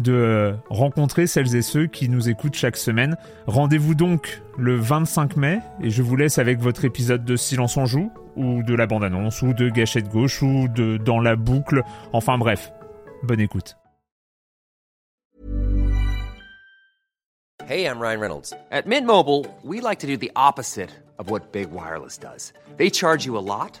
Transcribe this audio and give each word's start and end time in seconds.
de 0.00 0.54
rencontrer 0.70 1.26
celles 1.26 1.54
et 1.56 1.62
ceux 1.62 1.86
qui 1.86 2.08
nous 2.08 2.28
écoutent 2.28 2.54
chaque 2.54 2.76
semaine. 2.76 3.16
Rendez-vous 3.46 3.94
donc 3.94 4.42
le 4.58 4.76
25 4.76 5.36
mai 5.36 5.60
et 5.80 5.90
je 5.90 6.02
vous 6.02 6.16
laisse 6.16 6.38
avec 6.38 6.58
votre 6.60 6.84
épisode 6.84 7.24
de 7.24 7.36
Silence 7.36 7.76
en 7.76 7.86
joue 7.86 8.10
ou 8.36 8.62
de 8.62 8.74
la 8.74 8.86
bande-annonce 8.86 9.42
ou 9.42 9.52
de 9.52 9.68
Gâchette 9.68 10.08
gauche 10.08 10.42
ou 10.42 10.68
de 10.68 10.96
Dans 10.96 11.20
la 11.20 11.36
boucle. 11.36 11.82
Enfin 12.12 12.38
bref, 12.38 12.72
bonne 13.22 13.40
écoute. 13.40 13.76
Hey, 17.66 17.86
I'm 17.86 17.98
Ryan 17.98 18.20
Reynolds. 18.20 18.52
At 18.70 18.86
Mint 18.86 19.06
Mobile, 19.06 19.46
we 19.62 19.80
like 19.80 20.00
to 20.00 20.06
do 20.06 20.18
the 20.18 20.30
opposite 20.36 20.90
of 21.18 21.30
what 21.30 21.52
Big 21.52 21.70
Wireless 21.70 22.18
does. 22.18 22.52
They 22.76 22.90
charge 22.90 23.24
you 23.24 23.38
a 23.38 23.40
lot, 23.40 23.80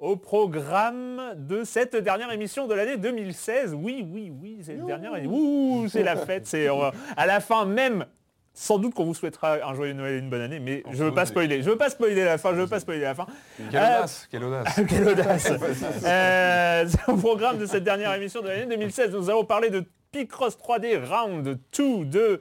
Au 0.00 0.16
programme 0.16 1.20
de 1.36 1.62
cette 1.62 1.94
dernière 1.94 2.32
émission 2.32 2.66
de 2.66 2.72
l'année 2.74 2.96
2016. 2.96 3.74
Oui, 3.74 4.06
oui, 4.10 4.32
oui, 4.40 4.58
c'est 4.62 4.74
la 4.76 4.84
dernière. 4.84 5.12
Ouh, 5.30 5.88
c'est 5.88 6.02
la 6.02 6.16
fête. 6.16 6.46
C'est 6.46 6.68
va- 6.68 6.92
à 7.18 7.26
la 7.26 7.40
fin 7.40 7.66
même. 7.66 8.06
Sans 8.54 8.78
doute 8.78 8.94
qu'on 8.94 9.04
vous 9.04 9.14
souhaitera 9.14 9.58
un 9.64 9.74
joyeux 9.74 9.92
Noël 9.92 10.14
et 10.14 10.18
une 10.18 10.28
bonne 10.30 10.40
année, 10.40 10.58
mais 10.58 10.82
je 10.90 11.04
veux 11.04 11.12
pas 11.14 11.24
spoiler. 11.26 11.62
Je 11.62 11.70
veux 11.70 11.76
pas 11.76 11.88
spoiler 11.90 12.24
la 12.24 12.36
fin. 12.38 12.50
Je 12.50 12.56
veux 12.62 12.66
pas 12.66 12.80
spoiler 12.80 13.02
la 13.02 13.14
fin. 13.14 13.26
Quelle 13.70 13.80
Euh, 13.80 13.98
audace, 13.98 14.28
quelle 14.30 14.44
audace. 14.44 14.80
quelle 14.88 15.08
audace 15.08 15.52
Euh, 16.06 16.84
Au 17.06 17.16
programme 17.16 17.58
de 17.58 17.66
cette 17.66 17.84
dernière 17.84 18.12
émission 18.14 18.40
de 18.42 18.48
l'année 18.48 18.66
2016, 18.66 19.12
nous 19.12 19.28
allons 19.30 19.44
parler 19.44 19.68
de 19.70 19.84
Picross 20.12 20.56
3D 20.58 20.96
Round 20.98 21.58
2 21.76 22.04
de, 22.06 22.40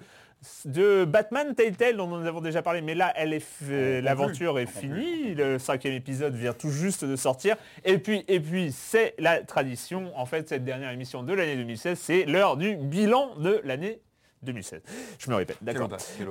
de 0.65 1.03
Batman 1.05 1.53
Telltale 1.53 1.97
dont 1.97 2.07
nous 2.07 2.25
avons 2.25 2.39
déjà 2.41 2.61
parlé, 2.61 2.81
mais 2.81 2.95
là 2.95 3.11
elle 3.15 3.33
est 3.33 3.39
f- 3.63 3.99
l'aventure 4.01 4.57
est 4.59 4.65
finie, 4.67 5.35
le 5.35 5.59
cinquième 5.59 5.93
épisode 5.93 6.33
vient 6.35 6.53
tout 6.53 6.69
juste 6.71 7.03
de 7.03 7.15
sortir, 7.15 7.55
et 7.83 7.97
puis, 7.97 8.23
et 8.27 8.39
puis 8.39 8.71
c'est 8.71 9.15
la 9.19 9.41
tradition, 9.41 10.11
en 10.15 10.25
fait 10.25 10.47
cette 10.47 10.63
dernière 10.63 10.91
émission 10.91 11.23
de 11.23 11.33
l'année 11.33 11.55
2016, 11.57 11.99
c'est 11.99 12.23
l'heure 12.25 12.55
du 12.57 12.75
bilan 12.77 13.31
de 13.37 13.59
l'année 13.65 13.99
2016. 14.43 14.81
Je 15.19 15.29
me 15.29 15.35
répète, 15.35 15.57
d'accord. 15.61 15.89
Ouais, 15.89 16.25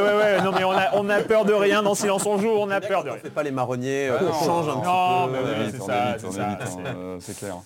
ouais, 0.00 0.42
non 0.42 0.52
mais 0.52 0.64
on 0.64 0.72
a, 0.72 0.94
on 0.96 1.08
a 1.08 1.22
peur 1.22 1.46
de 1.46 1.54
rien 1.54 1.82
dans 1.82 1.94
Silence 1.94 2.26
on 2.26 2.36
joue, 2.38 2.50
on 2.50 2.68
a 2.70 2.82
peur 2.82 3.04
de 3.04 3.08
On 3.08 3.12
rien. 3.14 3.22
fait 3.22 3.30
pas 3.30 3.42
les 3.42 3.50
marronniers, 3.50 4.08
euh, 4.10 4.18
Ah 4.20 4.22
on 4.22 4.26
non, 4.26 4.32
change 4.44 4.68
un 4.68 4.74
non, 4.74 4.82
petit 4.82 5.32
mais 5.32 5.38
peu. 5.38 5.44
oui, 5.44 5.50
euh, 5.56 5.68
c'est 5.72 5.80
on 5.80 5.86
ça, 5.86 6.08
évite, 6.10 6.20
c'est 6.20 6.26
on 6.26 6.32
ça, 6.32 6.90
euh, 6.94 7.16
c'est 7.20 7.38
clair. 7.38 7.56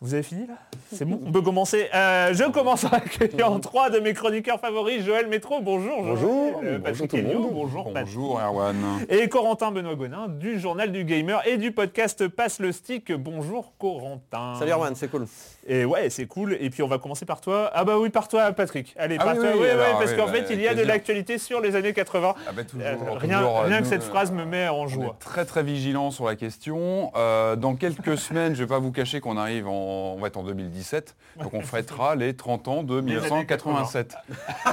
Vous 0.00 0.14
avez 0.14 0.22
fini 0.22 0.46
là 0.46 0.54
C'est 0.94 1.04
bon 1.04 1.20
On 1.26 1.32
peut 1.32 1.42
commencer. 1.42 1.88
Euh, 1.94 2.32
je 2.32 2.44
commence 2.50 2.84
en 2.84 2.88
accueillant 2.88 3.58
trois 3.60 3.90
de 3.90 3.98
mes 3.98 4.14
chroniqueurs 4.14 4.60
favoris. 4.60 5.04
Joël 5.04 5.26
Métro, 5.26 5.60
bonjour. 5.60 6.02
Joël. 6.04 6.14
Bonjour, 6.14 6.60
Euh, 6.64 6.78
bonjour 6.78 6.82
Patrick 6.84 7.10
tout 7.10 7.16
le 7.16 7.22
Helio, 7.22 7.38
monde. 7.40 7.50
bonjour. 7.54 7.92
Patrick. 7.92 8.14
Bonjour 8.16 8.40
Erwan. 8.40 8.76
Et 9.08 9.28
Corentin 9.28 9.70
Benoît 9.72 9.94
Gonin 9.96 10.28
du 10.28 10.58
Journal 10.60 10.92
du 10.92 11.04
Gamer 11.04 11.42
et 11.46 11.56
du 11.56 11.72
podcast 11.72 12.28
Passe 12.28 12.60
le 12.60 12.72
Stick. 12.72 13.12
Bonjour 13.12 13.72
Corentin. 13.78 14.54
Salut 14.58 14.70
Erwan, 14.72 14.94
c'est 14.94 15.08
cool. 15.10 15.26
Et 15.66 15.84
ouais, 15.84 16.08
c'est 16.10 16.26
cool. 16.26 16.56
Et 16.60 16.70
puis 16.70 16.82
on 16.82 16.88
va 16.88 16.98
commencer 16.98 17.26
par 17.26 17.40
toi. 17.40 17.70
Ah 17.74 17.84
bah 17.84 17.98
oui, 17.98 18.08
par 18.08 18.28
toi 18.28 18.52
Patrick. 18.52 18.94
Allez, 18.98 19.16
Ah 19.18 19.24
par 19.24 19.34
oui, 19.34 19.40
toi. 19.40 19.50
oui, 19.60 19.68
alors, 19.68 19.84
ouais, 19.84 19.92
parce 19.98 20.12
oui, 20.12 20.16
qu'en 20.16 20.26
bah, 20.26 20.32
fait, 20.32 20.54
il 20.54 20.60
y 20.62 20.68
a 20.68 20.74
de 20.74 20.82
l'actualité 20.82 21.36
sur 21.38 21.60
les 21.60 21.76
années 21.76 21.92
80. 21.92 22.34
Ah 22.46 22.52
bah, 22.56 22.62
toujours, 22.64 22.86
Euh, 22.86 22.94
toujours, 22.94 23.18
rien 23.18 23.40
rien 23.64 23.80
que 23.80 23.86
cette 23.86 24.02
euh, 24.02 24.06
phrase 24.06 24.30
me 24.32 24.44
met 24.46 24.68
en 24.68 24.76
On 24.82 24.86
joie. 24.86 25.04
est 25.20 25.22
très 25.24 25.44
très 25.44 25.62
vigilant 25.62 26.10
sur 26.10 26.24
la 26.26 26.36
question. 26.36 27.10
Euh, 27.16 27.56
dans 27.56 27.74
quelques 27.74 28.16
semaines, 28.18 28.54
je 28.54 28.62
vais 28.62 28.68
pas 28.68 28.78
vous 28.78 28.92
cacher 28.92 29.20
qu'on 29.20 29.36
arrive 29.36 29.68
en, 29.68 29.87
on 29.88 30.20
va 30.20 30.28
être 30.28 30.36
en 30.36 30.42
2017, 30.42 31.16
donc 31.40 31.54
on 31.54 31.62
fêtera 31.62 32.14
les 32.14 32.34
30 32.34 32.68
ans 32.68 32.82
de 32.82 33.00
1987. 33.00 34.14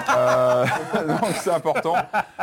Euh, 0.10 0.66
donc 1.08 1.36
c'est 1.42 1.52
important. 1.52 1.96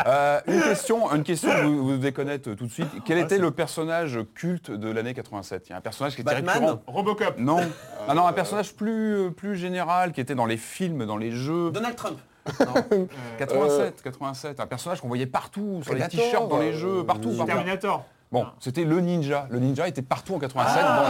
Euh, 0.06 0.40
une 0.46 0.62
question, 0.62 1.12
une 1.14 1.22
question 1.22 1.50
que 1.50 1.62
vous, 1.62 1.84
vous 1.84 1.96
devez 1.96 2.12
connaître 2.12 2.52
tout 2.54 2.66
de 2.66 2.72
suite. 2.72 2.88
Quel 3.04 3.18
était 3.18 3.38
le 3.38 3.50
personnage 3.50 4.18
culte 4.34 4.70
de 4.70 4.90
l'année 4.90 5.14
87 5.14 5.68
Il 5.68 5.70
y 5.70 5.72
a 5.74 5.78
un 5.78 5.80
personnage 5.80 6.14
qui 6.14 6.22
était 6.22 6.34
Batman? 6.34 6.54
récurrent. 6.54 6.82
Robocop. 6.86 7.38
Non. 7.38 7.60
Ah 8.08 8.14
non, 8.14 8.26
un 8.26 8.32
personnage 8.32 8.74
plus, 8.74 9.30
plus 9.32 9.56
général 9.56 10.12
qui 10.12 10.20
était 10.20 10.34
dans 10.34 10.46
les 10.46 10.56
films, 10.56 11.06
dans 11.06 11.16
les 11.16 11.30
jeux. 11.30 11.70
Donald 11.70 11.96
Trump. 11.96 12.18
87, 13.38 14.02
87, 14.02 14.58
un 14.60 14.66
personnage 14.66 15.00
qu'on 15.00 15.08
voyait 15.08 15.26
partout, 15.26 15.80
sur 15.82 15.94
les 15.94 16.08
t-shirts, 16.08 16.48
dans 16.48 16.58
les 16.58 16.72
euh, 16.72 16.78
jeux, 16.78 17.04
partout, 17.04 17.30
partout. 17.30 17.44
Terminator. 17.52 18.04
Bon, 18.32 18.46
c'était 18.60 18.84
le 18.84 19.00
ninja. 19.00 19.46
Le 19.50 19.58
ninja 19.58 19.86
était 19.86 20.02
partout 20.02 20.34
en 20.34 20.38
87 20.38 20.82
Ah, 20.84 21.02
dans 21.02 21.08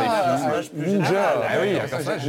les 0.56 0.62
films. 0.62 0.82
Ninja, 0.84 1.06
général. 1.06 1.38
ah 1.48 1.52
oui, 1.62 1.76
un 1.78 1.88
personnage 1.88 2.28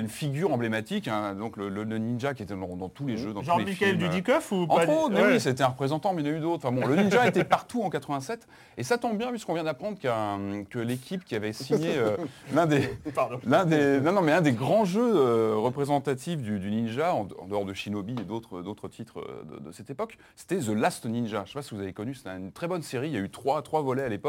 une 0.00 0.08
figure 0.08 0.52
emblématique, 0.52 1.08
hein, 1.08 1.34
donc 1.34 1.56
le, 1.56 1.68
le- 1.68 1.84
le 1.84 1.98
ninja 1.98 2.34
qui 2.34 2.42
était 2.42 2.54
dans, 2.54 2.76
dans 2.76 2.88
tous 2.88 3.06
les 3.06 3.16
jeux, 3.16 3.32
dans 3.32 3.42
Genre 3.42 3.56
tous 3.58 3.64
les 3.64 3.70
Michael 3.70 3.96
films. 3.96 4.08
Dudikoff 4.10 4.52
ou 4.52 4.66
pas 4.66 4.74
Entre 4.74 4.88
autres, 4.88 5.14
Ouais. 5.14 5.34
oui, 5.34 5.40
c'était 5.40 5.62
un 5.62 5.68
représentant, 5.68 6.12
mais 6.14 6.22
il 6.22 6.28
y 6.28 6.30
en 6.30 6.34
a 6.34 6.36
eu 6.36 6.40
d'autres. 6.40 6.66
Enfin 6.66 6.74
bon, 6.74 6.86
le 6.86 6.96
ninja 6.96 7.26
était 7.26 7.44
partout 7.44 7.82
en 7.82 7.90
87, 7.90 8.48
et 8.76 8.82
ça 8.82 8.98
tombe 8.98 9.16
bien 9.16 9.28
puisqu'on 9.30 9.54
vient 9.54 9.64
d'apprendre 9.64 9.98
qu'un- 9.98 10.64
que 10.68 10.78
l'équipe 10.80 11.24
qui 11.24 11.36
avait 11.36 11.52
signé 11.52 11.96
euh, 11.96 12.16
l'un 12.52 12.66
des. 12.66 12.88
L'un 13.46 13.64
des, 13.64 14.00
non, 14.00 14.12
non, 14.12 14.22
mais 14.22 14.32
un 14.32 14.40
des 14.40 14.52
grands 14.52 14.84
jeux 14.84 15.12
euh, 15.16 15.54
représentatifs 15.56 16.40
du, 16.42 16.58
du 16.58 16.70
ninja, 16.70 17.14
en, 17.14 17.28
en 17.38 17.46
dehors 17.46 17.64
de 17.64 17.72
Shinobi 17.74 18.12
et 18.20 18.24
d'autres, 18.24 18.62
d'autres 18.62 18.88
titres 18.88 19.20
euh, 19.20 19.58
de, 19.60 19.64
de 19.68 19.72
cette 19.72 19.90
époque, 19.90 20.18
c'était 20.34 20.58
The 20.58 20.68
Last 20.70 21.06
Ninja. 21.06 21.38
Je 21.38 21.42
ne 21.42 21.46
sais 21.46 21.52
pas 21.54 21.62
si 21.62 21.74
vous 21.74 21.80
avez 21.80 21.92
connu, 21.92 22.14
c'était 22.14 22.30
une 22.36 22.52
très 22.52 22.66
bonne 22.66 22.82
série. 22.82 23.08
Il 23.08 23.14
y 23.14 23.16
a 23.16 23.20
eu 23.20 23.30
trois, 23.30 23.62
trois 23.62 23.82
volets 23.82 24.02
à 24.02 24.08
l'époque. 24.08 24.23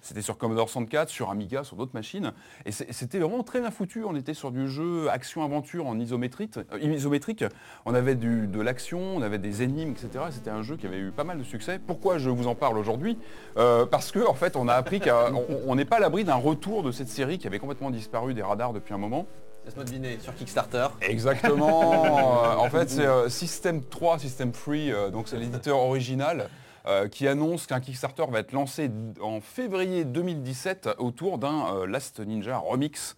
C'était 0.00 0.20
sur 0.22 0.36
Commodore 0.36 0.68
64, 0.68 1.08
sur 1.08 1.30
Amiga, 1.30 1.64
sur 1.64 1.76
d'autres 1.76 1.94
machines. 1.94 2.32
Et 2.66 2.72
c'était 2.72 3.18
vraiment 3.18 3.42
très 3.42 3.60
bien 3.60 3.70
foutu. 3.70 4.04
On 4.04 4.14
était 4.14 4.34
sur 4.34 4.50
du 4.50 4.68
jeu 4.68 5.08
action-aventure 5.10 5.86
en 5.86 5.98
isométrique. 5.98 6.58
euh, 6.58 6.78
isométrique. 6.78 7.42
On 7.86 7.94
avait 7.94 8.14
du, 8.14 8.46
de 8.46 8.60
l'action, 8.60 9.00
on 9.16 9.22
avait 9.22 9.38
des 9.38 9.62
énigmes, 9.62 9.92
etc. 9.92 10.26
C'était 10.30 10.50
un 10.50 10.62
jeu 10.62 10.76
qui 10.76 10.86
avait 10.86 10.98
eu 10.98 11.10
pas 11.10 11.24
mal 11.24 11.38
de 11.38 11.42
succès. 11.42 11.80
Pourquoi 11.84 12.18
je 12.18 12.28
vous 12.28 12.46
en 12.48 12.54
parle 12.54 12.76
aujourd'hui? 12.76 13.16
Euh, 13.56 13.86
Parce 13.86 14.12
que 14.12 14.26
en 14.26 14.34
fait, 14.34 14.56
on 14.56 14.68
a 14.68 14.74
appris 14.74 15.00
qu'on 15.00 15.42
on 15.66 15.74
n'est 15.74 15.86
pas 15.86 15.96
à 15.96 16.00
l'abri 16.00 16.24
d'un 16.24 16.34
retour 16.34 16.82
de 16.82 16.92
cette 16.92 17.08
série 17.08 17.38
qui 17.38 17.46
avait 17.46 17.58
complètement 17.58 17.90
disparu 17.90 18.34
des 18.34 18.42
radars 18.42 18.74
depuis 18.74 18.92
un 18.92 18.98
moment. 18.98 19.26
Laisse-moi 19.64 19.84
deviner, 19.84 20.18
sur 20.20 20.34
Kickstarter. 20.34 20.88
Exactement. 21.00 22.42
En 22.58 22.68
fait, 22.68 22.90
c'est 22.90 23.06
euh, 23.06 23.28
System 23.30 23.82
3, 23.82 24.18
System 24.18 24.52
3, 24.52 24.74
euh, 24.76 25.10
donc 25.10 25.28
c'est 25.28 25.38
l'éditeur 25.38 25.78
original. 25.78 26.48
Euh, 26.86 27.08
qui 27.08 27.26
annonce 27.26 27.66
qu'un 27.66 27.80
Kickstarter 27.80 28.24
va 28.30 28.40
être 28.40 28.52
lancé 28.52 28.90
en 29.20 29.40
février 29.40 30.04
2017 30.04 30.90
autour 30.98 31.38
d'un 31.38 31.74
euh, 31.74 31.86
Last 31.86 32.20
Ninja 32.20 32.58
Remix. 32.58 33.16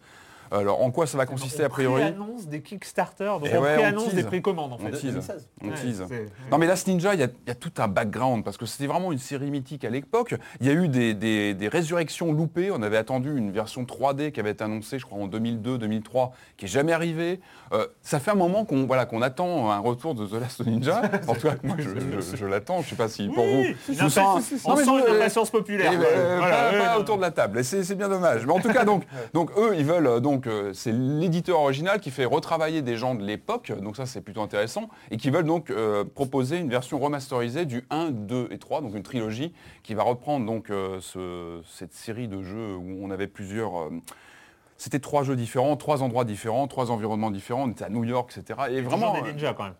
Alors 0.50 0.82
en 0.82 0.90
quoi 0.90 1.06
ça 1.06 1.18
va 1.18 1.26
consister 1.26 1.64
a 1.64 1.68
priori 1.68 2.02
annonce 2.02 2.46
des 2.46 2.60
Kickstarter, 2.62 3.24
donc 3.24 3.48
Eh 3.52 3.56
on 3.56 3.62
ouais, 3.62 3.70
on 3.72 3.74
pré-annonce 3.78 4.04
tease. 4.04 4.14
des 4.14 4.22
précommandes 4.22 4.72
en 4.72 4.76
On 4.76 4.78
fait. 4.78 4.90
tease. 4.92 5.02
2016. 5.12 5.48
On 5.64 5.68
tease. 5.70 6.04
c'est- 6.08 6.26
Non 6.50 6.58
mais 6.58 6.66
Last 6.66 6.86
Ninja, 6.86 7.14
il 7.14 7.20
y, 7.20 7.22
a- 7.24 7.26
il 7.26 7.48
y 7.48 7.50
a 7.50 7.54
tout 7.54 7.72
un 7.78 7.88
background 7.88 8.44
parce 8.44 8.56
que 8.56 8.66
c'était 8.66 8.86
vraiment 8.86 9.12
une 9.12 9.18
série 9.18 9.50
mythique 9.50 9.84
à 9.84 9.90
l'époque. 9.90 10.34
Il 10.60 10.66
y 10.66 10.70
a 10.70 10.72
eu 10.72 10.88
des, 10.88 11.14
des- 11.14 11.54
des 11.54 11.68
résurrections 11.68 12.32
loupées. 12.32 12.70
On 12.70 12.82
avait 12.82 12.96
attendu 12.96 13.36
une 13.36 13.50
version 13.50 13.84
3D 13.84 14.32
qui 14.32 14.40
avait 14.40 14.50
été 14.50 14.62
annoncée, 14.64 14.98
je 14.98 15.06
crois, 15.06 15.18
en 15.18 15.26
2002-2003, 15.28 16.30
qui 16.56 16.66
est 16.66 16.68
jamais 16.68 16.92
arrivée. 16.92 17.40
Euh, 17.72 17.86
ça 18.02 18.20
fait 18.20 18.30
un 18.30 18.34
moment 18.36 18.64
qu'on 18.64 18.86
voilà, 18.86 19.06
qu'on 19.06 19.22
attend 19.22 19.70
un 19.70 19.78
retour 19.78 20.14
de 20.14 20.26
The 20.26 20.40
Last 20.40 20.64
Ninja. 20.66 21.02
En 21.28 21.34
tout 21.34 21.48
cas, 21.48 21.54
moi, 21.62 21.76
je, 21.78 21.88
je- 22.20 22.36
je 22.36 22.46
l'attends. 22.46 22.82
Je 22.82 22.90
sais 22.90 22.96
pas 22.96 23.08
si 23.08 23.28
pour 23.28 23.44
vous. 23.44 23.64
Je 23.88 24.08
sens- 24.08 24.52
on 24.64 24.76
sent 24.76 24.84
je- 24.84 25.08
une 25.10 25.16
impatience 25.16 25.50
populaire. 25.50 25.90
eh 25.92 25.96
ben, 25.96 26.04
euh, 26.06 26.36
Voilà, 26.38 26.84
pas, 26.84 26.98
autour 26.98 27.16
de 27.16 27.22
la 27.22 27.30
table. 27.30 27.58
Et 27.58 27.62
C'est 27.62 27.94
bien 27.94 28.08
dommage. 28.08 28.46
Mais 28.46 28.52
en 28.52 28.60
tout 28.60 28.72
cas, 28.72 28.84
donc, 28.84 29.04
donc 29.34 29.50
eux, 29.58 29.74
ils 29.76 29.84
veulent. 29.84 30.06
euh, 30.06 30.20
Donc, 30.36 30.46
euh, 30.48 30.74
c'est 30.74 30.92
l'éditeur 30.92 31.60
original 31.60 31.98
qui 31.98 32.10
fait 32.10 32.26
retravailler 32.26 32.82
des 32.82 32.96
gens 32.98 33.14
de 33.14 33.24
l'époque. 33.24 33.72
Donc 33.80 33.96
ça, 33.96 34.04
c'est 34.04 34.20
plutôt 34.20 34.42
intéressant. 34.42 34.90
Et 35.10 35.16
qui 35.16 35.30
veulent 35.30 35.46
donc 35.46 35.70
euh, 35.70 36.04
proposer 36.04 36.58
une 36.58 36.68
version 36.68 36.98
remasterisée 36.98 37.64
du 37.64 37.84
1, 37.88 38.10
2 38.10 38.48
et 38.50 38.58
3, 38.58 38.82
donc 38.82 38.94
une 38.94 39.02
trilogie 39.02 39.54
qui 39.82 39.94
va 39.94 40.02
reprendre 40.02 40.44
donc 40.44 40.68
euh, 40.68 40.98
ce- 41.00 41.62
cette 41.66 41.94
série 41.94 42.28
de 42.28 42.42
jeux 42.42 42.76
où 42.76 42.98
on 43.02 43.10
avait 43.10 43.28
plusieurs. 43.28 43.88
c'était 44.76 44.98
trois 44.98 45.22
jeux 45.24 45.36
différents, 45.36 45.74
trois 45.76 46.02
endroits 46.02 46.26
différents, 46.26 46.66
trois 46.68 46.90
environnements 46.90 47.30
différents. 47.30 47.62
On 47.64 47.70
était 47.70 47.84
à 47.84 47.88
New 47.88 48.04
York, 48.04 48.30
etc. 48.36 48.60
Et 48.70 48.82
vraiment, 48.82 49.12
Toujours 49.12 49.24
des 49.24 49.32
ninjas 49.32 49.54
quand 49.54 49.64
même. 49.64 49.74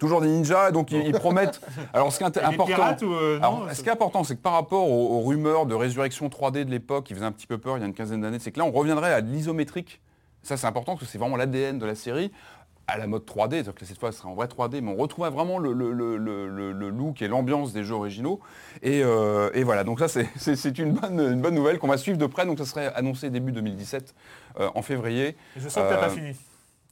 Toujours 0.00 0.20
des 0.20 0.26
ninjas. 0.28 0.72
Donc 0.72 0.90
ils, 0.90 1.06
ils 1.06 1.12
promettent. 1.12 1.60
Alors 1.92 2.12
ce 2.12 2.18
qui 2.18 2.24
est 2.24 2.36
Et 2.36 2.40
important. 2.40 2.64
pirates 2.66 3.02
ou 3.02 3.12
euh, 3.14 3.38
non 3.38 3.44
Alors, 3.46 3.68
ça- 3.68 3.74
ce 3.76 3.82
qui 3.84 3.88
est 3.88 3.92
important, 3.92 4.24
c'est 4.24 4.34
que 4.34 4.40
par 4.42 4.54
rapport 4.54 4.90
aux, 4.90 5.16
aux 5.18 5.20
rumeurs 5.20 5.66
de 5.66 5.74
résurrection 5.76 6.26
3D 6.28 6.64
de 6.64 6.70
l'époque, 6.72 7.04
qui 7.04 7.14
faisaient 7.14 7.24
un 7.24 7.30
petit 7.32 7.46
peu 7.46 7.58
peur 7.58 7.76
il 7.76 7.80
y 7.80 7.84
a 7.84 7.86
une 7.86 7.94
quinzaine 7.94 8.22
d'années, 8.22 8.38
c'est 8.40 8.50
que 8.50 8.58
là, 8.58 8.64
on 8.64 8.72
reviendrait 8.72 9.12
à 9.12 9.20
l'isométrique. 9.20 10.00
Ça, 10.42 10.56
c'est 10.56 10.66
important 10.66 10.94
parce 10.94 11.04
que 11.04 11.10
c'est 11.12 11.18
vraiment 11.18 11.36
l'ADN 11.36 11.78
de 11.78 11.84
la 11.86 11.94
série, 11.94 12.32
à 12.88 12.96
la 12.98 13.06
mode 13.06 13.24
3D, 13.24 13.50
c'est-à-dire 13.52 13.74
que 13.74 13.84
cette 13.84 14.00
fois, 14.00 14.10
ce 14.10 14.18
serait 14.18 14.28
en 14.30 14.34
vrai 14.34 14.46
3D, 14.46 14.80
mais 14.80 14.90
on 14.90 14.96
retrouverait 14.96 15.30
vraiment 15.30 15.58
le, 15.58 15.72
le- 15.72 15.92
le- 15.92 16.16
le- 16.16 16.48
le- 16.48 16.72
le 16.72 16.88
look 16.88 17.22
et 17.22 17.28
l'ambiance 17.28 17.72
des 17.72 17.84
jeux 17.84 17.94
originaux. 17.94 18.40
Et, 18.82 19.02
euh, 19.04 19.50
et 19.54 19.62
voilà, 19.62 19.84
donc 19.84 20.00
ça, 20.00 20.08
c'est- 20.08 20.78
une 20.78 20.92
bonne, 20.94 21.20
une 21.20 21.40
bonne 21.40 21.54
nouvelle 21.54 21.78
qu'on 21.78 21.86
va 21.88 21.98
suivre 21.98 22.18
de 22.18 22.26
près. 22.26 22.46
Donc 22.46 22.58
ça 22.58 22.64
serait 22.64 22.92
annoncé 22.94 23.30
début 23.30 23.52
2017, 23.52 24.12
euh, 24.58 24.70
en 24.74 24.82
février. 24.82 25.36
Je 25.56 25.68
sens 25.68 25.84
que 25.84 25.88
t'as 25.88 25.98
pas 25.98 26.06
euh, 26.06 26.10
fini. 26.10 26.32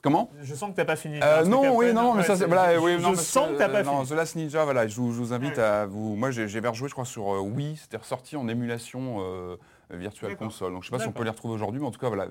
Comment 0.02 0.30
Je 0.42 0.54
sens 0.54 0.70
que 0.70 0.76
t'as 0.76 0.84
pas 0.84 0.96
fini. 0.96 1.18
euh, 1.22 1.42
que 1.42 1.48
non, 1.48 1.76
oui, 1.76 1.92
non, 1.92 2.12
mais 2.14 2.20
ouais, 2.20 2.26
ça, 2.26 2.36
c'est, 2.36 2.46
voilà, 2.46 2.74
je- 2.74 2.78
oui, 2.80 3.16
sens 3.16 3.48
que 3.50 3.58
t'as 3.58 3.68
pas 3.68 3.82
non, 3.82 3.96
fini. 4.04 4.08
The 4.10 4.12
Last 4.12 4.36
Ninja, 4.36 4.64
voilà, 4.64 4.86
je 4.86 4.94
vous, 4.96 5.12
je 5.12 5.18
vous 5.18 5.32
invite 5.32 5.56
Ouais. 5.56 5.62
à 5.62 5.86
vous. 5.86 6.14
Moi, 6.14 6.30
j'ai, 6.30 6.46
j'ai 6.46 6.60
rejoué, 6.60 6.88
je 6.88 6.92
crois, 6.94 7.04
sur 7.04 7.34
euh, 7.34 7.40
Wii. 7.40 7.76
C'était 7.76 7.96
ressorti 7.96 8.36
en 8.36 8.46
émulation 8.48 9.16
euh, 9.20 9.56
virtuelle 9.90 10.36
console. 10.36 10.72
Donc, 10.72 10.84
je 10.84 10.88
sais 10.90 10.96
pas 10.96 11.02
si 11.02 11.08
on 11.08 11.12
peut 11.12 11.24
les 11.24 11.30
retrouver 11.30 11.54
aujourd'hui, 11.54 11.80
mais 11.80 11.86
en 11.86 11.90
tout 11.90 11.98
cas, 12.00 12.08
voilà. 12.08 12.26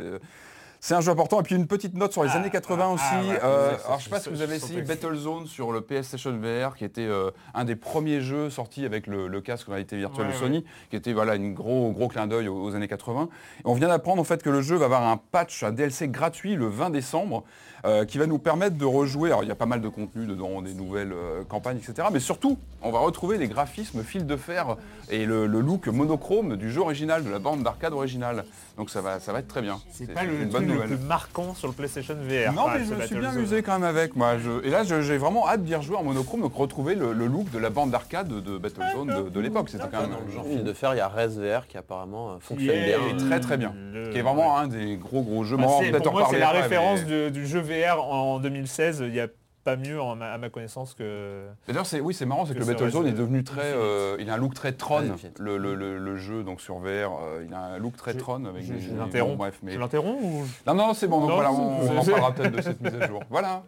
C'est 0.79 0.93
un 0.93 1.01
jeu 1.01 1.11
important. 1.11 1.39
Et 1.39 1.43
puis 1.43 1.55
une 1.55 1.67
petite 1.67 1.93
note 1.95 2.11
sur 2.13 2.23
les 2.23 2.29
Ah, 2.33 2.37
années 2.37 2.49
80 2.49 2.85
ah, 2.87 2.93
aussi. 2.93 3.03
ah, 3.11 3.19
ouais, 3.21 3.39
Euh, 3.43 3.71
alors 3.85 3.99
je 3.99 4.03
sais 4.05 4.09
pas 4.09 4.19
si 4.19 4.29
vous 4.29 4.41
avez 4.41 4.55
essayé 4.55 4.81
Battlezone 4.81 5.47
sur 5.47 5.71
le 5.71 5.81
PlayStation 5.81 6.31
VR, 6.37 6.75
qui 6.75 6.85
était 6.85 7.01
euh, 7.01 7.31
un 7.53 7.65
des 7.65 7.75
premiers 7.75 8.21
jeux 8.21 8.49
sortis 8.49 8.85
avec 8.85 9.07
le, 9.07 9.27
le 9.27 9.41
casque 9.41 9.67
de 9.67 9.71
réalité 9.71 9.97
virtuelle 9.97 10.27
Ouais, 10.27 10.33
de 10.33 10.37
Sony, 10.37 10.65
qui 10.89 10.95
était 10.95 11.13
voilà 11.13 11.35
une 11.35 11.53
gros 11.53 11.91
gros 11.91 12.07
clin 12.07 12.27
d'œil 12.27 12.47
aux, 12.47 12.63
aux 12.63 12.75
années 12.75 12.87
80. 12.87 13.29
Et 13.59 13.61
on 13.65 13.73
vient 13.73 13.87
d'apprendre 13.87 14.21
en 14.21 14.25
fait 14.25 14.41
que 14.43 14.49
le 14.49 14.61
jeu 14.61 14.75
va 14.75 14.85
avoir 14.85 15.03
un 15.07 15.17
patch, 15.17 15.63
un 15.63 15.71
DLC 15.71 16.07
gratuit 16.09 16.55
le 16.55 16.67
20 16.67 16.89
décembre, 16.91 17.43
euh, 17.85 18.05
qui 18.05 18.17
va 18.17 18.25
nous 18.25 18.39
permettre 18.39 18.75
de 18.77 18.85
rejouer. 18.85 19.29
Alors 19.29 19.43
il 19.43 19.47
y 19.49 19.51
a 19.51 19.55
pas 19.55 19.65
mal 19.67 19.81
de 19.81 19.89
contenu 19.89 20.25
dedans, 20.25 20.61
des 20.61 20.73
nouvelles 20.73 21.13
campagnes, 21.47 21.77
etc. 21.77 22.07
Mais 22.11 22.19
surtout, 22.19 22.57
on 22.81 22.91
va 22.91 22.99
retrouver 22.99 23.37
les 23.37 23.47
graphismes 23.47 24.03
fil 24.03 24.25
de 24.25 24.35
fer 24.35 24.75
et 25.09 25.25
le, 25.25 25.47
le 25.47 25.59
look 25.61 25.87
monochrome 25.87 26.55
du 26.57 26.71
jeu 26.71 26.81
original, 26.81 27.23
de 27.23 27.29
la 27.29 27.39
bande 27.39 27.63
d'arcade 27.63 27.93
originale. 27.93 28.45
Donc 28.77 28.89
ça 28.89 29.01
va 29.01 29.19
ça 29.19 29.31
va 29.31 29.39
être 29.39 29.47
très 29.47 29.61
bien. 29.61 29.79
C'est 29.91 30.11
pas 30.13 30.23
le 30.23 30.33
une 30.33 30.49
truc 30.49 30.51
bonne 30.51 30.66
le 30.67 30.73
nouvelle. 30.73 30.89
plus 30.89 31.05
marquant 31.05 31.53
sur 31.53 31.67
le 31.67 31.73
PlayStation 31.73 32.15
VR. 32.15 32.53
Non, 32.53 32.65
mais 32.73 32.83
je 32.85 32.93
me 32.93 33.01
suis 33.05 33.15
bien 33.15 33.29
amusé 33.29 33.61
quand 33.63 33.73
même 33.73 33.83
avec 33.83 34.15
moi. 34.15 34.37
Je- 34.37 34.65
Et 34.65 34.69
là, 34.69 34.83
j'ai 34.83 35.17
vraiment 35.17 35.47
hâte 35.47 35.63
d'y 35.63 35.75
rejouer 35.75 35.95
en 35.97 36.03
monochrome, 36.03 36.41
donc 36.41 36.53
retrouver 36.55 36.95
le, 36.95 37.13
le 37.13 37.25
look 37.27 37.49
de 37.51 37.57
la 37.59 37.69
bande 37.69 37.91
d'arcade 37.91 38.27
de, 38.27 38.57
Battlezone 38.57 39.07
de, 39.25 39.29
de 39.29 39.39
l'époque. 39.39 39.69
C'était 39.69 39.85
quand 39.91 40.01
même 40.01 40.11
Dans 40.11 40.19
le 40.25 40.31
genre 40.31 40.45
fil 40.45 40.63
de 40.63 40.73
fer, 40.73 40.93
il 40.93 40.97
y 40.97 41.01
a 41.01 41.07
Res 41.07 41.27
VR 41.37 41.67
qui 41.67 41.77
apparemment 41.77 42.31
euh, 42.31 42.35
fonctionne 42.39 42.75
bien. 42.83 43.17
très 43.17 43.39
très 43.39 43.57
bien, 43.57 43.73
Le- 43.93 44.09
qui 44.09 44.17
est 44.17 44.21
vraiment 44.21 44.57
un 44.57 44.67
des 44.67 44.97
gros 44.97 45.21
gros 45.21 45.43
jeux. 45.43 45.57
Bah, 45.57 45.63
Bon, 45.65 45.99
pour 45.99 46.07
en 46.09 46.11
moi, 46.19 46.27
c'est 46.29 46.39
la 46.39 46.49
référence 46.51 46.99
mais- 47.07 47.11
de- 47.11 47.29
du 47.29 47.47
jeu 47.47 47.59
VR 47.61 48.03
en 48.03 48.39
2016. 48.39 49.03
Il 49.05 49.11
n'y 49.11 49.19
a 49.19 49.27
pas 49.67 49.75
mieux 49.75 49.99
en 50.01 50.15
ma- 50.15 50.31
à 50.31 50.37
ma 50.37 50.49
connaissance 50.49 50.93
que. 50.93 51.45
D'ailleurs, 51.67 51.85
c'est 51.85 51.99
oui, 51.99 52.13
c'est 52.13 52.25
marrant, 52.25 52.45
c'est 52.45 52.53
que 52.53 52.59
Que 52.59 52.63
le 52.63 52.73
Battlezone 52.73 53.05
est 53.07 53.11
devenu 53.11 53.43
très, 53.43 53.73
euh, 53.73 54.15
il 54.17 54.29
a 54.29 54.35
un 54.35 54.37
look 54.37 54.53
très 54.53 54.71
Tron, 54.71 55.01
Ouais, 55.01 55.09
Infinite. 55.09 55.39
le, 55.39 55.57
le- 55.57 55.75
le- 55.75 55.97
le 55.97 56.15
jeu 56.15 56.43
donc 56.43 56.61
sur 56.61 56.77
VR, 56.77 56.85
euh, 57.21 57.43
il 57.45 57.53
a 57.53 57.59
un 57.59 57.77
look 57.77 57.97
très 57.97 58.13
Je- 58.13 58.17
Tron 58.19 58.45
avec 58.45 58.63
je- 58.63 58.71
des- 58.73 58.79
je 58.79 58.93
l'interromps. 58.95 59.37
bon, 59.37 59.49
mais 59.63 59.73
Je 59.73 59.79
l'interromps 59.79 60.19
ou... 60.23 60.43
non 60.65 60.73
non 60.73 60.93
c'est 60.93 61.07
bon, 61.07 61.19
donc 61.19 61.29
Non, 61.31 61.35
voilà, 61.35 61.51
on, 61.51 61.81
on 61.81 61.97
en 61.97 62.05
parlera 62.05 62.31
peut-être 62.33 62.55
de 62.55 62.61
cette 62.61 62.79
mise 62.79 62.95
à 62.95 63.07
jour. 63.07 63.19
Voilà. 63.29 63.63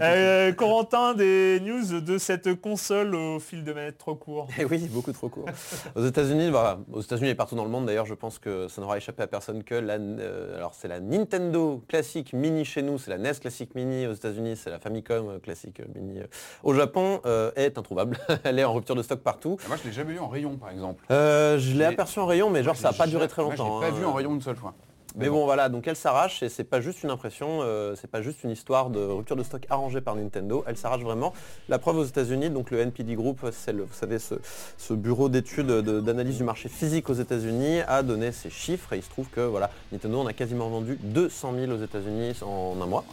Euh, 0.00 0.52
Corentin, 0.52 1.14
des 1.14 1.58
news 1.60 2.00
de 2.00 2.18
cette 2.18 2.60
console 2.60 3.14
au 3.14 3.38
fil 3.40 3.64
de 3.64 3.72
manette 3.72 3.96
trop 3.98 4.14
court. 4.14 4.48
Eh 4.58 4.64
oui, 4.64 4.88
beaucoup 4.92 5.12
trop 5.12 5.28
court. 5.28 5.46
Aux 5.94 6.04
États-Unis, 6.04 6.50
voilà, 6.50 6.78
aux 6.92 7.00
États-Unis 7.00 7.30
et 7.30 7.34
partout 7.34 7.54
dans 7.54 7.64
le 7.64 7.70
monde 7.70 7.86
d'ailleurs, 7.86 8.04
je 8.04 8.14
pense 8.14 8.38
que 8.38 8.68
ça 8.68 8.80
n'aura 8.82 8.96
échappé 8.98 9.22
à 9.22 9.26
personne 9.26 9.62
que 9.64 9.74
la, 9.74 9.94
euh, 9.94 10.56
alors 10.56 10.74
c'est 10.74 10.88
la 10.88 11.00
Nintendo 11.00 11.82
classique 11.88 12.32
mini 12.34 12.64
chez 12.64 12.82
nous, 12.82 12.98
c'est 12.98 13.10
la 13.10 13.18
NES 13.18 13.34
classique 13.40 13.74
mini 13.74 14.06
aux 14.06 14.12
États-Unis, 14.12 14.56
c'est 14.56 14.70
la 14.70 14.78
Famicom 14.78 15.15
euh, 15.24 15.38
classique 15.38 15.80
euh, 15.80 15.84
mini 15.94 16.20
euh, 16.20 16.26
au 16.62 16.74
Japon 16.74 17.20
est 17.56 17.78
introuvable. 17.78 18.18
Elle 18.44 18.58
est 18.58 18.64
en 18.64 18.74
rupture 18.74 18.94
de 18.94 19.02
stock 19.02 19.20
partout. 19.20 19.56
Moi, 19.68 19.76
je 19.82 19.88
l'ai 19.88 19.94
jamais 19.94 20.12
vu 20.12 20.18
en 20.18 20.28
rayon, 20.28 20.56
par 20.56 20.70
exemple. 20.70 21.04
Euh, 21.10 21.58
je 21.58 21.74
l'ai 21.76 21.84
aperçu 21.84 22.18
en 22.18 22.26
rayon, 22.26 22.50
mais 22.50 22.62
genre 22.62 22.76
ça 22.76 22.90
n'a 22.90 22.96
pas 22.96 23.06
duré 23.06 23.28
très 23.28 23.42
moi, 23.42 23.52
longtemps. 23.52 23.80
Je 23.80 23.84
l'ai 23.86 23.90
pas 23.90 23.96
hein. 23.96 24.00
vu 24.00 24.06
en 24.06 24.12
rayon 24.12 24.34
une 24.34 24.42
seule 24.42 24.56
fois. 24.56 24.74
Mais 25.18 25.30
bon 25.30 25.46
voilà, 25.46 25.70
donc 25.70 25.88
elle 25.88 25.96
s'arrache 25.96 26.42
et 26.42 26.50
c'est 26.50 26.62
pas 26.64 26.82
juste 26.82 27.02
une 27.02 27.08
impression, 27.08 27.60
euh, 27.62 27.94
c'est 27.98 28.10
pas 28.10 28.20
juste 28.20 28.44
une 28.44 28.50
histoire 28.50 28.90
de 28.90 28.98
rupture 29.00 29.34
de 29.34 29.42
stock 29.42 29.62
arrangée 29.70 30.02
par 30.02 30.14
Nintendo, 30.14 30.62
elle 30.66 30.76
s'arrache 30.76 31.00
vraiment. 31.00 31.32
La 31.70 31.78
preuve 31.78 31.96
aux 31.96 32.04
États-Unis, 32.04 32.50
donc 32.50 32.70
le 32.70 32.80
NPD 32.80 33.14
Group, 33.14 33.40
c'est 33.50 33.72
le, 33.72 33.84
vous 33.84 33.94
savez 33.94 34.18
ce, 34.18 34.34
ce 34.76 34.92
bureau 34.92 35.30
d'études 35.30 35.68
de- 35.68 36.00
d'analyse 36.00 36.36
du 36.36 36.44
marché 36.44 36.68
physique 36.68 37.08
aux 37.08 37.14
États-Unis 37.14 37.80
a 37.88 38.02
donné 38.02 38.30
ses 38.30 38.50
chiffres 38.50 38.92
et 38.92 38.98
il 38.98 39.02
se 39.02 39.08
trouve 39.08 39.28
que 39.30 39.40
voilà, 39.40 39.70
Nintendo 39.90 40.20
en 40.20 40.26
a 40.26 40.34
quasiment 40.34 40.68
vendu 40.68 40.98
200 41.02 41.54
000 41.60 41.72
aux 41.72 41.82
États-Unis 41.82 42.34
en 42.42 42.76
un 42.82 42.86
mois, 42.86 43.04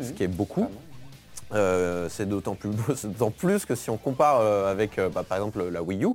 ce 0.00 0.12
qui 0.12 0.22
est 0.22 0.28
beaucoup. 0.28 0.68
Euh, 1.54 2.08
c'est 2.10 2.28
d'autant 2.28 2.54
plus, 2.54 2.70
c'est 2.94 3.10
d'autant 3.10 3.30
plus 3.30 3.64
que 3.64 3.74
si 3.74 3.88
on 3.90 3.96
compare 3.96 4.40
euh, 4.40 4.70
avec 4.70 4.98
euh, 4.98 5.08
bah, 5.08 5.22
par 5.26 5.38
exemple 5.38 5.62
la 5.70 5.82
Wii 5.82 6.04
U, 6.04 6.08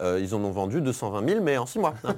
euh, 0.00 0.18
ils 0.20 0.34
en 0.34 0.42
ont 0.42 0.50
vendu 0.50 0.80
220 0.80 1.28
000 1.28 1.40
mais 1.42 1.56
en 1.58 1.66
6 1.66 1.78
mois. 1.78 1.94
hein. 2.04 2.14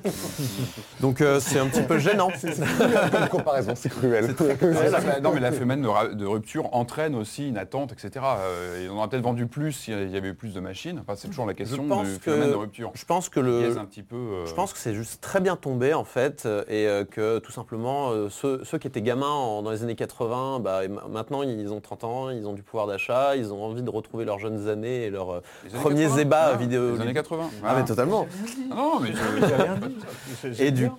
Donc 1.01 1.21
euh, 1.21 1.39
c'est 1.41 1.59
un 1.59 1.67
petit 1.67 1.83
peu 1.83 1.99
gênant. 1.99 2.31
Une 2.43 3.29
comparaison, 3.29 3.75
c'est 3.75 3.89
cruel. 3.89 4.35
Ouais, 4.41 5.21
non 5.21 5.33
mais 5.35 5.41
la 5.41 5.53
phénomène 5.53 5.83
de, 5.83 6.25
rupture 6.25 6.75
entraîne 6.75 7.15
aussi 7.15 7.49
une 7.49 7.59
attente, 7.59 7.93
etc. 7.93 8.25
Euh, 8.39 8.85
et 8.85 8.89
on 8.89 8.97
aurait 8.99 9.09
peut-être 9.09 9.23
vendu 9.23 9.47
plus 9.47 9.73
s'il 9.73 10.11
y 10.11 10.17
avait 10.17 10.29
eu 10.31 10.35
plus 10.35 10.55
de 10.55 10.61
machines. 10.61 10.99
Enfin, 11.01 11.15
c'est 11.17 11.29
toujours 11.29 11.47
la 11.47 11.55
question 11.55 11.85
du 12.03 12.19
que- 12.19 12.31
phénomène 12.31 12.51
de 12.51 12.55
rupture. 12.55 12.91
Je 12.95 13.05
pense 13.05 13.29
que 13.29 13.41
le, 13.41 13.63
est 13.75 13.79
un 13.79 13.85
petit 13.85 14.03
peu. 14.03 14.17
euh, 14.17 14.47
Je 14.47 14.55
pense 14.55 14.73
que 14.73 14.79
c'est 14.79 14.95
juste 14.95 15.21
très 15.21 15.41
bien 15.41 15.57
tombé 15.57 15.95
en 15.95 16.05
fait 16.05 16.47
et 16.69 16.87
euh, 16.87 17.05
que 17.05 17.39
tout 17.39 17.53
simplement 17.53 18.11
euh, 18.11 18.29
ceux, 18.31 18.65
ceux 18.65 18.79
qui 18.79 18.87
étaient 18.87 19.03
gamins 19.03 19.29
en- 19.29 19.63
dans 19.63 19.71
les 19.71 19.83
années 19.83 19.95
80, 19.97 20.61
bah, 20.61 20.81
maintenant 21.11 21.43
ils 21.43 21.73
ont 21.73 21.81
30 21.81 22.05
ans, 22.05 22.31
ils 22.31 22.47
ont 22.47 22.53
du 22.53 22.62
pouvoir 22.63 22.87
d'achat, 22.87 23.37
ils 23.37 23.53
ont 23.53 23.63
envie 23.65 23.83
de 23.83 23.91
retrouver 23.91 24.25
leurs 24.25 24.39
jeunes 24.39 24.69
années 24.69 25.05
et 25.05 25.11
leurs 25.11 25.31
euh, 25.35 25.41
années 25.71 25.81
premiers 25.81 26.05
80, 26.05 26.19
ébats 26.21 26.43
voilà, 26.45 26.57
vidéo. 26.59 26.95
Les 26.97 27.01
années 27.03 27.15
80. 27.15 27.51
Ah 27.65 27.75
mais 27.77 27.85
totalement. 27.85 28.27
Ah 28.71 28.75
non, 28.77 29.01
mais 29.01 29.11
je- 29.13 29.47
J'ai 29.47 29.55
rien 29.55 29.77
dit. 29.77 30.61
Et 30.63 30.71
du, 30.71 30.91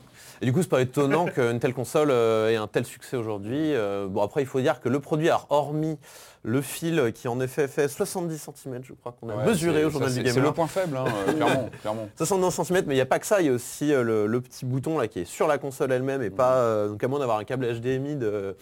et 0.42 0.46
du 0.46 0.52
coup 0.54 0.62
c'est 0.62 0.70
pas 0.70 0.82
étonnant 0.82 1.26
qu'une 1.28 1.60
telle 1.60 1.74
console 1.74 2.10
euh, 2.12 2.50
ait 2.50 2.56
un 2.58 2.68
tel 2.68 2.86
succès 2.86 3.16
aujourd'hui. 3.18 3.74
Euh, 3.74 4.08
bon 4.10 4.22
après 4.22 4.42
il 4.42 4.46
faut 4.46 4.60
dire 4.60 4.82
que 4.82 4.90
le 4.90 5.00
produit 5.00 5.30
a 5.30 5.40
hormis 5.50 5.98
le 6.46 6.62
fil 6.62 7.12
qui 7.14 7.28
en 7.30 7.40
effet 7.40 7.68
fait 7.70 7.88
70 7.88 8.38
cm 8.38 8.82
je 8.84 8.94
crois 8.94 9.16
qu'on 9.20 9.30
a 9.30 9.36
Ouais, 9.36 9.46
mesuré 9.46 9.86
au 9.86 9.88
ça, 9.88 9.94
journal 9.94 10.10
du 10.14 10.20
gamer. 10.20 10.34
C'est 10.34 10.40
le 10.42 10.52
point 10.52 10.68
faible, 10.68 10.98
hein, 10.98 11.06
euh, 11.30 11.34
clairement, 11.34 11.70
clairement. 11.82 12.10
69 12.18 12.54
cm, 12.54 12.84
mais 12.88 12.94
il 12.94 12.98
n'y 12.98 13.02
a 13.02 13.06
pas 13.06 13.20
que 13.20 13.26
ça, 13.26 13.40
il 13.42 13.48
y 13.48 13.50
a 13.50 13.54
aussi 13.54 13.94
euh, 13.94 14.04
le, 14.04 14.28
le 14.28 14.42
petit 14.42 14.66
bouton 14.66 14.98
là 15.00 15.08
qui 15.08 15.20
est 15.22 15.26
sur 15.26 15.48
la 15.48 15.58
console 15.58 15.92
elle-même 15.94 16.22
et 16.22 16.30
pas 16.30 16.56
euh, 16.56 16.90
donc 16.90 17.02
à 17.04 17.08
moins 17.08 17.20
d'avoir 17.20 17.38
un 17.40 17.46
câble 17.46 17.66
HDMI 17.80 18.18
de, 18.18 18.58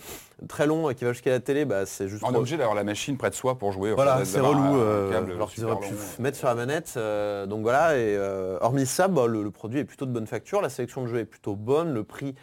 très 0.48 0.68
long 0.68 0.94
qui 0.94 1.06
va 1.06 1.14
jusqu'à 1.14 1.32
la 1.32 1.40
télé, 1.40 1.66
bah 1.66 1.86
c'est 1.88 2.08
juste 2.08 2.24
On 2.26 2.34
est 2.34 2.38
obligé 2.38 2.58
d'avoir 2.58 2.76
la 2.76 2.84
machine 2.84 3.18
près 3.18 3.30
de 3.32 3.36
soi 3.36 3.58
pour 3.58 3.72
jouer. 3.72 3.94
voilà, 3.94 4.24
c'est 4.26 4.40
relou. 4.40 4.78
euh, 4.78 5.12
câble 5.12 5.32
alors 5.32 5.50
qu'ils 5.52 5.66
auraient 5.66 5.80
pu 5.88 5.94
mettre 6.20 6.38
sur 6.38 6.48
la 6.48 6.56
manette. 6.56 6.94
euh, 6.98 7.46
donc 7.48 7.62
voilà, 7.64 7.96
et 7.98 8.16
euh, 8.16 8.58
hormis 8.62 8.86
ça, 8.86 9.08
bah, 9.08 9.26
le, 9.28 9.42
le 9.44 9.52
produit 9.52 9.80
est 9.80 9.86
plutôt 9.86 10.06
de 10.06 10.12
bonne 10.12 10.28
facture, 10.28 10.62
la 10.62 10.70
sélection 10.70 11.02
de 11.02 11.08
jeux 11.08 11.20
est 11.20 11.26
plutôt 11.26 11.56
bonne, 11.56 11.94
le 11.94 12.04
prix 12.04 12.36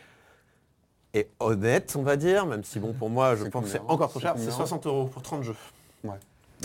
est 1.14 1.28
honnête, 1.40 1.94
on 1.98 2.02
va 2.02 2.16
dire, 2.16 2.46
même 2.46 2.64
si 2.64 2.78
bon 2.78 2.92
pour 2.92 3.10
moi 3.10 3.34
je 3.36 3.44
pense 3.44 3.64
que 3.64 3.70
c'est 3.70 3.80
encore 3.88 4.10
trop 4.10 4.20
cher, 4.20 4.34
C'est 4.36 4.44
c'est 4.44 4.50
combien 4.50 4.66
60 4.66 4.86
euros 4.86 5.04
pour 5.06 5.22
30 5.22 5.42
jeux. 5.42 5.56
Bah, 6.04 6.16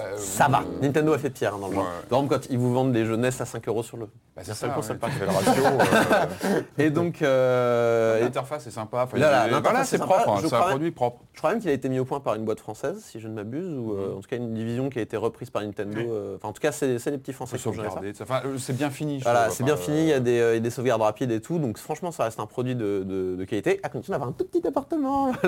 euh, 0.01 0.17
Ça 0.17 0.47
va, 0.47 0.63
Nintendo 0.81 1.13
a 1.13 1.17
fait 1.17 1.29
pire 1.29 1.55
hein, 1.55 1.59
dans 1.59 1.67
le 1.69 1.75
genre. 1.75 1.83
Ouais. 1.83 2.07
Par 2.09 2.19
exemple 2.19 2.35
quand 2.35 2.47
ils 2.49 2.57
vous 2.57 2.73
vendent 2.73 2.91
des 2.93 3.05
jeux 3.05 3.15
NES 3.15 3.27
à 3.27 3.45
5 3.45 3.67
euros 3.67 3.83
sur 3.83 3.97
le 3.97 4.07
Bah, 4.35 4.41
c'est 4.43 4.53
seule 4.55 4.69
ça, 4.71 4.75
console 4.75 4.97
Tu 5.03 5.11
fais 5.11 5.25
le 5.25 5.31
ratio. 5.31 5.63
euh, 5.63 6.65
Et 6.79 6.89
donc, 6.89 7.21
euh, 7.21 8.19
L'interface 8.21 8.65
est 8.65 8.71
sympa. 8.71 9.03
Enfin, 9.03 9.17
Là, 9.19 9.47
là, 9.47 9.59
voilà, 9.59 9.83
c'est 9.83 9.99
propre. 9.99 10.27
hein, 10.27 10.37
Je 10.41 10.47
C'est 10.47 10.55
un 10.55 10.57
crois- 10.57 10.69
produit 10.71 10.89
propre. 10.89 11.21
je 11.33 11.37
crois 11.37 11.51
même 11.51 11.59
qu'il 11.59 11.69
a 11.69 11.73
été 11.73 11.87
mis 11.87 11.99
au 11.99 12.05
point 12.05 12.19
par 12.19 12.33
une 12.33 12.43
boîte 12.43 12.59
française, 12.59 13.03
si 13.05 13.19
je 13.19 13.27
ne 13.27 13.33
m'abuse, 13.35 13.77
ou 13.77 13.93
euh, 13.93 14.15
en 14.17 14.21
tout 14.21 14.27
cas 14.27 14.37
une 14.37 14.53
division 14.55 14.89
qui 14.89 14.97
a 14.97 15.03
été 15.03 15.17
reprise 15.17 15.51
par 15.51 15.61
Nintendo. 15.61 15.99
euh, 15.99 16.35
Enfin, 16.37 16.47
en 16.47 16.53
tout 16.53 16.61
cas, 16.61 16.71
c'est 16.71 16.97
c'est 16.97 17.11
les 17.11 17.19
petits 17.19 17.31
Français 17.33 17.57
qui 17.57 17.67
ont 17.67 17.73
géré 17.73 17.89
ça. 17.89 18.01
Enfin, 18.23 18.41
c'est 18.57 18.75
bien 18.75 18.89
fini. 18.89 19.19
je 19.19 19.23
Voilà, 19.23 19.51
c'est 19.51 19.63
bien 19.63 19.77
fini, 19.77 20.01
il 20.01 20.07
y 20.07 20.13
a 20.13 20.19
des, 20.19 20.39
euh, 20.39 20.51
il 20.53 20.55
y 20.55 20.57
a 20.57 20.61
des 20.61 20.69
sauvegardes 20.71 21.03
rapides 21.03 21.29
et 21.31 21.39
tout, 21.41 21.59
donc 21.59 21.77
franchement 21.77 22.11
ça 22.11 22.23
reste 22.23 22.39
un 22.39 22.47
produit 22.47 22.75
de, 22.75 23.03
de- 23.05 23.35
de 23.35 23.43
qualité, 23.45 23.79
à 23.83 23.89
condition 23.89 24.13
d'avoir 24.13 24.29
un 24.29 24.33
tout 24.33 24.45
petit 24.45 24.65
appartement. 24.67 25.31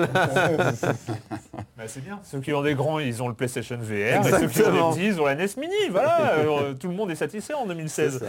Bah, 1.76 1.84
c'est 1.88 2.02
bien. 2.02 2.18
Ceux 2.22 2.40
qui 2.40 2.52
ont 2.54 2.62
des 2.62 2.74
grands, 2.74 2.98
ils 2.98 3.22
ont 3.22 3.28
le 3.28 3.34
PlayStation 3.34 3.76
VR. 3.78 3.92
Et 4.26 4.30
ceux 4.30 4.46
qui 4.48 4.62
ont 4.62 4.72
des 4.72 4.96
petits, 4.96 5.06
ils 5.08 5.20
ont 5.20 5.26
la 5.26 5.34
NES 5.34 5.46
Mini. 5.58 5.74
Voilà, 5.90 6.32
tout 6.80 6.88
le 6.88 6.94
monde 6.94 7.10
est 7.10 7.14
satisfait 7.16 7.52
en 7.54 7.66
2016. 7.66 8.24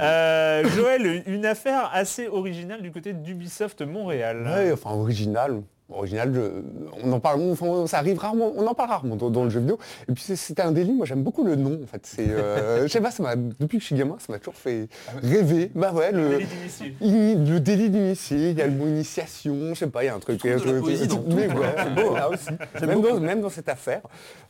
Euh, 0.00 0.68
Joël, 0.70 1.22
une 1.26 1.44
affaire 1.44 1.90
assez 1.92 2.28
originale 2.28 2.82
du 2.82 2.90
côté 2.90 3.12
d'Ubisoft 3.12 3.82
Montréal. 3.82 4.44
Ouais, 4.46 4.72
enfin 4.72 4.90
original. 4.92 5.62
Original, 5.92 6.32
je- 6.34 7.00
on 7.04 7.12
en 7.12 7.20
parle, 7.20 7.40
enfin, 7.50 7.86
ça 7.86 7.98
arrive 7.98 8.18
rarement, 8.18 8.52
on 8.56 8.66
en 8.66 8.74
parle 8.74 8.90
rarement 8.90 9.16
dans, 9.16 9.30
dans 9.30 9.44
le 9.44 9.50
jeu 9.50 9.60
vidéo. 9.60 9.78
Et 10.08 10.12
puis 10.12 10.22
c'est- 10.22 10.36
c'était 10.36 10.62
un 10.62 10.72
délit, 10.72 10.92
moi 10.92 11.06
j'aime 11.06 11.22
beaucoup 11.22 11.44
le 11.44 11.56
nom 11.56 11.80
en 11.82 11.86
fait. 11.86 12.00
C'est, 12.06 12.28
euh, 12.28 12.82
je 12.86 12.88
sais 12.88 13.00
pas, 13.00 13.10
ça 13.10 13.22
m'a- 13.22 13.36
depuis 13.36 13.78
que 13.78 13.80
je 13.82 13.86
suis 13.86 13.96
gamin, 13.96 14.16
ça 14.18 14.32
m'a 14.32 14.38
toujours 14.38 14.54
fait 14.56 14.88
rêver. 15.22 15.70
Bah 15.74 15.92
ouais, 15.92 16.12
le, 16.12 16.28
Délit 16.38 16.46
d'initié. 16.46 16.96
il- 17.00 17.50
le 17.50 17.60
délit 17.60 17.90
d'initié, 17.90 18.50
il 18.50 18.58
y 18.58 18.62
a 18.62 18.66
le 18.66 18.72
mot 18.72 18.86
initiation, 18.86 19.74
je 19.74 19.78
sais 19.78 19.86
pas, 19.88 20.02
il 20.04 20.06
y 20.06 20.10
a 20.10 20.14
un 20.14 20.18
truc. 20.20 20.42
Même 23.20 23.40
dans, 23.40 23.48
cette 23.50 23.68
affaire, 23.68 24.02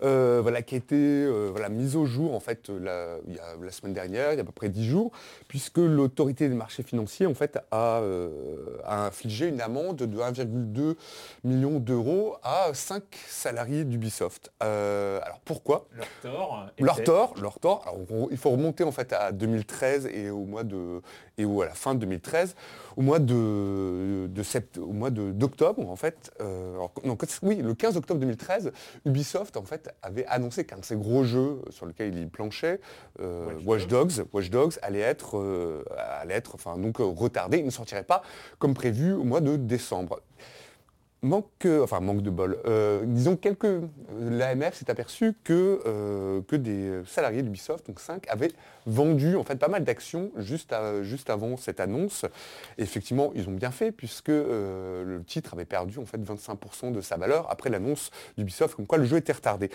euh, 0.02 0.40
voilà, 0.42 0.62
qui 0.62 0.74
a 0.74 0.78
été 0.78 0.96
euh, 0.96 1.48
voilà, 1.50 1.68
mise 1.68 1.96
au 1.96 2.04
jour 2.06 2.34
en 2.34 2.40
fait 2.40 2.68
la, 2.68 3.16
il 3.26 3.34
y 3.34 3.38
a, 3.38 3.42
la 3.62 3.70
semaine 3.72 3.92
dernière, 3.94 4.32
il 4.32 4.36
y 4.36 4.38
a 4.38 4.42
à 4.42 4.44
peu 4.44 4.52
près 4.52 4.68
10 4.68 4.86
jours, 4.88 5.10
puisque 5.48 5.78
l'autorité 5.78 6.48
des 6.48 6.54
marchés 6.54 6.82
financiers 6.82 7.26
en 7.26 7.34
fait 7.34 7.58
a, 7.70 8.00
a 8.84 9.06
infligé 9.06 9.48
une 9.48 9.60
amende 9.60 9.96
de 9.96 10.18
1,2 10.18 10.96
million 11.44 11.78
d'euros 11.78 12.36
à 12.42 12.72
5 12.74 13.02
salariés 13.28 13.84
d'Ubisoft. 13.84 14.52
Euh, 14.62 15.20
alors 15.24 15.40
pourquoi 15.44 15.86
Leur 15.94 16.06
tort. 16.22 16.66
leur 16.78 17.02
tort, 17.04 17.34
leur 17.40 17.58
tort. 17.60 17.82
Alors, 17.86 17.98
on- 18.10 18.28
il 18.30 18.36
faut 18.36 18.50
remonter 18.50 18.84
en 18.84 18.92
fait 18.92 19.12
à 19.12 19.32
2013 19.32 20.06
et 20.06 20.30
au 20.30 20.44
mois 20.44 20.64
de 20.64 21.02
et 21.38 21.44
au- 21.46 21.62
à 21.62 21.66
la 21.66 21.74
fin 21.74 21.94
de 21.94 22.00
2013, 22.00 22.54
au 22.96 23.02
mois 23.02 23.18
de, 23.18 24.26
de 24.28 24.42
sept- 24.42 24.76
au 24.78 24.92
mois 24.92 25.10
d'octobre 25.10 25.88
en 25.88 25.96
fait. 25.96 26.30
euh, 26.40 26.74
alors, 26.74 26.92
non, 27.04 27.16
oui, 27.42 27.56
le 27.56 27.74
15 27.74 27.96
octobre 27.96 28.20
2013, 28.20 28.72
Ubisoft 29.06 29.56
en 29.56 29.62
fait 29.64 29.94
avait 30.02 30.26
annoncé 30.26 30.64
qu'un 30.64 30.78
de 30.78 30.84
ses 30.84 30.96
gros 30.96 31.24
jeux 31.24 31.62
sur 31.70 31.86
lequel 31.86 32.16
il 32.16 32.28
planchait, 32.28 32.80
euh, 33.20 33.46
Watch 33.64 33.64
Watch 33.64 33.86
Dogs, 33.86 34.12
Watch 34.32 34.50
Dogs 34.50 34.74
allait 34.82 35.00
être, 35.00 35.84
allait 36.20 36.34
être, 36.34 36.54
enfin 36.54 36.76
donc 36.76 36.98
retardé, 36.98 37.58
il 37.58 37.64
ne 37.64 37.70
sortirait 37.70 38.04
pas 38.04 38.22
comme 38.58 38.74
prévu 38.74 39.12
au 39.12 39.24
mois 39.24 39.40
de 39.40 39.56
décembre. 39.56 40.20
Manque, 41.22 41.66
de 41.66 42.30
bol. 42.30 42.58
Euh, 42.64 43.02
disons 43.04 43.36
quelques, 43.36 43.68
l'AMF 44.18 44.74
s'est 44.74 44.90
aperçu 44.90 45.34
que, 45.44 45.80
euh, 45.84 46.40
que 46.48 46.56
des 46.56 47.02
salariés 47.06 47.42
d'Ubisoft, 47.42 47.86
donc 47.86 48.00
5, 48.00 48.26
avaient 48.28 48.52
vendu 48.86 49.36
en 49.36 49.44
fait 49.44 49.56
pas 49.56 49.68
mal 49.68 49.84
d'actions 49.84 50.30
juste, 50.38 50.72
avant 51.28 51.58
cette 51.58 51.78
annonce. 51.80 52.24
Effectivement, 52.78 53.32
ils 53.34 53.48
ont 53.50 53.52
bien 53.52 53.70
fait 53.70 53.92
puisque 53.92 54.30
euh, 54.30 55.04
le 55.04 55.22
titre 55.22 55.52
avait 55.52 55.66
perdu 55.66 55.98
en 55.98 56.06
fait 56.06 56.18
25% 56.18 56.92
de 56.92 57.02
sa 57.02 57.18
valeur 57.18 57.50
après 57.50 57.68
l'annonce 57.68 58.10
d'Ubisoft 58.38 58.76
comme 58.76 58.86
quoi 58.86 58.96
le 58.96 59.04
jeu 59.04 59.18
était 59.18 59.32
retardé. 59.32 59.70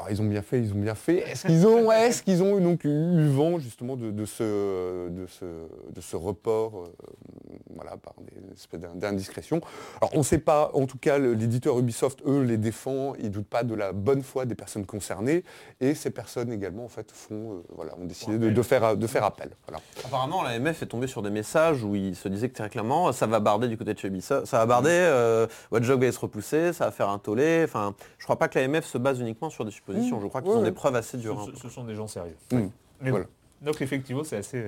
Alors 0.00 0.10
ils 0.10 0.22
ont 0.22 0.26
bien 0.26 0.40
fait, 0.40 0.58
ils 0.60 0.72
ont 0.72 0.78
bien 0.78 0.94
fait. 0.94 1.18
Est-ce 1.30 1.46
qu'ils 1.46 1.66
ont, 1.66 1.92
est-ce 1.92 2.22
qu'ils 2.22 2.42
ont 2.42 2.58
donc 2.58 2.84
eu 2.84 3.28
vent 3.28 3.58
justement 3.58 3.96
de, 3.96 4.10
de 4.10 4.24
ce, 4.24 5.08
de, 5.10 5.26
ce, 5.26 5.44
de 5.44 6.00
ce 6.00 6.16
report, 6.16 6.72
euh, 6.86 7.56
voilà, 7.74 7.98
par 7.98 8.14
des 8.20 8.54
espèces 8.54 8.80
d'in- 8.80 8.94
d'indiscrétions 8.94 9.60
Alors 10.00 10.10
on 10.14 10.18
ne 10.18 10.22
sait 10.24 10.38
pas, 10.38 10.70
en 10.72 10.86
tout 10.86 10.96
cas 10.96 11.18
l'éditeur 11.18 11.78
Ubisoft, 11.78 12.20
eux, 12.26 12.42
les 12.44 12.56
défend, 12.56 13.14
ils 13.16 13.24
ne 13.24 13.28
doutent 13.28 13.46
pas 13.48 13.62
de 13.62 13.74
la 13.74 13.92
bonne 13.92 14.22
foi 14.22 14.46
des 14.46 14.54
personnes 14.54 14.86
concernées, 14.86 15.44
et 15.82 15.94
ces 15.94 16.08
personnes 16.10 16.50
également 16.50 16.84
en 16.86 16.88
fait 16.88 17.10
font, 17.12 17.52
euh, 17.52 17.62
voilà, 17.76 17.92
ont 18.00 18.06
décidé 18.06 18.38
de, 18.38 18.48
de 18.48 18.62
faire, 18.62 18.96
de 18.96 19.06
faire 19.06 19.24
appel. 19.24 19.50
Voilà. 19.68 19.82
Apparemment 20.04 20.42
la 20.42 20.58
MF 20.58 20.82
est 20.82 20.86
tombée 20.86 21.08
sur 21.08 21.20
des 21.20 21.30
messages 21.30 21.84
où 21.84 21.94
il 21.94 22.16
se 22.16 22.28
disait 22.28 22.48
que 22.48 22.54
très 22.54 22.70
clairement 22.70 23.12
ça 23.12 23.26
va 23.26 23.38
barder 23.40 23.68
du 23.68 23.76
côté 23.76 23.92
de 23.92 23.98
chez 23.98 24.08
Ubisoft, 24.08 24.46
ça 24.46 24.56
va 24.58 24.64
barder, 24.66 24.88
euh, 24.92 25.46
Watch 25.70 25.84
va 25.84 26.10
se 26.12 26.18
repousser, 26.18 26.72
ça 26.72 26.86
va 26.86 26.90
faire 26.90 27.10
un 27.10 27.18
tollé, 27.18 27.62
enfin 27.64 27.94
je 28.16 28.24
crois 28.24 28.38
pas 28.38 28.48
que 28.48 28.58
la 28.58 28.66
MF 28.66 28.86
se 28.86 28.96
base 28.96 29.20
uniquement 29.20 29.50
sur 29.50 29.64
des 29.66 29.70
suppositions, 29.70 29.89
je 29.94 30.26
crois 30.28 30.40
qu'ils 30.42 30.50
Ouais, 30.50 30.56
ont 30.56 30.60
ouais. 30.60 30.64
des 30.66 30.72
preuves 30.72 30.94
assez 30.96 31.16
dures. 31.18 31.38
hein. 31.40 31.46
Ce, 31.54 31.60
ce 31.62 31.68
sont 31.68 31.84
des 31.84 31.94
gens 31.94 32.06
sérieux. 32.06 32.36
Mm. 32.52 32.58
Mais 33.02 33.10
Voilà. 33.10 33.24
bon. 33.26 33.30
Donc 33.62 33.82
effectivement, 33.82 34.24
c'est 34.24 34.38
assez... 34.38 34.62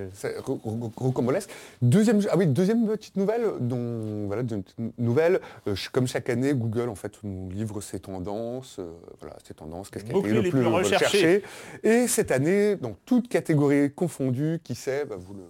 Ro- 0.45 0.61
rocambolesque. 0.99 1.49
Deuxième, 1.81 2.21
ah 2.31 2.37
oui, 2.37 2.47
deuxième 2.47 2.87
petite 2.87 3.17
nouvelle, 3.17 3.41
dont, 3.61 4.27
voilà, 4.27 4.43
deuxième 4.43 4.63
petite 4.63 4.99
nouvelle, 4.99 5.41
euh, 5.67 5.75
comme 5.93 6.07
chaque 6.07 6.29
année, 6.29 6.53
Google 6.53 6.91
en 6.91 6.95
fait 6.95 7.13
nous 7.23 7.49
livre 7.49 7.81
ses 7.81 8.01
tendances, 8.01 8.77
euh, 8.81 8.93
voilà, 9.19 9.37
ses 9.45 9.55
tendances, 9.55 9.89
qu'est-ce 9.89 10.05
qui 10.05 10.13
a 10.15 10.19
été 10.19 10.29
le 10.29 10.43
plus 10.51 10.67
recherchés. 10.67 11.43
Et 11.83 12.07
cette 12.07 12.31
année, 12.31 12.77
dans 12.77 12.95
toutes 13.07 13.29
catégories 13.29 13.91
confondues, 13.91 14.61
qui 14.63 14.75
sait, 14.75 15.07
bah, 15.07 15.17
vous 15.19 15.33
le 15.33 15.45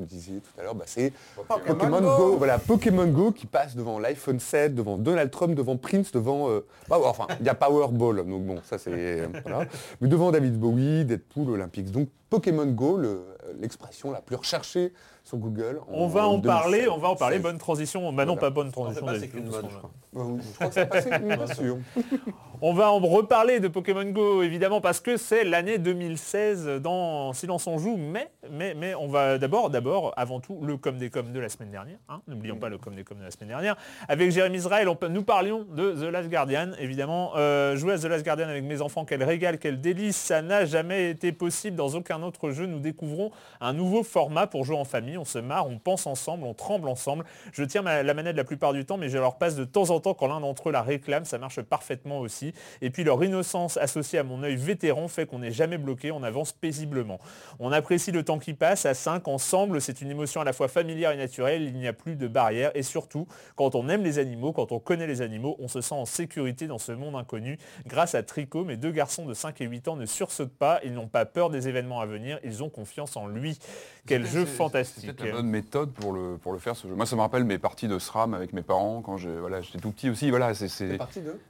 vous 0.00 0.06
disiez 0.06 0.40
tout 0.40 0.60
à 0.60 0.62
l'heure, 0.64 0.74
bah, 0.74 0.84
c'est 0.86 1.12
Pokémon, 1.46 2.00
Go. 2.00 2.36
Voilà, 2.36 2.58
Pokémon 2.58 3.06
Go 3.06 3.32
qui 3.32 3.46
passe 3.46 3.76
devant 3.76 3.98
l'iPhone 3.98 4.40
7, 4.40 4.74
devant 4.74 4.96
Donald 4.96 5.30
Trump, 5.30 5.54
devant 5.54 5.76
Prince, 5.76 6.10
devant... 6.12 6.48
euh, 6.48 6.66
bah, 6.88 6.98
enfin, 7.04 7.26
il 7.40 7.46
y 7.46 7.48
a 7.48 7.54
Powerball, 7.54 8.16
donc 8.26 8.44
bon, 8.44 8.60
ça 8.64 8.78
c'est... 8.78 8.90
euh, 8.92 9.26
voilà. 9.44 9.66
Mais 10.00 10.08
devant 10.08 10.30
David 10.30 10.58
Bowie, 10.58 11.04
Deadpool, 11.04 11.50
Olympics. 11.50 11.90
Donc 11.90 12.08
Pokémon 12.30 12.66
Go, 12.66 12.96
le- 12.96 13.22
l'expression 13.60 14.10
la 14.10 14.20
plus 14.20 14.36
recherchée 14.36 14.92
sur 15.30 15.38
Google. 15.38 15.80
On 15.88 16.08
va 16.08 16.26
en 16.26 16.38
2016. 16.38 16.42
parler, 16.62 16.88
on 16.88 16.98
va 16.98 17.08
en 17.08 17.16
parler. 17.16 17.38
Bonne 17.38 17.58
transition. 17.58 18.12
Bah 18.12 18.24
non, 18.24 18.34
Voilà. 18.34 18.40
pas 18.40 18.50
bonne 18.50 18.70
transition. 18.72 19.06
pas, 19.06 19.14
c'est 19.14 19.20
d'habitude, 19.20 19.42
qu'une 19.42 19.50
parce 19.50 19.62
mode, 19.62 19.70
qu'on 19.70 19.70
je 19.70 19.76
a- 19.76 19.78
crois. 19.78 19.90
Ouais, 20.12 20.40
Je 20.42 20.54
crois 20.54 20.66
que 20.68 20.74
ça 20.74 20.80
a 20.80 20.86
passé, 20.86 21.10
bien 21.18 21.46
sûr. 21.46 21.76
On 22.62 22.74
va 22.74 22.90
en 22.92 22.98
reparler 22.98 23.58
de 23.58 23.68
Pokémon 23.68 24.04
Go 24.04 24.42
évidemment 24.42 24.82
parce 24.82 25.00
que 25.00 25.16
c'est 25.16 25.44
l'année 25.44 25.78
2016 25.78 26.66
dans 26.82 27.32
Silence 27.32 27.66
on 27.66 27.78
joue, 27.78 27.96
mais, 27.96 28.30
mais, 28.50 28.74
mais 28.74 28.94
on 28.94 29.06
va 29.08 29.38
d'abord, 29.38 29.70
d'abord, 29.70 30.12
avant 30.18 30.40
tout, 30.40 30.60
le 30.62 30.76
com 30.76 30.98
des 30.98 31.08
coms 31.08 31.32
de 31.32 31.40
la 31.40 31.48
semaine 31.48 31.70
dernière. 31.70 31.96
hein. 32.10 32.20
N'oublions 32.28 32.56
pas 32.56 32.68
le 32.68 32.76
com 32.76 32.94
des 32.94 33.02
coms 33.02 33.16
de 33.18 33.24
la 33.24 33.30
semaine 33.30 33.48
dernière. 33.48 33.76
Avec 34.08 34.30
Jérémy 34.30 34.58
Israël, 34.58 34.90
on 34.90 34.94
peut- 34.96 35.08
nous 35.08 35.22
parlions 35.22 35.64
de 35.74 35.92
The 35.92 36.12
Last 36.12 36.28
Guardian, 36.28 36.72
évidemment. 36.78 37.32
Euh, 37.36 37.76
jouer 37.76 37.94
à 37.94 37.98
The 37.98 38.04
Last 38.04 38.24
Guardian 38.26 38.48
avec 38.48 38.64
mes 38.64 38.82
enfants, 38.82 39.06
quel 39.06 39.22
régal, 39.24 39.58
quel 39.58 39.80
délice, 39.80 40.16
ça 40.16 40.42
n'a 40.42 40.66
jamais 40.66 41.08
été 41.08 41.32
possible 41.32 41.76
dans 41.76 41.88
aucun 41.94 42.22
autre 42.22 42.50
jeu. 42.50 42.66
Nous 42.66 42.80
découvrons 42.80 43.30
un 43.62 43.72
nouveau 43.72 44.02
format 44.02 44.46
pour 44.46 44.64
jouer 44.64 44.76
en 44.76 44.84
famille. 44.84 45.16
On 45.20 45.24
se 45.24 45.38
marre, 45.38 45.66
on 45.68 45.78
pense 45.78 46.06
ensemble, 46.06 46.44
on 46.44 46.54
tremble 46.54 46.88
ensemble. 46.88 47.24
Je 47.52 47.62
tiens 47.64 47.82
ma- 47.82 48.02
la 48.02 48.14
manette 48.14 48.36
la 48.36 48.44
plupart 48.44 48.72
du 48.72 48.84
temps, 48.84 48.96
mais 48.96 49.08
je 49.08 49.18
leur 49.18 49.36
passe 49.36 49.54
de 49.54 49.64
temps 49.64 49.90
en 49.90 50.00
temps 50.00 50.14
quand 50.14 50.26
l'un 50.26 50.40
d'entre 50.40 50.68
eux 50.70 50.72
la 50.72 50.82
réclame. 50.82 51.24
Ça 51.24 51.38
marche 51.38 51.60
parfaitement 51.60 52.18
aussi. 52.20 52.52
Et 52.80 52.90
puis 52.90 53.04
leur 53.04 53.22
innocence 53.22 53.76
associée 53.76 54.18
à 54.18 54.22
mon 54.24 54.42
œil 54.42 54.56
vétéran 54.56 55.08
fait 55.08 55.26
qu'on 55.26 55.40
n'est 55.40 55.52
jamais 55.52 55.78
bloqué, 55.78 56.10
on 56.10 56.22
avance 56.22 56.52
paisiblement. 56.52 57.18
On 57.58 57.70
apprécie 57.72 58.12
le 58.12 58.22
temps 58.24 58.38
qui 58.38 58.54
passe, 58.54 58.86
à 58.86 58.94
5, 58.94 59.28
ensemble, 59.28 59.80
c'est 59.80 60.00
une 60.00 60.10
émotion 60.10 60.40
à 60.40 60.44
la 60.44 60.52
fois 60.52 60.68
familière 60.68 61.10
et 61.12 61.16
naturelle, 61.16 61.62
il 61.62 61.74
n'y 61.74 61.86
a 61.86 61.92
plus 61.92 62.16
de 62.16 62.26
barrière. 62.28 62.70
Et 62.74 62.82
surtout, 62.82 63.26
quand 63.56 63.74
on 63.74 63.88
aime 63.88 64.02
les 64.02 64.18
animaux, 64.18 64.52
quand 64.52 64.72
on 64.72 64.78
connaît 64.78 65.06
les 65.06 65.20
animaux, 65.22 65.56
on 65.58 65.68
se 65.68 65.80
sent 65.80 65.94
en 65.94 66.06
sécurité 66.06 66.66
dans 66.66 66.78
ce 66.78 66.92
monde 66.92 67.14
inconnu. 67.16 67.58
Grâce 67.86 68.14
à 68.14 68.22
Tricot, 68.22 68.64
mes 68.64 68.76
deux 68.76 68.90
garçons 68.92 69.26
de 69.26 69.34
5 69.34 69.60
et 69.60 69.66
8 69.66 69.88
ans 69.88 69.96
ne 69.96 70.06
sursautent 70.06 70.56
pas, 70.56 70.80
ils 70.84 70.94
n'ont 70.94 71.08
pas 71.08 71.26
peur 71.26 71.50
des 71.50 71.68
événements 71.68 72.00
à 72.00 72.06
venir, 72.06 72.38
ils 72.44 72.62
ont 72.62 72.70
confiance 72.70 73.16
en 73.16 73.26
lui. 73.26 73.58
Quel 74.06 74.26
jeu 74.26 74.44
fantastique. 74.46 74.99
C'est 75.00 75.12
peut-être 75.12 75.26
la 75.28 75.32
bonne 75.36 75.48
méthode 75.48 75.90
pour 75.92 76.12
le, 76.12 76.36
pour 76.42 76.52
le 76.52 76.58
faire 76.58 76.76
ce 76.76 76.86
jeu. 76.88 76.94
Moi 76.94 77.06
ça 77.06 77.16
me 77.16 77.20
rappelle 77.20 77.44
mes 77.44 77.58
parties 77.58 77.88
de 77.88 77.98
SRAM 77.98 78.34
avec 78.34 78.52
mes 78.52 78.62
parents 78.62 79.02
quand 79.04 79.16
j'ai- 79.16 79.36
voilà, 79.38 79.60
j'étais 79.60 79.78
tout 79.78 79.90
petit 79.90 80.10
aussi. 80.10 80.30
Voilà, 80.30 80.54
c'est 80.54 80.66
de 80.88 80.98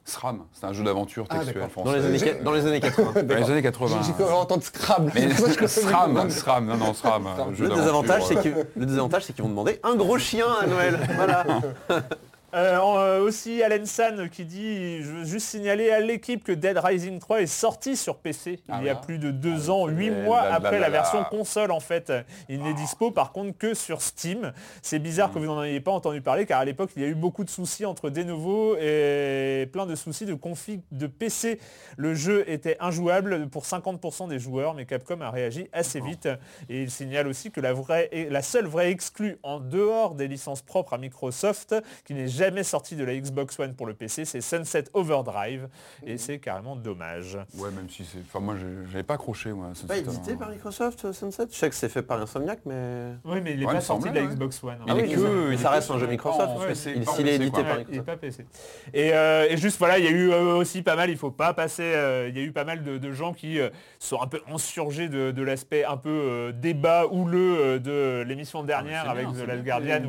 SRAM, 0.04 0.40
c'est 0.52 0.66
un 0.66 0.72
jeu 0.72 0.84
d'aventure 0.84 1.26
Ah, 1.30 1.34
textuel 1.38 1.54
d'accord. 1.54 1.70
français. 1.70 1.90
Dans 1.90 1.96
les 1.96 2.06
années, 2.06 2.18
J'ai- 2.18 2.32
qua- 2.34 2.42
dans 2.42 2.52
les 2.52 2.66
années 2.66 2.80
80. 2.80 3.22
Dans 3.22 3.34
les 3.36 3.50
années 3.50 3.62
80. 3.62 4.00
J'ai 4.06 4.12
cru 4.12 4.24
entendre 4.32 4.62
Scrabble. 4.62 5.12
Mais 5.14 5.28
que 5.28 5.66
SRAM. 5.66 6.30
SRAM, 6.30 6.66
non, 6.66 6.76
non, 6.76 6.94
SRAM. 6.94 7.28
Le 7.58 7.68
désavantage, 7.68 8.22
c'est 8.26 8.36
euh, 8.38 8.42
qu'ils 8.42 8.66
le 8.76 8.86
désavantage, 8.86 9.24
c'est 9.24 9.32
qu'ils 9.32 9.42
vont 9.44 9.50
demander 9.50 9.80
un 9.82 9.94
gros 9.96 10.18
chien 10.18 10.46
à 10.60 10.66
Noël. 10.66 10.98
Voilà. 11.16 11.44
Euh, 12.52 12.78
euh, 12.78 13.20
aussi 13.20 13.62
Alan 13.62 13.84
San 13.84 14.28
qui 14.28 14.44
dit, 14.44 15.02
je 15.02 15.10
veux 15.10 15.24
juste 15.24 15.46
signaler 15.46 15.90
à 15.90 16.00
l'équipe 16.00 16.42
que 16.42 16.52
Dead 16.52 16.76
Rising 16.76 17.20
3 17.20 17.42
est 17.42 17.46
sorti 17.46 17.96
sur 17.96 18.16
PC 18.16 18.60
Ah 18.68 18.78
il 18.80 18.86
y 18.86 18.88
a 18.88 18.96
plus 18.96 19.18
de 19.18 19.30
deux 19.30 19.70
ans, 19.70 19.86
huit 19.86 20.10
mois 20.10 20.40
après 20.40 20.80
la 20.80 20.90
version 20.90 21.22
console 21.24 21.70
en 21.70 21.80
fait. 21.80 22.12
Il 22.48 22.62
n'est 22.62 22.74
dispo 22.74 23.12
par 23.12 23.32
contre 23.32 23.56
que 23.56 23.74
sur 23.74 24.02
Steam. 24.02 24.52
C'est 24.82 24.98
bizarre 24.98 25.32
que 25.32 25.38
vous 25.38 25.46
n'en 25.46 25.62
ayez 25.62 25.80
pas 25.80 25.92
entendu 25.92 26.22
parler 26.22 26.44
car 26.44 26.60
à 26.60 26.64
l'époque 26.64 26.90
il 26.96 27.02
y 27.02 27.04
a 27.04 27.08
eu 27.08 27.14
beaucoup 27.14 27.44
de 27.44 27.50
soucis 27.50 27.86
entre 27.86 28.10
des 28.10 28.24
nouveaux 28.24 28.76
et 28.76 29.68
plein 29.72 29.86
de 29.86 29.94
soucis 29.94 30.26
de 30.26 30.34
config 30.34 30.80
de 30.90 31.06
PC. 31.06 31.60
Le 31.96 32.14
jeu 32.14 32.44
était 32.50 32.76
injouable 32.80 33.48
pour 33.48 33.64
50% 33.64 34.28
des 34.28 34.38
joueurs 34.40 34.74
mais 34.74 34.86
Capcom 34.86 35.20
a 35.20 35.30
réagi 35.30 35.68
assez 35.72 36.00
vite 36.00 36.28
et 36.68 36.82
il 36.82 36.90
signale 36.90 37.28
aussi 37.28 37.52
que 37.52 37.60
la, 37.60 37.72
vraie, 37.72 38.10
la 38.28 38.42
seule 38.42 38.66
vraie 38.66 38.90
exclue 38.90 39.38
en 39.44 39.60
dehors 39.60 40.14
des 40.14 40.26
licences 40.26 40.62
propres 40.62 40.94
à 40.94 40.98
Microsoft 40.98 41.74
qui 42.04 42.14
n'est 42.14 42.39
jamais 42.40 42.62
sorti 42.62 42.96
de 42.96 43.04
la 43.04 43.14
Xbox 43.14 43.58
One 43.60 43.74
pour 43.74 43.86
le 43.86 43.92
PC, 43.94 44.24
c'est 44.24 44.40
Sunset 44.40 44.84
Overdrive, 44.94 45.68
et 46.06 46.16
c'est 46.16 46.38
carrément 46.38 46.74
dommage. 46.74 47.36
Ouais, 47.58 47.70
même 47.70 47.88
si 47.90 48.02
c'est... 48.04 48.18
Enfin, 48.26 48.40
moi, 48.40 48.54
j'ai- 48.58 48.90
j'avais 48.90 49.02
pas 49.02 49.14
accroché, 49.14 49.52
moi. 49.52 49.68
C'est 49.74 49.86
pas 49.86 49.98
édité 49.98 50.36
par 50.36 50.48
Microsoft 50.50 51.04
euh, 51.04 51.12
Sunset? 51.12 51.44
Je 51.50 51.56
sais 51.56 51.68
que 51.68 51.74
c'est 51.74 51.88
fait 51.90 52.00
par 52.02 52.18
Insomniac, 52.20 52.60
mais... 52.64 53.10
Oui, 53.26 53.40
mais 53.42 53.52
il 53.52 53.60
n'est 53.60 53.66
Ouais, 53.66 53.72
pas 53.74 53.78
il 53.80 53.82
sorti 53.84 54.08
de 54.08 54.14
la 54.14 54.22
ouais. 54.22 54.28
Xbox 54.28 54.64
One. 54.64 54.76
Ah 54.88 54.94
oui, 54.94 55.00
est 55.00 55.02
mais 55.02 55.14
que- 55.14 55.20
ça- 55.20 55.28
mais 55.28 55.54
il 55.54 55.58
ça 55.58 55.68
est 55.68 55.74
reste 55.74 55.90
un 55.90 55.98
jeu 55.98 56.06
Microsoft. 56.06 56.50
il- 57.18 57.28
est 57.28 57.34
édité 57.34 57.62
par 57.62 57.74
il 57.74 57.78
Microsoft. 57.80 58.06
pas 58.06 58.16
PC. 58.16 58.46
Et, 58.94 59.12
euh, 59.12 59.46
et 59.50 59.56
juste 59.58 59.78
voilà, 59.78 59.98
il 59.98 60.04
y 60.04 60.08
a 60.08 60.12
eu 60.12 60.30
euh, 60.30 60.54
aussi 60.56 60.80
pas 60.82 60.96
mal, 60.96 61.10
il 61.10 61.16
faut 61.18 61.30
pas 61.30 61.52
passer, 61.52 61.82
euh, 61.82 62.28
il 62.30 62.36
y 62.36 62.40
a 62.40 62.44
eu 62.44 62.52
pas 62.52 62.64
mal 62.64 62.82
de, 62.82 62.96
de 62.96 63.12
gens 63.12 63.34
qui 63.34 63.60
euh, 63.60 63.68
sont 63.98 64.20
un 64.22 64.26
peu 64.26 64.40
insurgés 64.50 65.08
de, 65.08 65.30
de 65.30 65.42
l'aspect 65.42 65.84
un 65.84 65.96
peu 65.98 66.08
euh, 66.10 66.52
débat 66.52 67.06
houleux 67.10 67.78
de 67.80 68.22
l'émission 68.26 68.62
dernière 68.62 69.02
Ah, 69.06 69.12
c'est 69.14 69.20
avec 69.20 69.28
bien, 69.34 69.44
The 69.44 69.48
Last 69.48 69.64
Guardian 69.64 70.00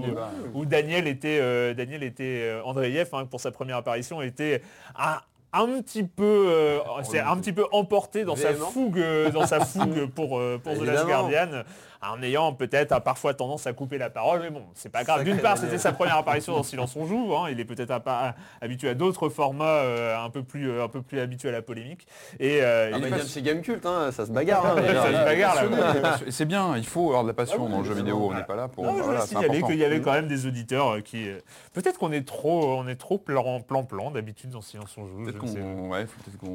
où, 0.54 0.66
Daniel 0.66 1.08
était, 1.08 1.74
Daniel 1.74 2.04
était 2.04 2.21
euh, 2.22 2.64
Andreev 2.64 3.10
hein, 3.14 3.26
pour 3.26 3.40
sa 3.40 3.52
première 3.52 3.78
apparition 3.78 4.22
était 4.22 4.62
un, 4.98 5.18
un 5.54 5.82
petit 5.82 6.04
peu, 6.04 6.46
euh, 6.50 6.80
c'est 7.04 7.20
un 7.20 7.38
petit 7.38 7.54
peu 7.54 7.66
emporté 7.72 8.24
dans 8.24 8.36
sa 8.36 8.54
fougue, 8.54 9.00
euh, 9.00 9.32
dans 9.32 9.46
sa 9.46 9.60
fougue 9.66 10.08
pour, 10.08 10.42
pour 10.64 10.74
The 10.74 10.82
Last. 10.82 11.06
Guardian, 11.06 11.64
en 12.04 12.22
ayant 12.24 12.54
peut-être 12.54 12.92
euh, 12.94 13.00
parfois 13.00 13.34
tendance 13.34 13.68
à 13.68 13.74
couper 13.74 13.98
la 13.98 14.10
parole, 14.10 14.42
mais 14.42 14.50
bon, 14.50 14.64
c'est 14.74 14.90
pas 14.92 15.04
grave. 15.04 15.24
D'une 15.24 15.38
part, 15.40 15.58
c'était 15.58 15.78
sa 15.78 15.92
première 15.92 16.18
apparition 16.20 16.54
dans 16.54 16.64
Silence 16.64 16.96
on 16.96 17.06
joue, 17.06 17.36
hein, 17.36 17.48
il 17.52 17.60
est 17.60 17.66
peut-être 17.66 17.98
pas 18.00 18.36
habitué 18.62 18.90
à 18.90 18.94
d'autres 18.96 19.30
formats 19.30 19.66
euh, 19.66 20.18
un 20.18 20.30
peu 20.30 20.44
plus, 20.44 20.70
euh, 20.70 20.84
un 20.84 20.88
peu 20.88 21.02
plus 21.02 21.20
habitué 21.20 21.50
à 21.50 21.52
la 21.52 21.62
polémique. 21.62 22.08
Et 22.40 22.62
euh, 22.62 22.90
Ah 22.94 22.98
il 22.98 23.02
bah, 23.04 23.08
vient 23.16 23.24
de 23.24 23.30
chez 23.30 23.42
Gamecult, 23.44 23.86
hein, 23.86 24.12
ça 24.12 24.26
se 24.26 24.32
bagarre. 24.32 24.66
hein. 24.66 26.20
C'est 26.30 26.46
bien, 26.46 26.76
il 26.78 26.86
faut 26.86 27.08
avoir 27.10 27.24
de 27.24 27.28
la 27.28 27.34
passion 27.34 27.58
Ah 27.60 27.66
oui, 27.66 27.72
dans 27.72 27.80
le 27.80 27.86
jeu 27.86 27.94
vidéo, 27.94 28.30
on 28.32 28.34
n'est 28.34 28.44
pas 28.44 28.56
là 28.56 28.68
pour... 28.68 28.84
Non, 28.86 28.98
je 28.98 29.04
voilà, 29.04 29.22
qu'il 29.28 29.78
y 29.78 29.86
avait 29.86 30.02
quand 30.02 30.14
même 30.14 30.28
des 30.28 30.46
auditeurs 30.48 30.96
euh, 30.96 31.02
qui... 31.02 31.28
Peut-être 31.74 32.00
qu'on 32.00 32.12
est 32.12 32.26
trop, 32.28 32.78
on 32.78 32.88
est 32.88 32.96
trop 32.96 33.18
plan 33.20 33.62
plan 33.62 33.84
plan 33.84 34.10
d'habitude 34.12 34.50
dans 34.50 34.62
Silence 34.62 34.96
on 34.98 35.06
joue. 35.06 35.26
Ouais. 35.90 36.06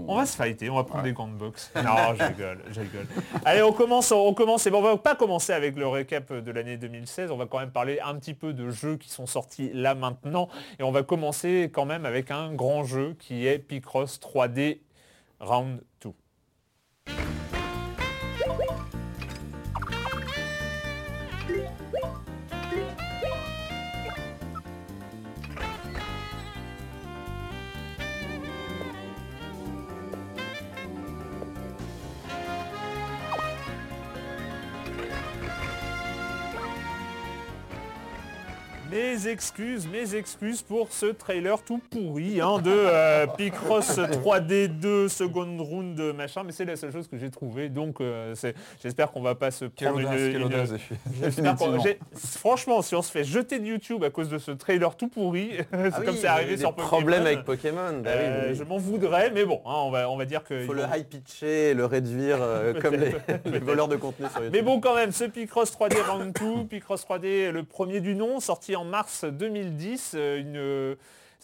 On 0.09 0.17
va 0.17 0.27
se 0.27 0.37
fighter, 0.37 0.71
on 0.71 0.75
va 0.77 0.83
prendre 0.85 0.97
Ouais. 1.05 1.11
des 1.11 1.15
gants 1.15 1.29
de 1.29 1.35
boxe. 1.35 1.71
Non, 1.77 2.15
je 2.19 2.25
rigole, 2.25 2.59
je 2.71 2.81
rigole. 2.81 3.07
Allez, 3.45 3.63
on 3.63 3.73
commence, 3.73 4.11
on 4.13 4.33
commence. 4.35 4.67
Et 4.67 4.71
bon, 4.71 4.79
on 4.79 4.83
va 4.83 4.97
pas 4.97 5.15
commencer 5.15 5.36
avec 5.53 5.77
le 5.77 5.87
récap 5.87 6.33
de 6.33 6.51
l'année 6.51 6.77
2016. 6.77 7.31
On 7.31 7.37
va 7.37 7.47
quand 7.47 7.59
même 7.59 7.71
parler 7.71 8.01
un 8.01 8.15
petit 8.17 8.35
peu 8.35 8.53
de 8.53 8.71
jeux 8.71 8.97
qui 8.97 9.11
sont 9.11 9.27
sortis 9.27 9.71
là 9.73 9.95
maintenant. 9.95 10.49
Et 10.79 10.83
on 10.83 10.91
va 10.91 11.03
commencer 11.03 11.71
quand 11.73 11.85
même 11.85 12.07
avec 12.07 12.31
un 12.31 12.55
grand 12.55 12.85
jeu 12.85 13.15
qui 13.19 13.47
est 13.47 13.59
Picross 13.59 14.19
3D 14.19 14.81
Round 15.41 15.83
2. 16.03 16.11
Mes 38.97 39.29
excuses, 39.29 39.87
mes 39.93 40.15
excuses 40.15 40.63
pour 40.63 40.91
ce 40.91 41.05
trailer 41.05 41.63
tout 41.63 41.83
pourri 41.91 42.41
hein, 42.41 42.59
de 42.65 42.71
euh, 42.73 43.27
Picross 43.27 43.99
3D 43.99 44.69
2 44.69 45.09
Second 45.09 45.59
Round 45.63 46.01
machin, 46.17 46.45
mais 46.47 46.53
c'est 46.53 46.65
la 46.65 46.77
seule 46.77 46.93
chose 46.93 47.07
que 47.07 47.19
j'ai 47.19 47.31
trouvé. 47.31 47.69
Donc 47.69 48.01
euh, 48.01 48.35
c'est- 48.35 48.55
j'espère 48.83 49.13
qu'on 49.13 49.21
va 49.21 49.35
pas 49.35 49.51
se 49.51 49.67
prendre 49.67 49.99
audace, 49.99 50.19
une, 50.19 51.45
une- 51.45 51.95
Franchement, 52.39 52.81
si 52.81 52.95
on 52.95 53.03
se 53.03 53.11
fait 53.11 53.23
jeter 53.25 53.59
de 53.59 53.67
YouTube 53.67 54.03
à 54.03 54.09
cause 54.09 54.31
de 54.31 54.39
ce 54.39 54.51
trailer 54.53 54.97
tout 54.97 55.09
pourri, 55.09 55.51
c'est 55.59 55.67
Ah 55.73 55.91
comme 56.01 56.15
oui, 56.15 56.19
c'est 56.19 56.27
arrivé 56.27 56.57
sur 56.57 56.71
Pokémon. 56.71 56.89
problèmes 56.89 57.27
avec 57.27 57.45
Pokémon. 57.45 58.01
bah 58.03 58.11
oui, 58.15 58.23
euh, 58.23 58.41
oui, 58.45 58.47
oui. 58.53 58.55
Je 58.57 58.65
m'en 58.65 58.79
voudrais, 58.79 59.31
mais 59.31 59.45
bon, 59.45 59.61
hein, 59.67 59.75
on, 59.85 59.91
va, 59.91 60.09
on 60.09 60.17
va 60.17 60.25
dire 60.25 60.43
que... 60.43 60.65
faut 60.65 60.73
ils 60.73 60.77
le 60.79 60.85
high 60.97 61.05
pitcher 61.07 61.71
et 61.71 61.75
le 61.75 61.85
réduire 61.85 62.39
euh, 62.41 62.73
comme 62.81 62.95
les, 62.95 63.13
les 63.45 63.59
voleurs 63.59 63.89
de 63.89 63.97
contenu 63.97 64.25
sur 64.31 64.39
YouTube. 64.39 64.53
Mais 64.55 64.63
bon 64.63 64.81
quand 64.81 64.95
même, 64.95 65.13
ce 65.13 65.25
Picross 65.25 65.71
3D 65.77 65.97
Round 66.09 66.33
2, 66.33 66.65
Picross 66.65 67.05
3D, 67.07 67.51
le 67.51 67.63
premier 67.63 68.01
du 68.01 68.15
nom, 68.15 68.41
sorti 68.41 68.75
en 68.75 68.86
mars 68.87 69.25
2010, 69.25 70.13
euh, 70.15 70.41
une... 70.41 70.97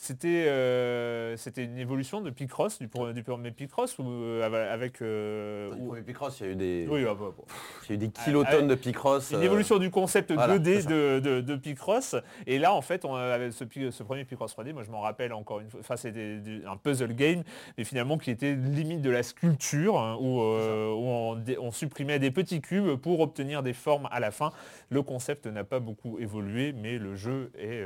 euh, 0.03 0.07
C'était 0.07 0.47
euh, 0.49 1.37
c'était 1.37 1.65
une 1.65 1.79
évolution 1.79 2.21
de 2.21 2.31
Picross, 2.31 2.79
du, 2.79 2.89
premier 2.89 3.51
Picross, 3.51 3.99
ou 3.99 4.05
euh, 4.09 4.73
avec... 4.73 5.01
euh, 5.01 5.71
premier 5.71 6.03
Picross, 6.03 6.41
il 6.41 6.47
y 6.47 6.49
a 6.49 6.53
eu 6.53 6.57
des, 6.57 6.87
oui, 6.91 7.05
bah, 7.05 7.17
bah, 7.19 7.33
bah. 7.37 7.45
il 7.85 7.89
y 7.89 7.93
a 7.93 7.95
eu 7.95 7.99
des 7.99 8.11
kilotonnes 8.11 8.69
de 8.69 8.75
Picross. 8.75 9.31
Une 9.31 9.43
évolution 9.43 9.79
du 9.79 9.91
concept 9.91 10.33
voilà, 10.33 10.59
2D 10.59 10.65
c'est 10.65 10.81
ça. 10.83 10.91
de, 10.91 11.21
de, 11.21 11.41
de 11.41 11.57
Picross. 11.57 12.17
Et 12.47 12.59
là, 12.59 12.75
en 12.75 12.83
fait, 12.83 13.05
on 13.05 13.15
avait 13.15 13.51
ce, 13.51 13.65
premier 14.03 14.25
Picross 14.25 14.57
3D, 14.57 14.73
moi 14.73 14.83
je 14.83 14.91
m'en 14.91 15.01
rappelle 15.01 15.33
encore 15.33 15.61
une 15.61 15.71
fois, 15.71 15.81
enfin 15.81 15.97
c'était 15.97 16.41
un 16.67 16.77
puzzle 16.77 17.15
game, 17.15 17.43
mais 17.79 17.85
finalement 17.85 18.19
qui 18.19 18.31
était 18.31 18.55
limite 18.55 19.03
de 19.03 19.11
la 19.11 19.23
sculpture, 19.23 19.99
hein, 19.99 20.17
où, 20.21 20.41
où 20.41 21.07
on, 21.09 21.37
dé- 21.37 21.59
on 21.59 21.71
supprimait 21.71 22.19
des 22.19 22.31
petits 22.31 22.61
cubes 22.61 22.97
pour 22.97 23.21
obtenir 23.21 23.63
des 23.63 23.73
formes 23.73 24.09
à 24.11 24.21
la 24.21 24.31
fin. 24.31 24.53
Le 24.91 25.03
concept 25.03 25.47
n'a 25.47 25.65
pas 25.65 25.81
beaucoup 25.81 26.19
évolué, 26.19 26.73
mais 26.73 26.99
le 26.99 27.15
jeu 27.15 27.51
est... 27.59 27.85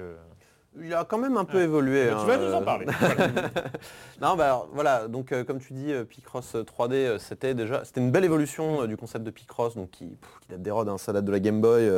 Il 0.82 0.92
a 0.94 1.04
quand 1.04 1.18
même 1.18 1.36
un 1.36 1.44
peu 1.44 1.62
évolué. 1.62 2.08
tu 2.08 2.26
vas 2.26 2.34
hein, 2.34 2.38
nous 2.38 2.54
en 2.54 2.60
euh, 2.60 2.64
parler. 2.64 2.86
Voilà. 3.00 3.28
Non, 4.20 4.36
bah 4.36 4.44
alors, 4.46 4.68
voilà, 4.72 5.08
donc 5.08 5.32
euh, 5.32 5.44
comme 5.44 5.58
tu 5.58 5.72
dis, 5.72 5.92
euh, 5.92 6.04
Picross 6.04 6.54
3D, 6.54 6.92
euh, 6.92 7.18
c'était 7.18 7.54
déjà, 7.54 7.84
c'était 7.84 8.00
une 8.00 8.10
belle 8.10 8.24
évolution 8.24 8.86
du 8.86 8.96
concept 8.96 9.24
de 9.24 9.30
Picross, 9.30 9.74
donc 9.74 9.90
qui, 9.90 10.06
pff, 10.06 10.40
qui 10.40 10.48
date 10.48 10.62
des 10.62 10.70
rods, 10.70 10.88
hein, 10.88 10.98
ça 10.98 11.12
date 11.12 11.24
de 11.24 11.32
la 11.32 11.40
Game 11.40 11.60
Boy 11.60 11.90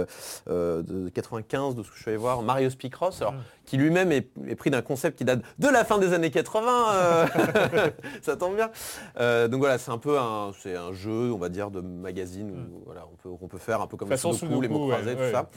de 0.47 1.09
95, 1.15 1.75
de 1.75 1.83
ce 1.83 1.91
que 1.91 1.97
je 1.97 2.03
suis 2.03 2.11
allé 2.11 2.19
voir, 2.19 2.43
Mario's 2.43 2.75
Picross, 2.75 3.21
alors. 3.23 3.35
Qui 3.69 3.77
lui-même 3.77 4.11
est, 4.13 4.31
est 4.49 4.55
pris 4.57 4.71
d'un 4.71 4.81
concept 4.81 5.19
qui 5.19 5.27
date 5.27 5.41
de 5.59 5.69
la 5.69 5.85
fin 5.85 5.99
des 5.99 6.15
années 6.15 6.31
80, 6.31 6.87
euh, 6.95 7.27
ça 8.23 8.35
tombe 8.35 8.57
bien. 8.57 8.71
Euh, 9.21 9.47
donc 9.47 9.61
voilà, 9.61 9.77
c'est 9.77 9.91
un 9.91 9.99
peu 9.99 10.19
un, 10.19 10.53
c'est 10.59 10.75
un 10.75 10.95
jeu, 10.95 11.31
on 11.33 11.37
va 11.37 11.51
dire, 11.51 11.71
de 11.71 11.83
magazine 11.83 12.51
où 12.51 12.83
voilà, 12.87 13.05
on 13.13 13.17
peut, 13.17 13.29
on 13.43 13.47
peut 13.47 13.59
faire 13.59 13.83
un 13.83 13.87
peu 13.87 13.97
comme 13.99 14.09
Mm. 14.09 14.13
Façon 14.13 14.33
Sudoku, 14.33 14.63
les 14.63 14.69
mots 14.69 14.87
ouais, 14.87 14.95
croisés, 14.95 15.15
ouais. 15.15 15.27
tout 15.27 15.35
ça. 15.37 15.51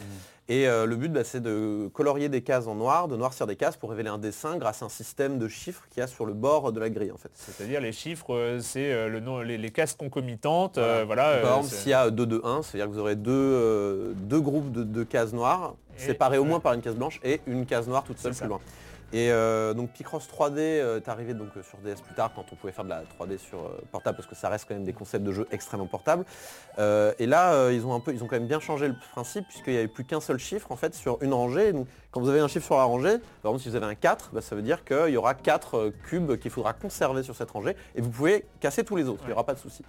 Et 0.49 0.67
euh, 0.67 0.85
le 0.85 0.97
but, 0.97 1.09
bah, 1.09 1.23
c'est 1.23 1.39
de 1.39 1.89
colorier 1.93 2.27
des 2.27 2.41
cases 2.41 2.67
en 2.67 2.75
noir, 2.75 3.07
de 3.07 3.15
noircir 3.15 3.47
des 3.47 3.55
cases 3.55 3.77
pour 3.77 3.89
révéler 3.91 4.09
un 4.09 4.17
dessin 4.17 4.57
grâce 4.57 4.81
à 4.81 4.87
un 4.87 4.89
système 4.89 5.39
de 5.39 5.47
chiffres 5.47 5.83
qu'il 5.89 6.01
y 6.01 6.03
a 6.03 6.07
sur 6.07 6.25
le 6.25 6.33
bord 6.33 6.73
de 6.73 6.79
la 6.81 6.89
grille 6.89 7.13
en 7.13 7.17
fait. 7.17 7.31
C'est-à-dire 7.33 7.79
les 7.79 7.93
chiffres, 7.93 8.57
c'est 8.59 9.07
le 9.07 9.21
nom, 9.21 9.39
les, 9.39 9.57
les 9.57 9.71
cases 9.71 9.93
concomitantes. 9.93 10.77
Voilà. 10.77 11.37
Par 11.37 11.59
exemple, 11.59 11.73
s'il 11.73 11.91
y 11.91 11.93
a 11.93 12.09
2, 12.09 12.25
2, 12.25 12.41
1, 12.43 12.61
c'est-à-dire 12.63 12.87
que 12.87 12.93
vous 12.93 12.99
aurez 12.99 13.15
deux, 13.15 14.13
deux 14.17 14.41
groupes 14.41 14.73
de, 14.73 14.83
de 14.83 15.03
cases 15.05 15.31
noires, 15.31 15.75
Séparés 15.97 16.37
au 16.37 16.45
moins 16.45 16.59
par 16.59 16.73
une 16.73 16.81
case 16.81 16.95
blanche, 16.95 17.19
et 17.23 17.41
une 17.47 17.65
case 17.65 17.87
noire 17.87 18.03
toute 18.03 18.17
seule 18.17 18.33
ça. 18.33 18.45
plus 18.45 18.49
loin. 18.49 18.59
Et 19.13 19.29
euh, 19.29 19.73
donc 19.73 19.91
Picross 19.91 20.25
3D 20.25 20.57
euh, 20.57 20.97
est 20.97 21.09
arrivé 21.09 21.33
donc 21.33 21.49
euh, 21.57 21.63
sur 21.63 21.77
DS 21.79 22.01
plus 22.01 22.15
tard 22.15 22.31
quand 22.33 22.45
on 22.51 22.55
pouvait 22.55 22.71
faire 22.71 22.85
de 22.85 22.89
la 22.89 23.03
3D 23.03 23.37
sur 23.37 23.69
portable 23.91 24.15
parce 24.15 24.27
que 24.27 24.35
ça 24.35 24.47
reste 24.47 24.65
quand 24.67 24.73
même 24.73 24.85
des 24.85 24.93
concepts 24.93 25.25
de 25.25 25.33
jeu 25.33 25.47
extrêmement 25.51 25.87
portables. 25.87 26.23
Et 26.77 27.25
là 27.25 27.71
ils 27.71 27.85
ont 27.85 27.93
un 27.93 27.99
peu 27.99 28.13
ils 28.13 28.23
ont 28.23 28.27
quand 28.27 28.37
même 28.37 28.47
bien 28.47 28.59
changé 28.59 28.87
le 28.87 28.95
principe 29.11 29.45
puisqu'il 29.47 29.73
n'y 29.73 29.79
avait 29.79 29.87
plus 29.87 30.05
qu'un 30.05 30.21
seul 30.21 30.37
chiffre 30.37 30.71
en 30.71 30.77
fait 30.77 30.95
sur 30.95 31.21
une 31.21 31.33
rangée. 31.33 31.73
Donc 31.73 31.87
quand 32.11 32.21
vous 32.21 32.29
avez 32.29 32.39
un 32.39 32.47
chiffre 32.47 32.65
sur 32.65 32.77
la 32.77 32.83
rangée, 32.83 33.17
par 33.41 33.51
exemple 33.51 33.63
si 33.63 33.69
vous 33.69 33.75
avez 33.75 33.85
un 33.85 33.95
4, 33.95 34.31
bah, 34.33 34.41
ça 34.41 34.55
veut 34.55 34.61
dire 34.61 34.85
qu'il 34.85 35.09
y 35.09 35.17
aura 35.17 35.33
4 35.33 35.91
cubes 36.05 36.37
qu'il 36.37 36.51
faudra 36.51 36.73
conserver 36.73 37.23
sur 37.23 37.35
cette 37.35 37.51
rangée 37.51 37.75
et 37.95 38.01
vous 38.01 38.09
pouvez 38.09 38.45
casser 38.61 38.83
tous 38.83 38.95
les 38.95 39.07
autres, 39.07 39.23
il 39.23 39.27
n'y 39.27 39.33
aura 39.33 39.45
pas 39.45 39.53
de 39.53 39.59
souci 39.59 39.83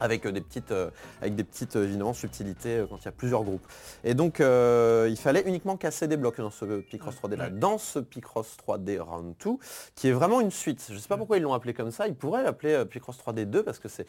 avec 0.00 0.26
euh, 0.26 0.32
des 0.32 0.40
petites, 0.40 0.72
euh, 0.72 0.90
avec 1.20 1.34
des 1.34 1.44
petites 1.44 1.76
euh, 1.76 1.84
évidemment 1.84 2.14
subtilités 2.14 2.78
euh, 2.78 2.86
quand 2.88 2.98
il 3.00 3.04
y 3.04 3.08
a 3.08 3.12
plusieurs 3.12 3.44
groupes. 3.44 3.66
Et 4.02 4.14
donc 4.14 4.38
il 4.38 5.16
fallait 5.16 5.42
uniquement 5.46 5.76
casser 5.76 6.08
des 6.08 6.16
blocs 6.16 6.38
dans 6.38 6.50
ce 6.50 6.80
Picross 6.80 7.14
3D 7.16 7.36
là. 7.36 7.50
Dans 7.50 7.78
ce 7.78 7.98
Picross 7.98 8.56
3D 8.66 9.00
Round 9.00 9.34
2, 9.44 9.50
qui 9.94 10.08
est 10.08 10.12
vraiment 10.12 10.40
une 10.40 10.50
suite. 10.50 10.84
Je 10.88 10.94
ne 10.94 10.98
sais 10.98 11.08
pas 11.08 11.16
pourquoi 11.16 11.36
ils 11.36 11.42
l'ont 11.42 11.54
appelé 11.54 11.74
comme 11.74 11.90
ça. 11.90 12.06
Ils 12.06 12.14
pourraient 12.14 12.42
l'appeler 12.42 12.84
Picross 12.84 13.18
3D 13.18 13.46
2 13.46 13.62
parce 13.62 13.78
que 13.78 13.88
c'est 13.88 14.06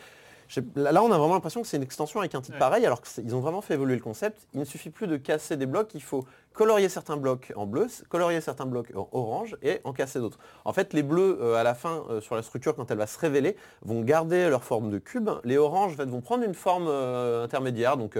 Là, 0.75 1.03
on 1.03 1.11
a 1.11 1.17
vraiment 1.17 1.33
l'impression 1.33 1.61
que 1.61 1.67
c'est 1.67 1.77
une 1.77 1.83
extension 1.83 2.19
avec 2.19 2.35
un 2.35 2.41
titre 2.41 2.55
Ouais. 2.55 2.59
pareil, 2.59 2.85
alors 2.85 3.01
qu'ils 3.01 3.35
ont 3.35 3.39
vraiment 3.39 3.61
fait 3.61 3.73
évoluer 3.73 3.95
le 3.95 4.01
concept. 4.01 4.47
Il 4.53 4.59
ne 4.59 4.65
suffit 4.65 4.89
plus 4.89 5.07
de 5.07 5.17
casser 5.17 5.57
des 5.57 5.65
blocs, 5.65 5.91
il 5.93 6.03
faut 6.03 6.25
colorier 6.53 6.87
certains 6.87 7.17
blocs 7.17 7.51
en 7.55 7.65
bleu, 7.65 7.87
colorier 8.09 8.39
certains 8.41 8.65
blocs 8.65 8.91
en 8.95 9.09
orange 9.11 9.57
et 9.61 9.81
en 9.83 9.91
casser 9.91 10.19
d'autres. 10.19 10.39
En 10.63 10.71
fait, 10.73 10.93
les 10.93 11.03
bleus, 11.03 11.37
euh, 11.41 11.55
à 11.55 11.63
la 11.63 11.73
fin, 11.75 12.03
euh, 12.09 12.21
sur 12.21 12.35
la 12.35 12.43
structure, 12.43 12.75
quand 12.75 12.89
elle 12.91 12.97
va 12.97 13.07
se 13.07 13.19
révéler, 13.19 13.57
vont 13.81 14.01
garder 14.01 14.49
leur 14.49 14.63
forme 14.63 14.89
de 14.89 14.99
cube. 14.99 15.29
Les 15.43 15.57
oranges 15.57 15.93
en 15.93 15.97
fait, 15.97 16.05
vont 16.05 16.21
prendre 16.21 16.43
une 16.43 16.53
forme 16.53 16.87
euh, 16.87 17.43
intermédiaire, 17.43 17.97
donc 17.97 18.17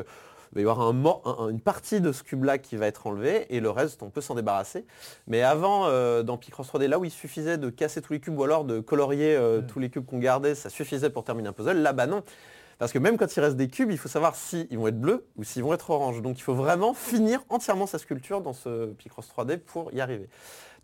va 0.55 0.61
y 0.61 0.71
avoir 0.71 0.81
un 0.81 1.49
une 1.49 1.59
partie 1.59 2.01
de 2.01 2.11
ce 2.11 2.23
cube-là 2.23 2.57
qui 2.57 2.77
va 2.77 2.87
être 2.87 3.07
enlevée 3.07 3.45
et 3.49 3.59
le 3.59 3.69
reste, 3.69 4.03
on 4.03 4.09
peut 4.09 4.21
s'en 4.21 4.35
débarrasser. 4.35 4.85
Mais 5.27 5.41
avant, 5.41 5.87
euh, 5.87 6.23
dans 6.23 6.37
Picross 6.37 6.67
3D, 6.71 6.87
là 6.87 6.99
où 6.99 7.05
il 7.05 7.11
suffisait 7.11 7.57
de 7.57 7.69
casser 7.69 8.01
tous 8.01 8.13
les 8.13 8.19
cubes 8.19 8.37
ou 8.37 8.43
alors 8.43 8.63
de 8.63 8.79
colorier 8.79 9.35
euh, 9.35 9.61
tous 9.61 9.79
les 9.79 9.89
cubes 9.89 10.05
qu'on 10.05 10.19
gardait, 10.19 10.55
ça 10.55 10.69
suffisait 10.69 11.09
pour 11.09 11.23
terminer 11.23 11.49
un 11.49 11.53
puzzle. 11.53 11.77
Là, 11.77 11.93
bah 11.93 12.07
non. 12.07 12.23
Parce 12.77 12.91
que 12.91 12.99
même 12.99 13.17
quand 13.17 13.33
il 13.35 13.39
reste 13.39 13.55
des 13.55 13.69
cubes, 13.69 13.91
il 13.91 13.97
faut 13.97 14.09
savoir 14.09 14.35
s'ils 14.35 14.77
vont 14.77 14.87
être 14.87 14.99
bleus 14.99 15.25
ou 15.37 15.43
s'ils 15.43 15.63
vont 15.63 15.73
être 15.73 15.89
orange. 15.89 16.21
Donc 16.21 16.37
il 16.37 16.41
faut 16.41 16.55
vraiment 16.55 16.93
finir 16.93 17.43
entièrement 17.49 17.87
sa 17.87 17.99
sculpture 17.99 18.41
dans 18.41 18.53
ce 18.53 18.87
Picross 18.93 19.29
3D 19.29 19.59
pour 19.59 19.93
y 19.93 20.01
arriver. 20.01 20.27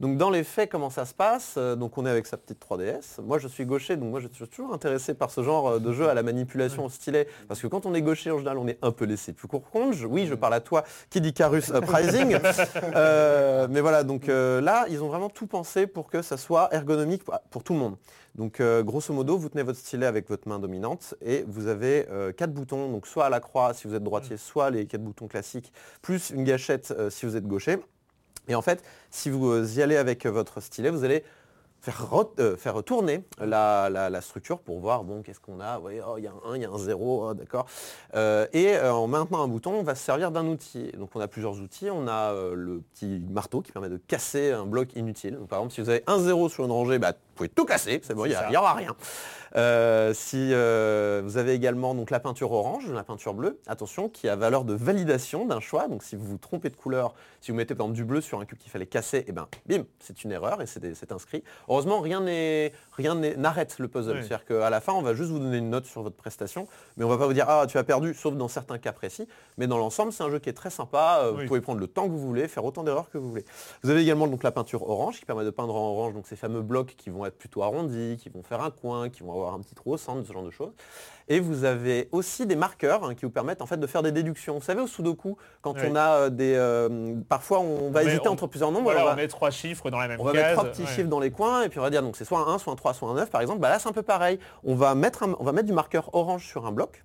Donc 0.02 0.18
dans 0.18 0.32
les 0.32 0.44
faits, 0.44 0.70
comment 0.72 0.90
ça 0.90 1.06
se 1.06 1.14
passe? 1.14 1.54
Euh, 1.58 1.76
Donc 1.76 1.98
on 1.98 2.06
est 2.06 2.10
avec 2.10 2.26
sa 2.26 2.36
petite 2.36 2.60
3DS. 2.60 3.22
Moi 3.22 3.38
je 3.38 3.48
suis 3.48 3.66
gaucher, 3.66 3.98
donc 3.98 4.10
moi 4.10 4.20
je 4.20 4.28
suis 4.28 4.48
toujours 4.48 4.74
intéressé 4.74 5.14
par 5.14 5.30
ce 5.30 5.44
genre 5.44 5.68
euh, 5.68 5.80
de 5.80 5.94
jeu 5.94 6.10
à 6.10 6.14
la 6.14 6.24
manipulation 6.24 6.86
au 6.86 6.90
stylet. 6.90 7.28
Parce 7.48 7.62
que 7.62 7.68
quand 7.68 7.86
on 7.86 7.94
est 7.94 8.02
gaucher, 8.02 8.32
en 8.32 8.40
général, 8.40 8.58
on 8.58 8.68
est 8.68 8.80
un 8.82 8.92
peu 8.92 9.06
laissé 9.06 9.32
plus 9.32 9.48
court 9.48 9.70
compte. 9.70 9.94
Oui, 10.10 10.26
je 10.26 10.34
parle 10.34 10.56
à 10.56 10.60
toi 10.60 10.84
qui 11.10 11.22
dit 11.22 11.34
Carus 11.34 11.70
Uprising. 11.70 12.38
Euh, 12.96 13.68
mais 13.70 13.80
voilà, 13.80 14.04
donc 14.04 14.28
euh, 14.28 14.60
là, 14.60 14.86
ils 14.90 15.02
ont 15.04 15.08
vraiment 15.08 15.30
tout 15.30 15.48
pensé 15.48 15.88
pour 15.88 16.10
que 16.10 16.22
ça 16.22 16.36
soit 16.38 16.70
ergonomique 16.74 17.24
pour, 17.24 17.40
pour 17.50 17.64
tout 17.64 17.74
le 17.74 17.80
monde. 17.80 17.96
Donc 18.36 18.60
euh, 18.60 18.82
grosso 18.84 19.14
modo, 19.14 19.38
vous 19.38 19.50
tenez 19.50 19.64
votre 19.64 19.80
stylet 19.80 20.06
avec 20.06 20.30
votre 20.30 20.48
main 20.48 20.60
dominante 20.60 21.16
et 21.22 21.44
vous 21.48 21.68
avez 21.68 22.08
euh, 22.10 22.32
quatre 22.32 22.54
boutons, 22.54 22.90
donc 22.90 23.08
soit 23.08 23.26
à 23.26 23.30
la 23.30 23.40
croix 23.40 23.74
si 23.74 23.88
vous 23.88 23.96
êtes 23.96 24.04
droitier, 24.04 24.38
soit 24.38 24.70
les 24.70 24.86
quatre 24.86 25.04
boutons 25.04 25.28
classiques, 25.28 25.74
plus 26.02 26.30
une 26.30 26.44
gâchette 26.44 26.94
euh, 26.98 27.10
si 27.10 27.26
vous 27.26 27.36
êtes 27.36 27.48
gaucher. 27.48 27.78
Et 28.48 28.56
en 28.56 28.62
fait, 28.62 28.84
si 29.10 29.30
vous 29.30 29.52
euh, 29.52 29.66
y 29.76 29.82
allez 29.82 29.98
avec 29.98 30.26
euh, 30.26 30.32
votre 30.32 30.60
stylet, 30.62 30.90
vous 30.90 31.04
allez 31.04 31.24
faire, 31.80 32.10
rot- 32.10 32.34
euh, 32.40 32.56
faire 32.58 32.84
tourner 32.84 33.24
la, 33.40 33.90
la- 33.90 34.22
structure 34.22 34.60
pour 34.60 34.80
voir, 34.80 35.04
bon, 35.04 35.22
qu'est-ce 35.22 35.40
qu'on 35.40 35.60
a 35.60 35.80
oh, 35.84 35.90
il 35.90 36.24
y 36.24 36.28
a 36.28 36.32
un 36.32 36.52
1, 36.52 36.56
il 36.58 36.62
y 36.62 36.66
a 36.66 36.70
un 36.70 36.78
0, 36.78 37.30
oh, 37.30 37.34
d'accord. 37.34 37.66
Et 38.54 38.78
en 38.80 39.08
maintenant 39.08 39.44
un 39.44 39.48
bouton, 39.48 39.74
on 39.74 39.84
va 39.84 39.96
se 39.96 40.04
servir 40.04 40.32
d'un 40.32 40.46
outil. 40.48 40.92
Donc 40.98 41.10
on 41.16 41.20
a 41.20 41.28
plusieurs 41.28 41.60
outils. 41.60 41.90
On 41.90 42.08
a 42.08 42.34
le 42.54 42.82
petit 42.94 43.24
marteau 43.30 43.62
qui 43.62 43.72
permet 43.72 43.90
de 43.90 43.98
casser 43.98 44.52
un 44.52 44.66
bloc 44.66 44.96
inutile. 44.96 45.38
Donc, 45.38 45.48
par 45.48 45.60
exemple, 45.60 45.74
si 45.74 45.82
vous 45.82 45.90
avez 45.90 46.04
un 46.08 46.20
0 46.20 46.50
sur 46.50 46.66
une 46.66 46.72
rangée, 46.72 47.00
bah, 47.00 47.14
pouvez 47.42 47.50
tout 47.50 47.66
casser, 47.66 48.02
c'est 48.04 48.14
bon, 48.14 48.26
il 48.26 48.38
n'y 48.50 48.58
aura 48.58 48.74
rien. 48.74 48.96
Euh, 49.56 50.14
si 50.14 50.54
euh, 50.54 51.22
vous 51.26 51.38
avez 51.38 51.54
également 51.54 51.94
donc, 51.94 52.10
la 52.10 52.20
peinture 52.20 52.52
orange, 52.52 52.90
la 52.90 53.04
peinture 53.04 53.34
bleue, 53.34 53.60
attention, 53.68 54.08
qui 54.08 54.30
a 54.30 54.36
valeur 54.36 54.64
de 54.64 54.74
validation 54.74 55.46
d'un 55.46 55.60
choix. 55.60 55.88
Donc 55.88 56.04
si 56.04 56.16
vous 56.16 56.26
vous 56.26 56.38
trompez 56.38 56.70
de 56.70 56.76
couleur, 56.76 57.14
si 57.42 57.52
vous 57.52 57.58
mettez 57.58 57.76
par 57.76 57.86
exemple 57.86 57.98
du 57.98 58.06
bleu 58.06 58.22
sur 58.22 58.40
un 58.40 58.46
cube 58.46 58.58
qu'il 58.58 58.72
fallait 58.72 58.86
casser, 58.86 59.26
et 59.28 59.32
ben 59.32 59.48
bim, 59.66 59.84
c'est 60.00 60.24
une 60.24 60.32
erreur 60.32 60.62
et 60.62 60.68
c'est 60.68 61.12
inscrit. 61.12 61.44
Heureusement, 61.68 62.00
rien 62.00 62.22
n'arrête 62.22 63.78
le 63.80 63.88
puzzle. 63.88 64.14
Oui. 64.14 64.18
C'est-à-dire 64.20 64.46
qu'à 64.46 64.70
la 64.70 64.80
fin, 64.80 64.94
on 64.94 65.02
va 65.02 65.14
juste 65.14 65.32
vous 65.32 65.40
donner 65.40 65.58
une 65.58 65.70
note 65.70 65.86
sur 65.86 66.02
votre 66.02 66.16
prestation, 66.16 66.68
mais 66.96 67.04
on 67.04 67.10
va 67.10 67.18
pas 67.18 67.28
vous 67.28 67.34
dire 67.34 67.46
ah 67.50 67.66
tu 67.68 67.78
as 67.78 67.84
perdu, 67.84 68.14
sauf 68.14 68.36
dans 68.36 68.48
certains 68.48 68.78
cas 68.78 68.94
précis. 68.94 69.28
Mais 69.58 69.68
dans 69.68 69.78
l'ensemble, 69.78 70.14
c'est 70.14 70.24
un 70.24 70.30
jeu 70.30 70.40
qui 70.40 70.50
est 70.50 70.54
très 70.54 70.70
sympa. 70.70 71.20
Euh, 71.24 71.32
Oui. 71.32 71.42
Vous 71.42 71.48
pouvez 71.48 71.62
prendre 71.62 71.80
le 71.80 71.88
temps 71.88 72.06
que 72.06 72.12
vous 72.12 72.20
voulez, 72.20 72.48
faire 72.48 72.64
autant 72.64 72.84
d'erreurs 72.84 73.10
que 73.10 73.18
vous 73.18 73.30
voulez. 73.30 73.46
Vous 73.84 73.90
avez 73.90 74.02
également 74.02 74.28
donc 74.28 74.44
la 74.44 74.52
peinture 74.52 74.88
orange 74.88 75.20
qui 75.20 75.26
permet 75.26 75.44
de 75.44 75.50
peindre 75.50 75.76
en 75.76 75.90
orange 75.90 76.14
donc 76.14 76.28
ces 76.28 76.36
fameux 76.36 76.62
blocs 76.62 76.96
qui 76.98 77.10
vont 77.10 77.26
être 77.26 77.31
plutôt 77.38 77.64
arrondis, 77.64 78.18
qui 78.22 78.30
vont 78.30 78.44
faire 78.44 78.62
un 78.62 78.72
coin, 78.72 79.10
qui 79.10 79.24
vont 79.24 79.32
avoir 79.34 79.54
un 79.54 79.60
petit 79.60 79.76
trou 79.76 79.94
au 79.94 79.98
centre, 79.98 80.26
ce 80.28 80.32
genre 80.34 80.44
de 80.44 80.52
choses. 80.52 80.72
Et 81.28 81.40
vous 81.40 81.64
avez 81.64 82.10
aussi 82.12 82.46
des 82.46 82.56
marqueurs 82.56 83.04
hein, 83.06 83.16
qui 83.16 83.26
vous 83.26 83.32
permettent 83.32 83.62
en 83.62 83.66
fait 83.66 83.78
de 83.78 83.88
faire 83.88 84.04
des 84.04 84.12
déductions. 84.12 84.56
Vous 84.56 84.62
savez 84.66 84.82
au 84.82 84.88
Sudoku, 84.88 85.38
quand 85.62 85.74
Oui. 85.76 85.82
on 85.90 85.96
a 85.96 86.10
euh, 86.18 86.30
des, 86.30 86.54
euh, 86.56 87.16
parfois 87.30 87.60
on 87.60 87.90
va 87.92 88.04
hésiter 88.04 88.28
on- 88.28 88.32
entre 88.34 88.48
plusieurs 88.48 88.72
nombres. 88.72 88.84
Voilà, 88.84 89.04
on 89.04 89.06
va- 89.06 89.14
on 89.14 89.16
met 89.16 89.28
trois 89.28 89.50
chiffres 89.52 89.90
dans 89.90 90.00
la 90.00 90.08
même 90.08 90.20
on 90.20 90.24
va 90.26 90.32
case. 90.34 90.42
mettre 90.42 90.54
trois 90.60 90.70
petits 90.70 90.82
ouais. 90.82 90.88
chiffres 90.88 91.10
dans 91.10 91.20
les 91.20 91.32
coins 91.32 91.64
et 91.64 91.70
puis 91.70 91.80
on 91.80 91.84
va 91.84 91.90
dire 91.90 92.02
donc 92.02 92.18
c'est 92.18 92.26
soit 92.26 92.40
un 92.40 92.48
1, 92.48 92.58
soit 92.58 92.74
un 92.74 92.76
3, 92.76 92.94
soit 92.94 93.10
un 93.10 93.14
9 93.14 93.30
par 93.30 93.42
exemple. 93.42 93.60
Bah 93.60 93.70
là 93.70 93.80
c'est 93.80 93.88
un 93.88 93.94
peu 93.94 94.02
pareil. 94.04 94.40
On 94.64 94.76
va 94.76 94.94
mettre, 94.96 95.24
un- 95.24 95.36
on 95.40 95.44
va 95.44 95.52
mettre 95.54 95.68
du 95.68 95.74
marqueur 95.74 96.14
orange 96.14 96.46
sur 96.48 96.66
un 96.66 96.72
bloc 96.72 97.04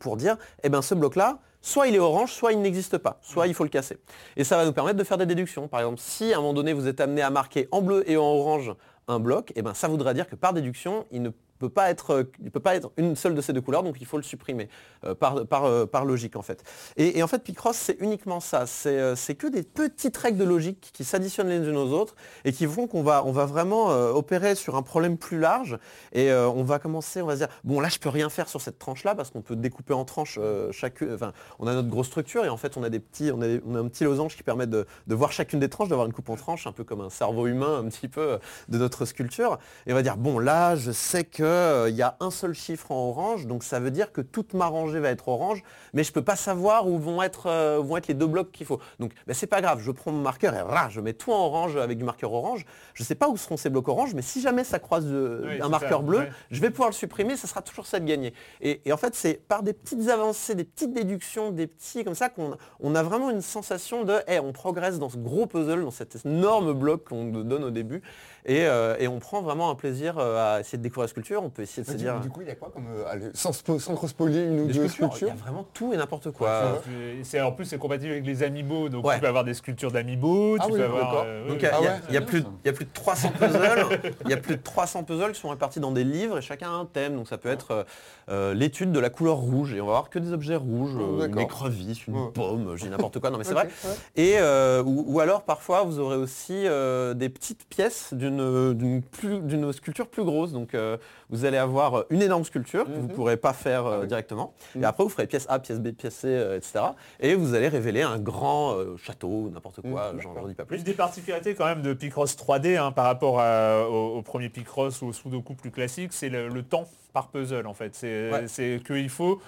pour 0.00 0.16
dire 0.16 0.36
eh 0.62 0.68
ben 0.68 0.82
ce 0.82 0.94
bloc 0.94 1.16
là 1.16 1.38
soit 1.62 1.88
il 1.88 1.96
est 1.96 1.98
orange, 1.98 2.32
soit 2.32 2.52
il 2.52 2.60
n'existe 2.60 2.96
pas, 2.98 3.18
soit 3.22 3.48
il 3.48 3.54
faut 3.54 3.64
le 3.64 3.70
casser. 3.70 3.98
Et 4.36 4.44
ça 4.44 4.56
va 4.56 4.64
nous 4.66 4.72
permettre 4.72 4.98
de 4.98 5.02
faire 5.02 5.18
des 5.18 5.26
déductions. 5.26 5.66
Par 5.66 5.80
exemple, 5.80 5.98
si 5.98 6.32
à 6.32 6.36
un 6.36 6.40
moment 6.40 6.52
donné 6.52 6.72
vous 6.72 6.86
êtes 6.86 7.00
amené 7.00 7.22
à 7.22 7.30
marquer 7.30 7.66
en 7.72 7.82
bleu 7.82 8.08
et 8.08 8.16
en 8.16 8.22
orange 8.22 8.72
un 9.08 9.20
bloc, 9.20 9.52
eh 9.56 9.62
ben 9.62 9.74
ça 9.74 9.88
voudra 9.88 10.14
dire 10.14 10.28
que 10.28 10.36
par 10.36 10.52
déduction, 10.52 11.06
il 11.10 11.22
ne 11.22 11.30
peut 11.58 11.68
pas 11.68 11.90
être, 11.90 12.10
euh, 12.10 12.50
peut 12.52 12.60
pas 12.60 12.76
être 12.76 12.92
une 12.96 13.16
seule 13.16 13.34
de 13.34 13.40
ces 13.40 13.52
deux 13.52 13.60
couleurs, 13.60 13.82
donc 13.82 13.96
il 14.00 14.06
faut 14.06 14.16
le 14.16 14.22
supprimer 14.22 14.68
euh, 15.04 15.14
par, 15.14 15.46
par, 15.46 15.64
euh, 15.64 15.86
par 15.86 16.04
logique 16.04 16.36
en 16.36 16.42
fait. 16.42 16.62
Et, 16.96 17.18
et 17.18 17.22
en 17.22 17.26
fait, 17.26 17.42
Picross, 17.42 17.76
c'est 17.76 17.96
uniquement 18.00 18.40
ça. 18.40 18.66
C'est 18.66 18.98
euh, 18.98 19.14
que 19.38 19.46
des 19.48 19.62
petites 19.62 20.16
règles 20.16 20.38
de 20.38 20.44
logique 20.44 20.90
qui 20.92 21.04
s'additionnent 21.04 21.48
les 21.48 21.68
unes 21.68 21.76
aux 21.76 21.92
autres 21.92 22.14
et 22.44 22.52
qui 22.52 22.66
font 22.66 22.86
qu'on 22.86 23.02
va, 23.02 23.24
on 23.24 23.32
va 23.32 23.44
vraiment 23.44 23.88
opérer 23.88 24.54
sur 24.54 24.76
un 24.76 24.82
problème 24.82 25.18
plus 25.18 25.38
large. 25.38 25.78
Et 26.12 26.32
on 26.32 26.62
va 26.62 26.78
commencer, 26.78 27.20
on 27.20 27.26
va 27.26 27.34
se 27.34 27.38
dire, 27.40 27.48
bon 27.64 27.80
là, 27.80 27.88
je 27.88 27.98
peux 27.98 28.08
rien 28.08 28.30
faire 28.30 28.48
sur 28.48 28.60
cette 28.60 28.78
tranche-là 28.78 29.14
parce 29.14 29.30
qu'on 29.30 29.42
peut 29.42 29.56
découper 29.56 29.92
en 29.92 30.04
tranches 30.04 30.38
chacune. 30.70 31.12
Enfin, 31.12 31.32
on 31.58 31.66
a 31.66 31.74
notre 31.74 31.88
grosse 31.88 32.06
structure 32.06 32.44
et 32.44 32.48
en 32.48 32.56
fait, 32.56 32.76
on 32.76 32.82
a 32.82 32.88
des 32.88 33.00
petits, 33.00 33.30
on 33.30 33.42
a, 33.42 33.46
on 33.66 33.74
a 33.74 33.80
un 33.80 33.88
petit 33.88 34.04
losange 34.04 34.36
qui 34.36 34.42
permet 34.42 34.66
de, 34.66 34.86
de 35.06 35.14
voir 35.14 35.32
chacune 35.32 35.60
des 35.60 35.68
tranches, 35.68 35.88
d'avoir 35.88 36.06
une 36.06 36.12
coupe 36.12 36.30
en 36.30 36.36
tranche, 36.36 36.66
un 36.66 36.72
peu 36.72 36.84
comme 36.84 37.00
un 37.00 37.10
cerveau 37.10 37.46
humain, 37.46 37.78
un 37.84 37.88
petit 37.88 38.08
peu 38.08 38.38
de 38.68 38.78
notre 38.78 39.04
sculpture. 39.04 39.58
Et 39.86 39.92
on 39.92 39.94
va 39.94 40.02
dire, 40.02 40.16
bon 40.16 40.38
là, 40.38 40.76
je 40.76 40.92
sais 40.92 41.24
que 41.24 41.45
euh, 41.46 41.86
il 41.88 41.96
y 41.96 42.02
a 42.02 42.16
un 42.20 42.30
seul 42.30 42.54
chiffre 42.54 42.90
en 42.92 43.08
orange, 43.08 43.46
donc 43.46 43.62
ça 43.64 43.80
veut 43.80 43.90
dire 43.90 44.12
que 44.12 44.20
toute 44.20 44.54
ma 44.54 44.66
rangée 44.66 45.00
va 45.00 45.10
être 45.10 45.28
orange, 45.28 45.62
mais 45.94 46.04
je 46.04 46.12
peux 46.12 46.22
pas 46.22 46.36
savoir 46.36 46.86
où 46.88 46.98
vont 46.98 47.22
être, 47.22 47.46
euh, 47.46 47.80
vont 47.82 47.96
être 47.96 48.08
les 48.08 48.14
deux 48.14 48.26
blocs 48.26 48.50
qu'il 48.52 48.66
faut. 48.66 48.80
Donc 49.00 49.12
ben, 49.26 49.34
c'est 49.34 49.46
pas 49.46 49.60
grave, 49.60 49.80
je 49.80 49.90
prends 49.90 50.12
mon 50.12 50.20
marqueur 50.22 50.54
et 50.54 50.60
rah, 50.60 50.88
je 50.88 51.00
mets 51.00 51.12
tout 51.12 51.32
en 51.32 51.46
orange 51.46 51.76
avec 51.76 51.98
du 51.98 52.04
marqueur 52.04 52.32
orange. 52.32 52.64
Je 52.94 53.02
sais 53.04 53.14
pas 53.14 53.28
où 53.28 53.36
seront 53.36 53.56
ces 53.56 53.70
blocs 53.70 53.88
orange, 53.88 54.14
mais 54.14 54.22
si 54.22 54.40
jamais 54.40 54.64
ça 54.64 54.78
croise 54.78 55.06
de- 55.06 55.42
Oui, 55.46 55.60
un 55.60 55.68
marqueur 55.68 56.00
ça, 56.00 56.04
bleu, 56.06 56.18
ouais. 56.18 56.30
je 56.50 56.60
vais 56.60 56.70
pouvoir 56.70 56.88
le 56.90 56.94
supprimer, 56.94 57.36
ça 57.36 57.46
sera 57.46 57.62
toujours 57.62 57.86
ça 57.86 58.00
de 58.00 58.04
gagner. 58.04 58.32
Et, 58.60 58.80
et 58.84 58.92
en 58.92 58.96
fait, 58.96 59.14
c'est 59.14 59.34
par 59.34 59.62
des 59.62 59.72
petites 59.72 60.08
avancées, 60.08 60.54
des 60.54 60.64
petites 60.64 60.92
déductions, 60.92 61.50
des 61.50 61.66
petits 61.66 62.04
comme 62.04 62.14
ça 62.14 62.28
qu'on 62.28 62.56
on 62.80 62.94
a 62.94 63.02
vraiment 63.02 63.30
une 63.30 63.40
sensation 63.42 64.04
de, 64.04 64.14
hey, 64.26 64.38
on 64.40 64.52
progresse 64.52 64.98
dans 64.98 65.08
ce 65.08 65.16
gros 65.16 65.46
puzzle, 65.46 65.82
dans 65.84 65.90
cet 65.90 66.24
énorme 66.24 66.72
bloc 66.72 67.04
qu'on 67.08 67.24
nous 67.24 67.44
donne 67.44 67.64
au 67.64 67.70
début, 67.70 68.02
et, 68.44 68.66
euh, 68.66 68.96
et 68.98 69.08
on 69.08 69.18
prend 69.18 69.42
vraiment 69.42 69.70
un 69.70 69.74
plaisir 69.74 70.18
euh, 70.18 70.56
à 70.56 70.60
essayer 70.60 70.78
de 70.78 70.82
découvrir 70.82 71.04
la 71.04 71.08
sculpture. 71.08 71.35
On 71.44 71.50
peut 71.50 71.62
essayer 71.62 71.82
de 71.82 71.88
se 71.88 71.92
Du, 71.92 71.98
dire, 72.04 72.20
du 72.20 72.28
coup, 72.28 72.40
il 72.42 72.48
y 72.48 72.50
a 72.50 72.54
quoi 72.54 72.70
comme. 72.72 72.86
euh, 72.88 73.04
allez, 73.08 73.26
sans, 73.34 73.50
spo- 73.50 73.78
sans 73.78 73.94
trop 73.94 74.08
spoiler 74.08 74.44
une 74.44 74.60
ou 74.60 74.66
deux 74.66 74.88
sculptures, 74.88 75.28
il 75.28 75.28
y 75.28 75.30
a 75.30 75.34
vraiment 75.34 75.66
tout 75.74 75.92
et 75.92 75.96
n'importe 75.96 76.30
quoi. 76.30 76.80
C'est- 77.22 77.40
En 77.40 77.52
plus, 77.52 77.64
c'est 77.64 77.78
compatible 77.78 78.12
avec 78.12 78.26
les 78.26 78.42
amiibo, 78.42 78.88
donc 78.88 79.04
Ouais. 79.06 79.14
tu 79.16 79.20
peux 79.20 79.28
avoir 79.28 79.44
des 79.44 79.54
sculptures 79.54 79.90
d'amiibo, 79.92 80.56
Ah 80.58 80.64
tu 80.66 80.72
oui, 80.72 80.78
peux 80.78 80.84
avoir. 80.84 81.22
euh, 81.26 81.48
Donc 81.48 81.56
il 81.58 81.62
y 81.62 81.66
a- 81.66 81.72
Ah 81.74 81.80
y, 81.80 81.84
ouais, 82.14 82.20
y 82.22 82.24
plus, 82.24 82.40
bien, 82.40 82.52
il 82.64 82.66
y 82.66 82.70
a 82.70 82.72
plus 82.72 82.84
de 82.84 82.90
300 82.92 83.30
puzzles. 83.38 83.86
Il 84.24 84.30
y 84.30 84.34
a 84.34 84.36
plus 84.36 84.56
de 84.56 84.62
300 84.62 85.04
puzzles 85.04 85.32
qui 85.32 85.40
sont 85.40 85.48
répartis 85.50 85.80
dans 85.80 85.92
des 85.92 86.04
livres 86.04 86.38
et 86.38 86.42
chacun 86.42 86.68
a 86.70 86.74
un 86.74 86.84
thème. 86.86 87.16
Donc 87.16 87.28
ça 87.28 87.38
peut 87.38 87.48
être 87.50 87.70
euh, 87.72 87.84
euh, 88.28 88.54
l'étude 88.54 88.92
de 88.92 88.98
la 89.00 89.10
couleur 89.10 89.36
rouge 89.36 89.72
et 89.74 89.80
on 89.80 89.86
va 89.86 89.92
avoir 89.92 90.10
que 90.10 90.18
des 90.18 90.32
objets 90.32 90.56
rouges, 90.56 90.92
Oh, 90.98 91.20
euh, 91.22 91.26
une 91.28 91.38
écrevisse, 91.38 92.06
une 92.06 92.16
Ouais. 92.16 92.30
pomme, 92.34 92.74
dis 92.76 92.88
n'importe 92.88 93.18
quoi. 93.20 93.30
Non 93.30 93.38
mais 93.38 93.44
c'est 93.44 93.52
vrai. 93.54 93.64
ouais. 93.84 93.90
Et 94.16 94.34
euh, 94.38 94.82
ou, 94.82 95.04
ou 95.06 95.20
alors 95.20 95.42
parfois 95.42 95.82
vous 95.82 95.98
aurez 96.00 96.16
aussi 96.16 96.66
euh, 96.66 97.14
des 97.14 97.28
petites 97.28 97.66
pièces 97.68 98.12
d'une 98.14 98.72
d'une 98.74 99.02
plus- 99.02 99.40
d'une 99.40 99.72
sculpture 99.72 100.08
plus 100.08 100.24
grosse. 100.24 100.52
Donc 100.52 100.74
euh, 100.74 100.96
vous 101.30 101.44
allez 101.44 101.56
avoir 101.56 102.04
une 102.10 102.22
énorme 102.22 102.44
sculpture 102.44 102.84
que 102.84 102.90
vous 102.90 103.02
ne 103.02 103.08
Mhm. 103.08 103.14
pourrez 103.14 103.36
pas 103.36 103.52
faire 103.52 103.86
euh, 103.86 103.96
Ah 103.96 104.00
oui. 104.02 104.06
directement. 104.08 104.54
Mhm. 104.74 104.82
Et 104.82 104.86
après 104.86 105.02
vous 105.04 105.10
ferez 105.10 105.26
pièce 105.26 105.46
A, 105.48 105.58
pièce 105.58 105.80
B, 105.80 105.90
pièce 105.92 106.14
C, 106.14 106.28
euh, 106.28 106.56
etc. 106.56 106.80
Et 107.20 107.34
vous 107.34 107.54
allez 107.54 107.68
révéler 107.68 108.02
un 108.02 108.18
grand 108.18 108.74
euh, 108.74 108.96
château, 108.96 109.50
n'importe 109.52 109.80
quoi. 109.82 110.12
Mhm, 110.12 110.20
J'en 110.20 110.46
dis 110.48 110.54
pas 110.54 110.64
plus. 110.64 110.76
Une 110.78 110.82
des 110.84 110.92
particularités 110.94 111.54
quand 111.54 111.66
même 111.66 111.82
de 111.82 111.92
Picross 111.94 112.36
3D 112.36 112.76
hein, 112.76 112.92
par 112.92 113.04
rapport 113.06 113.40
à- 113.40 113.88
au, 113.88 114.18
au 114.18 114.22
premier 114.22 114.48
Picross 114.48 115.02
ou 115.02 115.06
au 115.08 115.12
Sudoku 115.12 115.54
plus 115.54 115.70
classique, 115.70 116.12
c'est 116.12 116.28
le, 116.28 116.48
le 116.48 116.62
temps 116.62 116.86
par 117.12 117.28
puzzle 117.28 117.66
en 117.66 117.74
fait. 117.74 117.94
C'est 117.94 118.30
Ouais. 118.30 118.48
c'est 118.48 118.80
qu'il 118.86 119.08
faut, 119.10 119.40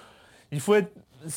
il 0.51 0.59
faut 0.59 0.75
être 0.75 0.91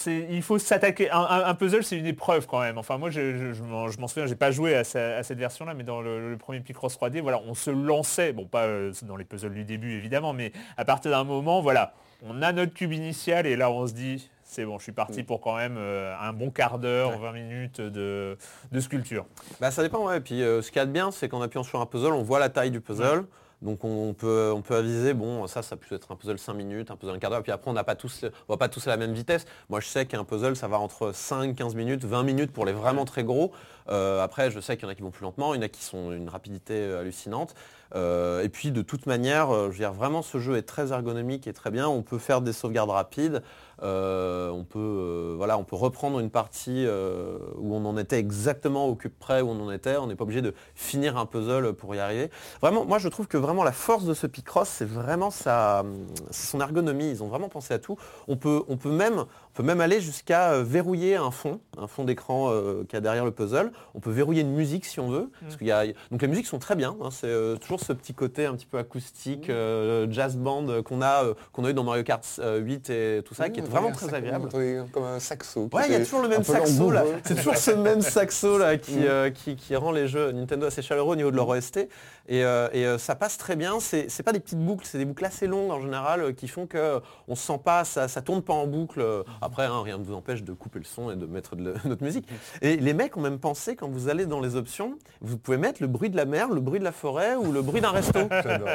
il 0.07 0.43
faut 0.43 0.59
s'attaquer. 0.59 1.11
Un, 1.11 1.21
un- 1.47 1.55
puzzle, 1.55 1.83
c'est 1.85 1.97
une 1.99 2.07
épreuve 2.07 2.47
quand 2.47 2.61
même. 2.61 2.79
Enfin, 2.79 2.99
moi, 2.99 3.11
je, 3.11 3.53
je- 3.53 3.53
je 3.55 3.63
m'en 4.01 4.09
souviens, 4.09 4.27
j'ai 4.27 4.35
pas 4.37 4.51
joué 4.51 4.75
à, 4.75 4.85
sa- 4.85 5.17
à 5.17 5.23
cette 5.23 5.39
version-là, 5.39 5.75
mais 5.75 5.85
dans 5.85 6.01
le, 6.01 6.31
le 6.31 6.37
premier 6.37 6.61
Picross 6.61 6.97
3D, 6.99 7.21
voilà, 7.21 7.41
on 7.47 7.55
se 7.55 7.71
lançait. 7.71 8.33
Bon, 8.33 8.47
pas 8.47 8.65
euh, 8.65 8.93
dans 9.03 9.17
les 9.17 9.25
puzzles 9.25 9.55
du 9.55 9.65
début, 9.65 9.93
évidemment, 9.97 10.33
mais 10.33 10.53
à 10.77 10.85
partir 10.85 11.11
d'un 11.11 11.25
moment, 11.25 11.61
voilà, 11.61 11.95
on 12.25 12.43
a 12.43 12.53
notre 12.53 12.75
cube 12.75 12.93
initial 12.93 13.47
et 13.47 13.57
là, 13.57 13.71
on 13.71 13.87
se 13.87 13.93
dit, 13.93 14.31
c'est 14.45 14.65
bon, 14.65 14.79
je 14.79 14.83
suis 14.85 14.93
parti 14.93 15.23
pour 15.23 15.41
quand 15.41 15.57
même 15.57 15.77
euh, 15.79 16.15
un 16.21 16.33
bon 16.33 16.51
quart 16.51 16.79
d'heure, 16.79 17.19
20 17.19 17.33
minutes 17.33 17.81
de, 17.81 18.37
de 18.71 18.81
sculpture. 18.81 19.25
Bah 19.61 19.71
ça 19.71 19.83
dépend, 19.83 20.05
ouais. 20.07 20.19
Et 20.19 20.21
puis 20.21 20.43
euh, 20.43 20.61
ce 20.63 20.69
qu'il 20.71 20.77
y 20.79 20.83
a 20.83 20.87
de 20.87 20.93
bien, 20.93 21.11
c'est 21.11 21.29
qu'en 21.29 21.41
appuyant 21.41 21.63
sur 21.65 21.81
un 21.81 21.87
puzzle, 21.87 22.13
on 22.13 22.23
voit 22.23 22.39
la 22.39 22.51
taille 22.51 22.71
du 22.71 22.81
puzzle. 22.81 23.25
Donc 23.63 23.85
on 23.85 24.13
peut, 24.13 24.55
aviser, 24.71 25.15
bon, 25.15 25.47
ça, 25.47 25.63
ça 25.63 25.77
peut 25.77 25.95
être 25.95 26.13
un 26.13 26.17
puzzle 26.17 26.39
5 26.39 26.53
minutes, 26.53 26.91
un 26.91 26.97
puzzle 26.97 27.15
un 27.15 27.19
quart 27.19 27.31
d'heure, 27.31 27.43
puis 27.43 27.53
après 27.53 27.71
on 27.71 27.75
n'a 27.75 27.85
pas 27.85 27.95
tous, 27.95 28.25
on 28.49 28.53
va 28.53 28.57
pas 28.57 28.69
tous 28.69 28.87
à 28.89 28.91
la 28.91 28.97
même 28.97 29.13
vitesse. 29.13 29.47
Moi 29.71 29.81
je 29.81 29.87
sais 29.87 30.05
qu'un 30.07 30.25
puzzle, 30.25 30.57
ça 30.57 30.69
va 30.69 30.79
entre 30.79 31.13
5, 31.15 31.55
15 31.55 31.75
minutes, 31.77 32.05
20 32.05 32.25
minutes 32.25 32.53
pour 32.53 32.67
les 32.67 32.73
vraiment 32.73 33.05
très 33.05 33.25
gros. 33.25 33.53
Euh, 33.89 34.23
après, 34.23 34.51
je 34.51 34.61
sais 34.61 34.77
qu'il 34.77 34.85
y 34.85 34.87
en 34.87 34.91
a 34.91 34.95
qui 34.95 35.03
vont 35.03 35.11
plus 35.11 35.25
lentement, 35.25 35.55
il 35.55 35.59
y 35.59 35.61
en 35.61 35.67
a 35.67 35.69
qui 35.69 35.83
sont 35.83 36.13
une 36.13 36.29
rapidité 36.29 36.75
euh, 36.75 37.01
hallucinante. 37.01 37.55
Euh, 37.95 38.43
et 38.43 38.49
puis 38.49 38.71
de 38.71 38.81
toute 38.81 39.07
manière, 39.07 39.53
je 39.53 39.69
veux 39.69 39.75
dire, 39.75 39.93
vraiment 39.93 40.23
ce 40.23 40.39
jeu 40.39 40.57
est 40.57 40.63
très 40.63 40.93
ergonomique 40.93 41.47
et 41.47 41.53
très 41.53 41.71
bien. 41.71 41.89
On 41.89 42.03
peut 42.03 42.19
faire 42.19 42.41
des 42.41 42.53
sauvegardes 42.53 42.91
rapides. 42.91 43.43
Euh, 43.83 44.49
on, 44.51 44.65
peut, 44.65 44.79
euh, 44.79 45.35
voilà, 45.37 45.59
on 45.59 45.65
peut 45.65 45.77
reprendre 45.77 46.21
une 46.21 46.31
partie 46.31 46.87
euh, 46.87 47.39
où 47.57 47.75
on 47.75 47.85
en 47.85 47.97
était 47.99 48.19
exactement 48.19 48.87
au 48.87 48.95
cube 48.95 49.13
près 49.19 49.41
où 49.41 49.49
on 49.49 49.61
en 49.61 49.71
était. 49.73 49.97
On 49.97 50.07
n'est 50.07 50.15
pas 50.15 50.25
obligé 50.25 50.43
de 50.43 50.55
finir 50.75 51.17
un 51.17 51.27
puzzle 51.27 51.73
pour 51.73 51.95
y 51.95 51.99
arriver. 51.99 52.31
Vraiment, 52.61 52.85
moi 52.85 52.99
je 52.99 53.09
trouve 53.09 53.27
que 53.27 53.37
vraiment 53.37 53.65
la 53.65 53.73
force 53.73 54.05
de 54.05 54.15
ce 54.15 54.27
Picross, 54.27 54.69
c'est 54.69 54.85
vraiment 54.89 55.31
sa, 55.31 55.85
son 56.31 56.61
ergonomie. 56.61 57.11
Ils 57.11 57.23
ont 57.23 57.29
vraiment 57.29 57.49
pensé 57.49 57.75
à 57.75 57.79
tout. 57.79 57.97
On 58.29 58.37
peut, 58.37 58.63
on 58.69 58.77
peut 58.77 58.91
même 58.93 59.25
On 59.51 59.55
peut 59.55 59.63
même 59.65 59.81
aller 59.83 60.01
jusqu'à 60.01 60.63
verrouiller 60.63 61.17
un 61.17 61.31
fond, 61.31 61.61
un 61.77 61.87
fond 61.87 62.05
d'écran 62.05 62.51
qu'il 62.89 62.95
y 62.95 62.97
a 62.97 63.01
derrière 63.01 63.25
le 63.25 63.33
puzzle. 63.33 63.73
On 63.95 64.01
peut 64.01 64.11
verrouiller 64.11 64.43
une 64.43 64.53
musique 64.55 64.85
si 64.87 64.99
on 65.01 65.09
veut. 65.11 65.31
Parce 65.43 65.57
qu'il 65.57 65.67
y 65.67 65.73
a- 65.73 65.85
Donc 66.11 66.23
les 66.23 66.29
musiques 66.29 66.47
sont 66.47 66.59
très 66.59 66.77
bien. 66.77 66.97
hein. 67.03 67.09
C'est 67.11 67.59
toujours 67.61 67.81
ce 67.81 67.93
petit 67.93 68.15
côté 68.15 68.47
un 68.47 68.55
petit 68.55 68.67
peu 68.67 68.79
acoustique, 68.79 69.51
euh, 69.51 70.07
jazz 70.11 70.37
band 70.37 70.83
qu'on 70.85 71.03
a, 71.03 71.25
qu'on 71.53 71.65
a 71.65 71.71
eu 71.71 71.75
dans 71.75 71.85
Mario 71.85 72.03
Kart 72.05 72.25
euh, 72.39 72.59
8 72.61 72.89
et 72.91 73.23
tout 73.25 73.35
ça, 73.35 73.51
qui 73.51 73.59
est 73.61 73.63
Mmh, 73.63 73.72
vraiment 73.73 73.93
très 73.93 74.15
agréable. 74.15 74.49
Comme 74.93 75.05
un 75.05 75.19
saxo. 75.21 75.69
Ouais, 75.73 75.83
il 75.87 75.93
y 75.93 75.97
a 75.97 76.01
toujours 76.01 76.23
le 76.23 76.29
même 76.29 76.45
saxo 76.45 76.91
là. 76.91 77.01
langoureux. 77.01 77.21
C'est 77.25 77.35
toujours 77.37 77.57
ce 77.57 77.71
même 77.73 78.01
saxo 78.01 78.59
là 78.59 78.77
qui, 78.77 78.93
Mm. 78.97 79.05
euh, 79.05 79.31
qui, 79.31 79.57
qui 79.57 79.75
rend 79.77 79.93
les 79.93 80.07
jeux 80.09 80.31
Nintendo 80.33 80.67
assez 80.67 80.83
chaleureux 80.83 81.13
au 81.13 81.17
niveau 81.17 81.31
de 81.31 81.37
leur 81.37 81.49
OST. 81.49 81.89
Et, 82.29 82.45
euh, 82.45 82.69
et, 82.73 82.87
euh, 82.87 82.99
ça 82.99 83.17
passe 83.17 83.37
très 83.37 83.57
bien. 83.57 83.81
C'est 83.81 84.09
c'est 84.09 84.23
pas 84.23 84.33
des 84.33 84.39
petites 84.41 84.61
boucles, 84.65 84.87
c'est 84.87 84.99
des 84.99 85.05
boucles 85.05 85.25
assez 85.25 85.47
longues 85.49 85.71
en 85.73 85.81
général 85.81 86.35
qui 86.35 86.47
font 86.47 86.67
que 86.67 87.01
on 87.27 87.35
se 87.35 87.45
sent 87.45 87.59
pas, 87.65 87.85
ça, 87.85 88.07
ça 88.07 88.23
tourne 88.23 88.43
pas 88.43 88.53
en 88.53 88.67
boucle. 88.69 89.05
Après, 89.41 89.65
hein, 89.65 89.83
rien 89.83 89.99
ne 89.99 90.05
vous 90.05 90.15
empêche 90.15 90.43
de 90.45 90.53
couper 90.53 90.79
le 90.79 90.85
son 90.85 91.11
et 91.11 91.17
de 91.17 91.27
mettre 91.27 91.57
de 91.57 91.71
la- 91.73 91.81
notre 91.85 92.05
musique. 92.05 92.29
Et 92.61 92.77
les 92.77 92.95
mecs 92.95 93.17
ont 93.17 93.21
même 93.21 93.41
pensé 93.41 93.75
quand 93.75 93.89
vous 93.89 94.09
allez 94.09 94.27
dans 94.27 94.41
les 94.41 94.55
options, 94.55 94.97
vous 95.21 95.37
pouvez 95.37 95.57
mettre 95.57 95.83
le 95.83 95.89
bruit 95.89 96.11
de 96.11 96.17
la 96.17 96.25
mer, 96.25 96.49
le 96.51 96.61
bruit 96.61 96.79
de 96.79 96.85
la 96.85 96.93
forêt 96.93 97.35
ou 97.35 97.51
le 97.51 97.61
bruit 97.63 97.81
d'un 97.81 97.91
resto. 97.91 98.21
J'adore. 98.31 98.69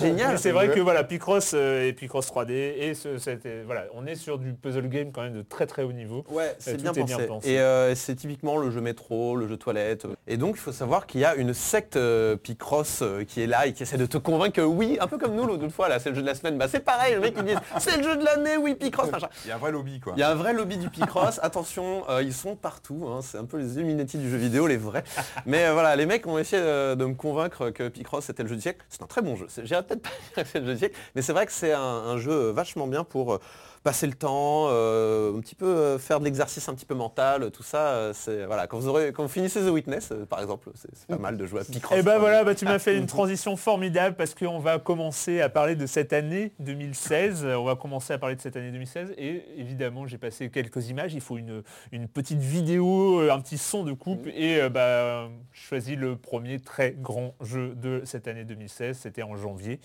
Génial. 0.00 0.38
C'est 0.38 0.52
vrai 0.52 0.68
que 0.70 0.80
voilà, 0.80 1.02
Picross 1.04 1.54
et 1.54 1.92
Picross 1.96 2.28
3D 2.30 2.50
et 2.52 2.94
ce, 2.94 3.18
cette- 3.18 3.48
voilà, 3.66 3.84
on 3.94 3.99
est 4.06 4.14
sur 4.16 4.38
du 4.38 4.52
puzzle 4.54 4.88
game 4.88 5.12
quand 5.12 5.22
même 5.22 5.34
de 5.34 5.42
très 5.42 5.66
très 5.66 5.82
haut 5.82 5.92
niveau. 5.92 6.24
Ouais, 6.30 6.54
c'est 6.58 6.76
tout 6.76 6.82
bien, 6.92 6.92
bien 7.04 7.18
pensé. 7.26 7.50
Et 7.50 7.60
euh, 7.60 7.94
c'est 7.94 8.14
typiquement 8.16 8.56
le 8.56 8.70
jeu 8.70 8.80
métro, 8.80 9.36
le 9.36 9.46
jeu 9.48 9.56
toilette. 9.56 10.06
Et 10.26 10.36
donc 10.36 10.56
il 10.56 10.60
faut 10.60 10.72
savoir 10.72 11.06
qu'il 11.06 11.20
y 11.20 11.24
a 11.24 11.34
une 11.34 11.54
secte 11.54 11.96
euh, 11.96 12.36
Picross 12.36 13.00
euh, 13.02 13.24
qui 13.24 13.40
est 13.42 13.46
là 13.46 13.66
et 13.66 13.72
qui 13.72 13.82
essaie 13.82 13.96
de 13.98 14.06
te 14.06 14.18
convaincre 14.18 14.56
que 14.56 14.60
oui, 14.60 14.98
un 15.00 15.06
peu 15.06 15.18
comme 15.18 15.34
nous 15.34 15.46
l'autre 15.46 15.68
fois 15.68 15.88
là, 15.88 15.98
c'est 15.98 16.10
le 16.10 16.14
jeu 16.16 16.22
de 16.22 16.26
la 16.26 16.34
semaine. 16.34 16.58
Bah 16.58 16.68
c'est 16.68 16.80
pareil, 16.80 17.14
le 17.14 17.20
mec 17.20 17.34
il 17.36 17.44
dit 17.44 17.54
c'est 17.78 17.96
le 17.96 18.02
jeu 18.02 18.16
de 18.16 18.24
l'année, 18.24 18.56
oui 18.56 18.74
Picross, 18.74 19.10
machin. 19.10 19.28
Il 19.44 19.48
y 19.48 19.52
a 19.52 19.56
un 19.56 19.58
vrai 19.58 19.72
lobby 19.72 20.00
quoi. 20.00 20.12
Il 20.16 20.20
y 20.20 20.22
a 20.22 20.30
un 20.30 20.34
vrai 20.34 20.52
lobby 20.52 20.76
du 20.76 20.88
Picross, 20.90 21.38
attention, 21.42 22.04
euh, 22.08 22.22
ils 22.22 22.34
sont 22.34 22.56
partout, 22.56 23.06
hein, 23.08 23.20
c'est 23.22 23.38
un 23.38 23.44
peu 23.44 23.58
les 23.58 23.74
Illuminati 23.76 24.18
du 24.18 24.30
jeu 24.30 24.36
vidéo, 24.36 24.66
les 24.66 24.76
vrais. 24.76 25.04
Mais 25.46 25.64
euh, 25.66 25.72
voilà, 25.72 25.96
les 25.96 26.06
mecs 26.06 26.26
ont 26.26 26.38
essayé 26.38 26.62
euh, 26.64 26.94
de 26.94 27.04
me 27.04 27.14
convaincre 27.14 27.70
que 27.70 27.88
Picross 27.88 28.24
c'était 28.24 28.42
le 28.42 28.48
jeu 28.48 28.56
du 28.56 28.62
siècle. 28.62 28.84
C'est 28.88 29.02
un 29.02 29.06
très 29.06 29.22
bon 29.22 29.36
jeu, 29.36 29.46
C'est- 29.48 29.66
j'irais 29.66 29.82
peut-être 29.82 30.02
pas 30.02 30.10
dire 30.34 30.44
que 30.44 30.50
c'est 30.50 30.60
le 30.60 30.66
jeu 30.66 30.72
du 30.72 30.78
siècle, 30.78 30.96
mais 31.14 31.22
c'est 31.22 31.32
vrai 31.32 31.46
que 31.46 31.52
c'est 31.52 31.72
un, 31.72 31.80
un 31.80 32.18
jeu 32.18 32.50
vachement 32.50 32.86
bien 32.86 33.04
pour 33.04 33.34
euh, 33.34 33.40
passer 33.82 34.06
le 34.06 34.12
temps, 34.12 34.66
euh, 34.68 35.34
un 35.36 35.40
petit 35.40 35.54
peu 35.54 35.66
euh, 35.66 35.98
faire 35.98 36.20
de 36.20 36.24
l'exercice 36.24 36.68
un 36.68 36.74
petit 36.74 36.84
peu 36.84 36.94
mental, 36.94 37.50
tout 37.50 37.62
ça. 37.62 37.88
euh, 37.88 38.12
c'est 38.12 38.44
voilà, 38.44 38.66
quand 38.66 38.78
vous 38.78 38.88
aurez, 38.88 39.12
quand 39.12 39.22
vous 39.22 39.28
finissez 39.28 39.60
The 39.60 39.70
Witness, 39.70 40.12
par 40.28 40.40
exemple, 40.40 40.70
c'est 40.74 41.06
pas 41.06 41.18
mal 41.18 41.36
de 41.36 41.46
jouer 41.46 41.62
à 41.62 41.64
Picross. 41.64 41.98
Et 41.98 42.02
ben 42.02 42.12
quoi. 42.12 42.20
voilà, 42.20 42.44
bah, 42.44 42.54
tu 42.54 42.64
m'as 42.64 42.78
fait 42.78 42.96
une 42.96 43.06
transition 43.18 43.56
formidable 43.56 44.16
parce 44.16 44.34
qu'on 44.34 44.58
va 44.58 44.78
commencer 44.78 45.40
à 45.40 45.48
parler 45.48 45.76
de 45.76 45.86
cette 45.86 46.12
année 46.12 46.52
2016. 46.58 47.44
On 47.44 47.64
va 47.64 47.76
commencer 47.76 48.12
à 48.12 48.18
parler 48.18 48.36
de 48.36 48.40
cette 48.40 48.56
année 48.56 48.70
2016 48.70 49.14
et 49.16 49.44
évidemment 49.56 50.06
j'ai 50.06 50.18
passé 50.18 50.50
quelques 50.50 50.90
images. 50.90 51.14
Il 51.14 51.20
faut 51.20 51.38
une, 51.38 51.62
une 51.92 52.08
petite 52.08 52.40
vidéo, 52.40 53.20
un 53.30 53.40
petit 53.40 53.58
son 53.58 53.84
de 53.84 53.92
coupe 53.92 54.26
et 54.26 54.68
bah, 54.68 55.28
je 55.52 55.60
choisis 55.60 55.96
le 55.96 56.16
premier 56.16 56.60
très 56.60 56.92
grand 56.92 57.34
jeu 57.40 57.74
de 57.74 58.02
cette 58.04 58.28
année 58.28 58.44
2016. 58.44 58.98
C'était 58.98 59.22
en 59.22 59.36
janvier 59.36 59.80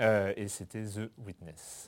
euh, 0.00 0.32
et 0.36 0.48
c'était 0.48 0.82
The 0.82 1.10
Witness. 1.24 1.87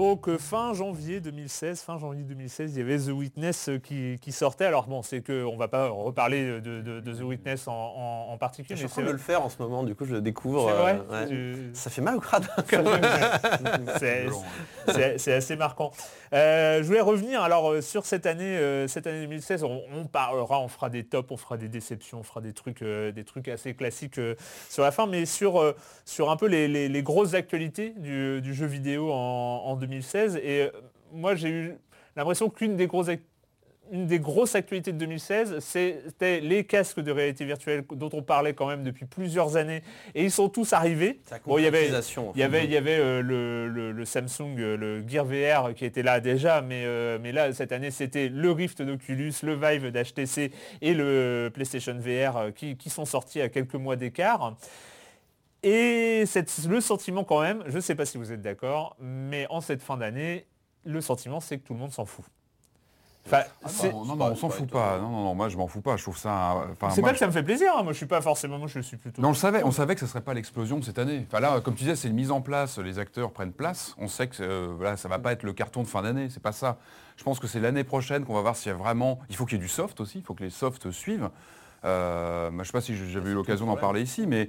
Donc 0.00 0.34
fin 0.38 0.72
janvier 0.72 1.20
2016, 1.20 1.82
fin 1.82 1.98
janvier 1.98 2.22
2016, 2.22 2.72
il 2.74 2.78
y 2.78 2.82
avait 2.82 2.96
The 2.98 3.10
Witness 3.12 3.68
euh, 3.68 3.78
qui, 3.78 4.16
qui 4.18 4.32
sortait. 4.32 4.64
Alors 4.64 4.86
bon, 4.86 5.02
c'est 5.02 5.20
qu'on 5.20 5.58
va 5.58 5.68
pas 5.68 5.90
reparler 5.90 6.58
de, 6.60 6.80
de- 6.80 7.00
de 7.00 7.12
The 7.12 7.20
Witness 7.20 7.68
en, 7.68 7.72
en- 7.74 8.32
en 8.32 8.38
particulier, 8.38 8.76
Je 8.76 8.80
suis 8.80 8.86
mais 8.86 8.90
en 8.90 8.94
train 8.94 9.02
c'est 9.02 9.06
de 9.08 9.12
le 9.12 9.18
faire 9.18 9.42
en 9.44 9.50
ce 9.50 9.60
moment, 9.60 9.82
du 9.82 9.94
coup 9.94 10.06
je 10.06 10.14
le 10.14 10.22
découvre. 10.22 10.70
vrai. 10.70 11.02
euh, 11.10 11.22
ouais. 11.24 11.28
Tu- 11.28 11.70
Ça 11.74 11.90
fait 11.90 12.00
mal 12.00 12.16
au 12.16 12.20
crâne. 12.20 12.48
c'est 15.18 15.32
assez 15.34 15.56
marquant. 15.56 15.90
Euh, 16.32 16.78
je 16.78 16.86
voulais 16.86 17.00
revenir 17.02 17.42
alors 17.42 17.82
sur 17.82 18.06
cette 18.06 18.24
année, 18.24 18.56
euh, 18.56 18.88
cette 18.88 19.06
année 19.06 19.20
2016. 19.22 19.64
On, 19.64 19.82
on 19.94 20.06
parlera, 20.06 20.60
on 20.60 20.68
fera 20.68 20.88
des 20.88 21.04
tops, 21.04 21.30
on 21.30 21.36
fera 21.36 21.58
des 21.58 21.68
déceptions, 21.68 22.20
on 22.20 22.22
fera 22.22 22.40
des 22.40 22.54
trucs, 22.54 22.82
des 22.82 23.24
trucs 23.24 23.48
assez 23.48 23.74
classiques 23.74 24.18
sur 24.70 24.82
la 24.82 24.92
fin, 24.92 25.06
mais 25.06 25.26
sur 25.26 25.74
sur 26.06 26.30
un 26.30 26.36
peu 26.36 26.46
les, 26.46 26.68
les- 26.68 26.88
les 26.88 27.02
grosses 27.02 27.34
actualités 27.34 27.90
du, 27.98 28.40
du 28.40 28.54
jeu 28.54 28.64
vidéo 28.66 29.12
en, 29.12 29.16
en 29.66 29.76
2016. 29.76 29.89
Et 29.98 30.62
euh, 30.62 30.70
moi, 31.12 31.34
j'ai 31.34 31.48
eu 31.50 31.74
l'impression 32.16 32.48
qu'une 32.50 32.76
des 32.76 32.86
grosses 32.86 33.08
une 33.92 34.06
des 34.06 34.20
grosses 34.20 34.54
actualités 34.54 34.92
de 34.92 34.98
2016, 34.98 35.58
c'était 35.58 36.38
les 36.38 36.62
casques 36.62 37.00
de 37.00 37.10
réalité 37.10 37.44
virtuelle 37.44 37.82
dont 37.90 38.10
on 38.12 38.22
parlait 38.22 38.52
quand 38.54 38.68
même 38.68 38.84
depuis 38.84 39.04
plusieurs 39.04 39.56
années, 39.56 39.82
et 40.14 40.22
ils 40.22 40.30
sont 40.30 40.48
tous 40.48 40.72
arrivés. 40.72 41.18
Bon, 41.44 41.58
il 41.58 41.64
y 41.64 41.66
avait, 41.66 41.86
il 42.36 42.38
y 42.38 42.44
avait, 42.44 42.64
il 42.66 42.70
y 42.70 42.76
avait 42.76 42.98
euh, 43.00 43.20
le, 43.20 43.66
le- 43.66 43.90
le 43.90 44.04
Samsung, 44.04 44.54
euh, 44.60 44.76
le 44.76 45.02
Gear 45.08 45.24
VR 45.24 45.74
qui 45.74 45.84
était 45.84 46.04
là 46.04 46.20
déjà, 46.20 46.62
mais, 46.62 46.84
euh, 46.84 47.18
mais 47.20 47.32
là, 47.32 47.52
cette 47.52 47.72
année, 47.72 47.90
c'était 47.90 48.28
le 48.28 48.52
Rift 48.52 48.80
d'Oculus, 48.80 49.32
le 49.42 49.54
Vive 49.56 49.90
d'HTC 49.90 50.52
et 50.82 50.94
le 50.94 51.50
PlayStation 51.52 51.96
VR 51.98 52.54
qui, 52.54 52.76
qui 52.76 52.90
sont 52.90 53.04
sortis 53.04 53.40
à 53.40 53.48
quelques 53.48 53.74
mois 53.74 53.96
d'écart. 53.96 54.56
Et 55.62 56.24
cette- 56.26 56.66
le 56.68 56.80
sentiment 56.80 57.24
quand 57.24 57.40
même, 57.42 57.62
je 57.66 57.76
ne 57.76 57.80
sais 57.80 57.94
pas 57.94 58.06
si 58.06 58.16
vous 58.18 58.32
êtes 58.32 58.42
d'accord, 58.42 58.96
mais 58.98 59.46
en 59.50 59.60
cette 59.60 59.82
fin 59.82 59.96
d'année, 59.96 60.46
le 60.84 61.00
sentiment, 61.00 61.40
c'est 61.40 61.58
que 61.58 61.66
tout 61.66 61.74
le 61.74 61.78
monde 61.80 61.92
s'en 61.92 62.06
fout. 62.06 62.24
Enfin, 63.26 63.42
c'est 63.66 63.92
Non, 63.92 64.06
non, 64.06 64.16
non, 64.16 64.24
on 64.32 64.34
s'en 64.34 64.48
fout 64.48 64.68
pas. 64.70 64.98
Non, 64.98 65.10
non, 65.10 65.24
non, 65.24 65.34
moi 65.34 65.50
je 65.50 65.56
m'en 65.58 65.68
fous 65.68 65.82
pas. 65.82 65.98
Je 65.98 66.02
trouve 66.02 66.16
ça. 66.16 66.64
enfin, 66.72 66.88
c'est 66.88 67.02
pas 67.02 67.12
que 67.12 67.18
ça 67.18 67.26
me 67.26 67.32
fait 67.32 67.42
plaisir, 67.42 67.70
hein. 67.76 67.82
moi 67.82 67.92
je 67.92 67.98
suis 67.98 68.06
pas 68.06 68.22
forcément, 68.22 68.58
moi 68.58 68.66
je 68.66 68.80
suis 68.80 68.96
plutôt... 68.96 69.20
Non, 69.20 69.28
on 69.28 69.32
le 69.32 69.36
savait, 69.36 69.62
on 69.62 69.70
savait 69.70 69.94
que 69.94 70.00
ce 70.00 70.06
serait 70.06 70.22
pas 70.22 70.32
l'explosion 70.32 70.78
de 70.78 70.84
cette 70.84 70.98
année. 70.98 71.26
Enfin 71.28 71.38
là, 71.40 71.60
comme 71.60 71.74
tu 71.74 71.84
disais, 71.84 71.96
c'est 71.96 72.08
une 72.08 72.14
mise 72.14 72.30
en 72.30 72.40
place, 72.40 72.78
les 72.78 72.98
acteurs 72.98 73.30
prennent 73.30 73.52
place. 73.52 73.94
On 73.98 74.08
sait 74.08 74.26
que 74.26 74.42
euh, 74.42 74.72
voilà, 74.74 74.96
ça 74.96 75.08
va 75.08 75.18
pas 75.18 75.32
être 75.32 75.42
le 75.42 75.52
carton 75.52 75.82
de 75.82 75.86
fin 75.86 76.00
d'année, 76.00 76.28
c'est 76.30 76.42
pas 76.42 76.52
ça. 76.52 76.78
Je 77.18 77.22
pense 77.22 77.38
que 77.38 77.46
c'est 77.46 77.60
l'année 77.60 77.84
prochaine 77.84 78.24
qu'on 78.24 78.34
va 78.34 78.40
voir 78.40 78.56
s'il 78.56 78.72
y 78.72 78.74
a 78.74 78.78
vraiment. 78.78 79.18
Il 79.28 79.36
faut 79.36 79.44
qu'il 79.44 79.58
y 79.58 79.60
ait 79.60 79.64
du 79.64 79.68
soft 79.68 80.00
aussi, 80.00 80.18
il 80.20 80.24
faut 80.24 80.34
que 80.34 80.42
les 80.42 80.50
softs 80.50 80.90
suivent. 80.90 81.28
Euh, 81.84 82.50
je 82.58 82.64
sais 82.64 82.72
pas 82.72 82.80
si 82.80 82.96
j'avais 82.96 83.30
eu 83.30 83.34
l'occasion 83.34 83.66
d'en 83.66 83.76
parler 83.76 84.00
ici, 84.00 84.26
mais 84.26 84.48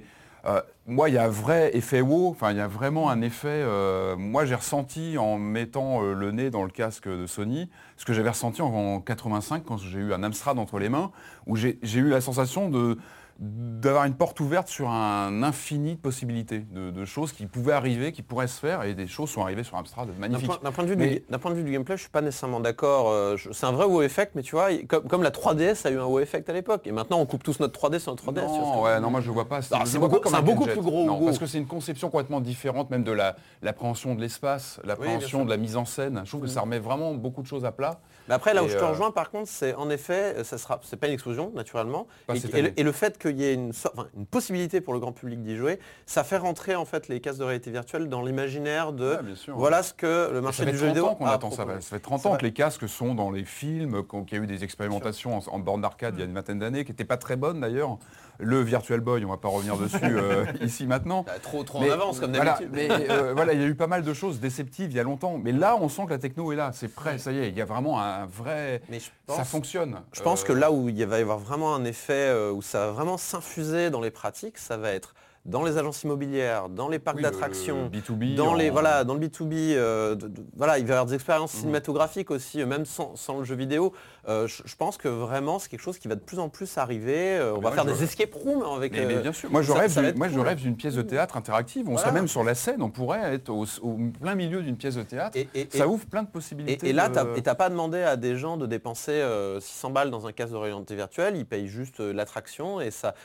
moi, 0.86 1.08
il 1.08 1.14
y 1.14 1.18
a 1.18 1.24
un 1.24 1.28
vrai 1.28 1.76
effet 1.76 2.00
wow. 2.00 2.28
Enfin, 2.30 2.50
il 2.50 2.56
y 2.56 2.60
a 2.60 2.66
vraiment 2.66 3.10
un 3.10 3.22
effet. 3.22 3.48
euh, 3.48 4.16
moi, 4.16 4.44
j'ai 4.44 4.54
ressenti 4.54 5.16
en 5.18 5.38
mettant 5.38 6.02
euh, 6.02 6.14
le 6.14 6.32
nez 6.32 6.50
dans 6.50 6.64
le 6.64 6.70
casque 6.70 7.08
de 7.08 7.26
Sony 7.26 7.70
ce 7.96 8.04
que 8.04 8.12
j'avais 8.12 8.30
ressenti 8.30 8.62
en, 8.62 8.66
en 8.74 9.00
85 9.00 9.64
quand 9.64 9.76
j'ai 9.76 10.00
eu 10.00 10.12
un 10.12 10.22
Amstrad 10.22 10.58
entre 10.58 10.78
les 10.78 10.88
mains, 10.88 11.12
où 11.46 11.56
j'ai 11.56 11.78
eu 11.82 12.08
la 12.08 12.20
sensation 12.20 12.68
de 12.68 12.98
d'avoir 13.46 14.04
une 14.04 14.14
porte 14.14 14.38
ouverte 14.38 14.68
sur 14.68 14.88
un 14.88 15.42
infini 15.42 15.96
de 15.96 16.00
possibilités, 16.00 16.60
de, 16.60 16.92
de 16.92 17.04
choses 17.04 17.32
qui 17.32 17.46
pouvaient 17.46 17.72
arriver, 17.72 18.12
qui 18.12 18.22
pourraient 18.22 18.46
se 18.46 18.60
faire, 18.60 18.84
et 18.84 18.94
des 18.94 19.08
choses 19.08 19.30
sont 19.30 19.42
arrivées 19.42 19.64
sur 19.64 19.76
Amstrad 19.76 20.08
magnifiques. 20.16 20.46
point, 20.46 20.58
d'un 20.62 20.70
point 20.70 20.84
de 20.84 20.88
vue 20.90 20.96
Mais- 20.96 21.08
du, 21.16 21.24
d'un 21.28 21.38
point 21.40 21.50
de 21.50 21.56
vue 21.56 21.64
du 21.64 21.72
gameplay, 21.72 21.96
je 21.96 22.02
suis 22.02 22.10
pas 22.10 22.20
nécessairement 22.20 22.60
d'accord. 22.60 23.10
euh, 23.10 23.36
C'est 23.50 23.66
un 23.66 23.72
vrai 23.72 23.84
wow 23.86 24.02
effect, 24.02 24.32
mais 24.36 24.42
tu 24.42 24.54
vois, 24.54 24.68
comme, 24.88 25.08
comme 25.08 25.22
la 25.24 25.30
3DS 25.32 25.84
a 25.86 25.90
eu 25.90 25.98
un 25.98 26.04
wow 26.04 26.20
effect 26.20 26.48
à 26.48 26.52
l'époque, 26.52 26.86
et 26.86 26.92
maintenant 26.92 27.18
on 27.18 27.26
coupe 27.26 27.42
tous 27.42 27.58
notre 27.58 27.72
3D 27.80 27.98
sur 27.98 28.12
notre 28.12 28.22
3DS. 28.24 28.42
tu 28.42 28.46
vois 28.46 28.48
ce 28.48 28.70
que 28.70 28.76
Non, 28.76 28.82
ouais, 28.82 29.00
non, 29.00 29.10
moi 29.10 29.20
je 29.20 29.30
vois 29.32 29.48
pas. 29.48 29.60
C'est 29.60 29.98
beaucoup- 29.98 30.14
pas 30.16 30.20
comme 30.20 30.32
c'est 30.32 30.38
un 30.38 30.42
beaucoup 30.42 30.60
gadget. 30.60 30.74
plus 30.74 30.82
gros 30.84 31.04
Non, 31.04 31.24
parce 31.24 31.38
que 31.40 31.46
c'est 31.46 31.58
une 31.58 31.66
conception 31.66 32.10
complètement 32.10 32.40
différente, 32.40 32.90
même 32.90 33.02
de 33.02 33.12
la- 33.12 33.34
l'appréhension 33.62 34.14
de 34.14 34.20
l'espace, 34.20 34.78
l'appréhension 34.84 35.38
sûr. 35.40 35.44
de 35.44 35.50
la 35.50 35.56
mise 35.56 35.76
en 35.76 35.84
scène. 35.84 36.20
Je 36.24 36.30
trouve 36.30 36.42
que 36.42 36.46
ça 36.46 36.60
remet 36.60 36.78
vraiment 36.78 37.14
beaucoup 37.14 37.42
de 37.42 37.48
choses 37.48 37.64
à 37.64 37.72
plat. 37.72 37.98
Mais 38.28 38.34
après, 38.34 38.54
là 38.54 38.62
où 38.62 38.68
je 38.68 38.76
te 38.78 38.82
euh, 38.84 38.90
rejoins, 38.90 39.10
par 39.10 39.30
contre, 39.32 39.48
c'est 39.48 39.74
en 39.74 39.90
effet, 39.90 40.44
ça 40.44 40.56
sera, 40.56 40.78
c'est 40.84 40.96
pas 40.96 41.08
une 41.08 41.14
explosion, 41.14 41.50
naturellement. 41.56 42.06
Et, 42.32 42.62
le, 42.62 42.80
et 42.80 42.82
le 42.84 42.92
fait 42.92 43.18
qu'il 43.18 43.31
qu'il 43.32 43.42
y 43.42 43.44
ait 43.46 43.54
une, 43.54 43.72
so- 43.72 43.90
enfin, 43.96 44.08
une 44.16 44.26
possibilité 44.26 44.80
pour 44.80 44.92
le 44.94 45.00
grand 45.00 45.12
public 45.12 45.42
d'y 45.42 45.56
jouer, 45.56 45.78
ça 46.06 46.24
fait 46.24 46.36
rentrer 46.36 46.74
en 46.74 46.84
fait 46.84 47.08
les 47.08 47.20
casques 47.20 47.38
de 47.38 47.44
réalité 47.44 47.70
virtuelle 47.70 48.08
dans 48.08 48.22
l'imaginaire 48.22 48.92
de 48.92 49.16
Ouais, 49.16 49.34
sûr. 49.34 49.56
voilà 49.56 49.82
ce 49.82 49.92
que 49.94 50.30
le 50.32 50.40
marché 50.40 50.64
du 50.64 50.72
jeu 50.72 50.78
30 50.86 50.88
vidéo 50.88 51.06
ans 51.06 51.16
attend 51.26 51.50
ça. 51.50 51.66
fait 51.80 51.98
30 52.00 52.20
C'est 52.22 52.28
ans 52.28 52.36
que 52.36 52.42
les 52.44 52.52
casques 52.52 52.88
sont 52.88 53.14
dans 53.14 53.30
les 53.30 53.44
films, 53.44 54.02
qu'on- 54.02 54.24
qu'il 54.24 54.38
y 54.38 54.40
a 54.40 54.44
eu 54.44 54.46
des 54.46 54.64
expérimentations 54.64 55.36
en, 55.38 55.40
en 55.54 55.58
borne 55.58 55.80
d'arcade 55.80 56.14
il 56.16 56.20
y 56.20 56.22
a 56.22 56.26
une 56.26 56.34
vingtaine 56.34 56.58
d'années, 56.58 56.84
qui 56.84 56.90
n'étaient 56.92 57.04
pas 57.04 57.16
très 57.16 57.36
bonnes 57.36 57.60
d'ailleurs. 57.60 57.98
Le 58.38 58.60
Virtual 58.62 59.00
Boy, 59.00 59.24
on 59.24 59.28
va 59.28 59.36
pas 59.36 59.48
revenir 59.48 59.76
dessus 59.76 59.98
euh, 60.02 60.44
ici 60.60 60.86
maintenant. 60.86 61.22
Bah, 61.22 61.32
trop 61.40 61.62
trop 61.64 61.80
Mais- 61.80 61.90
en 61.90 61.94
avance 61.94 62.18
comme 62.20 62.34
voilà, 62.34 62.52
d'habitude. 62.58 62.70
mais 62.72 62.88
euh, 63.10 63.32
voilà, 63.36 63.52
il 63.52 63.60
y 63.60 63.64
a 63.64 63.66
eu 63.66 63.74
pas 63.74 63.86
mal 63.86 64.02
de 64.02 64.12
choses 64.14 64.40
déceptives 64.40 64.90
il 64.90 64.96
y 64.96 65.00
a 65.00 65.02
longtemps. 65.04 65.38
Mais 65.38 65.52
là, 65.52 65.76
on 65.80 65.88
sent 65.88 66.04
que 66.06 66.10
la 66.10 66.18
techno 66.18 66.50
est 66.52 66.56
là, 66.56 66.70
c'est 66.72 66.88
prêt, 66.88 67.18
ça 67.18 67.30
y 67.32 67.38
est, 67.38 67.48
il 67.50 67.56
y 67.56 67.60
a 67.62 67.64
vraiment 67.64 68.00
un 68.00 68.26
vrai... 68.26 68.82
Mais 68.88 68.98
je 69.00 69.10
pense, 69.26 69.36
Ça 69.36 69.44
fonctionne. 69.44 70.00
je 70.12 70.22
pense 70.22 70.42
Euh, 70.42 70.46
que 70.46 70.52
là 70.52 70.72
où 70.72 70.88
il 70.88 71.04
va 71.06 71.18
y 71.18 71.22
avoir 71.22 71.38
vraiment 71.38 71.74
un 71.74 71.84
effet, 71.84 72.12
euh, 72.14 72.50
où 72.52 72.62
ça 72.62 72.86
va 72.86 72.92
vraiment 72.92 73.16
s'infuser 73.16 73.90
dans 73.90 74.00
les 74.00 74.10
pratiques, 74.10 74.58
ça 74.58 74.76
va 74.76 74.90
être 74.90 75.14
dans 75.44 75.64
les 75.64 75.76
agences 75.76 76.04
immobilières, 76.04 76.68
dans 76.68 76.88
les 76.88 77.00
parcs 77.00 77.16
oui, 77.16 77.22
d'attractions, 77.24 77.90
le 77.92 77.98
B2B, 77.98 78.36
dans 78.36 78.54
les 78.54 78.70
voilà 78.70 79.02
dans 79.02 79.14
le 79.14 79.20
B2B 79.26 79.74
euh, 79.74 80.14
de- 80.14 80.28
de- 80.28 80.44
voilà 80.56 80.78
il 80.78 80.84
va 80.84 80.90
y 80.90 80.92
avoir 80.92 81.06
des 81.06 81.14
expériences 81.14 81.52
Mhm. 81.54 81.60
cinématographiques 81.60 82.30
aussi 82.30 82.60
euh, 82.62 82.66
même 82.66 82.84
sans, 82.84 83.16
sans 83.16 83.38
le 83.38 83.44
jeu 83.44 83.56
vidéo 83.56 83.92
Euh, 84.28 84.46
je, 84.46 84.62
je 84.64 84.76
pense 84.76 84.98
que 84.98 85.08
vraiment 85.08 85.58
c'est 85.58 85.68
quelque 85.68 85.80
chose 85.82 85.98
qui 85.98 86.06
va 86.06 86.14
de 86.14 86.20
plus 86.20 86.38
en 86.38 86.48
plus 86.48 86.78
arriver 86.78 87.38
Euh, 87.38 87.54
on 87.54 87.56
mais 87.56 87.64
va 87.64 87.72
faire 87.72 87.88
je- 87.88 87.92
des 87.94 88.04
escape 88.04 88.32
rooms 88.34 88.62
avec 88.76 88.92
Mais, 88.92 89.04
mais 89.04 89.16
bien 89.16 89.32
sûr, 89.32 89.50
moi 89.50 89.62
je 89.62 89.72
ça- 89.72 89.78
rêve, 89.80 89.90
ça 89.90 90.00
d'une- 90.00 90.10
être 90.10 90.16
moi 90.16 90.28
je 90.28 90.34
cool. 90.36 90.46
rêve 90.46 90.58
d'une 90.58 90.76
pièce 90.76 90.94
de 90.94 91.02
théâtre 91.02 91.36
interactive. 91.36 91.88
On 91.88 91.92
Voilà. 91.94 92.02
serait 92.02 92.12
même 92.12 92.28
sur 92.28 92.44
la 92.44 92.54
scène, 92.54 92.80
on 92.82 92.90
pourrait 92.90 93.34
être 93.34 93.48
au, 93.48 93.64
au 93.82 93.98
plein 94.20 94.36
milieu 94.36 94.62
d'une 94.62 94.76
pièce 94.76 94.94
de 94.94 95.02
théâtre. 95.02 95.36
Et- 95.36 95.48
et- 95.54 95.68
ça 95.76 95.78
et- 95.84 95.86
ouvre 95.88 96.06
plein 96.06 96.22
de 96.22 96.28
possibilités. 96.28 96.88
et 96.88 96.92
là, 96.92 97.08
de- 97.08 97.36
et 97.36 97.42
t'as 97.42 97.56
pas 97.56 97.68
demandé 97.68 98.00
à 98.02 98.14
des 98.16 98.36
gens 98.36 98.56
de 98.56 98.66
dépenser 98.66 99.10
euh, 99.10 99.58
600 99.58 99.90
balles 99.90 100.12
dans 100.12 100.24
un 100.28 100.32
casque 100.32 100.52
de 100.52 100.56
réalité 100.56 100.94
virtuelle, 100.94 101.36
ils 101.36 101.46
payent 101.46 101.66
juste 101.66 101.98
euh, 101.98 102.12
l'attraction 102.12 102.80
et 102.80 102.92
ça. 102.92 103.16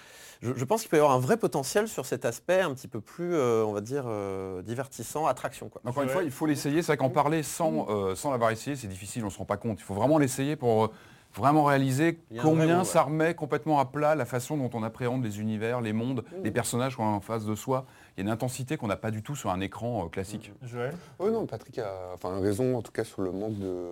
Je, 0.41 0.53
je 0.55 0.65
pense 0.65 0.81
qu'il 0.81 0.89
peut 0.89 0.97
y 0.97 0.99
avoir 0.99 1.15
un 1.15 1.19
vrai 1.19 1.37
potentiel 1.37 1.87
sur 1.87 2.05
cet 2.05 2.25
aspect 2.25 2.61
un 2.61 2.73
petit 2.73 2.87
peu 2.87 3.01
plus, 3.01 3.33
euh, 3.33 3.63
on 3.65 3.71
va 3.73 3.81
dire, 3.81 4.03
euh, 4.07 4.61
divertissant, 4.61 5.25
attraction. 5.25 5.69
Quoi. 5.69 5.81
Encore 5.85 6.03
une 6.03 6.09
fois, 6.09 6.23
il 6.23 6.31
faut 6.31 6.45
l'essayer. 6.45 6.81
C'est 6.81 6.87
vrai 6.87 6.97
qu'en 6.97 7.09
parler 7.09 7.43
sans, 7.43 7.87
euh, 7.89 8.15
sans 8.15 8.31
l'avoir 8.31 8.51
essayé, 8.51 8.75
c'est 8.75 8.87
difficile, 8.87 9.23
on 9.23 9.27
ne 9.27 9.31
se 9.31 9.37
rend 9.37 9.45
pas 9.45 9.57
compte. 9.57 9.79
Il 9.79 9.83
faut 9.83 9.93
vraiment 9.95 10.17
l'essayer 10.17 10.55
pour 10.55 10.91
vraiment 11.35 11.65
réaliser 11.65 12.19
combien 12.41 12.83
ça 12.83 13.03
remet 13.03 13.35
complètement 13.35 13.79
à 13.79 13.85
plat 13.85 14.15
la 14.15 14.25
façon 14.25 14.57
dont 14.57 14.71
on 14.73 14.81
appréhende 14.81 15.23
les 15.23 15.39
univers, 15.39 15.81
les 15.81 15.93
mondes, 15.93 16.23
les 16.43 16.51
personnages 16.51 16.95
qu'on 16.95 17.05
a 17.05 17.09
en 17.11 17.19
face 17.19 17.45
de 17.45 17.53
soi. 17.53 17.85
Il 18.15 18.21
y 18.21 18.21
a 18.21 18.23
une 18.27 18.31
intensité 18.33 18.77
qu'on 18.77 18.87
n'a 18.87 18.95
pas 18.97 19.11
du 19.11 19.21
tout 19.21 19.35
sur 19.35 19.51
un 19.51 19.59
écran 19.59 20.05
euh, 20.05 20.09
classique. 20.09 20.51
Joël? 20.63 20.95
Oui, 21.19 21.29
non, 21.31 21.45
Patrick 21.45 21.77
a 21.79 21.91
enfin, 22.15 22.39
raison, 22.39 22.75
en 22.77 22.81
tout 22.81 22.91
cas, 22.91 23.03
sur 23.03 23.21
le 23.21 23.31
manque 23.31 23.59
de, 23.59 23.85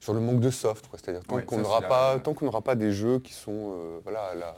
sur 0.00 0.14
le 0.14 0.20
manque 0.20 0.40
de 0.40 0.50
soft. 0.50 0.88
C'est-à-dire 0.94 1.22
tant 1.24 1.36
Ouais, 1.36 1.44
qu'on 1.44 1.58
n'aura 1.58 1.82
pas, 1.82 2.14
la- 2.14 2.20
tant 2.20 2.32
qu'on 2.32 2.46
n'aura 2.46 2.62
pas 2.62 2.74
des 2.76 2.92
jeux 2.92 3.18
qui 3.18 3.34
sont 3.34 3.74
euh, 3.76 3.98
voilà, 4.04 4.22
à 4.28 4.34
la, 4.34 4.56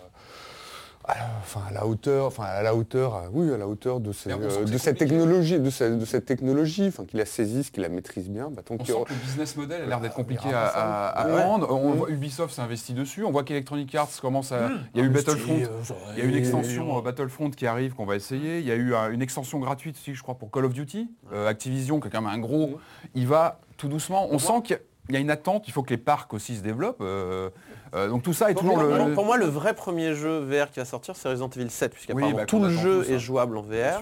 à 1.10 1.18
la- 1.18 1.30
enfin, 1.40 1.60
à 1.68 1.72
la 1.72 1.86
hauteur, 1.86 2.26
enfin 2.26 2.44
à 2.44 2.62
la 2.62 2.74
hauteur, 2.74 3.14
à- 3.14 3.24
oui, 3.32 3.52
à 3.52 3.56
la 3.56 3.66
hauteur 3.68 4.00
de, 4.00 4.12
ces- 4.12 4.30
euh, 4.30 4.64
de 4.64 4.78
cette 4.78 4.98
technologie, 4.98 5.58
de, 5.58 5.70
cette- 5.70 5.98
de 5.98 6.04
cette 6.04 6.24
technologie, 6.26 6.86
enfin 6.88 7.04
qu'il 7.04 7.18
la 7.18 7.26
saisisse, 7.26 7.70
qu'il 7.70 7.82
la 7.82 7.88
maîtrise 7.88 8.28
bien, 8.28 8.48
bah, 8.50 8.62
tant 8.64 8.76
On 8.78 8.84
sent 8.84 8.92
que 9.06 9.12
le 9.12 9.18
business 9.20 9.56
model 9.56 9.82
a 9.82 9.86
l'air 9.86 10.00
d'être 10.00 10.14
compliqué 10.14 10.48
à, 10.52 10.66
à- 10.66 11.06
à 11.08 11.26
Ouais. 11.28 11.42
prendre. 11.42 11.70
On 11.70 11.90
Mm. 11.92 11.96
voit 11.96 12.10
Ubisoft 12.10 12.54
s'est 12.54 12.62
investi 12.62 12.92
dessus. 12.94 13.24
On 13.24 13.30
voit 13.30 13.44
qu'Electronic 13.44 13.94
Arts 13.94 14.08
commence 14.20 14.52
à. 14.52 14.68
Mm. 14.68 14.78
Il 14.94 15.00
y 15.00 15.02
a 15.02 15.06
eu 15.06 15.10
Battlefront. 15.10 15.54
euh, 15.62 15.82
Il 16.16 16.18
y 16.18 16.22
a 16.22 16.24
une 16.24 16.34
extension 16.36 16.98
euh, 16.98 17.02
Battlefront 17.02 17.50
qui 17.50 17.66
arrive 17.66 17.94
qu'on 17.94 18.06
va 18.06 18.16
essayer. 18.16 18.58
Il 18.60 18.66
y 18.66 18.72
a 18.72 18.76
eu 18.76 18.94
euh, 18.94 19.10
une 19.12 19.22
extension 19.22 19.58
gratuite 19.58 19.96
aussi, 19.96 20.14
je 20.14 20.22
crois, 20.22 20.34
pour 20.36 20.50
Call 20.50 20.64
of 20.64 20.72
Duty. 20.72 21.08
Euh, 21.32 21.48
Activision, 21.48 22.00
qui 22.00 22.08
est 22.08 22.10
quand 22.10 22.22
même 22.22 22.32
un 22.32 22.38
gros. 22.38 22.78
Il 23.14 23.26
va 23.26 23.60
tout 23.76 23.88
doucement. 23.88 24.28
On 24.30 24.38
sent 24.38 24.62
qu'il 24.64 24.76
y 24.76 24.78
a- 24.78 24.82
il 25.10 25.14
y 25.14 25.16
a 25.16 25.20
une 25.20 25.30
attente. 25.30 25.68
Il 25.68 25.72
faut 25.72 25.82
que 25.82 25.90
les 25.90 25.98
parcs 25.98 26.32
aussi 26.34 26.56
se 26.56 26.62
développent. 26.62 27.00
Euh, 27.02 27.50
euh, 27.94 28.08
donc 28.08 28.22
tout 28.22 28.32
ça 28.32 28.50
est 28.50 28.54
Pour, 28.54 28.62
toujours 28.62 28.78
moi, 28.78 29.08
le. 29.08 29.14
pour- 29.14 29.24
moi, 29.24 29.36
le 29.36 29.46
vrai 29.46 29.74
premier 29.74 30.14
jeu 30.14 30.38
VR 30.38 30.70
qui 30.70 30.78
va 30.78 30.84
sortir, 30.84 31.16
c'est 31.16 31.28
Resident 31.28 31.50
Evil 31.50 31.68
7, 31.70 31.92
puisqu'apparemment 31.92 32.36
bah, 32.36 32.44
tout 32.46 32.60
le 32.60 32.70
jeu 32.70 33.04
est 33.10 33.18
jouable 33.18 33.56
en 33.56 33.62
VR. 33.62 34.00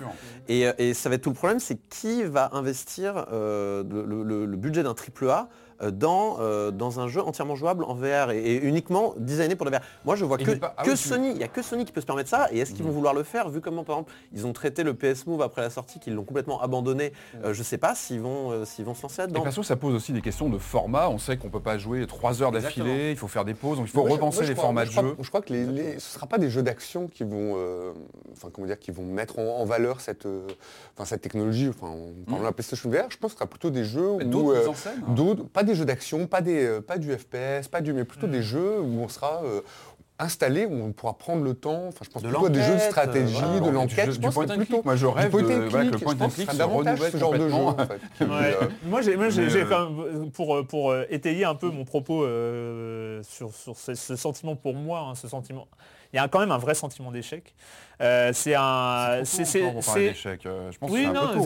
Et, 0.49 0.67
euh, 0.67 0.73
et 0.79 0.93
ça 0.95 1.09
va 1.09 1.15
être 1.15 1.23
tout 1.23 1.31
le 1.31 1.35
problème, 1.35 1.59
c'est 1.59 1.77
qui 1.89 2.23
va 2.25 2.51
investir 2.53 3.27
euh, 3.33 3.83
le, 3.91 4.23
le- 4.23 4.45
le 4.47 4.57
budget 4.57 4.83
d'un 4.83 4.95
triple 4.95 5.29
A 5.31 5.49
dans, 5.91 6.37
euh, 6.41 6.71
dans 6.71 7.01
un 7.01 7.09
jeu 7.09 7.23
entièrement 7.23 7.55
jouable 7.57 7.85
en 7.85 7.95
VR 7.95 8.31
et, 8.31 8.39
et 8.43 8.63
uniquement 8.65 9.15
designé 9.17 9.55
pour 9.57 9.65
le 9.67 9.73
VR. 9.73 9.81
Moi 10.05 10.17
je 10.17 10.25
vois 10.25 10.39
que, 10.39 10.51
pas- 10.53 10.75
ah 10.77 10.83
que 10.83 10.91
oui, 10.91 10.97
tu- 10.97 11.09
Sony, 11.09 11.31
il 11.31 11.37
n'y 11.39 11.45
a 11.45 11.49
que 11.49 11.63
Sony 11.63 11.85
qui 11.85 11.93
peut 11.93 12.01
se 12.01 12.07
permettre 12.07 12.29
ça, 12.31 12.49
et 12.53 12.59
est-ce 12.59 12.73
qu'ils 12.73 12.83
Mhm. 12.85 12.89
vont 12.91 12.95
vouloir 12.97 13.15
le 13.15 13.23
faire, 13.23 13.49
vu 13.49 13.61
comment 13.61 13.85
par 13.85 13.97
exemple 13.97 14.13
ils 14.33 14.47
ont 14.47 14.53
traité 14.53 14.83
le 14.83 14.95
PS 14.95 15.27
Move 15.27 15.43
après 15.43 15.63
la 15.63 15.71
sortie, 15.71 15.99
qu'ils 16.01 16.15
l'ont 16.15 16.25
complètement 16.25 16.61
abandonné, 16.61 17.13
euh, 17.45 17.53
je 17.55 17.63
sais 17.63 17.79
pas 17.79 17.95
s'ils 17.95 18.21
vont 18.21 18.51
euh, 18.53 18.65
s'ils 18.65 18.85
vont 18.85 18.95
se 18.95 19.03
lancer 19.03 19.23
là-dedans. 19.23 19.45
ça 19.63 19.77
pose 19.77 19.95
aussi 19.95 20.13
des 20.13 20.21
questions 20.23 20.49
de 20.49 20.59
format. 20.59 21.09
On 21.09 21.19
sait 21.19 21.37
qu'on 21.37 21.51
peut 21.51 21.61
pas 21.61 21.79
jouer 21.79 22.07
trois 22.07 22.43
heures 22.43 22.53
d'affilée. 22.53 23.11
Il 23.11 23.17
faut 23.17 23.29
faire 23.29 23.45
des 23.45 23.55
pauses. 23.55 23.79
Donc 23.79 23.87
il 23.87 23.91
faut 23.91 24.03
Moi, 24.03 24.11
repenser 24.11 24.41
moi, 24.41 24.49
les 24.49 24.55
crois- 24.55 24.65
formats 24.65 24.81
moi, 24.81 24.85
de 24.87 24.91
je 24.91 24.97
crois- 24.97 25.09
jeu. 25.11 25.17
Je 25.21 25.29
crois 25.29 25.41
que 25.43 25.53
les, 25.53 25.65
les- 25.67 25.91
ce 25.91 25.95
ne 25.95 26.01
sera 26.01 26.27
pas 26.27 26.39
des 26.39 26.49
jeux 26.51 26.63
d'action 26.63 27.07
qui 27.09 27.25
vont, 27.25 27.55
euh, 27.57 27.93
enfin 28.33 28.49
comment 28.53 28.67
dire, 28.67 28.79
qui 28.79 28.91
vont 28.91 29.05
mettre 29.05 29.39
en, 29.39 29.59
en 29.61 29.65
valeur 29.65 30.01
cette, 30.01 30.27
euh, 30.27 30.47
enfin, 30.97 31.05
cette 31.05 31.21
technologie. 31.23 31.69
Enfin, 31.69 31.93
on 31.93 32.31
parle 32.31 32.41
de 32.41 32.47
la 32.47 32.53
PlayStation 32.53 32.89
VR. 32.91 33.11
Je 33.11 33.17
pense 33.19 33.33
que 33.33 33.35
ce 33.35 33.37
sera 33.39 33.47
plutôt 33.47 33.71
des 33.71 33.85
jeux 33.85 34.11
où, 34.13 34.51
euh, 34.53 34.67
hein. 34.69 34.93
d'autres- 35.09 35.45
pas 35.45 35.63
des 35.69 35.75
jeux 35.77 35.85
d'action, 35.85 36.27
pas 36.27 36.41
des, 36.41 36.65
euh, 36.65 36.81
pas 36.81 36.99
du 36.99 37.13
FPS, 37.13 37.69
pas 37.71 37.81
du, 37.81 37.93
mais 37.93 38.05
plutôt 38.05 38.27
des 38.27 38.43
jeux 38.43 38.81
où 38.81 39.01
on 39.01 39.09
sera 39.09 39.43
euh, 39.45 39.61
installé, 40.19 40.67
où 40.67 40.73
on 40.75 40.91
pourra 40.93 41.17
prendre 41.17 41.45
le 41.45 41.55
temps. 41.55 41.85
Enfin, 41.89 42.01
je 42.05 42.11
pense 42.11 42.23
De 42.23 42.29
plutôt 42.29 42.47
à 42.47 42.51
des 42.51 42.61
jeux 42.63 42.75
de 42.75 42.79
stratégie, 42.81 43.37
euh, 43.37 43.39
voilà. 43.41 43.61
de 43.61 43.65
Du 43.69 43.71
l'enquête. 43.73 44.11
du 44.11 44.19
pense 44.19 44.35
point 44.35 44.47
and 44.51 44.65
click. 44.65 44.85
Moi, 44.85 44.97
je 44.97 45.07
du 45.07 45.13
rêve 45.13 45.31
point 45.31 45.43
de- 45.43 45.69
voilà, 45.69 45.87
que 45.87 45.93
le 45.93 45.99
point 46.01 46.17
je 46.19 46.25
and 46.25 46.29
click 46.31 46.51
se 46.51 46.63
renouvelle 46.63 47.13
ce 47.13 47.17
genre 47.19 47.33
de 47.35 47.49
jeu. 47.49 47.55
en 47.55 47.77
fait, 47.77 48.25
Ouais. 48.25 48.29
euh, 48.61 48.67
Moi, 48.87 49.03
j'ai, 49.03 49.17
moi, 49.17 49.29
j'ai- 49.29 49.49
j'ai 49.49 49.63
euh, 49.63 49.67
quand 49.69 49.91
même, 49.91 50.31
pour, 50.33 50.67
pour 50.67 50.91
euh, 50.91 51.05
étayer 51.11 51.45
un 51.45 51.55
peu 51.55 51.71
mon 51.71 51.85
propos 51.85 52.25
euh, 52.25 53.23
sur, 53.23 53.55
sur 53.55 53.77
ce, 53.77 53.95
ce 53.95 54.17
sentiment 54.17 54.57
pour 54.57 54.75
moi, 54.75 55.07
hein, 55.09 55.15
ce 55.15 55.29
sentiment, 55.29 55.69
il 56.13 56.17
y 56.17 56.19
a 56.19 56.29
quand 56.29 56.41
même 56.41 56.53
un 56.53 56.59
vrai 56.59 56.75
sentiment 56.75 57.11
d'échec. 57.13 57.55
Euh, 58.01 58.31
c'est 58.33 58.55
un, 58.55 59.23
C'est 59.25 59.43
d'échec. 59.43 60.47
Euh, 60.47 60.71
Je 60.71 60.79
pense 60.79 60.89
que 60.89 60.95
oui, 60.95 61.07
peu 61.07 61.13
tôt 61.15 61.45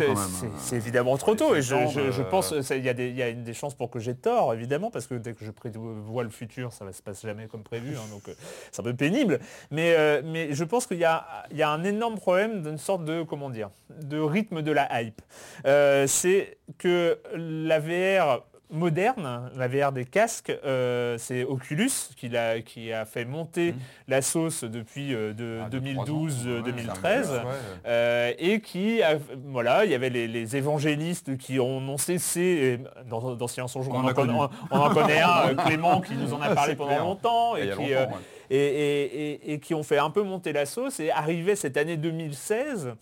c'est, 0.59 0.77
évidemment 0.77 1.17
trop 1.17 1.35
tôt 1.35 1.55
et 1.55 1.63
je, 1.63 1.75
Effectivement, 1.75 2.05
je- 2.07 2.11
je 2.13 2.21
euh, 2.21 2.25
pense 2.25 2.55
qu'il 2.67 2.85
y, 2.85 2.89
a 2.91 2.93
des- 2.93 3.09
il 3.09 3.17
y 3.17 3.23
a 3.23 3.33
des 3.33 3.55
chances 3.55 3.75
pour 3.75 3.89
que 3.91 3.99
j'ai 3.99 4.15
tort, 4.15 4.53
évidemment, 4.53 4.91
parce 4.91 5.07
que 5.07 5.15
dès 5.15 5.33
que 5.33 5.47
je 5.47 5.51
prévois 5.51 6.23
le 6.25 6.29
futur, 6.29 6.75
ça 6.75 6.85
ne 6.85 6.93
se 6.93 7.01
passe 7.03 7.23
jamais 7.23 7.47
comme 7.47 7.63
prévu, 7.63 7.97
hein, 7.97 8.03
donc 8.11 8.29
euh, 8.29 8.35
c'est 8.71 8.81
un 8.81 8.85
peu 8.85 8.95
pénible. 8.95 9.41
Mais, 9.71 9.95
euh, 9.97 10.21
mais 10.25 10.53
je 10.53 10.65
pense 10.65 10.87
qu'il 10.87 10.99
y 10.99 11.05
a, 11.07 11.27
il 11.51 11.57
y 11.57 11.63
a 11.63 11.71
un 11.71 11.85
énorme 11.85 12.17
problème 12.17 12.63
d'une 12.63 12.77
sorte 12.79 13.05
de, 13.07 13.23
comment 13.23 13.49
dire, 13.49 13.71
de 14.03 14.21
rythme 14.21 14.61
de 14.61 14.73
la 14.73 15.01
hype. 15.01 15.23
Euh, 15.67 16.07
c'est 16.07 16.59
que 16.77 17.19
la 17.35 17.79
VR 17.81 18.43
moderne, 18.73 19.51
la 19.57 19.69
VR 19.69 19.93
des 19.93 20.05
casques, 20.05 20.53
euh, 20.65 21.17
c'est 21.19 21.45
Oculus 21.45 21.91
qui, 22.17 22.35
a 22.37 23.05
fait 23.05 23.25
monter 23.25 23.73
Mhm. 23.73 23.79
la 24.09 24.23
sauce 24.23 24.65
depuis 24.65 25.15
euh, 25.15 25.33
de 25.35 25.61
Ah, 25.65 25.69
deux, 25.69 25.81
trois 25.81 26.05
ans. 26.05 26.07
2012-2013. 26.07 27.31
Ouais, 27.31 27.37
ouais. 27.37 27.43
Euh, 27.87 28.33
et 28.39 28.61
qui, 28.61 29.03
a- 29.03 29.19
voilà, 29.47 29.85
il 29.85 29.91
y 29.91 29.95
avait 29.95 30.11
les, 30.11 30.27
les 30.27 30.57
évangélistes 30.57 31.37
qui 31.37 31.61
ont 31.61 31.81
non 31.81 31.99
cessé, 31.99 32.41
et 32.41 33.05
dans, 33.09 33.35
dans 33.35 33.47
Silence 33.47 33.77
on 33.77 33.81
en 33.81 33.85
connaît, 33.85 34.13
connu. 34.15 34.33
on 34.71 34.79
en 34.79 34.91
connaît 34.95 35.21
un, 35.21 35.49
euh, 35.51 35.55
Clément, 35.55 36.01
qui 36.01 36.15
nous 36.15 36.33
en 36.33 36.41
a 36.41 36.49
parlé 36.55 36.75
pendant 36.75 36.89
clair. 36.91 37.05
longtemps, 37.05 37.57
Il 37.57 37.65
et 37.65 37.71
qui, 37.73 37.77
longtemps, 37.77 37.85
euh, 37.93 38.07
ouais. 38.07 38.13
Et, 38.55 39.59
qui 39.63 39.75
ont 39.75 39.83
fait 39.83 39.99
un 39.99 40.11
peu 40.11 40.23
monter 40.23 40.53
la 40.53 40.67
sauce, 40.67 41.01
et 41.01 41.11
arrivé 41.11 41.57
cette 41.57 41.77
année 41.77 41.97
2016, 41.97 42.95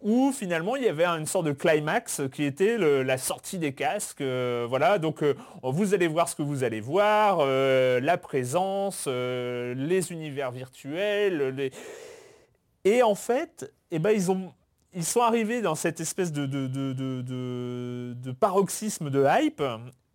où 0.00 0.32
finalement 0.32 0.74
il 0.76 0.82
y 0.82 0.88
avait 0.88 1.06
une 1.06 1.26
sorte 1.26 1.46
de 1.46 1.52
climax 1.52 2.22
qui 2.32 2.44
était 2.44 2.76
la 2.78 3.16
sortie 3.18 3.58
des 3.58 3.72
casques. 3.72 4.20
euh, 4.20 4.66
voilà, 4.68 4.98
donc 4.98 5.22
euh, 5.22 5.34
vous 5.62 5.94
allez 5.94 6.08
voir 6.08 6.28
ce 6.28 6.34
que 6.34 6.42
vous 6.42 6.64
allez 6.64 6.80
voir, 6.80 7.38
euh, 7.40 8.00
la 8.00 8.18
présence, 8.18 9.06
les 9.06 10.12
univers 10.12 10.50
virtuels, 10.50 11.54
les... 11.56 11.70
Et 12.84 13.02
en 13.02 13.14
fait, 13.14 13.72
eh 13.90 13.98
ben, 13.98 14.10
ils, 14.10 14.30
ont, 14.30 14.52
ils 14.92 15.04
sont 15.04 15.20
arrivés 15.20 15.60
dans 15.60 15.74
cette 15.74 16.00
espèce 16.00 16.32
de- 16.32 16.46
de 16.46 18.32
paroxysme 18.32 19.10
de 19.10 19.24
hype. 19.28 19.62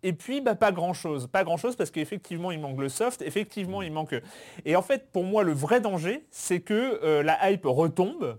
Et 0.02 0.12
puis, 0.12 0.40
bah, 0.40 0.54
pas 0.54 0.72
grand-chose. 0.72 1.28
Pas 1.28 1.44
grand-chose 1.44 1.76
parce 1.76 1.90
qu'effectivement, 1.90 2.50
il 2.50 2.60
manque 2.60 2.80
le 2.80 2.88
soft. 2.88 3.22
Effectivement, 3.22 3.82
il 3.82 3.92
manque... 3.92 4.14
Et 4.64 4.76
en 4.76 4.82
fait, 4.82 5.10
pour 5.12 5.24
moi, 5.24 5.44
le 5.44 5.52
vrai 5.52 5.80
danger, 5.80 6.24
c'est 6.30 6.60
que 6.60 7.00
euh, 7.02 7.22
la 7.22 7.50
hype 7.50 7.64
retombe 7.64 8.38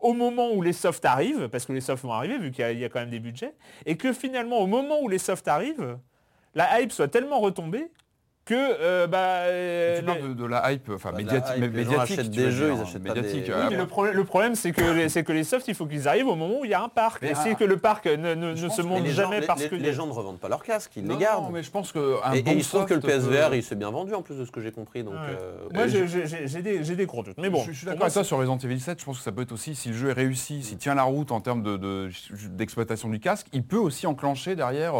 au 0.00 0.12
moment 0.12 0.52
où 0.52 0.62
les 0.62 0.72
softs 0.72 1.04
arrivent, 1.04 1.48
parce 1.48 1.66
que 1.66 1.72
les 1.72 1.80
softs 1.80 2.04
vont 2.04 2.12
arriver, 2.12 2.38
vu 2.38 2.50
qu'il 2.50 2.68
y 2.70 2.78
y, 2.78 2.84
a 2.84 2.88
quand 2.88 3.00
même 3.00 3.10
des 3.10 3.18
budgets, 3.18 3.54
et 3.84 3.96
que 3.96 4.12
finalement, 4.12 4.58
au 4.58 4.66
moment 4.66 5.00
où 5.00 5.08
les 5.08 5.18
softs 5.18 5.48
arrivent, 5.48 5.98
la 6.54 6.80
hype 6.80 6.92
soit 6.92 7.08
tellement 7.08 7.40
retombée 7.40 7.90
que... 8.48 8.54
euh, 8.54 9.06
bah, 9.06 9.18
euh, 9.18 9.98
Tu 9.98 10.04
parles 10.04 10.18
les- 10.22 10.28
de, 10.28 10.32
de 10.34 10.44
la 10.46 10.72
hype, 10.72 10.90
enfin 10.94 11.10
Bah, 11.12 11.20
hype, 11.20 11.30
médiatique. 11.60 11.98
achètent 11.98 12.30
des 12.30 12.50
jeux, 12.50 12.66
dire, 12.66 12.76
ils 12.78 12.82
achètent 12.82 13.02
médiatique. 13.02 13.44
des- 13.44 13.52
Oui, 13.52 13.58
Ah, 13.62 13.68
mais 13.70 13.76
le, 13.76 13.86
problème- 13.86 14.14
le 14.14 14.24
problème, 14.24 14.54
c'est 14.54 14.72
que, 14.72 14.80
les, 14.82 15.08
c'est 15.08 15.22
que 15.22 15.32
les 15.32 15.44
softs, 15.44 15.68
il 15.68 15.74
faut 15.74 15.86
qu'ils 15.86 16.08
arrivent 16.08 16.28
au 16.28 16.34
moment 16.34 16.60
où 16.60 16.64
il 16.64 16.70
y 16.70 16.74
a 16.74 16.82
un 16.82 16.88
parc. 16.88 17.20
Mais 17.22 17.30
et 17.30 17.34
c'est 17.34 17.50
un- 17.50 17.54
que 17.54 17.64
le 17.64 17.76
parc 17.76 18.06
ne, 18.06 18.54
se 18.56 18.80
que 18.80 18.86
monte 18.86 19.04
gens, 19.06 19.12
jamais 19.12 19.40
parce 19.42 19.62
les- 19.62 19.68
que... 19.68 19.74
les 19.76 19.92
gens 19.92 20.06
ne 20.06 20.12
revendent 20.12 20.38
pas 20.40 20.48
leurs 20.48 20.62
casques, 20.62 20.92
ils 20.96 21.04
Non, 21.04 21.14
les 21.16 21.20
gardent. 21.24 21.44
non, 21.44 21.50
mais 21.50 21.62
je 21.62 21.70
pense 21.70 21.92
qu'un 21.92 22.00
et, 22.34 22.38
et 22.38 22.42
bon 22.42 22.52
il 22.52 22.64
se 22.64 22.70
trouve 22.70 22.86
que 22.86 22.94
le 22.94 23.00
PSVR, 23.00 23.50
peut- 23.50 23.56
il 23.56 23.62
s'est 23.62 23.76
bien 23.76 23.90
vendu 23.90 24.14
en 24.14 24.22
plus 24.22 24.36
de 24.36 24.44
ce 24.44 24.50
que 24.50 24.60
j'ai 24.60 24.72
compris. 24.72 25.02
Donc, 25.04 25.14
Ouais. 25.14 25.20
euh, 25.40 25.68
Moi, 25.74 25.86
j'ai- 25.86 26.62
des, 26.62 26.84
j'ai 26.84 26.96
des 26.96 27.06
gros 27.06 27.22
doutes. 27.22 27.36
Mais 27.38 27.50
bon, 27.50 27.62
je, 27.66 27.72
suis 27.72 27.86
d'accord 27.86 28.02
avec 28.02 28.12
toi 28.14 28.24
sur 28.24 28.38
Resident 28.38 28.58
Evil 28.58 28.80
7. 28.80 28.98
Je 29.00 29.04
pense 29.04 29.18
que 29.18 29.22
ça 29.24 29.32
peut 29.32 29.42
être 29.42 29.52
aussi, 29.52 29.74
si 29.74 29.88
le 29.90 29.94
jeu 29.94 30.08
est 30.10 30.12
réussi, 30.14 30.62
s'il 30.62 30.78
tient 30.78 30.94
la 30.94 31.02
route 31.04 31.30
en 31.32 31.40
termes 31.40 31.62
de- 31.62 31.76
de- 31.76 32.08
d'exploitation 32.50 33.08
du 33.08 33.20
casque, 33.20 33.46
il 33.52 33.62
peut 33.62 33.76
aussi 33.76 34.06
enclencher 34.06 34.56
derrière. 34.56 34.94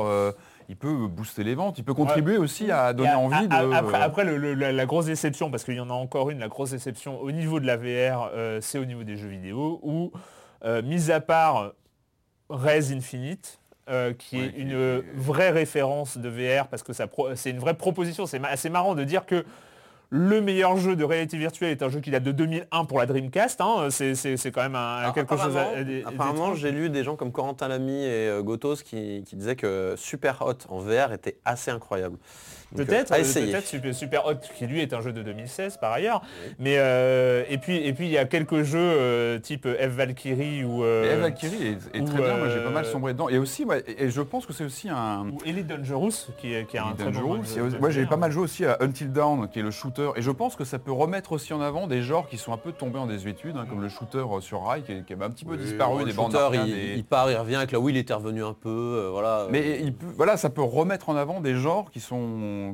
Euh, 0.69 0.73
il 0.73 0.77
peut 0.77 1.07
booster 1.09 1.45
les 1.45 1.55
ventes, 1.55 1.79
il 1.79 1.85
peut 1.85 1.95
contribuer 1.95 2.37
aussi 2.37 2.71
à 2.71 2.93
donner 2.93 3.15
envie 3.15 3.49
de... 3.49 3.73
Après, 3.75 4.01
après, 4.01 4.25
le- 4.25 4.37
le- 4.37 4.55
la, 4.55 4.73
la 4.73 4.87
grosse 4.87 5.07
déception, 5.07 5.51
parce 5.51 5.65
qu'il 5.65 5.75
y 5.75 5.81
en 5.81 5.91
a 5.91 5.95
encore 5.95 6.31
une, 6.31 6.39
la 6.39 6.49
grosse 6.49 6.71
déception 6.71 7.21
au 7.21 7.31
niveau 7.33 7.61
de 7.61 7.67
la 7.67 7.77
VR, 7.77 8.31
euh, 8.35 8.61
c'est 8.61 8.79
au 8.79 8.85
niveau 8.85 9.03
des 9.05 9.17
jeux 9.17 9.29
vidéo, 9.29 9.81
où, 9.83 10.13
euh, 10.65 10.83
mis 10.83 11.11
à 11.11 11.21
part 11.21 11.73
Res 12.51 12.93
Infinite, 12.93 13.61
euh, 13.89 14.13
qui 14.13 14.37
Ouais, 14.37 14.47
est 14.47 14.59
une 14.59 14.73
euh, 14.75 15.01
vraie 15.15 15.51
référence 15.51 16.19
de 16.19 16.29
VR, 16.29 16.69
parce 16.69 16.83
que 16.83 16.93
c'est 16.93 17.51
une 17.51 17.59
vraie 17.59 17.75
proposition, 17.75 18.27
c'est 18.27 18.39
ma- 18.39 18.49
assez 18.49 18.69
marrant 18.69 18.95
de 18.95 19.05
dire 19.05 19.25
que 19.25 19.45
le 20.11 20.41
meilleur 20.41 20.77
jeu 20.79 20.97
de 20.97 21.05
réalité 21.05 21.37
virtuelle 21.37 21.71
est 21.71 21.83
un 21.83 21.91
jeu 21.91 22.01
qui 22.01 22.11
date 22.11 22.23
de 22.23 22.33
2001 22.33 22.85
pour 22.87 22.99
la 22.99 23.05
Dreamcast, 23.07 23.61
hein, 23.61 23.89
c'est 23.91 24.51
quand 24.53 24.63
même 24.63 24.75
un- 24.75 24.97
Alors, 24.99 25.13
quelque 25.15 25.37
chose... 25.37 25.55
à- 25.57 25.61
apparemment- 25.61 25.77
à- 25.81 25.85
des- 25.85 26.03
Apparemment, 26.05 26.33
d'étrange. 26.45 26.59
j'ai 26.61 26.71
lu 26.71 26.89
des 26.89 27.05
gens 27.05 27.15
comme 27.17 27.31
Corentin 27.31 27.69
Lamy 27.69 28.05
et 28.05 28.29
euh, 28.29 28.43
Gotos 28.43 28.77
qui, 28.77 29.23
qui 29.27 29.37
disaient 29.37 29.57
que 29.57 29.95
Super 29.99 30.41
Hot 30.43 30.67
en 30.71 30.79
VR 30.79 31.13
était 31.13 31.39
assez 31.45 31.71
incroyable. 31.71 32.17
Peut-être, 32.77 33.13
euh, 33.13 33.17
euh, 33.17 33.51
peut-être 33.51 33.93
Super, 33.95 34.27
Hot, 34.27 34.35
qui 34.57 34.67
lui 34.67 34.81
est 34.81 34.93
un 34.93 35.01
jeu 35.01 35.13
de 35.13 35.23
2016 35.23 35.79
par 35.79 35.93
ailleurs. 35.93 36.23
Mais 36.59 36.75
euh, 36.79 37.45
et 37.49 37.59
puis 37.59 37.77
et 37.77 37.93
puis 37.95 38.07
il 38.07 38.11
y 38.11 38.19
a 38.19 38.27
quelques 38.27 38.63
jeux 38.63 38.79
euh, 38.79 39.39
type 39.39 39.67
F 39.67 39.87
Valkyrie 39.89 40.65
ou 40.65 40.85
euh, 40.85 41.05
Et 41.05 41.15
Eve 41.15 41.21
Valkyrie 41.21 41.67
est, 41.67 41.97
est 41.97 42.01
ou, 42.01 42.05
très 42.05 42.19
bien, 42.23 42.37
moi 42.37 42.49
j'ai 42.51 42.63
pas 42.63 42.71
mal 42.71 42.85
sombré 42.85 43.13
dedans. 43.15 43.29
Et 43.29 43.39
aussi, 43.39 43.65
ouais, 43.65 43.83
et 43.87 44.11
je 44.11 44.21
pense 44.21 44.45
que 44.45 44.53
c'est 44.53 44.65
aussi 44.65 44.89
un... 44.91 45.27
ou 45.29 45.39
Elite 45.47 45.67
Dangerous 45.67 46.13
qui 46.39 46.53
est, 46.55 46.67
qui 46.67 46.77
est 46.77 46.81
un 46.81 46.93
très 46.93 47.11
bon 47.11 47.43
jeu 47.43 47.71
Moi 47.81 47.91
j'ai 47.91 48.07
pas 48.07 48.17
mal 48.17 48.31
joué 48.33 48.43
aussi 48.43 48.65
à 48.65 48.77
Until 48.81 49.13
Dawn, 49.13 49.49
qui 49.49 49.61
est 49.61 49.63
le 49.63 49.71
shooter. 49.71 50.11
Et 50.17 50.23
je 50.23 50.31
pense 50.31 50.55
que 50.57 50.65
ça 50.65 50.79
peut 50.79 50.93
remettre 50.93 51.33
aussi 51.33 51.53
en 51.55 51.61
avant 51.61 51.87
des 51.87 52.03
genres 52.03 52.29
qui 52.29 52.37
sont 52.37 52.53
un 52.53 52.59
peu 52.59 52.73
tombés 52.73 52.99
en 52.99 53.07
désuétude, 53.07 53.57
hein, 53.57 53.67
comme 53.69 53.81
le 53.81 53.89
shooter 53.89 54.25
sur 54.41 54.65
rail, 54.65 54.83
qui, 54.83 54.93
est- 54.93 55.05
qui 55.07 55.15
a 55.15 55.17
un 55.25 55.31
petit 55.31 55.45
peu 55.45 55.53
Oui, 55.53 55.59
disparu 55.59 56.05
des 56.05 56.13
bandes 56.13 56.37
il, 56.53 56.75
et- 56.75 56.95
il 56.97 57.05
part, 57.05 57.31
il 57.31 57.37
revient 57.37 57.57
avec 57.57 57.73
la 57.73 57.81
Wii, 57.81 57.97
il 57.97 57.99
était 57.99 58.15
revenu 58.15 58.45
un 58.45 58.53
peu, 58.53 58.69
euh, 58.69 59.09
voilà. 59.11 59.47
Mais 59.51 59.81
il 59.81 59.95
peut, 59.95 60.07
voilà, 60.17 60.37
ça 60.37 60.51
peut 60.51 60.63
remettre 60.63 61.09
en 61.09 61.17
avant 61.17 61.41
des 61.41 61.55
genres 61.55 61.91
qui 61.91 62.01
sont, 62.01 62.19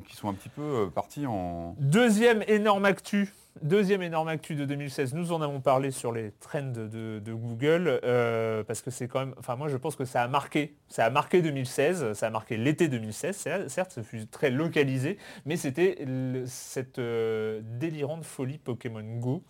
qui 0.07 0.16
sont 0.16 0.29
un 0.29 0.35
petit 0.35 0.49
peu 0.49 0.62
euh, 0.62 0.87
partis 0.87 1.27
en... 1.27 1.75
Deuxième 1.79 2.42
énorme 2.47 2.85
actu. 2.85 3.33
Deuxième 3.62 4.03
énorme 4.03 4.27
actu 4.27 4.57
de 4.57 4.64
2016, 4.64 5.14
nous 5.14 5.33
en 5.33 5.40
avons 5.40 5.61
parlé 5.61 5.92
sur 5.92 6.11
les 6.11 6.33
trends 6.40 6.73
de, 6.73 7.21
Google, 7.33 8.00
euh, 8.02 8.65
parce 8.65 8.83
que 8.83 8.90
c'est 8.90 9.06
quand 9.06 9.21
même, 9.21 9.35
enfin 9.38 9.54
moi 9.54 9.69
je 9.69 9.77
pense 9.77 9.94
que 9.94 10.04
ça 10.04 10.25
a 10.25 10.29
marqué, 10.29 10.75
ça 10.88 11.04
a 11.04 11.11
marqué 11.11 11.40
2016, 11.40 12.15
ça 12.15 12.27
a 12.27 12.31
marqué 12.31 12.56
l'été 12.56 12.88
2016, 12.88 13.69
certes, 13.69 13.92
ce 13.92 14.02
fut 14.02 14.27
très 14.27 14.50
localisé, 14.50 15.19
mais 15.46 15.56
c'était 15.56 16.04
cette 16.46 16.98
euh, 16.98 17.61
délirante 17.63 18.25
folie 18.25 18.58
Pokémon 18.58 19.04
Go. 19.21 19.44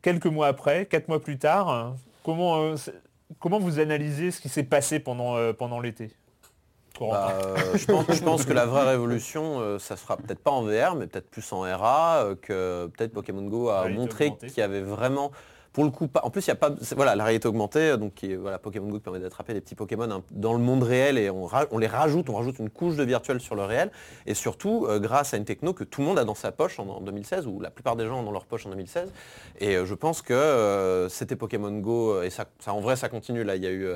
Quelques 0.00 0.26
mois 0.26 0.46
après, 0.46 0.86
quatre 0.86 1.08
mois 1.08 1.20
plus 1.20 1.38
tard, 1.38 1.68
hein, 1.68 1.96
comment, 2.22 2.72
comment 3.40 3.58
vous 3.58 3.80
analysez 3.80 4.30
ce 4.30 4.40
qui 4.40 4.48
s'est 4.48 4.62
passé 4.62 5.00
pendant, 5.00 5.52
pendant 5.54 5.80
l'été? 5.80 6.12
Bah, 7.00 7.32
euh, 7.44 7.76
je, 7.76 7.86
pense, 7.86 8.06
je 8.12 8.22
pense 8.22 8.44
que 8.44 8.52
la 8.52 8.66
vraie 8.66 8.88
révolution, 8.88 9.60
euh, 9.60 9.78
ça 9.78 9.96
sera 9.96 10.16
peut-être 10.16 10.40
pas 10.40 10.50
en 10.50 10.62
VR, 10.62 10.94
mais 10.96 11.06
peut-être 11.06 11.30
plus 11.30 11.52
en 11.52 11.60
RA, 11.60 12.24
euh, 12.24 12.34
que 12.40 12.86
peut-être 12.96 13.12
Pokémon 13.12 13.42
Go 13.42 13.68
a 13.68 13.88
montré 13.88 14.36
qu'il 14.36 14.58
y 14.58 14.62
avait 14.62 14.80
vraiment, 14.80 15.30
pour 15.78 15.84
le 15.84 15.92
coup, 15.92 16.08
pas. 16.08 16.22
En 16.24 16.30
plus, 16.30 16.44
il 16.44 16.48
y 16.48 16.50
a 16.50 16.56
pas, 16.56 16.70
voilà, 16.96 17.14
la 17.14 17.22
réalité 17.22 17.46
augmentée, 17.46 17.90
euh, 17.90 17.96
donc 17.96 18.14
qui 18.14 18.32
est- 18.32 18.36
voilà, 18.36 18.58
Pokémon 18.58 18.88
Go 18.88 18.98
permet 18.98 19.20
d'attraper 19.20 19.54
des 19.54 19.60
petits 19.60 19.76
Pokémon 19.76 20.10
hein, 20.10 20.22
dans 20.32 20.52
le 20.52 20.58
monde 20.58 20.82
réel 20.82 21.16
et 21.18 21.30
on, 21.30 21.48
les 21.78 21.86
rajoute, 21.86 22.28
on 22.28 22.34
rajoute 22.34 22.58
une 22.58 22.68
couche 22.68 22.96
de 22.96 23.04
virtuel 23.04 23.38
sur 23.40 23.54
le 23.54 23.62
réel, 23.62 23.92
et 24.26 24.34
surtout 24.34 24.86
euh, 24.88 24.98
grâce 24.98 25.34
à 25.34 25.36
une 25.36 25.44
techno 25.44 25.72
que 25.74 25.84
tout 25.84 26.00
le 26.00 26.08
monde 26.08 26.18
a 26.18 26.24
dans 26.24 26.34
sa 26.34 26.50
poche 26.50 26.80
en, 26.80 26.88
en 26.88 27.00
2016 27.00 27.46
ou 27.46 27.60
la 27.60 27.70
plupart 27.70 27.94
des 27.94 28.06
gens 28.08 28.18
ont 28.18 28.22
dans 28.24 28.32
leur 28.32 28.44
poche 28.44 28.66
en 28.66 28.70
2016. 28.70 29.12
Et 29.60 29.76
euh, 29.76 29.86
je 29.86 29.94
pense 29.94 30.20
que 30.20 30.32
euh, 30.34 31.08
c'était 31.08 31.36
Pokémon 31.36 31.70
Go 31.78 32.22
et 32.22 32.30
ça, 32.30 32.46
ça, 32.58 32.74
en 32.74 32.80
vrai 32.80 32.96
ça 32.96 33.08
continue 33.08 33.44
là. 33.44 33.54
Il 33.54 33.62
y 33.62 33.66
a 33.68 33.70
eu, 33.70 33.86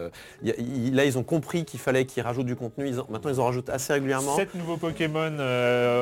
y 0.45 0.51
a- 0.53 0.55
là 0.95 1.05
ils 1.05 1.19
ont 1.19 1.25
compris 1.25 1.65
qu'il 1.65 1.81
fallait 1.81 2.07
qu'ils 2.07 2.23
rajoutent 2.23 2.47
du 2.47 2.55
contenu. 2.55 2.87
Ils 2.87 3.01
en- 3.01 3.07
maintenant 3.11 3.31
ils 3.33 3.41
en 3.41 3.47
rajoutent 3.47 3.71
assez 3.71 3.93
régulièrement. 3.93 4.37
7 4.37 4.55
nouveaux 4.55 4.77
Pokémon 4.77 5.33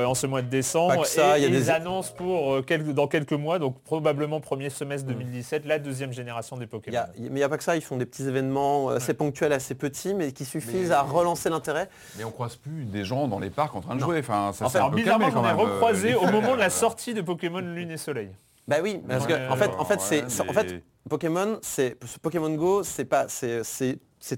en 0.06 0.14
ce 0.14 0.26
mois 0.26 0.42
de 0.42 0.48
décembre 0.48 1.06
ça, 1.06 1.38
et 1.38 1.40
il 1.40 1.44
y 1.44 1.46
a 1.46 1.58
des- 1.58 1.70
annoncent 1.70 2.12
pour 2.18 2.66
quelques- 2.66 2.92
dans 2.92 3.06
quelques 3.06 3.32
mois, 3.32 3.58
donc 3.58 3.80
probablement 3.82 4.40
premier 4.40 4.68
semestre 4.68 5.06
2017, 5.08 5.64
la 5.70 5.78
deuxième 5.78 6.12
génération 6.12 6.56
des 6.58 6.66
Pokémon. 6.66 6.94
y 6.94 6.98
a- 6.98 7.10
mais 7.18 7.26
il 7.26 7.32
n'y 7.32 7.42
a 7.42 7.48
pas 7.48 7.56
que 7.56 7.64
ça, 7.64 7.76
ils 7.76 7.82
font 7.82 7.96
des 7.96 8.04
petits 8.06 8.24
événements 8.28 8.90
assez 8.90 9.14
ponctuels, 9.14 9.52
assez 9.52 9.74
petits, 9.74 10.12
mais 10.14 10.32
qui 10.32 10.44
suffisent 10.44 10.90
Mais- 10.90 10.94
à 10.94 11.02
relancer 11.02 11.48
l'intérêt. 11.48 11.88
Mais 12.18 12.24
on 12.24 12.30
croise 12.30 12.56
plus 12.56 12.84
des 12.84 13.04
gens 13.04 13.26
dans 13.28 13.38
les 13.38 13.50
parcs 13.50 13.74
en 13.74 13.80
train 13.80 13.94
de 13.94 14.00
Non. 14.00 14.06
jouer. 14.06 14.18
Enfin, 14.20 14.52
ça 14.52 14.66
Enfin, 14.66 14.84
un 14.86 14.90
bizarrement, 14.90 15.28
ai 15.28 15.32
même, 15.34 15.44
euh, 15.44 15.52
recroisé 15.54 16.14
au 16.14 16.26
moment 16.26 16.54
de 16.54 16.60
la 16.60 16.66
euh, 16.66 16.70
sortie 16.70 17.14
de 17.14 17.22
Pokémon 17.22 17.60
Lune 17.60 17.90
et 17.90 17.96
Soleil. 17.96 18.30
Bah 18.68 18.76
oui, 18.82 19.00
parce 19.08 19.26
que 19.26 19.32
Ouais, 19.32 19.48
en 19.48 19.56
fait, 19.56 19.66
ouais, 19.68 19.74
en 19.78 19.84
fait, 19.84 20.00
c'est, 20.00 20.22
ouais, 20.22 20.28
c'est- 20.28 20.42
en 20.42 20.46
mais- 20.46 20.52
fait, 20.52 20.84
Pokémon, 21.08 21.58
c'est 21.62 21.96
ce 22.04 22.18
Pokémon 22.18 22.50
Go, 22.54 22.82
c'est 22.84 23.04
pas, 23.04 23.26
c'est, 23.28 23.62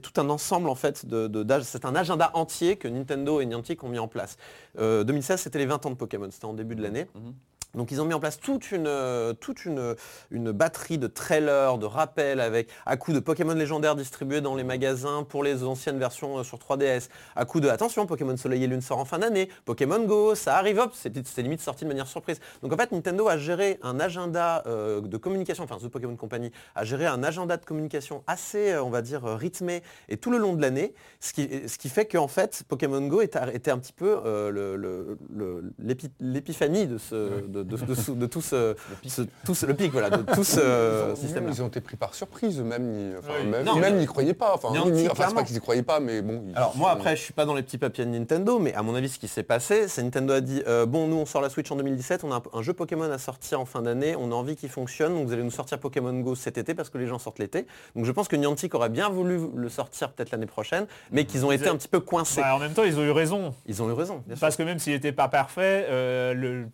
tout 0.01 0.21
un 0.21 0.31
ensemble 0.31 0.69
en 0.71 0.75
fait 0.75 1.05
de, 1.05 1.29
c'est 1.63 1.85
un 1.85 1.95
agenda 1.95 2.31
entier 2.35 2.77
que 2.77 2.89
Nintendo 2.89 3.41
et 3.41 3.47
Niantic 3.47 3.83
ont 3.85 3.89
mis 3.89 3.99
en 3.99 4.09
place. 4.09 4.37
Euh, 4.79 5.03
2016, 5.05 5.41
c'était 5.41 5.59
les 5.59 5.67
20 5.67 5.85
ans 5.85 5.91
de 5.91 5.97
Pokémon, 5.97 6.29
c'était 6.31 6.45
en 6.47 6.55
début 6.55 6.77
de 6.77 6.83
l'année. 6.83 7.07
Mhm. 7.15 7.35
Donc 7.75 7.91
ils 7.91 8.01
ont 8.01 8.05
mis 8.05 8.15
en 8.15 8.21
place 8.21 8.39
toute 8.39 8.71
une, 8.73 8.87
euh, 8.87 9.33
toute 9.33 9.65
une, 9.65 9.95
une 10.31 10.53
batterie 10.53 10.99
de 10.99 11.07
trailers, 11.07 11.79
de 11.79 11.87
rappels 11.87 12.41
avec 12.41 12.69
à 12.87 12.97
coup 12.97 13.13
de 13.13 13.19
Pokémon 13.21 13.55
légendaires 13.55 13.97
distribués 13.97 14.41
dans 14.41 14.55
les 14.57 14.65
magasins 14.65 15.25
pour 15.25 15.43
les 15.43 15.65
anciennes 15.65 15.99
versions 15.99 16.39
euh, 16.39 16.43
sur 16.45 16.59
3DS, 16.59 17.09
à 17.37 17.45
coup 17.45 17.61
de 17.61 17.69
attention 17.69 18.07
Pokémon 18.07 18.37
Soleil 18.37 18.65
et 18.65 18.67
Lune 18.67 18.81
sort 18.83 18.99
en 18.99 19.05
fin 19.05 19.19
d'année, 19.19 19.49
Pokémon 19.65 20.01
Go 20.05 20.35
ça 20.35 20.57
arrive 20.57 20.79
hop, 20.79 20.93
c'était 20.95 21.23
limite 21.43 21.61
sorti 21.61 21.85
de 21.85 21.89
manière 21.89 22.07
surprise. 22.07 22.41
Donc 22.63 22.73
en 22.73 22.77
fait 22.77 22.93
Nintendo 22.93 23.29
a 23.29 23.39
géré 23.39 23.79
un 23.83 23.99
agenda 24.01 24.63
euh, 24.67 25.01
de 25.01 25.17
communication, 25.17 25.65
enfin 25.65 25.79
The 25.79 25.89
Pokémon 25.89 26.17
Company 26.17 26.51
a 26.75 26.85
géré 26.85 27.07
un 27.07 27.23
agenda 27.23 27.57
de 27.57 27.65
communication 27.65 28.23
assez 28.27 28.77
on 28.77 28.91
va 28.91 29.03
dire 29.03 29.23
rythmé 29.25 29.83
et 30.09 30.17
tout 30.17 30.31
le 30.31 30.39
long 30.39 30.53
de 30.55 30.61
l'année, 30.63 30.95
ce 31.21 31.33
qui, 31.33 31.49
ce 31.67 31.79
qui 31.79 31.89
fait 31.89 32.07
qu'en 32.07 32.29
fait 32.29 32.63
Pokémon 32.69 33.01
Go 33.07 33.23
était, 33.23 33.41
était 33.55 33.71
un 33.71 33.79
petit 33.79 33.93
peu 33.93 34.21
euh, 34.27 34.51
le- 34.51 34.77
le- 34.77 35.19
le- 35.35 35.73
l'épi- 35.79 36.11
l'épiphanie 36.21 36.87
de, 36.87 36.99
ce, 36.99 37.41
de, 37.47 37.62
de- 37.65 37.77
de 37.77 37.95
ce- 37.95 38.11
de 38.13 38.27
tout 38.27 38.41
ce, 38.41 38.75
ce- 39.07 39.23
tout 39.45 39.55
ce- 39.55 39.67
le 39.67 39.75
pic 39.75 39.93
voilà, 39.93 40.11
de 40.11 40.23
tout 40.35 40.45
ce 40.45 40.61
Ils 40.61 41.13
ont- 41.13 41.17
système. 41.17 41.47
ils 41.49 41.63
ont 41.63 41.69
été 41.69 41.81
pris 41.81 41.97
par 41.97 42.15
surprise, 42.15 42.61
même, 42.61 43.15
enfin, 43.19 43.33
Oui. 43.41 43.47
même, 43.49 43.65
Non, 43.65 43.77
même 43.77 43.95
mais- 43.95 44.01
n'y 44.01 44.07
croyaient 44.07 44.35
pas. 44.35 44.55
Enfin, 44.55 44.69
oui, 44.73 45.09
enfin, 45.11 45.25
c'est 45.29 45.35
pas 45.35 45.43
qu'ils 45.45 45.57
y 45.57 45.61
croyaient 45.61 45.83
pas, 45.83 46.01
mais 46.01 46.23
bon. 46.23 46.43
ils- 46.49 46.57
Alors 46.57 46.77
moi 46.77 46.91
après 46.91 47.17
je 47.17 47.23
suis 47.23 47.33
pas 47.33 47.45
dans 47.45 47.55
les 47.55 47.63
petits 47.63 47.79
papiers 47.79 48.05
de 48.05 48.11
Nintendo 48.11 48.59
mais 48.59 48.75
à 48.75 48.83
mon 48.83 48.95
avis 48.95 49.09
ce 49.09 49.19
qui 49.19 49.29
s'est 49.29 49.43
passé 49.43 49.89
c'est 49.89 50.03
Nintendo 50.03 50.33
a 50.35 50.41
dit 50.41 50.63
euh, 50.67 50.87
bon 50.87 51.07
nous 51.07 51.17
on 51.17 51.27
sort 51.27 51.41
la 51.43 51.49
Switch 51.49 51.71
en 51.71 51.77
2017 51.77 52.25
on 52.25 52.33
a 52.33 52.37
un, 52.37 52.43
un 52.53 52.63
jeu 52.63 52.73
Pokémon 52.73 53.11
à 53.11 53.19
sortir 53.19 53.61
en 53.61 53.65
fin 53.65 53.83
d'année 53.83 54.15
on 54.19 54.31
a 54.33 54.35
envie 54.35 54.57
qu'il 54.57 54.69
fonctionne 54.69 55.15
donc 55.15 55.27
vous 55.27 55.33
allez 55.33 55.43
nous 55.43 55.51
sortir 55.51 55.79
Pokémon 55.79 56.13
Go 56.21 56.35
cet 56.35 56.59
été 56.59 56.75
parce 56.75 56.91
que 56.91 56.99
les 56.99 57.07
gens 57.07 57.19
sortent 57.19 57.39
l'été 57.39 57.67
donc 57.97 58.05
je 58.05 58.13
pense 58.13 58.29
que 58.29 58.37
Niantic 58.37 58.75
aurait 58.75 58.89
bien 58.89 59.09
voulu 59.09 59.41
le 59.55 59.69
sortir 59.69 60.13
peut-être 60.13 60.31
l'année 60.31 60.47
prochaine 60.47 60.87
mais 61.11 61.25
qu'ils 61.25 61.45
ont 61.47 61.53
été 61.53 61.69
un 61.69 61.77
petit 61.77 61.89
peu 61.89 62.01
coincés 62.01 62.41
Bah, 62.41 62.55
en 62.57 62.59
même 62.59 62.73
temps, 62.73 62.85
ils 62.85 62.99
ont 62.99 63.03
eu 63.05 63.11
raison. 63.11 63.55
ils 63.67 63.83
ont 63.83 63.89
eu 63.89 63.93
raison 63.93 64.23
bien 64.27 64.37
sûr. 64.37 64.41
Parce 64.41 64.57
que 64.57 64.63
même 64.63 64.79
s'il 64.79 64.93
n'était 64.93 65.13
pas 65.13 65.29
parfait, 65.29 65.87
euh, 65.89 66.35
le- 66.35 66.67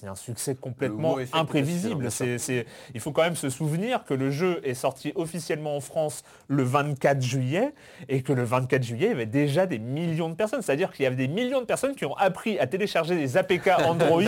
c'est 0.00 0.06
un 0.06 0.14
succès 0.14 0.54
complètement 0.54 1.16
imprévisible. 1.32 2.10
C'est- 2.10 2.38
c'est- 2.38 2.66
il 2.94 3.00
faut 3.00 3.12
quand 3.12 3.22
même 3.22 3.36
se 3.36 3.50
souvenir 3.50 4.04
que 4.04 4.14
le 4.14 4.30
jeu 4.30 4.60
est 4.64 4.74
sorti 4.74 5.12
officiellement 5.14 5.76
en 5.76 5.80
France 5.80 6.22
le 6.48 6.62
24 6.62 7.20
juillet 7.22 7.72
et 8.08 8.22
que 8.22 8.32
le 8.32 8.42
24 8.44 8.82
juillet, 8.82 9.06
il 9.06 9.10
y 9.10 9.14
avait 9.14 9.26
déjà 9.26 9.66
des 9.66 9.78
millions 9.78 10.28
de 10.28 10.34
personnes. 10.34 10.62
C'est-à-dire 10.62 10.92
qu'il 10.92 11.04
y 11.04 11.06
avait 11.06 11.16
des 11.16 11.28
millions 11.28 11.60
de 11.60 11.66
personnes 11.66 11.94
qui 11.94 12.04
ont 12.04 12.16
appris 12.16 12.58
à 12.58 12.66
télécharger 12.66 13.16
des 13.16 13.36
APK 13.36 13.68
Android 13.86 14.22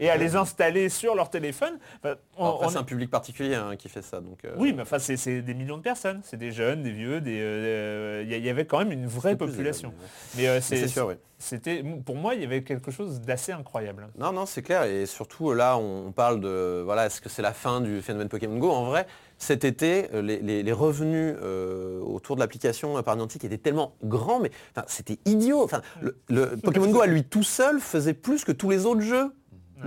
et 0.00 0.10
à 0.10 0.16
les 0.16 0.36
installer 0.36 0.88
sur 0.88 1.14
leur 1.14 1.30
téléphone. 1.30 1.78
Enfin, 2.02 2.16
on- 2.36 2.46
Après 2.48 2.66
on- 2.66 2.70
c'est 2.70 2.78
un 2.78 2.82
public 2.84 3.10
particulier 3.10 3.54
hein, 3.54 3.76
qui 3.76 3.88
fait 3.88 4.02
ça 4.02 4.20
donc 4.20 4.44
euh, 4.44 4.54
oui, 4.58 4.72
mais 4.74 4.82
enfin, 4.82 4.98
c'est 4.98 5.16
c'est 5.16 5.42
des 5.42 5.54
millions 5.54 5.76
de 5.78 5.82
personnes. 5.82 6.20
C'est 6.24 6.36
des 6.36 6.52
jeunes, 6.52 6.82
des 6.82 6.92
vieux, 6.92 7.20
des. 7.20 7.38
euh, 7.40 8.24
Il 8.26 8.44
y, 8.44 8.48
avait 8.50 8.64
quand 8.64 8.78
même 8.78 8.92
une 8.92 9.06
vraie 9.06 9.36
population. 9.36 9.92
Mais 10.36 10.48
euh, 10.48 10.54
mais 10.56 10.60
c'est 10.60 10.88
sûr 10.88 11.06
oui. 11.08 11.14
C'était 11.42 11.82
pour 12.06 12.14
moi, 12.16 12.34
il 12.34 12.40
y 12.40 12.44
avait 12.44 12.62
quelque 12.62 12.90
chose 12.90 13.20
d'assez 13.20 13.50
incroyable. 13.52 14.08
Non, 14.16 14.32
non, 14.32 14.46
c'est 14.46 14.62
clair. 14.62 14.84
Et 14.84 15.06
surtout, 15.06 15.52
là, 15.52 15.76
on 15.76 16.12
parle 16.12 16.40
de, 16.40 16.82
voilà, 16.84 17.06
est-ce 17.06 17.20
que 17.20 17.28
c'est 17.28 17.42
la 17.42 17.52
fin 17.52 17.80
du 17.80 18.00
phénomène 18.00 18.28
Pokémon 18.28 18.58
Go? 18.58 18.70
En 18.70 18.84
vrai, 18.84 19.06
cet 19.38 19.64
été, 19.64 20.06
euh, 20.14 20.22
les, 20.22 20.38
les- 20.38 20.62
les 20.62 20.72
revenus 20.72 21.34
euh, 21.42 22.00
autour 22.00 22.36
de 22.36 22.40
l'application 22.40 23.02
par 23.02 23.16
Niantic 23.16 23.44
étaient 23.44 23.58
tellement 23.58 23.96
grands, 24.04 24.38
mais 24.38 24.52
c'était 24.86 25.18
idiot. 25.26 25.62
Enfin, 25.64 25.82
le, 26.00 26.16
le 26.28 26.56
Pokémon 26.56 26.90
Go 26.90 27.00
à 27.00 27.06
lui 27.06 27.24
tout 27.24 27.42
seul 27.42 27.80
faisait 27.80 28.14
plus 28.14 28.44
que 28.44 28.52
tous 28.52 28.70
les 28.70 28.86
autres 28.86 29.00
jeux. 29.02 29.32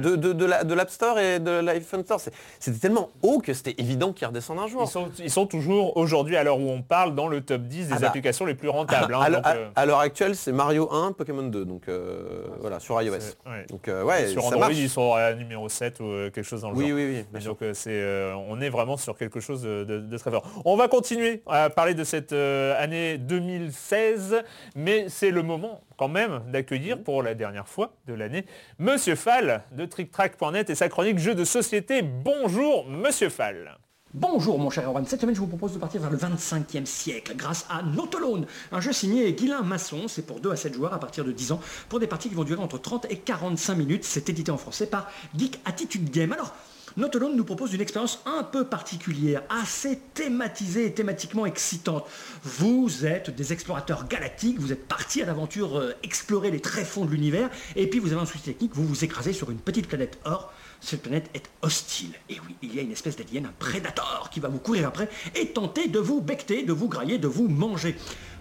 De, 0.02 0.16
de, 0.16 0.34
de 0.34 0.46
la- 0.46 0.64
de 0.64 0.74
l'App 0.74 0.90
Store 0.90 1.20
et 1.20 1.40
de 1.40 1.52
l'iPhone 1.52 2.04
Store. 2.04 2.20
C'est- 2.20 2.34
C'était 2.60 2.80
tellement 2.80 3.10
haut 3.22 3.40
que 3.40 3.54
c'était 3.54 3.76
évident 3.78 4.14
qu'il 4.14 4.28
redescende 4.28 4.60
un 4.60 4.68
jour. 4.68 4.84
Ils 4.84 4.90
sont, 4.90 5.10
ils 5.20 5.30
sont 5.32 5.46
toujours 5.48 5.96
aujourd'hui, 5.98 6.36
à 6.38 6.44
l'heure 6.44 6.60
où 6.60 6.70
on 6.70 6.82
parle, 6.82 7.16
dans 7.16 7.28
le 7.28 7.42
top 7.42 7.62
10 7.64 7.88
des 7.88 7.94
Ah 7.96 8.00
bah. 8.00 8.08
applications 8.08 8.46
les 8.46 8.56
plus 8.56 8.70
rentables. 8.70 9.14
hein, 9.14 9.20
à 9.22 9.30
l'heure- 9.30 9.42
donc, 9.42 9.52
à- 9.52 9.56
euh, 9.56 9.68
à 9.76 9.86
l'heure 9.86 10.00
actuelle, 10.00 10.36
c'est 10.36 10.52
Mario 10.52 10.90
1, 10.92 11.12
Pokémon 11.14 11.44
2, 11.44 11.66
donc 11.66 11.88
euh, 11.88 12.44
voilà, 12.60 12.80
sur 12.80 13.02
iOS. 13.02 13.14
c'est- 13.20 13.36
ouais. 13.50 13.66
Donc 13.70 13.88
euh, 13.88 14.04
ouais, 14.04 14.28
Sur 14.28 14.46
Android, 14.46 14.60
marche. 14.62 14.76
ils 14.78 14.90
sont 14.90 15.14
à 15.14 15.34
numéro 15.34 15.68
7 15.70 16.00
ou 16.00 16.06
quelque 16.32 16.44
chose 16.44 16.62
dans 16.62 16.72
le 16.72 16.76
Oui, 16.78 16.88
genre. 16.90 16.98
oui, 16.98 17.26
oui. 17.34 17.44
donc 17.44 17.58
c'est, 17.74 18.32
on 18.50 18.60
est 18.62 18.70
vraiment 18.70 18.98
sur 18.98 19.18
quelque 19.18 19.40
chose 19.40 19.62
de, 19.64 20.18
très 20.18 20.32
fort. 20.32 20.44
On 20.66 20.76
va 20.76 20.88
continuer 20.88 21.42
à 21.48 21.70
parler 21.70 21.94
de 21.94 22.04
cette 22.04 22.32
année 22.34 23.18
2016, 23.18 24.44
mais 24.76 25.06
c'est 25.10 25.32
le 25.32 25.44
moment 25.44 25.82
quand 25.98 26.08
même 26.08 26.42
d'accueillir 26.52 27.02
pour 27.02 27.24
la 27.24 27.34
dernière 27.34 27.68
fois 27.68 27.96
de 28.08 28.14
l'année 28.14 28.46
Monsieur 28.80 29.16
Fall 29.16 29.64
de 29.72 29.86
TrickTrack.net 29.86 30.70
et 30.70 30.76
sa 30.76 30.90
chronique 30.90 31.20
jeux 31.20 31.36
de 31.36 31.46
société. 31.46 32.02
Bonjour 32.02 32.88
Monsieur 32.88 33.30
Fall. 33.30 33.78
Bonjour 34.18 34.58
mon 34.58 34.70
cher 34.70 34.86
Erwan, 34.86 35.06
cette 35.06 35.20
semaine 35.20 35.36
je 35.36 35.42
vous 35.42 35.48
propose 35.48 35.74
de 35.74 35.78
partir 35.78 36.00
vers 36.00 36.10
le 36.10 36.18
25e 36.18 36.86
siècle 36.86 37.34
grâce 37.36 37.66
à 37.70 37.84
Notolone, 37.84 38.46
un 38.72 38.80
jeu 38.80 38.94
signé 38.94 39.34
Guilain 39.34 39.62
Masson, 39.62 40.08
c'est 40.08 40.26
pour 40.26 40.40
2 40.40 40.52
à 40.52 40.56
7 40.56 40.74
joueurs 40.74 40.94
à 40.94 41.00
partir 41.02 41.26
de 41.26 41.34
10 41.34 41.52
ans, 41.52 41.60
pour 41.90 42.00
des 42.00 42.08
parties 42.08 42.30
qui 42.30 42.36
vont 42.36 42.46
durer 42.46 42.62
entre 42.62 42.78
30 42.78 43.08
et 43.10 43.18
45 43.18 43.76
minutes, 43.76 44.06
c'est 44.06 44.30
édité 44.30 44.52
en 44.52 44.58
français 44.58 44.88
par 44.88 45.12
Geek 45.36 45.60
Attitude 45.66 46.10
Game. 46.12 46.32
Alors, 46.32 46.56
Notolone 46.98 47.36
nous 47.36 47.44
propose 47.44 47.74
une 47.74 47.82
expérience 47.82 48.22
un 48.26 48.44
peu 48.44 48.64
particulière, 48.64 49.44
assez 49.50 50.00
thématisée 50.14 50.86
et 50.86 50.94
thématiquement 50.94 51.46
excitante. 51.46 52.06
Vous 52.44 53.06
êtes 53.06 53.36
des 53.36 53.52
explorateurs 53.52 54.08
galactiques, 54.08 54.60
vous 54.60 54.72
êtes 54.72 54.88
partis 54.88 55.22
à 55.22 55.26
l'aventure 55.26 55.78
euh, 55.78 55.92
explorer 56.04 56.52
les 56.52 56.62
tréfonds 56.62 57.04
de 57.04 57.12
l'univers, 57.12 57.50
et 57.76 57.88
puis 57.88 58.00
vous 58.00 58.14
avez 58.14 58.22
un 58.22 58.26
souci 58.26 58.46
technique, 58.46 58.72
vous 58.74 58.86
vous 58.86 59.04
écrasez 59.04 59.34
sur 59.34 59.52
une 59.52 59.58
petite 59.58 59.88
planète. 59.88 60.20
Or, 60.24 60.54
cette 60.80 61.02
planète 61.02 61.30
est 61.34 61.50
hostile. 61.62 62.14
Et 62.30 62.40
oui, 62.48 62.56
il 62.62 62.74
y 62.74 62.80
a 62.80 62.82
une 62.82 62.92
espèce 62.92 63.18
d'alien, 63.18 63.46
un 63.46 63.54
prédateur, 63.60 64.30
qui 64.32 64.40
va 64.40 64.48
vous 64.48 64.60
courir 64.60 64.88
après 64.88 65.10
et 65.36 65.48
tenter 65.48 65.90
de 65.90 66.00
vous 66.00 66.22
becter, 66.22 66.64
de 66.64 66.72
vous 66.72 66.88
grailler, 66.88 67.18
de 67.18 67.28
vous 67.28 67.50
manger. 67.50 67.98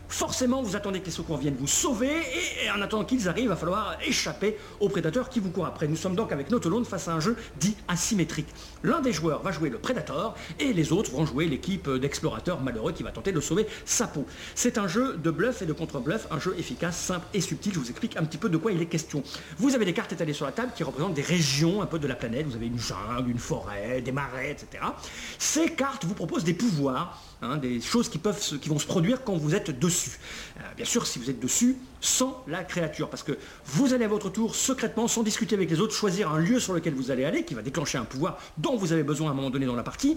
Forcément, 0.08 0.62
vous 0.62 0.76
attendez 0.76 1.00
que 1.00 1.06
les 1.06 1.10
secours 1.10 1.38
viennent 1.38 1.56
vous 1.58 1.66
sauver, 1.66 2.22
et 2.64 2.70
en 2.70 2.80
attendant 2.80 3.04
qu'ils 3.04 3.28
arrivent, 3.28 3.44
il 3.44 3.48
va 3.48 3.56
falloir 3.56 3.96
échapper 4.06 4.56
aux 4.80 4.88
prédateurs 4.88 5.28
qui 5.28 5.40
vous 5.40 5.50
courent 5.50 5.66
après. 5.66 5.88
Nous 5.88 5.96
sommes 5.96 6.14
donc 6.14 6.30
avec 6.30 6.50
Notolone 6.50 6.84
face 6.84 7.08
à 7.08 7.14
un 7.14 7.20
jeu 7.20 7.36
dit 7.58 7.76
asymétrique. 7.88 8.48
L'un 8.82 9.00
des 9.00 9.12
joueurs 9.12 9.42
va 9.42 9.50
jouer 9.50 9.70
le 9.70 9.78
prédateur, 9.78 10.34
et 10.60 10.72
les 10.72 10.92
autres 10.92 11.10
vont 11.10 11.26
jouer 11.26 11.46
l'équipe 11.46 11.90
d'explorateurs 11.90 12.60
malheureux 12.60 12.92
qui 12.92 13.02
va 13.02 13.10
tenter 13.10 13.32
de 13.32 13.40
sauver 13.40 13.66
sa 13.84 14.06
peau. 14.06 14.26
C'est 14.54 14.78
un 14.78 14.86
jeu 14.86 15.16
de 15.16 15.30
bluff 15.30 15.62
et 15.62 15.66
de 15.66 15.72
contre-bluff, 15.72 16.28
un 16.30 16.38
jeu 16.38 16.54
efficace, 16.58 16.96
simple 16.96 17.26
et 17.34 17.40
subtil. 17.40 17.72
Je 17.72 17.78
vous 17.80 17.90
explique 17.90 18.16
un 18.16 18.24
petit 18.24 18.38
peu 18.38 18.48
de 18.48 18.56
quoi 18.56 18.72
il 18.72 18.80
est 18.80 18.86
question. 18.86 19.22
Vous 19.58 19.74
avez 19.74 19.84
des 19.84 19.94
cartes 19.94 20.12
étalées 20.12 20.32
sur 20.32 20.46
la 20.46 20.52
table 20.52 20.72
qui 20.76 20.84
représentent 20.84 21.14
des 21.14 21.22
régions 21.22 21.82
un 21.82 21.86
peu 21.86 21.98
de 21.98 22.06
la 22.06 22.14
planète. 22.14 22.46
Vous 22.46 22.56
avez 22.56 22.66
une 22.66 22.78
jungle, 22.78 23.30
une 23.30 23.38
forêt, 23.38 24.00
des 24.00 24.12
marais, 24.12 24.52
etc. 24.52 24.84
Ces 25.38 25.70
cartes 25.70 26.04
vous 26.04 26.14
proposent 26.14 26.44
des 26.44 26.54
pouvoirs 26.54 27.20
Hein, 27.44 27.58
des 27.58 27.80
choses 27.80 28.08
qui, 28.08 28.18
peuvent 28.18 28.40
vont 28.66 28.78
se 28.78 28.86
produire 28.86 29.22
quand 29.22 29.36
vous 29.36 29.54
êtes 29.54 29.78
dessus. 29.78 30.18
Euh, 30.56 30.60
bien 30.76 30.86
sûr, 30.86 31.06
si 31.06 31.18
vous 31.18 31.28
êtes 31.28 31.40
dessus, 31.40 31.76
sans 32.00 32.42
la 32.46 32.64
créature, 32.64 33.10
parce 33.10 33.22
que 33.22 33.36
vous 33.66 33.92
allez 33.92 34.04
à 34.04 34.08
votre 34.08 34.30
tour, 34.30 34.54
secrètement, 34.54 35.08
sans 35.08 35.22
discuter 35.22 35.54
avec 35.54 35.70
les 35.70 35.80
autres, 35.80 35.94
choisir 35.94 36.32
un 36.32 36.38
lieu 36.38 36.58
sur 36.58 36.72
lequel 36.72 36.94
vous 36.94 37.10
allez 37.10 37.24
aller, 37.24 37.44
qui 37.44 37.54
va 37.54 37.62
déclencher 37.62 37.98
un 37.98 38.04
pouvoir 38.04 38.38
dont 38.56 38.76
vous 38.76 38.92
avez 38.92 39.02
besoin 39.02 39.28
à 39.28 39.32
un 39.32 39.34
moment 39.34 39.50
donné 39.50 39.66
dans 39.66 39.76
la 39.76 39.82
partie. 39.82 40.16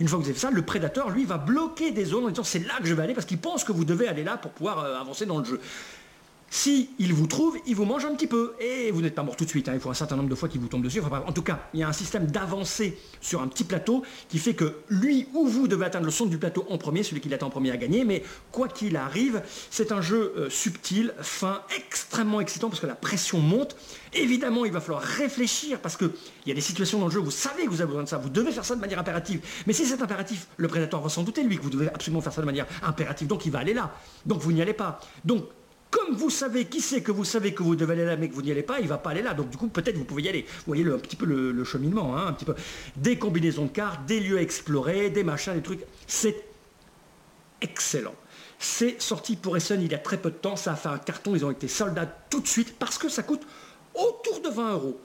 Une 0.00 0.08
fois 0.08 0.18
que 0.18 0.24
vous 0.24 0.28
avez 0.28 0.38
fait 0.38 0.46
ça, 0.46 0.50
le 0.50 0.62
prédateur, 0.62 1.10
lui, 1.10 1.24
va 1.24 1.38
bloquer 1.38 1.92
des 1.92 2.04
zones 2.04 2.24
en 2.24 2.28
disant 2.28 2.44
c'est 2.44 2.66
là 2.66 2.74
que 2.80 2.86
je 2.86 2.94
vais 2.94 3.02
aller, 3.02 3.14
parce 3.14 3.26
qu'il 3.26 3.38
pense 3.38 3.64
que 3.64 3.72
vous 3.72 3.84
devez 3.84 4.08
aller 4.08 4.24
là 4.24 4.36
pour 4.36 4.50
pouvoir 4.50 4.80
euh, 4.80 5.00
avancer 5.00 5.24
dans 5.24 5.38
le 5.38 5.44
jeu. 5.44 5.60
Si 6.48 6.90
il 6.98 7.12
vous 7.12 7.26
trouve, 7.26 7.58
il 7.66 7.74
vous 7.74 7.84
mange 7.84 8.04
un 8.04 8.14
petit 8.14 8.26
peu. 8.26 8.54
Et 8.60 8.90
vous 8.90 9.02
n'êtes 9.02 9.14
pas 9.14 9.22
mort 9.22 9.36
tout 9.36 9.44
de 9.44 9.50
suite. 9.50 9.68
Hein. 9.68 9.72
Il 9.74 9.80
faut 9.80 9.90
un 9.90 9.94
certain 9.94 10.16
nombre 10.16 10.28
de 10.28 10.34
fois 10.34 10.48
qu'il 10.48 10.60
vous 10.60 10.68
tombe 10.68 10.82
dessus. 10.82 11.00
en 11.00 11.32
tout 11.32 11.42
cas, 11.42 11.68
il 11.74 11.80
y 11.80 11.82
a 11.82 11.88
un 11.88 11.92
système 11.92 12.26
d'avancée 12.26 12.98
sur 13.20 13.42
un 13.42 13.48
petit 13.48 13.64
plateau 13.64 14.02
qui 14.28 14.38
fait 14.38 14.54
que 14.54 14.76
lui 14.88 15.28
ou 15.34 15.46
vous 15.46 15.68
devez 15.68 15.86
atteindre 15.86 16.06
le 16.06 16.12
centre 16.12 16.30
du 16.30 16.38
plateau 16.38 16.64
en 16.70 16.78
premier. 16.78 17.02
Celui 17.02 17.20
qui 17.20 17.28
l'attend 17.28 17.48
en 17.48 17.50
premier 17.50 17.72
a 17.72 17.76
gagné. 17.76 18.04
Mais 18.04 18.22
quoi 18.52 18.68
qu'il 18.68 18.96
arrive, 18.96 19.42
c'est 19.70 19.92
un 19.92 20.00
jeu 20.00 20.34
euh, 20.36 20.50
subtil, 20.50 21.12
fin, 21.20 21.62
extrêmement 21.76 22.40
excitant 22.40 22.68
parce 22.68 22.80
que 22.80 22.86
la 22.86 22.94
pression 22.94 23.38
monte. 23.38 23.76
Évidemment, 24.14 24.64
il 24.64 24.72
va 24.72 24.80
falloir 24.80 25.02
réfléchir 25.02 25.80
parce 25.80 25.96
qu'il 25.96 26.10
y 26.46 26.50
a 26.50 26.54
des 26.54 26.60
situations 26.60 26.98
dans 27.00 27.06
le 27.06 27.12
jeu 27.12 27.20
où 27.20 27.24
vous 27.24 27.30
savez 27.30 27.64
que 27.64 27.70
vous 27.70 27.80
avez 27.80 27.88
besoin 27.88 28.04
de 28.04 28.08
ça. 28.08 28.18
Vous 28.18 28.30
devez 28.30 28.52
faire 28.52 28.64
ça 28.64 28.76
de 28.76 28.80
manière 28.80 28.98
impérative. 28.98 29.40
Mais 29.66 29.72
si 29.72 29.84
c'est 29.84 30.00
impératif, 30.00 30.46
le 30.56 30.68
prédateur 30.68 31.00
va 31.02 31.08
s'en 31.08 31.22
douter, 31.22 31.42
lui, 31.42 31.58
que 31.58 31.62
vous 31.62 31.70
devez 31.70 31.88
absolument 31.88 32.20
faire 32.20 32.32
ça 32.32 32.40
de 32.40 32.46
manière 32.46 32.66
impérative. 32.82 33.26
Donc 33.26 33.46
il 33.46 33.52
va 33.52 33.58
aller 33.58 33.74
là. 33.74 33.92
Donc 34.24 34.40
vous 34.40 34.52
n'y 34.52 34.62
allez 34.62 34.72
pas. 34.72 35.00
Comme 35.90 36.14
vous 36.14 36.30
savez 36.30 36.66
qui 36.66 36.80
c'est 36.80 37.00
que 37.00 37.12
vous 37.12 37.24
savez 37.24 37.54
que 37.54 37.62
vous 37.62 37.76
devez 37.76 37.94
aller 37.94 38.04
là 38.04 38.16
mais 38.16 38.28
que 38.28 38.34
vous 38.34 38.42
n'y 38.42 38.50
allez 38.50 38.62
pas, 38.62 38.80
il 38.80 38.88
va 38.88 38.98
pas 38.98 39.10
aller 39.10 39.22
là. 39.22 39.34
Donc 39.34 39.50
du 39.50 39.56
coup 39.56 39.68
peut-être 39.68 39.96
vous 39.96 40.04
pouvez 40.04 40.22
y 40.22 40.28
aller. 40.28 40.42
Vous 40.42 40.74
voyez 40.74 40.84
un 40.84 40.98
petit 40.98 41.16
peu 41.16 41.26
le, 41.26 41.64
cheminement, 41.64 42.16
hein, 42.16 42.26
un 42.28 42.32
petit 42.32 42.44
peu. 42.44 42.54
Des 42.96 43.18
combinaisons 43.18 43.64
de 43.64 43.70
cartes, 43.70 44.04
des 44.06 44.20
lieux 44.20 44.38
à 44.38 44.42
explorer, 44.42 45.10
des 45.10 45.24
machins, 45.24 45.54
des 45.54 45.62
trucs. 45.62 45.84
C'est 46.06 46.44
excellent. 47.60 48.14
C'est 48.58 49.00
sorti 49.00 49.36
pour 49.36 49.56
Essen 49.56 49.80
il 49.82 49.92
y 49.92 49.94
a 49.94 49.98
très 49.98 50.16
peu 50.16 50.30
de 50.30 50.36
temps, 50.36 50.56
ça 50.56 50.72
a 50.72 50.76
fait 50.76 50.88
un 50.88 50.98
carton, 50.98 51.34
ils 51.34 51.44
ont 51.44 51.50
été 51.50 51.68
soldats 51.68 52.06
tout 52.30 52.40
de 52.40 52.46
suite 52.46 52.78
parce 52.78 52.98
que 52.98 53.08
ça 53.08 53.22
coûte 53.22 53.42
autour 53.94 54.40
de 54.40 54.48
20 54.48 54.72
euros. 54.72 55.00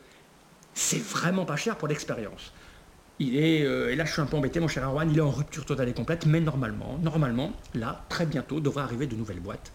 C'est 0.73 1.01
vraiment 1.01 1.45
pas 1.45 1.57
cher 1.57 1.75
pour 1.77 1.87
l'expérience. 1.87 2.53
Il 3.19 3.37
est, 3.37 3.63
euh, 3.63 3.91
et 3.91 3.95
là 3.95 4.05
je 4.05 4.13
suis 4.13 4.21
un 4.21 4.25
peu 4.25 4.37
embêté 4.37 4.59
mon 4.59 4.67
cher 4.67 4.83
Arwan, 4.85 5.09
il 5.11 5.17
est 5.17 5.21
en 5.21 5.29
rupture 5.29 5.65
totale 5.65 5.89
et 5.89 5.93
complète, 5.93 6.25
mais 6.25 6.39
normalement, 6.39 6.97
normalement, 7.01 7.51
là, 7.75 8.03
très 8.09 8.25
bientôt, 8.25 8.59
devrait 8.59 8.83
arriver 8.83 9.05
de 9.05 9.15
nouvelles 9.15 9.41
boîtes 9.41 9.71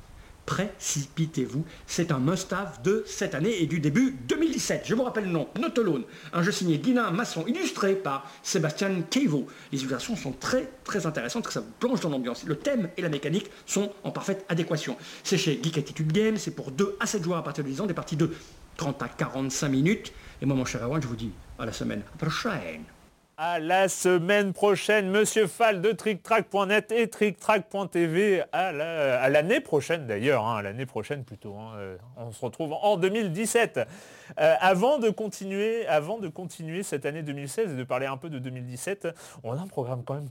précipitez-vous. 0.47 1.65
C'est 1.87 2.13
un 2.13 2.19
must-have 2.19 2.81
de 2.83 3.05
cette 3.07 3.35
année 3.35 3.61
et 3.61 3.67
du 3.67 3.81
début 3.81 4.17
2017. 4.29 4.85
Je 4.87 4.95
vous 4.95 5.03
rappelle 5.03 5.25
le 5.25 5.31
nom, 5.31 5.49
Notolone, 5.61 6.05
un 6.33 6.43
jeu 6.43 6.53
signé 6.53 6.79
Guinan 6.79 7.11
Masson, 7.11 7.45
illustré 7.47 7.95
par 7.95 8.31
Sébastien 8.43 9.03
Kevo. 9.11 9.47
Les 9.73 9.79
illustrations 9.79 10.17
sont 10.17 10.33
très 10.33 10.71
très 10.85 11.07
intéressantes, 11.07 11.49
ça 11.49 11.61
vous 11.61 11.73
plonge 11.79 12.01
dans 12.01 12.11
l'ambiance. 12.11 12.45
Le 12.45 12.57
thème 12.57 12.89
et 12.97 13.03
la 13.03 13.09
mécanique 13.09 13.51
sont 13.67 13.93
en 14.05 14.13
parfaite 14.13 14.45
adéquation. 14.49 14.97
C'est 15.25 15.39
chez 15.39 15.61
Geek 15.63 15.79
Attitude 15.79 16.13
Games, 16.13 16.37
c'est 16.37 16.55
pour 16.55 16.71
2 16.71 16.97
à 17.01 17.07
7 17.07 17.25
joueurs 17.25 17.39
à 17.39 17.45
partir 17.45 17.65
de 17.65 17.69
10 17.69 17.81
ans, 17.83 17.87
des 17.87 17.95
parties 17.95 18.17
de 18.17 18.31
30 18.77 19.03
à 19.03 19.09
45 19.09 19.69
minutes. 19.69 20.13
Et 20.41 20.47
moi 20.47 20.57
mon 20.57 20.65
cher 20.65 20.83
Erwan, 20.83 21.03
je 21.03 21.09
vous 21.09 21.17
dis 21.17 21.33
à 21.59 21.67
la 21.67 21.73
semaine 21.73 22.03
prochaine. 22.19 22.85
À 23.39 23.59
la 23.59 23.91
semaine 23.91 24.55
prochaine, 24.55 25.11
Monsieur 25.11 25.47
Fall 25.47 25.83
de 25.83 25.93
TrickTrack.net 25.93 26.91
et 26.91 27.07
TrickTrack.tv 27.11 28.45
à 28.51 29.29
l'année 29.29 29.61
prochaine 29.61 30.07
d'ailleurs, 30.07 30.47
hein, 30.47 30.57
à 30.57 30.63
l'année 30.63 30.87
prochaine 30.87 31.23
plutôt. 31.23 31.55
Hein, 31.55 31.75
euh, 31.77 31.97
on 32.17 32.33
se 32.33 32.43
retrouve 32.43 32.73
en 32.73 32.97
2017. 32.97 33.81
Euh, 34.41 34.55
avant 34.59 34.99
de 34.99 35.11
continuer, 35.11 35.87
avant 35.87 36.17
de 36.17 36.29
continuer 36.29 36.83
cette 36.83 37.05
année 37.05 37.23
2016 37.23 37.73
et 37.73 37.77
de 37.77 37.85
parler 37.85 38.07
un 38.07 38.17
peu 38.17 38.31
de 38.31 38.39
2017, 38.39 39.09
on 39.45 39.53
a 39.53 39.61
un 39.61 39.67
programme 39.67 40.03
quand 40.03 40.15
même 40.15 40.29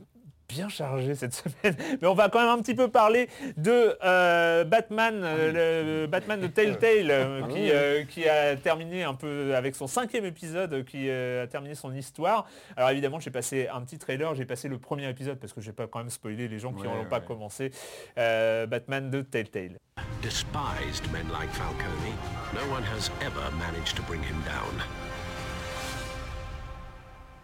bien 0.48 0.70
chargé 0.70 1.16
cette 1.16 1.34
semaine, 1.64 1.76
mais 2.02 2.08
on 2.08 2.14
va 2.14 2.30
quand 2.30 2.40
même 2.40 2.50
un 2.50 2.62
petit 2.62 2.76
peu 2.76 2.88
parler 2.88 3.30
de 3.58 3.98
euh, 4.04 4.64
Batman, 4.64 5.22
euh, 5.24 6.04
le 6.04 6.08
Batman 6.08 6.40
de 6.40 6.48
Telltale, 6.48 7.12
euh, 7.12 8.06
qui, 8.06 8.14
qui, 8.14 8.28
a 8.28 8.56
terminé 8.56 9.04
un 9.04 9.14
peu 9.14 9.56
avec 9.56 9.76
son 9.76 9.88
cinquième 9.88 10.26
épisode, 10.26 10.86
qui 10.86 11.10
a 11.10 11.48
terminé 11.48 11.76
son 11.76 11.94
histoire. 11.94 12.48
Alors 12.76 12.90
évidemment, 12.90 13.20
j'ai 13.20 13.32
passé 13.32 13.68
un 13.68 13.82
petit 13.82 13.98
trailer, 13.98 14.36
j'ai 14.36 14.46
passé 14.46 14.68
le 14.68 14.78
premier 14.78 15.10
épisode 15.10 15.40
parce 15.40 15.54
que 15.54 15.62
j'ai 15.62 15.74
pas 15.74 15.88
quand 15.88 16.00
même 16.00 16.10
spoilé 16.10 16.48
les 16.48 16.60
gens 16.60 16.74
qui 16.74 16.84
n'ont 16.84 17.06
pas 17.06 17.20
commencé. 17.20 17.72
Batman 18.16 19.10
de 19.10 19.22
Telltale. 19.22 19.78
Despised 20.22 21.12
men 21.12 21.28
like 21.32 21.52
Falcone, 21.54 22.16
no 22.54 22.74
one 22.74 22.84
has 22.84 23.12
ever 23.22 23.52
managed 23.58 23.96
to 23.96 24.02
bring 24.04 24.24
him 24.24 24.42
down. 24.44 24.82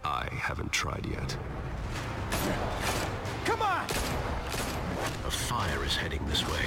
I 0.04 0.28
haven't 0.32 0.72
tried 0.72 1.06
yet. 1.06 1.38
Come 5.52 5.68
fire 5.68 5.84
is 5.84 5.98
heading 5.98 6.26
this 6.28 6.48
way. 6.48 6.64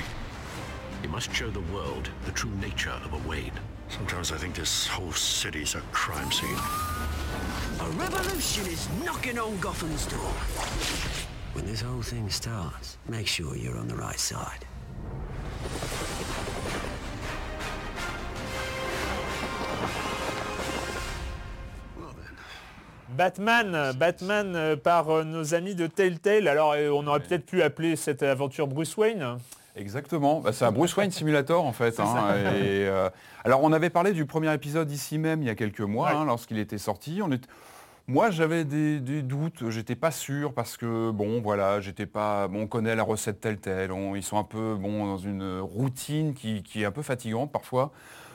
You 1.03 1.09
must 1.09 1.35
show 1.35 1.49
the 1.49 1.63
world 1.73 2.11
the 2.27 2.33
true 2.33 2.51
nature 2.61 2.91
of 2.91 3.15
a 3.15 3.29
Wayne. 3.29 3.59
Sometimes 3.89 4.31
I 4.31 4.37
think 4.37 4.55
this 4.55 4.87
whole 4.87 5.13
city's 5.13 5.75
a 5.75 5.81
crime 5.91 6.31
scene. 6.31 6.59
A 7.81 7.91
revolution 7.93 8.67
is 8.67 8.87
knocking 9.03 9.39
on 9.39 9.57
Gotham's 9.59 10.05
door. 10.07 10.35
When 11.55 11.65
this 11.65 11.81
whole 11.81 12.03
thing 12.03 12.29
starts, 12.29 12.99
make 13.09 13.27
sure 13.27 13.57
you're 13.57 13.79
on 13.79 13.89
the 13.89 13.97
right 13.97 14.21
side. 14.21 14.67
Batman, 23.17 23.93
Batman 23.97 24.57
euh, 24.57 24.77
par 24.77 25.09
euh, 25.11 25.23
nos 25.23 25.55
amis 25.55 25.77
de 25.77 25.87
Telltale. 25.87 26.49
Alors 26.49 26.73
euh, 26.73 26.91
on 26.91 27.07
aurait 27.07 27.21
peut-être 27.21 27.47
pu 27.47 27.63
appeler 27.63 27.95
cette 27.95 28.25
aventure 28.25 28.67
Bruce 28.67 28.97
Wayne. 28.97 29.39
Exactement, 29.77 30.41
bah, 30.41 30.53
c'est 30.53 30.65
un 30.65 30.73
Bruce 30.73 30.97
Wayne 30.97 31.13
Simulator 31.13 31.65
en 31.65 31.73
fait. 31.73 31.99
Hein, 32.01 33.11
alors 33.45 33.63
on 33.63 33.73
avait 33.73 33.91
parlé 33.91 34.13
du 34.13 34.27
premier 34.27 34.53
épisode 34.53 34.91
ici 34.91 35.19
même 35.19 35.43
il 35.43 35.47
y 35.47 35.51
a 35.51 35.55
quelques 35.55 35.81
mois, 35.81 36.11
hein, 36.11 36.25
lorsqu'il 36.25 36.59
était 36.59 36.79
sorti. 36.79 37.21
Moi 38.07 38.31
j'avais 38.31 38.65
des, 38.65 38.99
doutes, 39.23 39.71
j'étais 39.71 39.97
pas 39.97 40.11
sûr 40.11 40.53
parce 40.53 40.77
que 40.77 41.11
bon 41.11 41.41
voilà, 41.41 41.81
j'étais 41.81 42.07
pas. 42.07 42.49
on 42.53 42.67
connaît 42.67 42.97
la 42.97 43.05
recette 43.05 43.41
Telltale, 43.41 43.91
ils 44.17 44.23
sont 44.23 44.39
un 44.39 44.45
peu 44.45 44.75
bon 44.75 45.07
dans 45.07 45.19
une 45.19 45.61
routine 45.61 46.35
qui, 46.35 46.63
est 46.75 46.85
un 46.85 46.91
peu 46.91 47.03
fatigante 47.03 47.53
parfois. 47.53 47.93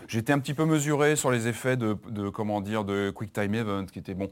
J'étais 0.08 0.34
un 0.34 0.40
petit 0.40 0.54
peu 0.54 0.66
mesuré 0.66 1.16
sur 1.16 1.32
les 1.32 1.48
effets 1.48 1.78
de, 1.78 1.98
de 2.10 2.30
comment 2.30 2.62
dire 2.62 2.84
de 2.84 3.12
Quick 3.12 3.34
Time 3.34 3.54
Event 3.56 3.86
qui 3.86 4.00
était 4.00 4.16
bon. 4.16 4.32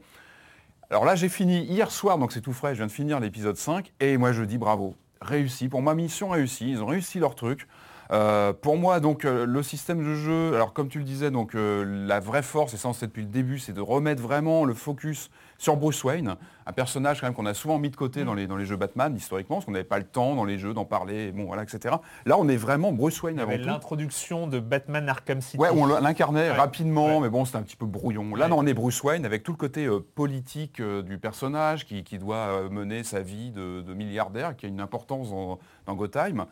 Alors 0.90 1.04
là, 1.04 1.16
j'ai 1.16 1.28
fini 1.28 1.64
hier 1.64 1.90
soir, 1.90 2.16
donc 2.16 2.32
c'est 2.32 2.40
tout 2.40 2.54
frais, 2.54 2.70
je 2.70 2.78
viens 2.78 2.86
de 2.86 2.92
finir 2.92 3.20
l'épisode 3.20 3.58
5, 3.58 3.92
et 4.00 4.16
moi 4.16 4.32
je 4.32 4.42
dis 4.42 4.56
bravo, 4.56 4.94
réussi. 5.20 5.68
Pour 5.68 5.82
ma 5.82 5.94
mission 5.94 6.30
réussie, 6.30 6.70
ils 6.70 6.82
ont 6.82 6.86
réussi 6.86 7.18
leur 7.18 7.34
truc. 7.34 7.68
Euh, 8.10 8.54
pour 8.54 8.78
moi, 8.78 8.98
donc 8.98 9.26
euh, 9.26 9.44
le 9.44 9.62
système 9.62 10.02
de 10.02 10.14
jeu, 10.14 10.54
alors 10.54 10.72
comme 10.72 10.88
tu 10.88 10.96
le 10.96 11.04
disais, 11.04 11.30
donc 11.30 11.54
euh, 11.54 12.06
la 12.06 12.20
vraie 12.20 12.42
force, 12.42 12.72
et 12.72 12.78
ça 12.78 12.88
on 12.88 12.92
depuis 12.92 13.20
le 13.20 13.28
début, 13.28 13.58
c'est 13.58 13.74
de 13.74 13.82
remettre 13.82 14.22
vraiment 14.22 14.64
le 14.64 14.72
focus 14.72 15.28
sur 15.58 15.76
Bruce 15.76 16.02
Wayne. 16.04 16.36
Un 16.68 16.72
personnage 16.72 17.20
quand 17.20 17.26
même 17.26 17.34
qu'on 17.34 17.46
a 17.46 17.54
souvent 17.54 17.78
mis 17.78 17.88
de 17.88 17.96
côté 17.96 18.24
dans, 18.24 18.34
les, 18.34 18.46
dans 18.46 18.58
les 18.58 18.66
jeux 18.66 18.76
Batman, 18.76 19.16
historiquement, 19.16 19.56
parce 19.56 19.64
qu'on 19.64 19.72
n'avait 19.72 19.84
pas 19.84 19.96
le 19.98 20.04
temps 20.04 20.34
dans 20.34 20.44
les 20.44 20.58
jeux 20.58 20.74
d'en 20.74 20.84
parler, 20.84 21.32
bon, 21.32 21.46
voilà, 21.46 21.62
etc. 21.62 21.94
Là, 22.26 22.36
on 22.38 22.46
est 22.46 22.56
vraiment 22.58 22.92
Bruce 22.92 23.22
Wayne 23.22 23.40
avant 23.40 23.56
tout. 23.56 23.64
l'introduction 23.64 24.46
de 24.46 24.60
Batman 24.60 25.08
Arkham 25.08 25.40
City. 25.40 25.56
Ouais, 25.56 25.70
on 25.72 25.86
l'incarnait 25.86 26.50
Ouais. 26.50 26.56
rapidement, 26.56 27.06
Ouais. 27.16 27.20
mais 27.20 27.28
bon, 27.30 27.46
c'était 27.46 27.56
un 27.56 27.62
petit 27.62 27.76
peu 27.76 27.86
brouillon. 27.86 28.34
Là, 28.34 28.44
Ouais. 28.44 28.50
non, 28.50 28.58
on 28.58 28.66
est 28.66 28.74
Bruce 28.74 29.02
Wayne 29.02 29.24
avec 29.24 29.42
tout 29.44 29.52
le 29.52 29.56
côté 29.56 29.86
euh, 29.86 30.00
politique 30.14 30.80
euh, 30.80 31.00
du 31.02 31.16
personnage 31.16 31.86
qui, 31.86 32.04
qui 32.04 32.18
doit 32.18 32.36
euh, 32.36 32.68
mener 32.68 33.02
sa 33.02 33.20
vie 33.20 33.50
de, 33.50 33.80
de 33.80 33.94
milliardaire, 33.94 34.54
qui 34.54 34.66
a 34.66 34.68
une 34.68 34.80
importance 34.82 35.30
dans, 35.30 35.58
dans 35.86 35.94
Gotham. 35.94 36.44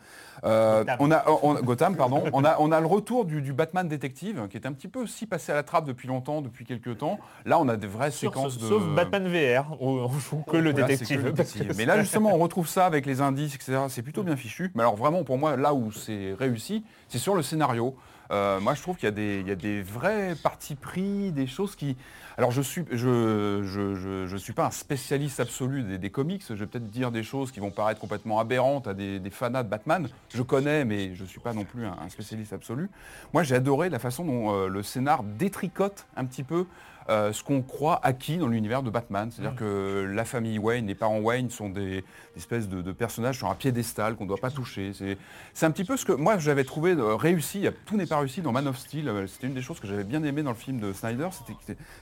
Gotham. 0.43 0.97
On 0.99 1.11
a, 1.11 1.23
on- 1.43 1.53
Gotham, 1.61 1.95
pardon. 1.95 2.23
on, 2.33 2.43
a, 2.43 2.55
on 2.59 2.71
a 2.71 2.79
le 2.79 2.87
retour 2.87 3.25
du, 3.25 3.41
du 3.43 3.53
Batman 3.53 3.87
détective, 3.87 4.47
qui 4.49 4.57
est 4.57 4.65
un 4.65 4.73
petit 4.73 4.87
peu 4.87 4.99
aussi 5.01 5.25
passé 5.27 5.51
à 5.51 5.55
la 5.55 5.63
trappe 5.63 5.85
depuis 5.85 6.07
longtemps, 6.07 6.41
depuis 6.41 6.65
quelques 6.65 6.97
temps. 6.97 7.19
Là, 7.45 7.59
on 7.59 7.67
a 7.67 7.75
des 7.77 7.87
vraies 7.87 8.09
Sur- 8.11 8.31
séquences 8.33 8.57
de... 8.57 8.65
Sauf 8.65 8.83
Batman 8.95 9.27
VR, 9.27 9.79
où 9.81 10.06
on 10.07 10.19
joue 10.19 10.43
que 10.49 10.57
le 10.57 10.73
détective. 10.73 11.21
que 11.21 11.25
le 11.27 11.31
détective. 11.31 11.73
Mais 11.77 11.85
là, 11.85 11.99
justement, 12.01 12.33
on 12.33 12.39
retrouve 12.39 12.67
ça 12.67 12.85
avec 12.85 13.05
les 13.05 13.21
indices, 13.21 13.55
etc. 13.55 13.79
C'est 13.89 14.01
plutôt 14.01 14.23
bien 14.23 14.35
fichu. 14.35 14.71
Mais 14.75 14.81
alors, 14.81 14.95
vraiment, 14.95 15.23
pour 15.23 15.37
moi, 15.37 15.55
là 15.57 15.73
où 15.73 15.91
c'est 15.91 16.33
réussi, 16.39 16.83
c'est 17.09 17.19
sur 17.19 17.35
le 17.35 17.41
scénario. 17.41 17.95
Euh, 18.29 18.59
moi, 18.59 18.73
je 18.73 18.81
trouve 18.81 18.97
qu'il 18.97 19.05
y, 19.05 19.07
a 19.07 19.11
des- 19.11 19.39
il 19.39 19.47
y 19.47 19.51
a 19.51 19.55
des 19.55 19.81
vrais 19.81 20.35
partis 20.35 20.75
pris, 20.75 21.31
des 21.31 21.47
choses 21.47 21.77
qui... 21.77 21.95
Alors, 22.37 22.51
je 22.51 22.61
suis, 22.61 22.83
je, 22.91 23.61
je, 23.63 23.95
je- 23.95 24.25
je 24.27 24.35
suis 24.37 24.51
pas 24.51 24.65
un 24.65 24.71
spécialiste 24.71 25.39
absolu 25.39 25.81
des, 25.83 25.97
des 25.97 26.09
comics. 26.09 26.43
Je 26.47 26.53
vais 26.55 26.65
peut-être 26.67 26.89
dire 26.91 27.09
des 27.11 27.23
choses 27.23 27.53
qui 27.53 27.61
vont 27.61 27.71
paraître 27.71 28.01
complètement 28.01 28.39
aberrantes 28.41 28.85
à 28.87 28.93
des, 28.93 29.19
des 29.19 29.29
fanats 29.29 29.63
de 29.63 29.69
Batman. 29.69 30.09
Je 30.35 30.41
connais, 30.41 30.83
mais 30.83 31.15
je 31.15 31.23
ne 31.23 31.27
suis 31.27 31.39
pas 31.39 31.53
non 31.53 31.63
plus 31.63 31.85
un, 31.85 31.95
un 32.03 32.09
spécialiste 32.09 32.51
absolu. 32.51 32.89
Moi, 33.33 33.43
j'ai 33.43 33.55
adoré 33.55 33.87
la 33.89 33.97
façon 33.99 34.25
dont 34.25 34.53
euh, 34.53 34.67
le 34.67 34.83
scénar 34.83 35.23
détricote 35.23 36.05
un 36.17 36.25
petit 36.25 36.43
peu 36.43 36.65
euh, 37.09 37.31
ce 37.33 37.43
qu'on 37.43 37.61
croit 37.61 37.99
acquis 38.03 38.37
dans 38.37 38.47
l'univers 38.47 38.83
de 38.83 38.89
Batman. 38.89 39.29
C'est-à-dire 39.31 39.55
que 39.55 40.11
la 40.13 40.25
famille 40.25 40.59
Wayne, 40.59 40.87
les 40.87 40.95
parents 40.95 41.19
Wayne 41.19 41.49
sont 41.49 41.69
des, 41.69 42.01
des 42.01 42.03
espèces 42.37 42.67
de, 42.67 42.81
de 42.81 42.91
personnages 42.91 43.37
sur 43.37 43.49
un 43.49 43.55
piédestal 43.55 44.15
qu'on 44.15 44.23
ne 44.23 44.29
doit 44.29 44.37
pas 44.37 44.51
toucher. 44.51 44.91
C'est 45.53 45.65
un 45.65 45.71
petit 45.71 45.85
peu 45.85 45.97
ce 45.97 46.05
que 46.05 46.11
moi 46.11 46.37
j'avais 46.37 46.63
trouvé 46.63 46.91
euh, 46.91 47.15
réussi. 47.15 47.65
Tout 47.85 47.97
n'est 47.97 48.05
pas 48.05 48.19
réussi 48.19 48.41
dans 48.41 48.51
Man 48.51 48.67
of 48.67 48.77
Steel. 48.77 49.07
Euh, 49.07 49.27
C'était 49.27 49.47
une 49.47 49.53
des 49.53 49.61
choses 49.61 49.79
que 49.79 49.87
j'avais 49.87 50.03
bien 50.03 50.23
aimé 50.23 50.43
dans 50.43 50.51
le 50.51 50.55
film 50.55 50.79
de 50.79 50.93
Snyder. 50.93 51.29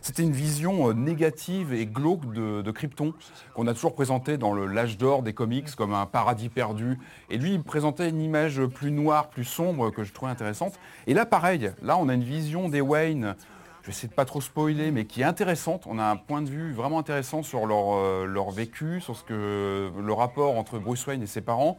C'était 0.02 0.24
une 0.24 0.32
vision 0.32 0.94
négative 0.94 1.74
et 1.74 1.86
glauque 1.86 2.32
de, 2.34 2.62
de 2.62 2.72
Krypton 2.72 3.14
qu'on 3.54 3.68
a 3.68 3.74
toujours 3.74 3.96
présenté 3.96 4.38
dans 4.38 4.54
l'âge 4.54 4.98
d'or 4.98 5.22
des 5.24 5.34
comics 5.34 5.74
comme 5.76 5.94
un 5.94 6.06
paradis 6.06 6.50
perdu. 6.50 6.98
Et 7.30 7.38
lui, 7.38 7.54
il 7.54 7.64
présentait 7.64 8.10
une 8.10 8.22
image 8.22 8.66
plus 8.66 8.92
noire, 8.92 9.30
plus 9.30 9.44
sombre 9.46 9.92
que 9.92 10.04
je 10.04 10.14
trouvais 10.14 10.32
intéressante. 10.32 10.74
Et 11.08 11.14
là, 11.14 11.26
pareil. 11.26 11.72
Là, 11.82 11.98
on 11.98 12.10
a 12.10 12.14
une 12.14 12.24
vision 12.24 12.70
des 12.70 12.82
Wayne 12.82 13.36
je 13.86 13.92
vais 13.92 13.96
essayer 13.96 14.08
de 14.08 14.16
pas 14.16 14.26
trop 14.26 14.42
spoiler, 14.42 14.90
mais 14.90 15.06
qui 15.06 15.22
est 15.22 15.26
intéressante. 15.26 15.84
On 15.86 16.00
a 16.00 16.06
un 16.06 16.16
point 16.16 16.42
de 16.42 16.50
vue 16.50 16.74
vraiment 16.74 16.98
intéressant 16.98 17.44
sur 17.44 17.68
leur, 17.68 17.94
euh, 17.94 18.26
leur 18.26 18.50
vécu, 18.50 19.00
sur 19.00 19.16
ce 19.16 19.24
que 19.24 19.92
le 19.96 20.14
rapport 20.14 20.58
entre 20.58 20.80
Bruce 20.80 21.06
Wayne 21.06 21.22
et 21.22 21.28
ses 21.28 21.42
parents. 21.42 21.78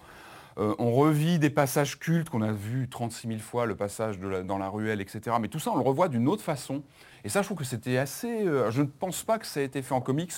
Euh, 0.56 0.76
on 0.78 0.92
revit 0.92 1.40
des 1.40 1.50
passages 1.50 1.98
cultes 1.98 2.30
qu'on 2.30 2.42
a 2.42 2.52
vus 2.52 2.88
36 2.88 3.26
000 3.26 3.40
fois, 3.40 3.66
le 3.66 3.74
passage 3.74 4.20
dans 4.20 4.56
la 4.56 4.68
ruelle, 4.68 5.00
etc. 5.00 5.34
Mais 5.40 5.48
tout 5.48 5.58
ça, 5.58 5.72
on 5.72 5.74
le 5.74 5.82
revoit 5.82 6.06
d'une 6.06 6.28
autre 6.28 6.44
façon. 6.44 6.84
Et 7.24 7.28
ça, 7.28 7.42
je 7.42 7.48
trouve 7.48 7.58
que 7.58 7.64
c'était 7.64 7.98
assez... 7.98 8.46
euh, 8.46 8.70
je 8.70 8.82
ne 8.82 8.86
pense 8.86 9.24
pas 9.24 9.40
que 9.40 9.46
ça 9.46 9.58
a 9.58 9.64
été 9.64 9.82
fait 9.82 9.92
en 9.92 10.00
comics. 10.00 10.32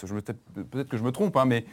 Peut-être 0.71 0.89
que 0.89 0.97
je 0.97 1.03
me 1.03 1.13
trompe, 1.13 1.37
hein, 1.37 1.45
mais 1.45 1.67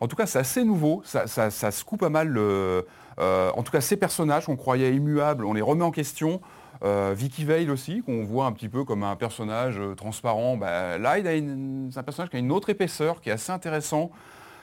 en 0.00 0.08
tout 0.08 0.16
cas, 0.16 0.26
c'est 0.26 0.40
assez 0.40 0.64
nouveau. 0.64 1.00
Ça, 1.04 1.28
ça, 1.28 1.70
se 1.70 1.84
coupe 1.84 2.00
pas 2.00 2.08
mal. 2.08 2.36
en 2.36 3.62
tout 3.62 3.70
cas, 3.70 3.80
ces 3.80 3.96
personnages 3.96 4.46
qu'on 4.46 4.56
croyait 4.56 4.92
immuables, 4.96 5.44
on 5.44 5.52
les 5.52 5.62
remet 5.62 5.84
en 5.84 5.92
question. 5.92 6.40
Euh, 6.84 7.14
Vicky 7.16 7.44
Vale 7.44 7.70
aussi, 7.70 8.02
qu'on 8.02 8.24
voit 8.24 8.46
un 8.46 8.52
petit 8.52 8.68
peu 8.68 8.84
comme 8.84 9.02
un 9.02 9.16
personnage 9.16 9.78
euh, 9.78 9.94
transparent. 9.94 10.56
Bah, 10.56 10.98
là, 10.98 11.16
c'est 11.16 11.98
un 11.98 12.02
personnage 12.02 12.30
qui 12.30 12.36
a 12.36 12.38
une 12.38 12.52
autre 12.52 12.70
épaisseur, 12.70 13.20
qui 13.20 13.30
est 13.30 13.32
assez 13.32 13.52
intéressant. 13.52 14.10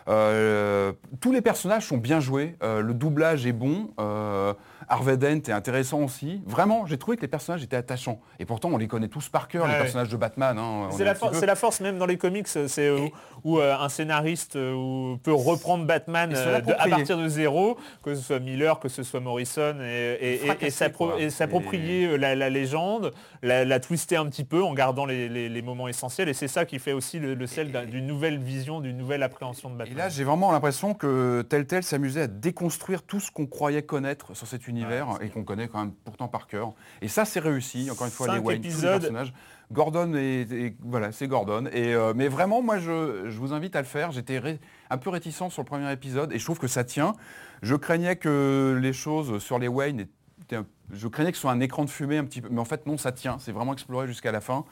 Euh, 0.07 0.93
tous 1.19 1.31
les 1.31 1.41
personnages 1.41 1.85
sont 1.87 1.97
bien 1.97 2.19
joués. 2.19 2.55
Euh, 2.63 2.81
le 2.81 2.93
doublage 2.93 3.45
est 3.45 3.51
bon. 3.53 3.89
Euh, 3.99 4.53
Harvey 4.87 5.17
Dent 5.17 5.27
est 5.47 5.49
intéressant 5.49 6.01
aussi. 6.03 6.43
Vraiment, 6.45 6.85
j'ai 6.85 6.99
trouvé 6.99 7.17
que 7.17 7.23
les 7.23 7.27
personnages 7.27 7.63
étaient 7.63 7.75
attachants. 7.75 8.19
Et 8.37 8.45
pourtant, 8.45 8.69
on 8.71 8.77
les 8.77 8.87
connaît 8.87 9.07
tous 9.07 9.29
par 9.29 9.47
cœur, 9.47 9.65
les 9.65 9.73
Ouais. 9.73 9.79
personnages 9.79 10.09
de 10.09 10.17
Batman. 10.17 10.55
hein. 10.59 10.89
C'est 10.91 11.01
est 11.01 11.05
la, 11.05 11.15
for- 11.15 11.33
force 11.57 11.81
même 11.81 11.97
dans 11.97 12.05
les 12.05 12.17
comics, 12.17 12.47
c'est 12.47 12.91
où, 12.91 13.09
où, 13.43 13.59
un 13.59 13.89
scénariste 13.89 14.55
où 14.55 15.17
peut 15.23 15.33
reprendre 15.33 15.85
Batman 15.85 16.29
de- 16.29 16.71
à 16.77 16.87
partir 16.87 17.17
de 17.17 17.27
zéro, 17.27 17.79
que 18.03 18.13
ce 18.13 18.21
soit 18.21 18.39
Miller, 18.39 18.79
que 18.79 18.89
ce 18.89 19.01
soit 19.01 19.19
Morrison, 19.21 19.77
et, 19.81 20.39
s'approprier 21.31 22.17
la, 22.17 22.35
la 22.35 22.49
légende, 22.51 23.11
la, 23.41 23.65
la 23.65 23.79
twister 23.79 24.17
un 24.17 24.27
petit 24.27 24.43
peu 24.43 24.63
en 24.63 24.73
gardant 24.75 25.05
les, 25.07 25.27
les- 25.29 25.49
les 25.49 25.61
moments 25.63 25.87
essentiels. 25.87 26.29
Et 26.29 26.33
c'est 26.33 26.47
ça 26.47 26.65
qui 26.65 26.77
fait 26.77 26.93
aussi 26.93 27.17
le, 27.19 27.33
le 27.33 27.47
sel 27.47 27.71
d'un- 27.71 27.85
d'une 27.85 28.05
nouvelle 28.05 28.37
vision, 28.37 28.81
d'une 28.81 28.97
nouvelle 28.97 29.23
appréhension 29.23 29.69
de 29.71 29.75
Batman. 29.75 29.94
Là, 29.95 30.09
j'ai 30.09 30.23
vraiment 30.23 30.51
l'impression 30.51 30.93
que 30.93 31.41
Telltale 31.43 31.83
s'amusait 31.83 32.21
à 32.21 32.27
déconstruire 32.27 33.03
tout 33.03 33.19
ce 33.19 33.31
qu'on 33.31 33.45
croyait 33.47 33.83
connaître 33.83 34.35
sur 34.35 34.47
cet 34.47 34.67
univers 34.67 35.07
et 35.21 35.29
qu'on 35.29 35.43
connaît 35.43 35.67
quand 35.67 35.79
même 35.79 35.93
pourtant 36.03 36.27
par 36.27 36.47
cœur. 36.47 36.73
Et 37.01 37.07
ça, 37.07 37.25
c'est 37.25 37.39
réussi. 37.39 37.89
Encore 37.91 38.05
une 38.07 38.11
fois, 38.13 38.27
les 38.35 38.39
Wayne, 38.47 38.61
tous 38.61 38.67
les 38.67 38.71
personnages. 38.99 39.33
Gordon 39.71 40.13
et, 40.15 40.41
et- 40.51 40.77
voilà, 40.83 41.11
c'est 41.11 41.27
Gordon. 41.27 41.65
Et 41.73 41.95
euh, 41.95 42.13
mais 42.15 42.27
vraiment, 42.27 42.61
moi, 42.61 42.77
je, 42.77 43.29
je 43.29 43.39
vous 43.39 43.51
invite 43.53 43.75
à 43.75 43.81
le 43.81 43.87
faire. 43.87 44.11
J'étais 44.11 44.39
un 44.89 44.97
peu 44.97 45.09
réticent 45.09 45.49
sur 45.49 45.61
le 45.61 45.65
premier 45.65 45.91
épisode 45.91 46.31
et 46.33 46.37
je 46.39 46.43
trouve 46.45 46.59
que 46.59 46.67
ça 46.67 46.83
tient. 46.83 47.13
Je 47.63 47.75
craignais 47.75 48.15
que 48.15 48.77
les 48.79 48.93
choses 48.93 49.39
sur 49.43 49.57
les 49.57 49.67
Wayne 49.67 50.05
étaient 50.41 50.57
un- 50.57 50.65
je 50.93 51.07
craignais 51.07 51.31
que 51.31 51.37
ce 51.37 51.41
soit 51.41 51.51
un 51.51 51.61
écran 51.61 51.83
de 51.83 51.89
fumée 51.89 52.17
un 52.19 52.25
petit 52.25 52.41
peu, 52.41 52.49
mais 52.51 52.59
en 52.61 52.65
fait 52.65 52.85
non, 52.85 52.97
ça 52.99 53.11
tient. 53.11 53.37
C'est 53.39 53.51
vraiment 53.51 53.73
exploré 53.73 54.05
jusqu'à 54.05 54.31
la 54.31 54.39
fin. 54.41 54.65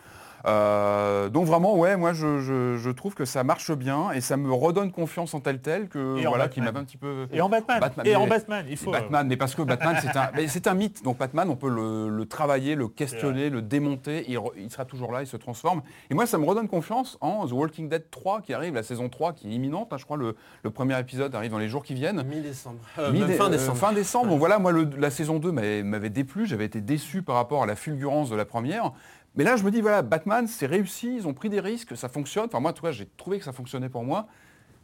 Euh, 0.46 1.30
donc 1.30 1.46
vraiment, 1.46 1.76
ouais, 1.78 1.96
moi 1.96 2.12
je, 2.14 2.40
je- 2.42 2.78
je 2.78 2.90
trouve 2.90 3.14
que 3.16 3.24
ça 3.26 3.44
marche 3.44 3.72
bien 3.72 4.12
et 4.12 4.20
ça 4.22 4.36
me 4.36 4.52
redonne 4.52 4.92
confiance 4.92 5.34
en 5.34 5.40
tel 5.40 5.60
tel 5.62 5.88
que 5.88 6.18
Et 6.18 6.28
en 6.28 6.32
voilà 6.32 6.48
qui 6.50 6.60
Batman. 6.60 6.66
m'avait 6.74 6.84
un 6.84 6.86
petit 6.86 6.98
peu. 6.98 7.28
Et 7.32 7.40
en 7.42 7.48
Batman, 7.50 7.80
Batman, 7.80 8.06
et 8.06 8.10
mais- 8.10 8.16
en 8.18 8.28
Batman, 8.28 8.66
il 8.70 8.76
faut... 8.78 8.90
euh, 8.94 9.00
Batman, 9.00 9.26
mais 9.28 9.38
parce 9.38 9.56
que 9.56 9.62
Batman 9.62 9.96
c'est 10.02 10.16
un, 10.18 10.32
mais 10.36 10.48
c'est 10.48 10.68
un 10.68 10.74
mythe. 10.74 11.04
Donc 11.04 11.18
Batman, 11.18 11.50
on 11.50 11.56
peut 11.56 11.70
le, 11.70 12.10
le 12.10 12.26
travailler, 12.26 12.76
le 12.76 12.88
questionner, 12.90 13.50
le 13.50 13.62
démonter. 13.62 14.26
Il, 14.28 14.70
sera 14.70 14.86
toujours 14.86 15.12
là, 15.12 15.22
il 15.22 15.28
se 15.28 15.38
transforme. 15.38 15.82
Et 16.10 16.14
moi, 16.14 16.26
ça 16.26 16.38
me 16.38 16.46
redonne 16.46 16.68
confiance 16.68 17.18
en 17.22 17.48
The 17.48 17.52
Walking 17.54 17.88
Dead 17.90 18.10
3 18.12 18.42
qui 18.42 18.54
arrive, 18.54 18.74
la 18.76 18.84
saison 18.84 19.08
3 19.10 19.34
qui 19.34 19.50
est 19.50 19.56
imminente. 19.56 19.94
hein, 19.94 19.98
je 19.98 20.04
crois 20.06 20.18
le, 20.18 20.36
le 20.64 20.70
premier 20.72 21.00
épisode 21.00 21.34
arrive 21.36 21.52
dans 21.52 21.58
les 21.58 21.70
jours 21.70 21.84
qui 21.84 21.94
viennent. 21.94 22.22
Mi-décembre. 22.24 22.80
Euh, 23.00 23.12
Mi- 23.12 23.22
fin 23.34 23.46
euh, 23.48 23.50
décembre. 23.50 23.78
fin 23.78 23.94
décembre. 23.94 24.28
Donc 24.30 24.40
voilà, 24.40 24.60
moi, 24.60 24.72
le- 24.72 24.90
la 24.98 25.10
saison 25.10 25.40
2 25.40 25.52
m'avait 25.52 25.84
m'avait 25.84 26.10
déplu. 26.10 26.46
J'avais 26.46 26.66
été 26.66 26.82
déçu 26.82 27.22
par 27.22 27.36
rapport 27.36 27.64
à 27.64 27.66
la 27.66 27.76
fulgurance 27.76 28.30
de 28.30 28.36
la 28.36 28.46
première. 28.46 28.92
Mais 29.36 29.44
là, 29.44 29.56
je 29.56 29.64
me 29.64 29.72
dis, 29.72 29.82
voilà, 29.82 30.02
Batman, 30.04 30.48
c'est 30.48 30.68
réussi. 30.68 31.16
Ils 31.16 31.28
ont 31.28 31.34
pris 31.34 31.50
des 31.50 31.60
risques, 31.60 31.98
ça 31.98 32.10
fonctionne. 32.10 32.46
Enfin, 32.46 32.60
moi, 32.60 32.72
en 32.72 32.74
tout 32.74 32.84
cas, 32.84 32.92
j'ai 32.92 33.08
trouvé 33.18 33.40
que 33.40 33.46
ça 33.46 33.52
fonctionnait 33.52 33.90
pour 33.90 34.04
moi. 34.04 34.28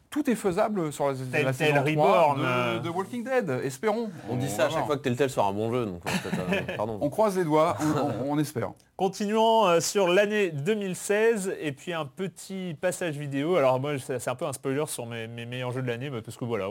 Tout 0.09 0.27
est 0.27 0.33
faisable 0.33 0.91
sur 0.91 1.05
la, 1.05 1.13
la 1.13 1.19
Telltale 1.19 1.53
saison 1.53 1.73
3 1.73 1.83
Reborn, 1.83 2.39
de, 2.39 2.43
euh. 2.47 2.79
de 2.79 2.89
Walking 2.89 3.23
Dead. 3.23 3.47
Espérons. 3.63 4.09
On 4.27 4.37
dit 4.37 4.49
ça 4.49 4.63
à 4.63 4.69
chaque 4.69 4.71
voir. 4.77 4.85
fois 4.87 4.97
que 4.97 5.03
Telltale 5.03 5.29
sort 5.29 5.45
un 5.45 5.51
bon 5.53 5.71
jeu, 5.71 5.85
donc 5.85 6.01
peut-être, 6.03 6.71
euh, 6.71 6.75
pardon. 6.77 6.97
On 6.99 7.09
croise 7.11 7.37
les 7.37 7.43
doigts, 7.43 7.77
on, 7.79 7.99
on- 8.27 8.31
on 8.31 8.39
espère. 8.39 8.71
Continuons 8.97 9.67
euh, 9.67 9.79
sur 9.81 10.07
l'année 10.07 10.49
2016 10.49 11.53
et 11.61 11.71
puis 11.73 11.93
un 11.93 12.07
petit 12.07 12.75
passage 12.81 13.17
vidéo. 13.19 13.55
Alors 13.57 13.79
moi 13.79 13.99
c'est 13.99 14.27
un 14.27 14.33
peu 14.33 14.45
un 14.47 14.53
spoiler 14.53 14.85
sur 14.87 15.05
mes, 15.05 15.27
mes 15.27 15.45
meilleurs 15.45 15.69
jeux 15.73 15.83
de 15.83 15.87
l'année 15.87 16.09
parce 16.09 16.35
que 16.37 16.43
voilà, 16.45 16.65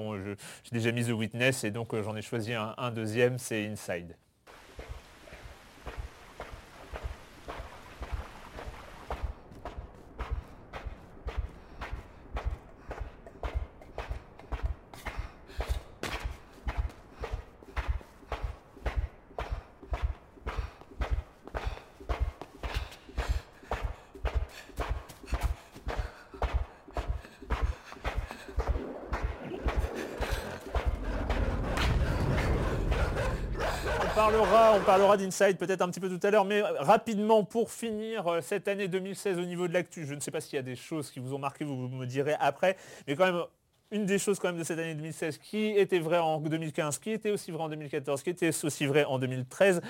j'ai 0.64 0.70
déjà 0.72 0.90
mis 0.90 1.04
The 1.04 1.10
Witness 1.12 1.62
et 1.62 1.70
donc 1.70 1.94
euh, 1.94 2.02
j'en 2.02 2.16
ai 2.16 2.22
choisi 2.22 2.54
un, 2.54 2.74
un 2.76 2.90
deuxième, 2.90 3.38
c'est 3.38 3.64
Inside. 3.68 4.16
On 34.16 34.77
parlera, 34.88 35.18
d'Inside 35.18 35.58
peut-être 35.58 35.82
un 35.82 35.90
petit 35.90 36.00
peu 36.00 36.08
tout 36.08 36.26
à 36.26 36.30
l'heure, 36.30 36.46
mais 36.46 36.62
rapidement 36.62 37.44
pour 37.44 37.70
finir 37.70 38.26
euh, 38.26 38.40
cette 38.40 38.68
année 38.68 38.88
2016 38.88 39.38
au 39.38 39.44
niveau 39.44 39.68
de 39.68 39.74
l'actu, 39.74 40.06
je 40.06 40.14
ne 40.14 40.20
sais 40.20 40.30
pas 40.30 40.40
s'il 40.40 40.56
y 40.56 40.58
a 40.58 40.62
des 40.62 40.76
choses 40.76 41.10
qui 41.10 41.20
vous 41.20 41.34
ont 41.34 41.38
marqué, 41.38 41.66
vous 41.66 41.88
me 41.88 42.06
direz 42.06 42.34
après, 42.40 42.74
mais 43.06 43.14
quand 43.14 43.26
même 43.26 43.42
une 43.90 44.04
des 44.04 44.18
choses 44.18 44.38
quand 44.38 44.48
même 44.48 44.58
de 44.58 44.64
cette 44.64 44.78
année 44.78 44.94
2016 44.94 45.38
qui 45.38 45.68
était 45.70 45.98
vrai 45.98 46.18
en 46.18 46.38
2015, 46.40 46.98
qui 46.98 47.10
était 47.10 47.30
aussi 47.30 47.50
vrai 47.50 47.62
en 47.62 47.68
2014, 47.68 48.22
qui 48.22 48.30
était 48.30 48.50
aussi 48.62 48.86
vrai 48.86 49.04
en 49.04 49.18
2013, 49.18 49.80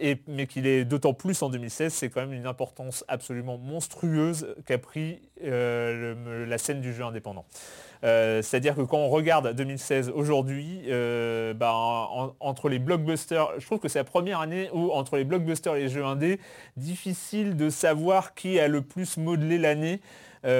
et, 0.00 0.18
mais 0.26 0.46
qu'il 0.46 0.66
est 0.66 0.84
d'autant 0.84 1.12
plus 1.12 1.42
en 1.42 1.50
2016, 1.50 1.92
c'est 1.92 2.08
quand 2.08 2.22
même 2.22 2.32
une 2.32 2.46
importance 2.46 3.04
absolument 3.08 3.58
monstrueuse 3.58 4.54
qu'a 4.66 4.78
pris 4.78 5.20
euh, 5.44 6.46
la 6.46 6.56
scène 6.58 6.80
du 6.80 6.94
jeu 6.94 7.04
indépendant. 7.04 7.44
Euh, 8.04 8.40
C'est-à-dire 8.42 8.74
que 8.74 8.80
quand 8.80 8.98
on 8.98 9.08
regarde 9.10 9.54
2016 9.54 10.08
aujourd'hui, 10.08 10.82
euh, 10.88 11.52
bah, 11.54 11.72
en- 11.74 12.34
entre 12.40 12.68
les 12.68 12.78
blockbusters, 12.78 13.48
je 13.58 13.66
trouve 13.66 13.78
que 13.80 13.88
c'est 13.88 13.98
la 14.00 14.04
première 14.04 14.40
année 14.40 14.70
où 14.72 14.90
entre 14.92 15.16
les 15.18 15.24
blockbusters 15.24 15.76
et 15.76 15.80
les 15.80 15.88
jeux 15.88 16.04
indés, 16.04 16.40
difficile 16.76 17.56
de 17.56 17.68
savoir 17.70 18.34
qui 18.34 18.58
a 18.58 18.66
le 18.66 18.80
plus 18.80 19.18
modelé 19.18 19.58
l'année, 19.58 20.00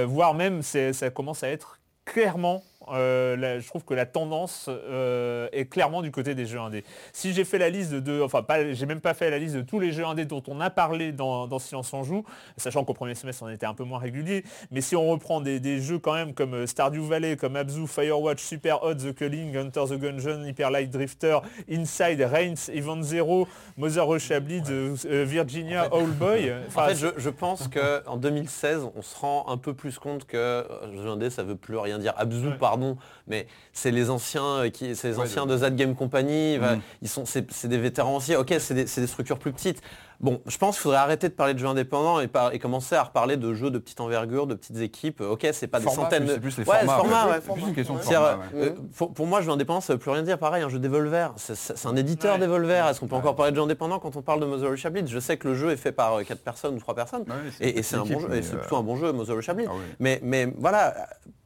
voire 0.07 0.35
même 0.35 0.63
ça 0.63 1.11
commence 1.11 1.43
à 1.43 1.49
être 1.49 1.81
clairement, 2.05 2.63
euh, 2.93 3.61
je 3.61 3.67
trouve 3.67 3.85
que 3.85 3.95
la 3.95 4.07
tendance 4.07 4.67
euh, 4.69 5.49
est 5.53 5.67
clairement 5.67 6.03
du 6.03 6.11
côté 6.11 6.35
des 6.35 6.47
jeux 6.47 6.59
indés. 6.61 6.85
Si 7.13 7.33
j'ai 7.33 7.45
fait 7.45 7.59
la 7.59 7.71
liste 7.71 7.93
de, 7.93 8.21
enfin 8.23 8.43
pas, 8.43 8.73
j'ai 8.73 8.87
même 8.87 9.01
pas 9.01 9.15
fait 9.15 9.31
la 9.31 9.39
liste 9.39 9.55
de 9.57 9.63
tous 9.63 9.81
les 9.81 9.93
jeux 9.93 10.05
indés 10.05 10.25
dont 10.25 10.43
on 10.49 10.61
a 10.61 10.71
parlé 10.71 11.13
dans, 11.13 11.47
dans 11.47 11.59
Silence 11.59 11.93
on 11.93 12.03
joue, 12.05 12.25
sachant 12.57 12.85
qu'au 12.85 12.95
premier 12.95 13.15
semestre 13.15 13.43
on 13.43 13.49
était 13.49 13.67
un 13.67 13.75
peu 13.75 13.85
moins 13.85 13.99
régulier, 13.99 14.45
mais 14.71 14.81
si 14.81 14.97
on 14.97 15.09
reprend 15.11 15.41
des, 15.41 15.61
des 15.61 15.81
jeux 15.81 15.99
quand 15.99 16.15
même 16.15 16.35
comme 16.35 16.55
euh, 16.55 16.67
Stardew 16.67 17.03
Valley, 17.03 17.37
comme 17.37 17.57
Abzu, 17.57 17.87
Firewatch, 17.87 18.41
Super 18.41 18.83
Hot, 18.85 18.95
The 18.95 19.15
Culling, 19.15 19.57
Hunter 19.57 19.85
the 19.89 19.99
Gungeon, 19.99 20.45
Hyper 20.47 20.71
Light 20.71 20.91
Drifter, 20.91 21.39
Inside, 21.71 22.21
Reigns, 22.21 22.69
Event 22.73 23.03
Zero, 23.03 23.47
Mother 23.77 24.07
Russia 24.07 24.41
Bleed, 24.41 24.65
euh, 24.71 25.25
Virginia, 25.27 25.89
Old 25.95 26.17
Boy, 26.17 26.49
euh, 26.49 26.61
En 26.77 26.87
fait, 26.87 26.95
je, 26.97 27.07
je 27.17 27.31
pense 27.31 27.69
qu'en 27.69 28.17
2016, 28.17 28.89
on 28.97 29.03
se 29.03 29.17
rend 29.19 29.47
un 29.49 29.57
peu 29.57 29.75
plus 29.75 29.99
compte 29.99 30.27
que 30.27 30.37
euh, 30.37 30.65
jeu 31.03 31.09
indé, 31.09 31.31
ça 31.31 31.43
veut 31.43 31.57
plus 31.57 31.77
rien 31.77 31.99
dire. 31.99 32.13
Abzu, 32.17 32.43
Ouais. 32.43 32.57
Pardon, 32.73 32.97
mais 33.27 33.47
c'est 33.75 33.91
les 33.91 34.09
anciens 34.09 34.45
euh, 34.65 34.71
qui, 34.71 34.97
c'est 34.97 35.09
les 35.09 35.19
anciens 35.19 35.45
de- 35.45 35.53
de 35.53 35.59
Zad 35.59 35.77
Game 35.77 35.95
Company. 35.95 36.57
va- 36.57 36.73
Ils 37.03 37.09
sont, 37.09 37.27
c'est, 37.27 37.51
des 37.67 37.77
vétérans 37.79 38.17
aussi. 38.17 38.35
Ok, 38.35 38.55
c'est 38.59 38.73
des, 38.75 38.87
c'est 38.87 39.03
des 39.03 39.07
structures 39.07 39.39
plus 39.39 39.53
petites. 39.53 39.83
Bon, 40.21 40.41
je 40.47 40.57
pense 40.59 40.77
qu'il 40.77 40.83
faudrait 40.83 40.99
arrêter 40.99 41.29
de 41.29 41.35
parler 41.35 41.55
de 41.55 41.59
jeux 41.59 41.67
indépendants 41.67 42.21
et, 42.21 42.29
par- 42.29 42.53
et 42.55 42.59
commencer 42.59 42.95
à 42.95 43.03
reparler 43.03 43.37
de 43.37 43.55
jeux 43.55 43.71
de 43.71 43.79
petite 43.79 44.01
envergure, 44.01 44.47
de 44.47 44.55
petites 44.55 44.79
équipes. 44.79 45.21
Ok, 45.21 45.47
c'est 45.53 45.67
pas 45.67 45.81
des 45.81 45.89
centaines 45.89 46.25
de. 46.27 46.33
c'est 46.35 46.41
plus 46.41 46.59
les 46.59 46.65
ouais, 46.65 46.85
formats, 46.85 46.97
format, 46.97 47.27
ouais. 47.31 47.41
plus 47.41 47.63
une 47.69 47.75
question 47.75 47.95
de 47.95 47.99
format, 48.01 48.35
ouais. 48.37 48.39
euh, 48.55 48.71
pour, 48.97 49.13
pour 49.13 49.27
moi, 49.27 49.41
jeu 49.41 49.51
indépendant, 49.51 49.81
ça 49.81 49.93
veut 49.95 49.99
plus 49.99 50.11
rien 50.11 50.23
dire. 50.23 50.39
Pareil, 50.39 50.63
un 50.63 50.69
jeu 50.69 50.79
Devolver, 50.79 51.33
c'est, 51.37 51.87
un 51.87 51.97
éditeur. 51.97 52.39
Devolver. 52.39 52.87
Est-ce 52.89 53.01
qu'on 53.01 53.09
peut 53.09 53.17
encore 53.17 53.35
parler 53.37 53.51
de 53.53 53.57
jeu 53.57 53.63
indépendant 53.63 53.99
quand 53.99 54.15
on 54.17 54.23
parle 54.23 54.41
de 54.41 54.47
Mother 54.47 54.91
Bleed 54.91 55.09
Je 55.09 55.19
sais 55.19 55.37
que 55.37 55.49
le 55.49 55.55
jeu 55.55 55.71
est 55.71 55.77
fait 55.77 55.93
par 55.93 56.23
4 56.25 56.39
personnes 56.41 56.75
ou 56.75 56.79
3 56.79 56.95
personnes. 56.95 57.25
Et, 57.61 57.79
et 57.79 57.83
c'est 57.83 57.97
un 57.97 58.05
bon 58.05 58.21
jeu, 58.21 58.33
et 58.35 58.43
c'est 58.43 58.55
euh, 58.55 58.59
plutôt 58.59 58.77
un 58.77 58.83
bon 58.83 58.97
jeu, 58.97 59.13
Mother 59.13 59.37
Bleed. 59.55 59.69
Ah 59.69 59.75
oui. 59.75 59.83
Mais, 60.01 60.21
mais 60.23 60.53
voilà, 60.59 60.95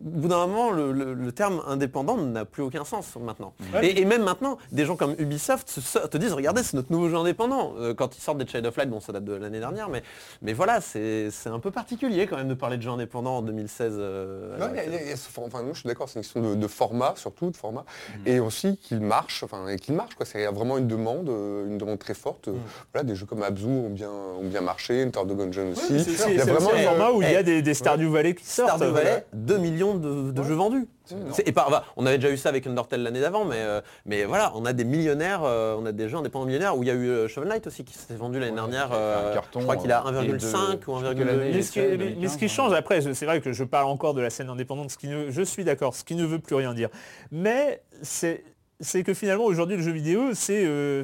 au 0.05 0.09
bout 0.11 0.29
d'un 0.29 0.47
moment, 0.47 0.71
le, 0.71 0.93
le- 0.93 1.15
le 1.15 1.33
terme 1.33 1.63
indépendant 1.67 2.17
n'a 2.17 2.45
plus 2.45 2.63
aucun 2.63 2.85
sens 2.85 3.15
maintenant. 3.21 3.55
Et, 3.83 4.01
et 4.01 4.05
même 4.05 4.23
maintenant, 4.23 4.59
des 4.73 4.85
gens 4.85 4.97
comme 4.97 5.15
Ubisoft 5.19 5.81
te 6.11 6.17
disent, 6.19 6.33
regardez, 6.33 6.63
c'est 6.63 6.75
notre 6.77 6.93
nouveau 6.93 7.09
jeu 7.09 7.17
indépendant. 7.17 7.75
Euh, 7.79 7.95
quand 7.95 8.17
ils 8.17 8.21
sortent 8.21 8.39
des 8.39 8.45
Of 8.67 8.77
Light, 8.77 8.91
bon, 8.91 9.01
ça 9.01 9.13
date 9.13 9.25
de 9.25 9.35
l'année 9.35 9.61
dernière, 9.61 9.89
mais, 9.89 10.03
mais 10.43 10.53
voilà, 10.53 10.81
c'est 10.81 11.31
c'est 11.31 11.49
un 11.49 11.59
peu 11.61 11.71
particulier 11.71 12.27
quand 12.27 12.37
même 12.37 12.49
de 12.49 12.55
parler 12.55 12.77
de 12.77 12.83
jeu 12.83 12.91
indépendant 12.91 13.39
en 13.39 13.43
2016. 13.43 13.95
euh, 13.99 14.59
Non, 14.59 14.67
il 14.73 14.77
y 14.77 14.81
a- 14.81 14.85
il 14.85 14.93
y 14.93 14.97
a- 14.97 15.03
il 15.03 15.09
y 15.09 15.13
a 15.13 15.17
enfin, 15.45 15.63
moi, 15.63 15.71
je 15.73 15.81
suis 15.81 15.87
d'accord, 15.89 16.09
c'est 16.09 16.19
une 16.19 16.23
question 16.23 16.41
de, 16.43 16.55
de 16.55 16.67
format, 16.67 17.15
surtout 17.17 17.51
de 17.51 17.57
format, 17.57 17.85
Mm. 18.25 18.29
et 18.29 18.41
aussi 18.41 18.77
qu'il 18.79 19.01
marche, 19.01 19.43
enfin, 19.43 19.69
et 19.69 19.77
qu'il 19.79 19.95
marche, 19.95 20.15
quoi. 20.15 20.27
C'est 20.27 20.45
vraiment 20.47 20.79
une 20.79 20.89
demande, 20.89 21.29
euh, 21.29 21.67
une 21.67 21.79
demande 21.79 21.99
très 21.99 22.15
forte. 22.15 22.49
Mm. 22.49 22.55
Voilà, 22.93 23.05
des 23.05 23.15
jeux 23.15 23.27
comme 23.27 23.43
Abzu 23.43 23.67
ont 23.67 23.91
bien, 23.91 24.11
ont 24.11 24.45
bien 24.47 24.61
marché, 24.61 25.05
Enter 25.05 25.21
the 25.23 25.37
Gungeon 25.37 25.73
aussi. 25.73 25.95
il 26.29 26.35
y 26.37 26.41
a 26.41 26.45
vraiment 26.45 26.71
aussi 26.71 26.81
un 26.81 26.83
format 26.91 27.11
où 27.13 27.23
il 27.23 27.31
y 27.31 27.37
a 27.37 27.41
eh, 27.41 27.45
des, 27.45 27.63
des 27.63 27.75
Stardew 27.75 28.09
Valley 28.11 28.35
qui 28.35 28.45
sortent. 28.47 28.77
Stardew. 28.77 28.93
Valley, 28.95 29.25
2 29.33 29.59
millions 29.59 29.95
de, 29.95 30.31
de 30.31 30.43
jeux 30.43 30.55
vendus. 30.55 30.87
C'est- 31.33 31.47
Et 31.49 31.53
par- 31.53 31.71
bah, 31.71 31.85
on 31.97 32.05
avait 32.07 32.19
déjà 32.19 32.33
eu 32.33 32.37
ça 32.37 32.49
avec 32.49 32.67
Undertale 32.67 33.03
l'année 33.03 33.21
d'avant, 33.21 33.45
mais, 33.45 33.57
euh, 33.59 33.81
mais 34.05 34.25
voilà, 34.25 34.53
on 34.57 34.65
a 34.65 34.73
des 34.73 34.85
millionnaires, 34.85 35.43
euh, 35.45 35.77
on 35.79 35.87
a 35.87 35.93
des 35.93 36.09
jeux 36.09 36.17
indépendants 36.17 36.47
millionnaires 36.47 36.77
où 36.77 36.83
il 36.83 36.87
y 36.89 36.91
a 36.91 36.95
eu 36.95 37.09
euh, 37.09 37.29
Shovel 37.29 37.49
Knight 37.49 37.67
aussi 37.67 37.85
qui 37.85 37.95
s'est 37.95 38.15
vendu 38.17 38.39
l'année 38.41 38.53
dernière. 38.55 38.91
euh, 38.93 39.33
carton, 39.35 39.61
je 39.61 39.65
crois 39.65 39.77
qu'il 39.77 39.93
a 39.93 40.05
euh, 40.05 40.11
1,5 40.11 40.25
et 40.25 40.29
ou 40.29 40.33
de- 40.33 40.39
1,2 40.39 41.15
quelle 41.15 41.29
année 41.29 41.51
Mais 41.55 41.63
ce, 41.63 41.73
qui, 41.73 41.79
c'est 41.81 41.89
mais- 41.91 41.97
2015, 41.97 42.23
mais 42.23 42.29
ce 42.29 42.37
qui 42.39 42.45
ouais. 42.45 42.49
change 42.49 42.73
après, 42.73 43.01
c'est 43.01 43.27
vrai 43.27 43.41
que 43.41 43.53
je 43.53 43.65
parle 43.65 43.87
encore 43.87 44.15
de 44.15 44.21
la 44.21 44.31
scène 44.31 44.49
indépendante, 44.49 44.91
ce 44.91 44.99
qui 44.99 45.09
ne, 45.09 45.31
je 45.31 45.43
suis 45.43 45.65
d'accord, 45.65 45.95
ce 45.95 46.05
qui 46.05 46.15
ne 46.17 46.25
veut 46.25 46.39
plus 46.39 46.57
rien 46.57 46.75
dire. 46.75 46.89
Mais 47.31 47.83
c'est 48.03 48.45
c'est 48.81 49.03
que 49.05 49.15
finalement 49.15 49.45
aujourd'hui 49.45 49.77
le 49.77 49.83
jeu 49.83 49.93
vidéo, 49.93 50.35
c'est 50.35 50.65
euh, 50.67 51.03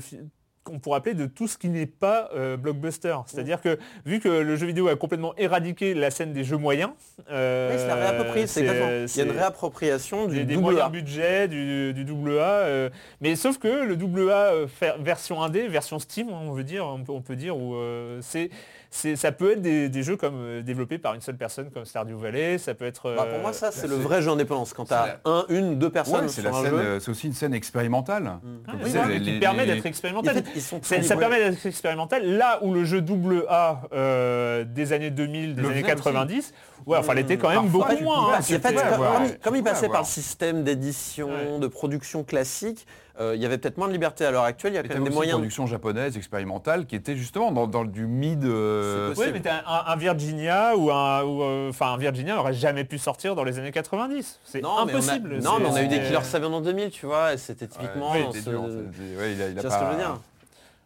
qu'on 0.64 0.78
pourrait 0.78 0.98
appeler 0.98 1.14
de 1.14 1.26
tout 1.26 1.48
ce 1.48 1.58
qui 1.58 1.68
n'est 1.68 1.86
pas 1.86 2.30
euh, 2.34 2.56
blockbuster. 2.56 3.16
C'est-à-dire 3.26 3.60
que 3.60 3.78
vu 4.06 4.20
que 4.20 4.28
le 4.28 4.56
jeu 4.56 4.66
vidéo 4.66 4.88
a 4.88 4.96
complètement 4.96 5.34
éradiqué 5.36 5.94
la 5.94 6.10
scène 6.10 6.32
des 6.32 6.44
jeux 6.44 6.56
moyens, 6.56 6.90
euh, 7.30 7.72
Oui, 7.72 7.78
c'est 7.78 7.88
la 7.88 7.94
réapproprié, 7.94 8.46
c'est 8.46 8.52
c'est, 8.52 8.60
exactement. 8.62 8.90
Il 8.90 9.16
y 9.16 9.20
a 9.20 9.24
une 9.24 9.38
réappropriation 9.38 10.26
du 10.26 10.44
des, 10.44 10.54
double 10.54 10.80
A. 10.80 10.88
budget, 10.88 11.48
du, 11.48 11.92
du 11.92 12.04
double 12.04 12.38
A. 12.38 12.60
euh, 12.60 12.90
mais 13.20 13.36
sauf 13.36 13.58
que 13.58 13.84
le 13.84 13.96
double 13.96 14.30
A 14.30 14.52
version 14.98 15.42
indé, 15.42 15.66
version 15.68 15.98
Steam, 15.98 16.30
on 16.30 16.52
veut 16.52 16.64
dire, 16.64 16.86
on 16.86 17.02
peut, 17.02 17.12
on 17.12 17.22
peut 17.22 17.36
dire, 17.36 17.56
où 17.56 17.76
c'est, 18.20 18.50
ça 18.94 19.32
peut 19.32 19.52
être 19.52 19.62
des, 19.62 19.88
des 19.88 20.02
jeux 20.02 20.16
comme 20.18 20.34
euh, 20.36 20.62
développés 20.62 20.98
par 20.98 21.14
une 21.14 21.22
seule 21.22 21.36
personne 21.38 21.70
comme 21.70 21.86
Stardew 21.86 22.14
Valley, 22.14 22.58
ça 22.58 22.74
peut 22.74 22.84
être. 22.84 23.14
Bah, 23.16 23.24
pour 23.24 23.38
euh, 23.38 23.40
moi, 23.42 23.52
ça, 23.54 23.70
c'est 23.72 23.86
le 23.86 23.94
vrai 23.96 24.20
jeu 24.20 24.30
indépendant. 24.30 24.66
C'est 24.66 24.74
quand 24.74 24.84
tu 24.84 24.90
c'est 24.90 24.94
as 24.94 25.18
un, 25.24 25.46
une, 25.48 25.78
deux 25.78 25.88
personnes 25.88 26.22
Ouais, 26.24 26.28
c'est 26.28 26.42
sur 26.42 26.50
la 26.50 26.56
un 26.58 26.62
scène, 26.62 26.70
jeu. 26.72 26.78
euh, 26.78 27.00
c'est 27.00 27.10
aussi 27.10 27.26
une 27.26 27.32
scène 27.32 27.54
expérimentale. 27.54 28.24
ah, 28.34 28.70
Comme 28.70 28.80
oui, 28.84 28.92
qui 28.92 29.30
les- 29.30 29.40
permet 29.40 29.64
les- 29.64 29.74
d'être 29.74 29.86
En 29.86 29.88
expérimental. 29.88 30.34
fait, 30.34 30.44
ils 30.54 30.60
sont 30.62 30.78
Ça, 30.82 31.16
permet 31.16 31.38
d'être 31.50 31.64
expérimental. 31.64 32.26
Là 32.36 32.58
où 32.62 32.74
le 32.74 32.84
jeu 32.84 33.00
double 33.00 33.46
A 33.48 33.82
euh, 33.94 34.64
des 34.64 34.92
années 34.92 35.10
2000, 35.10 35.54
des 35.54 35.62
Le 35.62 35.68
années 35.68 35.80
faisait 35.80 35.86
90, 35.94 36.52
ouais, 36.86 36.98
enfin, 36.98 37.12
elle 37.12 37.18
était 37.20 37.38
quand 37.38 37.48
même 37.48 37.62
Parfois, 37.70 37.88
beaucoup 37.88 38.02
moins. 38.04 38.34
hein. 38.34 38.40
Comme, 38.46 38.60
comme- 38.70 39.36
comme 39.42 39.56
il 39.56 39.62
passait 39.62 39.88
par 39.88 40.02
le 40.02 40.06
système 40.06 40.64
d'édition, 40.64 41.28
Ouais. 41.28 41.58
de 41.60 41.66
production 41.66 42.24
classique, 42.24 42.86
euh, 43.11 43.11
il 43.20 43.40
y 43.40 43.46
avait 43.46 43.58
peut-être 43.58 43.76
moins 43.78 43.88
de 43.88 43.92
liberté 43.92 44.24
à 44.24 44.30
l'heure 44.30 44.44
actuelle. 44.44 44.72
Il 44.72 44.76
y 44.76 44.78
a 44.78 44.82
quand 44.82 44.88
même 44.94 44.98
des 45.04 45.08
aussi 45.08 45.10
une 45.10 45.14
moyens. 45.16 45.34
production 45.36 45.66
japonaise 45.66 46.16
expérimentale 46.16 46.86
qui 46.86 46.96
était 46.96 47.16
justement 47.16 47.52
dans, 47.52 47.66
dans 47.66 47.84
du 47.84 48.06
mid. 48.06 48.44
euh, 48.44 49.14
Oui, 49.16 49.26
mais 49.32 49.42
un, 49.48 49.62
un 49.86 49.96
Virginia 49.96 50.76
ou 50.76 50.90
un, 50.90 51.22
ou, 51.22 51.42
euh, 51.42 51.68
enfin 51.70 51.92
un 51.92 51.96
Virginia 51.98 52.34
n'aurait 52.36 52.54
jamais 52.54 52.84
pu 52.84 52.98
sortir 52.98 53.34
dans 53.34 53.44
les 53.44 53.58
années 53.58 53.72
90. 53.72 54.40
C'est 54.44 54.64
impossible. 54.64 55.38
non, 55.38 55.58
mais 55.60 55.66
on 55.66 55.74
a 55.74 55.82
eu 55.82 55.88
des 55.88 56.00
Killer 56.00 56.22
7 56.22 56.44
en 56.44 56.60
2000, 56.60 56.90
tu 56.90 57.06
vois, 57.06 57.34
et 57.34 57.36
c'était 57.38 57.66
typiquement. 57.66 58.12
ouais, 58.12 58.20
il 58.20 59.42
a- 59.42 59.48
il 59.48 59.54
Tu 59.54 59.58
a 59.58 59.62
vois 59.62 59.62
ce 59.62 59.62
que 59.62 59.68
pas- 59.68 59.86
je 59.86 59.90
veux 59.92 59.96
dire? 60.02 60.20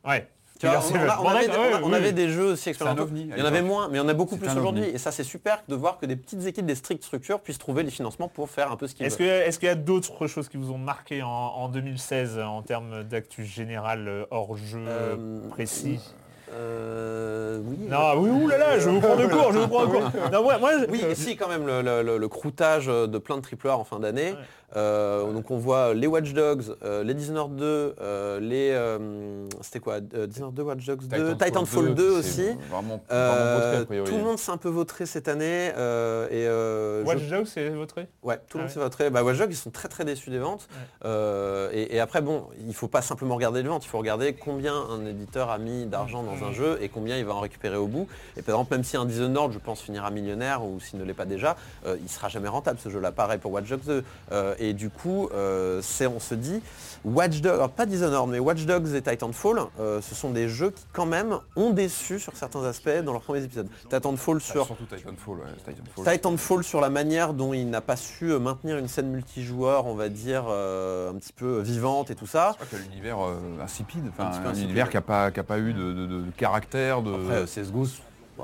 Ouais. 0.06 0.28
Tu 0.58 0.66
vois, 0.66 0.76
Killer 0.80 1.00
on, 1.04 1.08
a- 1.10 1.20
on 1.20 1.28
avait, 1.28 1.48
on 1.82 1.92
on 2.08 2.12
des 2.12 2.28
jeux 2.28 2.52
aussi 2.52 2.70
expérimentaux. 2.70 3.08
Il 3.14 3.36
y 3.36 3.42
en 3.42 3.44
avait 3.44 3.62
moins, 3.62 3.88
mais 3.88 3.98
il 3.98 4.00
y 4.00 4.04
en 4.04 4.08
a 4.08 4.14
beaucoup 4.14 4.36
plus 4.36 4.48
aujourd'hui. 4.50 4.84
Et 4.84 4.98
ça, 4.98 5.12
c'est 5.12 5.24
super 5.24 5.62
de 5.68 5.74
voir 5.74 5.98
que 5.98 6.06
des 6.06 6.16
petites 6.16 6.46
équipes, 6.46 6.66
des 6.66 6.74
strictes 6.74 7.04
structures 7.04 7.40
puissent 7.40 7.58
trouver 7.58 7.82
les 7.82 7.90
financements 7.90 8.28
pour 8.28 8.48
faire 8.48 8.70
un 8.72 8.76
peu 8.76 8.86
ce 8.86 8.94
qu'ils 8.94 9.06
Est-ce 9.06 9.18
veulent. 9.18 9.26
que- 9.28 9.48
est-ce 9.48 9.58
qu'il 9.58 9.68
y 9.68 9.72
a 9.72 9.74
d'autres 9.74 10.26
choses 10.26 10.48
qui 10.48 10.56
vous 10.56 10.70
ont 10.72 10.78
marqué 10.78 11.22
en, 11.22 11.28
en 11.28 11.68
2016 11.68 12.38
en 12.38 12.62
termes 12.62 13.04
d'actu 13.04 13.44
général 13.44 14.08
euh, 14.08 14.24
hors 14.30 14.56
jeu 14.56 14.80
Euh, 14.88 15.16
précis? 15.50 16.00
Euh, 16.52 17.58
oui. 17.64 17.76
Non, 17.88 18.14
oui, 18.18 18.30
oulala, 18.30 18.78
je 18.78 18.88
vous 18.88 19.00
prends 19.00 19.16
de 19.16 19.26
court, 19.26 19.52
je 19.52 19.58
vous 19.58 19.68
prends 19.68 19.86
de 19.86 19.90
court. 19.90 20.10
Non, 20.32 20.42
moi, 20.42 20.58
moi, 20.58 20.70
je- 20.80 20.90
Oui, 20.90 21.02
et 21.08 21.14
si 21.14 21.36
quand 21.36 21.48
même 21.48 21.66
le, 21.66 21.82
le- 21.82 22.02
le- 22.02 22.18
le 22.18 22.28
croûtage 22.28 22.86
de 22.86 23.18
plein 23.18 23.36
de 23.36 23.42
triple 23.42 23.68
A 23.68 23.76
en 23.76 23.84
fin 23.84 23.98
d'année. 23.98 24.30
Ouais. 24.32 24.38
Euh, 24.74 25.32
donc 25.32 25.50
on 25.52 25.58
voit 25.58 25.94
les 25.94 26.08
Watch 26.08 26.32
Dogs, 26.32 26.64
euh, 26.82 27.04
les 27.04 27.14
Dishonored 27.14 27.54
2, 27.54 27.64
euh, 28.00 28.40
les 28.40 28.70
euh, 28.72 29.46
c'était 29.60 29.78
quoi 29.78 29.98
euh, 30.14 30.26
Dishonored 30.26 30.54
2, 30.54 30.62
Watch 30.62 30.84
Dogs 30.84 31.04
2, 31.06 31.36
Titanfall 31.36 31.94
2 31.94 32.10
c'est 32.10 32.18
aussi. 32.18 32.58
Vraiment, 32.70 33.00
Euh, 33.12 33.84
vraiment 33.88 34.04
tout 34.04 34.16
le 34.16 34.22
monde 34.24 34.38
s'est 34.38 34.50
un 34.50 34.56
peu 34.56 34.68
vautré 34.68 35.06
cette 35.06 35.28
année 35.28 35.70
euh, 35.76 36.26
et 36.30 36.48
euh, 36.48 37.02
je- 37.02 37.06
Watch 37.06 37.28
Dogs, 37.28 37.46
c'est 37.46 37.68
votre 37.70 37.96
Ouais, 38.24 38.38
tout 38.48 38.58
le 38.58 38.64
Ah 38.64 38.66
monde 38.66 38.66
ouais. 38.66 38.74
s'est 38.74 38.80
voté. 38.80 39.10
Bah, 39.10 39.22
Watch 39.22 39.38
Dogs, 39.38 39.50
ils 39.50 39.56
sont 39.56 39.70
très 39.70 39.88
très 39.88 40.04
déçus 40.04 40.30
des 40.30 40.38
ventes. 40.40 40.68
Euh, 41.04 41.70
et, 41.72 41.94
et 41.96 42.00
après, 42.00 42.20
bon, 42.20 42.46
il 42.66 42.74
faut 42.74 42.88
pas 42.88 43.02
simplement 43.02 43.36
regarder 43.36 43.62
les 43.62 43.68
ventes, 43.68 43.84
il 43.84 43.88
faut 43.88 43.98
regarder 43.98 44.32
combien 44.34 44.74
un 44.74 45.06
éditeur 45.06 45.50
a 45.50 45.58
mis 45.58 45.86
d'argent 45.86 46.22
dans 46.24 46.44
un 46.44 46.52
jeu 46.52 46.78
et 46.82 46.88
combien 46.88 47.16
il 47.16 47.24
va 47.24 47.34
en 47.34 47.40
récupérer 47.40 47.76
au 47.76 47.86
bout. 47.86 48.08
Et 48.36 48.42
par 48.42 48.56
exemple, 48.56 48.74
même 48.74 48.84
si 48.84 48.96
un 48.96 49.04
Dishonored, 49.04 49.52
je 49.52 49.58
pense, 49.58 49.80
finira 49.80 50.10
millionnaire 50.10 50.64
ou 50.64 50.80
s'il 50.80 50.98
ne 50.98 51.04
l'est 51.04 51.14
pas 51.14 51.24
déjà, 51.24 51.56
euh, 51.86 51.96
il 52.02 52.08
sera 52.08 52.28
jamais 52.28 52.48
rentable 52.48 52.78
ce 52.82 52.88
jeu-là. 52.88 53.12
Pareil 53.12 53.38
pour 53.38 53.52
Watch 53.52 53.68
Dogs 53.68 53.84
2. 53.86 54.04
Et 54.58 54.72
du 54.72 54.90
coup, 54.90 55.28
euh, 55.34 55.80
c'est, 55.82 56.06
on 56.06 56.20
se 56.20 56.34
dit, 56.34 56.60
Watch 57.04 57.40
Dogs, 57.40 57.54
alors 57.54 57.70
pas 57.70 57.86
Dishonored, 57.86 58.28
mais 58.30 58.38
Watch 58.38 58.64
Dogs 58.64 58.94
et 58.94 59.02
Titanfall, 59.02 59.60
euh, 59.78 60.00
ce 60.00 60.14
sont 60.14 60.30
des 60.30 60.48
jeux 60.48 60.70
qui 60.70 60.84
quand 60.92 61.06
même 61.06 61.38
ont 61.54 61.70
déçu 61.70 62.18
sur 62.18 62.36
certains 62.36 62.64
aspects 62.64 62.88
dans 63.04 63.12
leurs 63.12 63.22
premiers 63.22 63.44
épisodes. 63.44 63.68
Titanfall 63.88 64.40
sur 64.40 64.66
Surtout 64.66 64.84
Titanfall. 64.86 65.36
ouais, 65.38 65.72
Titanfall. 65.74 66.12
Titanfall 66.14 66.64
sur 66.64 66.80
la 66.80 66.90
manière 66.90 67.32
dont 67.34 67.52
il 67.52 67.68
n'a 67.70 67.80
pas 67.80 67.96
su 67.96 68.32
euh, 68.32 68.38
maintenir 68.38 68.78
une 68.78 68.88
scène 68.88 69.08
multijoueur, 69.10 69.86
on 69.86 69.94
va 69.94 70.08
dire, 70.08 70.44
un 70.46 71.14
petit 71.14 71.32
peu 71.32 71.60
vivante 71.60 72.10
et 72.10 72.14
tout 72.14 72.26
ça. 72.26 72.56
Je 72.58 72.64
crois 72.66 72.78
que 72.78 72.84
l'univers 72.84 73.18
insipide, 73.62 74.10
Un 74.18 74.24
un 74.46 74.54
univers 74.54 74.88
qui 74.90 74.96
n'a 74.96 75.02
pas, 75.02 75.30
pas 75.30 75.58
eu 75.58 75.72
de, 75.72 75.92
de- 75.92 76.06
de 76.06 76.22
caractère, 76.36 77.02
de... 77.02 77.12
Après, 77.14 77.44
CSGO, 77.44 77.84
bon, 77.84 77.88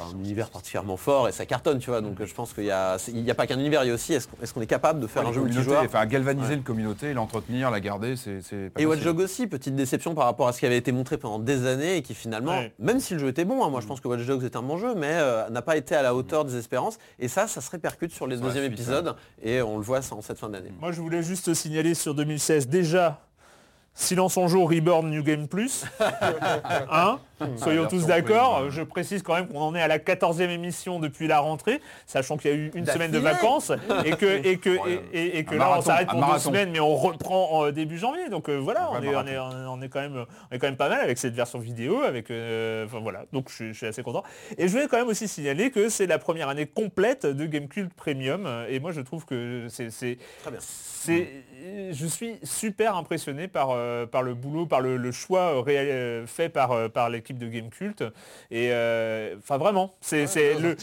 un 0.01 0.19
univers 0.19 0.51
particulièrement 0.51 0.97
fort 0.97 1.29
et 1.29 1.33
ça 1.33 1.47
cartonne, 1.47 1.79
tu 1.79 1.91
vois. 1.91 2.01
Donc 2.01 2.23
je 2.25 2.35
pense 2.35 2.53
qu'il 2.53 2.65
n'y 2.65 2.71
a, 2.71 3.35
pas 3.37 3.47
qu'un 3.47 3.59
univers, 3.59 3.85
il 3.85 3.89
y 3.89 3.91
a 3.91 3.95
aussi 3.95 4.15
est-ce 4.15 4.27
qu'on 4.29 4.43
est, 4.43 4.53
qu'on 4.53 4.61
est 4.61 4.67
capable 4.67 5.01
de 5.01 5.07
faire 5.07 5.23
Ouais, 5.23 5.29
un 5.31 5.33
jeu 5.33 5.41
multijoueur 5.43 5.83
Enfin, 5.85 6.05
galvaniser 6.07 6.49
Ouais. 6.49 6.55
une 6.55 6.63
communauté, 6.63 7.13
l'entretenir, 7.15 7.71
la 7.71 7.81
garder, 7.81 8.17
c'est 8.17 8.41
Et 8.79 8.87
Watch. 8.87 9.01
Dogs 9.03 9.21
aussi, 9.21 9.47
petite 9.47 9.75
déception 9.77 10.15
par 10.15 10.25
rapport 10.25 10.49
à 10.49 10.53
ce 10.53 10.61
qui 10.61 10.67
avait 10.67 10.77
été 10.79 10.93
montré 10.93 11.19
pendant 11.19 11.39
des 11.39 11.67
années 11.67 11.97
et 11.97 12.03
qui 12.03 12.15
finalement, 12.15 12.53
Ouais. 12.59 12.73
même 12.79 13.01
si 13.01 13.15
le 13.15 13.21
jeu 13.21 13.29
était 13.29 13.45
bon, 13.45 13.65
hein, 13.65 13.69
moi 13.71 13.81
Mm. 13.81 13.83
je 13.83 13.87
pense 13.89 14.01
que 14.01 14.09
Watch 14.09 14.25
Dogs 14.27 14.45
est 14.45 14.57
un 14.57 14.63
bon 14.63 14.79
jeu, 14.79 14.95
mais 14.95 15.11
euh, 15.13 15.49
n'a 15.51 15.63
pas 15.63 15.77
été 15.77 15.95
à 15.95 16.03
la 16.03 16.15
hauteur 16.15 16.45
des 16.45 16.57
espérances. 16.57 16.99
Et 17.19 17.29
ça, 17.29 17.47
ça 17.47 17.61
se 17.61 17.71
répercute 17.71 18.13
sur 18.13 18.27
les 18.27 18.37
deuxièmes 18.37 18.65
épisodes 18.65 19.15
et 19.43 19.63
on 19.63 19.77
le 19.79 19.83
voit 19.83 20.01
en 20.13 20.23
cette 20.23 20.39
fin 20.39 20.49
d'année. 20.49 20.73
Moi, 20.81 20.93
je 20.93 21.01
voulais 21.01 21.23
juste 21.23 21.53
signaler 21.55 21.95
sur 21.95 22.15
2016 22.15 22.69
déjà. 22.69 23.21
Silence 23.95 24.39
en 24.39 24.49
jour, 24.49 24.71
Reborn, 24.71 25.11
New 25.11 25.23
Game 25.23 25.49
Plus. 25.49 25.85
Hein? 26.91 27.19
Soyons 27.57 27.83
La 27.83 27.89
tous 27.89 28.07
d'accord. 28.07 28.71
Je 28.71 28.83
précise 28.83 29.23
quand 29.23 29.35
même 29.35 29.49
qu'on 29.49 29.61
en 29.61 29.75
est 29.75 29.81
à 29.83 29.89
la 29.89 29.99
14e 29.99 30.49
émission 30.51 30.99
depuis 30.99 31.27
la 31.27 31.41
rentrée, 31.41 31.81
sachant 32.07 32.37
qu'il 32.37 32.51
y 32.51 32.55
a 32.55 32.57
eu 32.57 32.71
une 32.75 32.87
semaine 32.87 33.11
de 33.11 33.19
vacances 33.19 33.71
et 34.05 34.13
que, 34.13 34.47
et 34.47 34.59
que, 34.59 34.79
et, 35.13 35.45
que 35.45 35.55
là 35.55 35.75
on 35.79 35.81
s'arrête 35.83 36.09
pour 36.09 36.17
deux 36.17 36.21
marathon. 36.27 36.51
semaines, 36.51 36.71
mais 36.73 36.81
on 36.81 36.95
reprend 36.97 37.53
en 37.53 37.67
euh, 37.67 37.73
début 37.73 37.99
janvier. 37.99 38.29
Donc 38.29 38.49
euh, 38.49 38.57
voilà, 38.57 38.91
on 38.93 39.03
est, 39.03 39.15
on, 39.15 39.27
est, 39.27 39.39
on 39.39 39.83
est 39.83 39.89
quand 39.89 40.01
même, 40.01 40.25
on 40.51 40.55
est 40.55 40.59
quand 40.59 40.67
même 40.67 40.77
pas 40.77 40.89
mal 40.89 41.01
avec 41.01 41.19
cette 41.19 41.35
version 41.35 41.59
vidéo. 41.59 42.03
Avec, 42.03 42.31
euh, 42.31 42.87
enfin 42.87 43.01
voilà, 43.01 43.25
donc 43.33 43.49
je, 43.49 43.55
suis- 43.55 43.69
je 43.73 43.79
suis 43.79 43.87
assez 43.87 44.03
content. 44.03 44.23
Et 44.59 44.69
je 44.69 44.73
voulais 44.73 44.89
quand 44.89 44.99
même 44.99 45.09
aussi 45.09 45.29
signaler 45.29 45.71
que 45.71 45.89
c'est 45.89 46.07
la 46.07 46.19
première 46.19 46.49
année 46.49 46.67
complète 46.67 47.27
de 47.27 47.47
Gamecube 47.47 47.89
Premium. 47.95 48.49
Et 48.69 48.81
moi 48.81 48.93
je 48.93 49.01
trouve 49.01 49.25
que 49.25 49.67
c'est 49.69 49.89
Très 50.43 50.51
bien. 50.51 50.61
je 51.93 52.07
suis 52.07 52.39
super 52.43 52.97
impressionné 52.97 53.49
par, 53.49 53.71
euh, 53.71 54.07
par 54.07 54.23
le 54.23 54.35
boulot, 54.35 54.67
par 54.67 54.81
le, 54.81 54.97
le 54.97 55.13
choix 55.13 55.63
réel- 55.63 56.27
fait 56.27 56.49
par, 56.49 56.91
par 56.91 57.11
l'équipe 57.11 57.32
de 57.39 57.49
Gamecult. 57.49 58.03
Et 58.51 58.69
euh, 58.71 59.35
enfin 59.39 59.59
vraiment, 59.59 59.95
c'est, 60.01 60.27
leurs 60.35 60.61
le. 60.61 60.77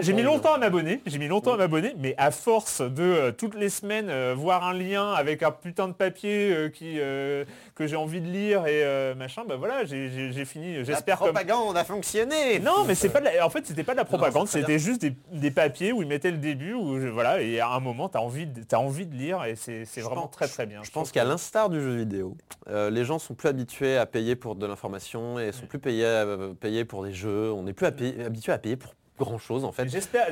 J'ai, 0.00 0.12
mis 0.12 0.22
longtemps 0.22 0.54
à 0.54 0.58
m'abonner, 0.58 1.00
j'ai 1.06 1.18
mis 1.18 1.28
longtemps 1.28 1.54
à 1.54 1.56
m'abonner, 1.56 1.94
mais 1.98 2.14
à 2.18 2.30
force 2.30 2.80
de 2.80 3.02
euh, 3.02 3.32
toutes 3.32 3.54
les 3.54 3.68
semaines 3.68 4.08
euh, 4.10 4.34
voir 4.36 4.66
un 4.66 4.74
lien 4.74 5.12
avec 5.12 5.42
un 5.42 5.50
putain 5.50 5.88
de 5.88 5.92
papier 5.92 6.70
qui, 6.74 6.98
que 7.80 7.86
j'ai 7.86 7.96
envie 7.96 8.20
de 8.20 8.26
lire 8.28 8.66
et 8.66 8.84
euh, 8.84 9.14
machin, 9.14 9.42
bah 9.48 9.56
voilà, 9.56 9.86
j'ai, 9.86 10.44
fini. 10.44 10.84
J'espère 10.84 11.18
la 11.18 11.26
comme. 11.26 11.34
propagande 11.34 11.74
a 11.78 11.84
fonctionné 11.84 12.58
Non, 12.58 12.84
mais 12.86 12.94
c'est 12.94 13.08
pas 13.08 13.20
de 13.20 13.24
la- 13.24 13.46
en 13.46 13.48
fait 13.48 13.66
c'était 13.66 13.84
pas 13.84 13.92
de 13.92 13.96
la 13.96 14.04
propagande, 14.04 14.48
c'était 14.48 14.78
juste 14.78 15.00
des, 15.00 15.14
des 15.32 15.50
papiers 15.50 15.90
où 15.92 16.02
ils 16.02 16.08
mettaient 16.08 16.30
le 16.30 16.36
début 16.36 16.74
où 16.74 17.00
je- 17.00 17.08
voilà 17.08 17.40
et 17.40 17.58
à 17.58 17.70
un 17.70 17.80
moment 17.80 18.10
tu 18.10 18.18
as 18.18 18.20
envie 18.20 18.46
de, 18.46 18.62
t'as 18.64 18.76
envie 18.76 19.06
de 19.06 19.14
lire 19.16 19.44
et 19.44 19.56
c'est 19.56 19.84
vraiment 20.02 20.22
pense- 20.26 20.30
très 20.32 20.46
très 20.48 20.66
bien. 20.66 20.80
Je 20.82 20.90
pense 20.90 21.10
qu'à 21.10 21.24
l'instar 21.24 21.70
du 21.70 21.80
jeu 21.80 21.96
vidéo, 21.96 22.36
euh, 22.68 22.90
les 22.90 23.06
gens 23.06 23.18
sont 23.18 23.32
plus 23.32 23.48
habitués 23.48 23.96
à 23.96 24.04
payer 24.04 24.36
pour 24.36 24.56
de 24.56 24.66
l'information 24.66 25.38
et 25.38 25.50
sont 25.52 25.64
plus 25.66 25.78
payés, 25.78 26.04
à- 26.04 26.26
payés 26.60 26.84
pour 26.84 27.02
des 27.02 27.12
jeux. 27.14 27.50
On 27.50 27.62
n'est 27.62 27.72
plus 27.72 27.86
habitué 27.86 28.52
à 28.52 28.58
payer 28.58 28.76
pour 28.76 28.92
grand 29.20 29.38
chose 29.38 29.64
en 29.64 29.72
fait. 29.72 29.88
J'espère 29.88 30.28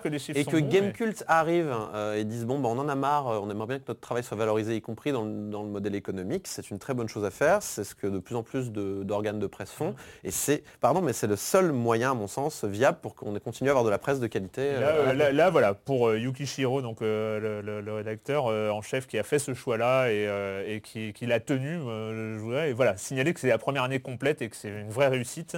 que 0.00 0.08
les 0.08 0.18
chiffres 0.18 0.38
Et 0.38 0.44
sont 0.44 0.50
que 0.52 0.56
bons, 0.58 0.66
mais- 0.66 0.72
Gamecult 0.72 1.24
arrive 1.26 1.74
euh, 1.94 2.14
et 2.16 2.24
disent 2.24 2.46
bon 2.46 2.58
bah, 2.58 2.68
on 2.70 2.78
en 2.78 2.88
a 2.88 2.94
marre, 2.94 3.28
euh, 3.28 3.40
on 3.42 3.50
aimerait 3.50 3.66
bien 3.66 3.78
que 3.78 3.84
notre 3.88 4.00
travail 4.00 4.22
soit 4.22 4.36
valorisé, 4.36 4.76
y 4.76 4.80
compris 4.80 5.12
dans 5.12 5.24
le, 5.24 5.50
dans 5.50 5.62
le 5.62 5.68
modèle 5.68 5.94
économique. 5.94 6.46
C'est 6.46 6.70
une 6.70 6.78
très 6.78 6.94
bonne 6.94 7.08
chose 7.08 7.24
à 7.24 7.30
faire. 7.30 7.62
C'est 7.62 7.84
ce 7.84 7.94
que 7.94 8.06
de 8.06 8.18
plus 8.18 8.34
en 8.36 8.42
plus 8.42 8.70
d'organes 8.72 9.38
de, 9.38 9.46
presse 9.46 9.70
font. 9.72 9.94
Et 10.24 10.30
c'est 10.30 10.62
pardon 10.80 11.00
mais 11.02 11.12
c'est 11.12 11.26
le 11.26 11.36
seul 11.36 11.72
moyen 11.72 12.12
à 12.12 12.14
mon 12.14 12.26
sens 12.28 12.64
viable 12.64 12.98
pour 13.02 13.14
qu'on 13.14 13.36
continue 13.40 13.68
à 13.70 13.72
avoir 13.72 13.84
de 13.84 13.90
la 13.90 13.98
presse 13.98 14.20
de 14.20 14.26
qualité. 14.26 14.72
Là, 14.74 14.88
euh, 14.88 15.12
là- 15.12 15.32
là, 15.32 15.50
voilà, 15.50 15.74
pour 15.74 16.12
Yukishiro, 16.14 16.80
donc 16.82 17.00
le, 17.00 17.60
le- 17.62 17.80
le 17.80 17.92
rédacteur 17.92 18.46
en 18.46 18.82
chef 18.82 19.06
qui 19.06 19.18
a 19.18 19.22
fait 19.22 19.38
ce 19.38 19.54
choix-là 19.54 20.10
et, 20.10 20.28
et 20.74 20.80
qui, 20.80 21.12
qui 21.12 21.26
l'a 21.26 21.40
tenu, 21.40 21.78
je 21.78 22.38
voudrais 22.38 22.70
et 22.70 22.72
voilà, 22.72 22.96
signaler 22.96 23.34
que 23.34 23.40
c'est 23.40 23.48
la 23.48 23.58
première 23.58 23.82
année 23.82 24.00
complète 24.00 24.42
et 24.42 24.48
que 24.48 24.56
c'est 24.56 24.68
une 24.68 24.90
vraie 24.90 25.08
réussite. 25.08 25.56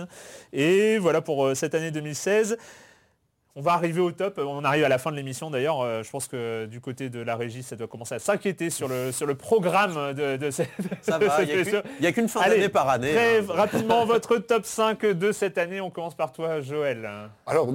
Et 0.53 0.99
voilà 0.99 1.21
pour 1.21 1.55
cette 1.57 1.75
année 1.75 1.91
2016. 1.91 2.57
On 3.57 3.63
va 3.63 3.73
arriver 3.73 4.01
au 4.01 4.13
top, 4.13 4.39
on 4.43 4.63
arrive 4.65 4.85
à 4.85 4.89
la 4.89 4.99
fin 4.99 5.11
de 5.11 5.17
l'émission 5.17 5.51
d'ailleurs, 5.51 5.81
euh, 5.81 6.05
je 6.05 6.11
pense 6.11 6.29
que 6.29 6.67
du 6.67 6.81
côté 6.81 7.09
de 7.09 7.19
la 7.21 7.35
régie 7.35 7.65
ça 7.65 7.75
doit 7.75 7.89
commencer 7.89 8.15
à 8.15 8.21
s'inquiéter 8.21 8.71
sur 8.71 8.87
le, 8.87 9.11
sur 9.11 9.27
le 9.27 9.35
programme 9.35 10.15
de, 10.15 10.37
de 10.37 10.51
cette, 10.53 10.71
ça 11.03 11.19
de 11.19 11.25
va, 11.27 11.39
cette 11.39 11.49
il 11.49 11.55
n'y 11.57 11.61
a 11.61 11.65
qu'une- 11.65 11.83
il 11.99 12.05
y 12.05 12.07
a 12.07 12.13
qu'une 12.13 12.29
fin 12.29 12.41
Allez, 12.43 12.55
d'année 12.57 12.69
par 12.69 12.89
année. 12.89 13.11
Très 13.13 13.39
hein. 13.41 13.45
rapidement 13.49 14.07
votre 14.07 14.37
top 14.39 14.65
5 14.65 15.05
de 15.05 15.33
cette 15.33 15.59
année, 15.59 15.81
on 15.81 15.91
commence 15.91 16.15
par 16.15 16.33
toi 16.33 16.61
Joël. 16.61 17.09
Alors, 17.47 17.67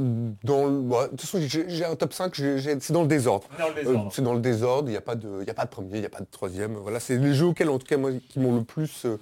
dans 0.43 0.65
le, 0.65 0.79
bah, 0.81 1.03
de 1.07 1.09
toute 1.17 1.21
façon, 1.21 1.39
j'ai 1.45 1.83
un 1.83 1.95
top 1.95 2.13
5, 2.13 2.33
j'ai- 2.35 2.57
j'ai- 2.59 2.79
c'est 2.79 2.93
dans 2.93 3.01
le 3.01 3.07
désordre. 3.09 3.47
Euh, 3.59 3.73
désordre. 3.83 4.11
c'est 4.13 4.21
dans 4.21 4.33
le 4.33 4.39
désordre, 4.39 4.87
il 4.87 4.91
n'y 4.91 4.97
a, 4.97 5.01
pas 5.01 5.15
de- 5.15 5.39
il 5.41 5.47
y 5.47 5.51
a 5.51 5.53
pas 5.53 5.65
de 5.65 5.69
premier, 5.69 5.95
il 5.95 5.99
n'y 5.99 6.05
a 6.05 6.09
pas 6.09 6.21
de 6.21 6.27
troisième. 6.31 6.75
Voilà, 6.75 7.01
c'est 7.01 7.17
les 7.17 7.33
jeux 7.33 7.47
auxquels, 7.47 7.69
en 7.69 7.79
tout 7.79 7.85
cas, 7.87 7.97
moi, 7.97 8.11
qui 8.29 8.39
m'ont 8.39 8.55
le 8.55 8.63
plus 8.63 9.05
euh, 9.05 9.17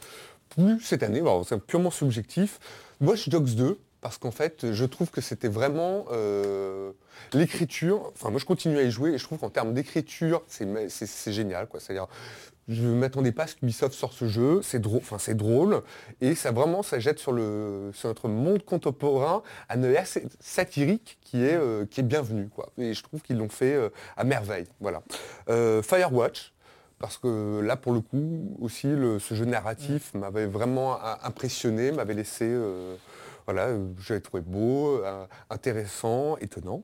plu 0.49 0.80
cette 0.84 1.01
année. 1.01 1.24
C'est 1.47 1.60
purement 1.66 1.89
subjectif. 1.89 2.60
Watch 3.01 3.28
Dogs 3.28 3.56
2, 3.56 3.80
parce 4.04 4.18
qu'en 4.18 4.32
fait, 4.32 4.74
je 4.74 4.84
trouve 4.84 5.10
que 5.12 5.22
c'était 5.22 5.47
vraiment 5.47 6.06
euh, 6.12 6.91
l'écriture. 7.32 8.12
Enfin, 8.14 8.32
moi, 8.32 8.39
je 8.39 8.43
continue 8.43 8.78
à 8.78 8.84
y 8.84 8.91
jouer 8.91 9.12
et 9.14 9.18
je 9.18 9.24
trouve 9.24 9.39
qu'en 9.39 9.49
termes 9.49 9.74
d'écriture, 9.74 10.43
c'est 10.49 11.32
génial. 11.32 11.68
quoi. 11.68 11.80
C'est-à-dire, 11.80 12.08
je 12.68 12.84
ne 12.84 12.95
m'attendais 12.95 13.32
pas 13.32 13.43
à 13.43 13.47
ce 13.47 13.56
qu'Ubisoft 13.56 13.95
sorte 13.95 14.14
ce 14.14 14.28
jeu. 14.28 14.62
C'est 14.62 14.80
drôle, 14.80 15.01
drôle. 15.30 15.82
Et 16.20 16.36
ça 16.36 16.51
vraiment, 16.51 16.84
ça 16.84 16.99
jette 16.99 17.18
sur, 17.18 17.32
le, 17.32 17.91
sur 17.93 18.10
notre 18.10 18.28
monde 18.28 18.66
contemporain 18.66 19.41
un 19.70 19.82
œil 19.84 19.95
assez 19.95 20.28
satirique 20.41 21.18
qui 21.22 21.41
est, 21.41 21.56
euh, 21.56 21.86
qui 21.86 22.01
est 22.01 22.04
bienvenu. 22.04 22.49
Quoi. 22.49 22.74
Et 22.78 22.93
je 22.93 23.04
trouve 23.04 23.22
qu'ils 23.22 23.38
l'ont 23.38 23.47
fait 23.47 23.74
euh, 23.74 23.88
à 24.18 24.26
merveille. 24.26 24.68
Voilà. 24.82 25.01
Firewatch, 25.47 26.54
parce 26.99 27.18
que 27.18 27.62
là, 27.62 27.78
pour 27.78 27.93
le 27.93 28.01
coup, 28.01 28.58
aussi, 28.60 28.89
ce 29.20 29.34
jeu 29.34 29.45
narratif 29.45 30.14
m'avait 30.14 30.45
vraiment 30.45 30.99
impressionné, 31.24 31.93
m'avait 31.93 32.16
laissé... 32.16 32.54
voilà, 33.46 33.68
euh, 33.68 33.94
j'avais 34.00 34.22
trouvé 34.22 34.41
beau, 34.41 35.04
euh, 35.04 35.26
intéressant, 35.50 36.38
étonnant. 36.38 36.84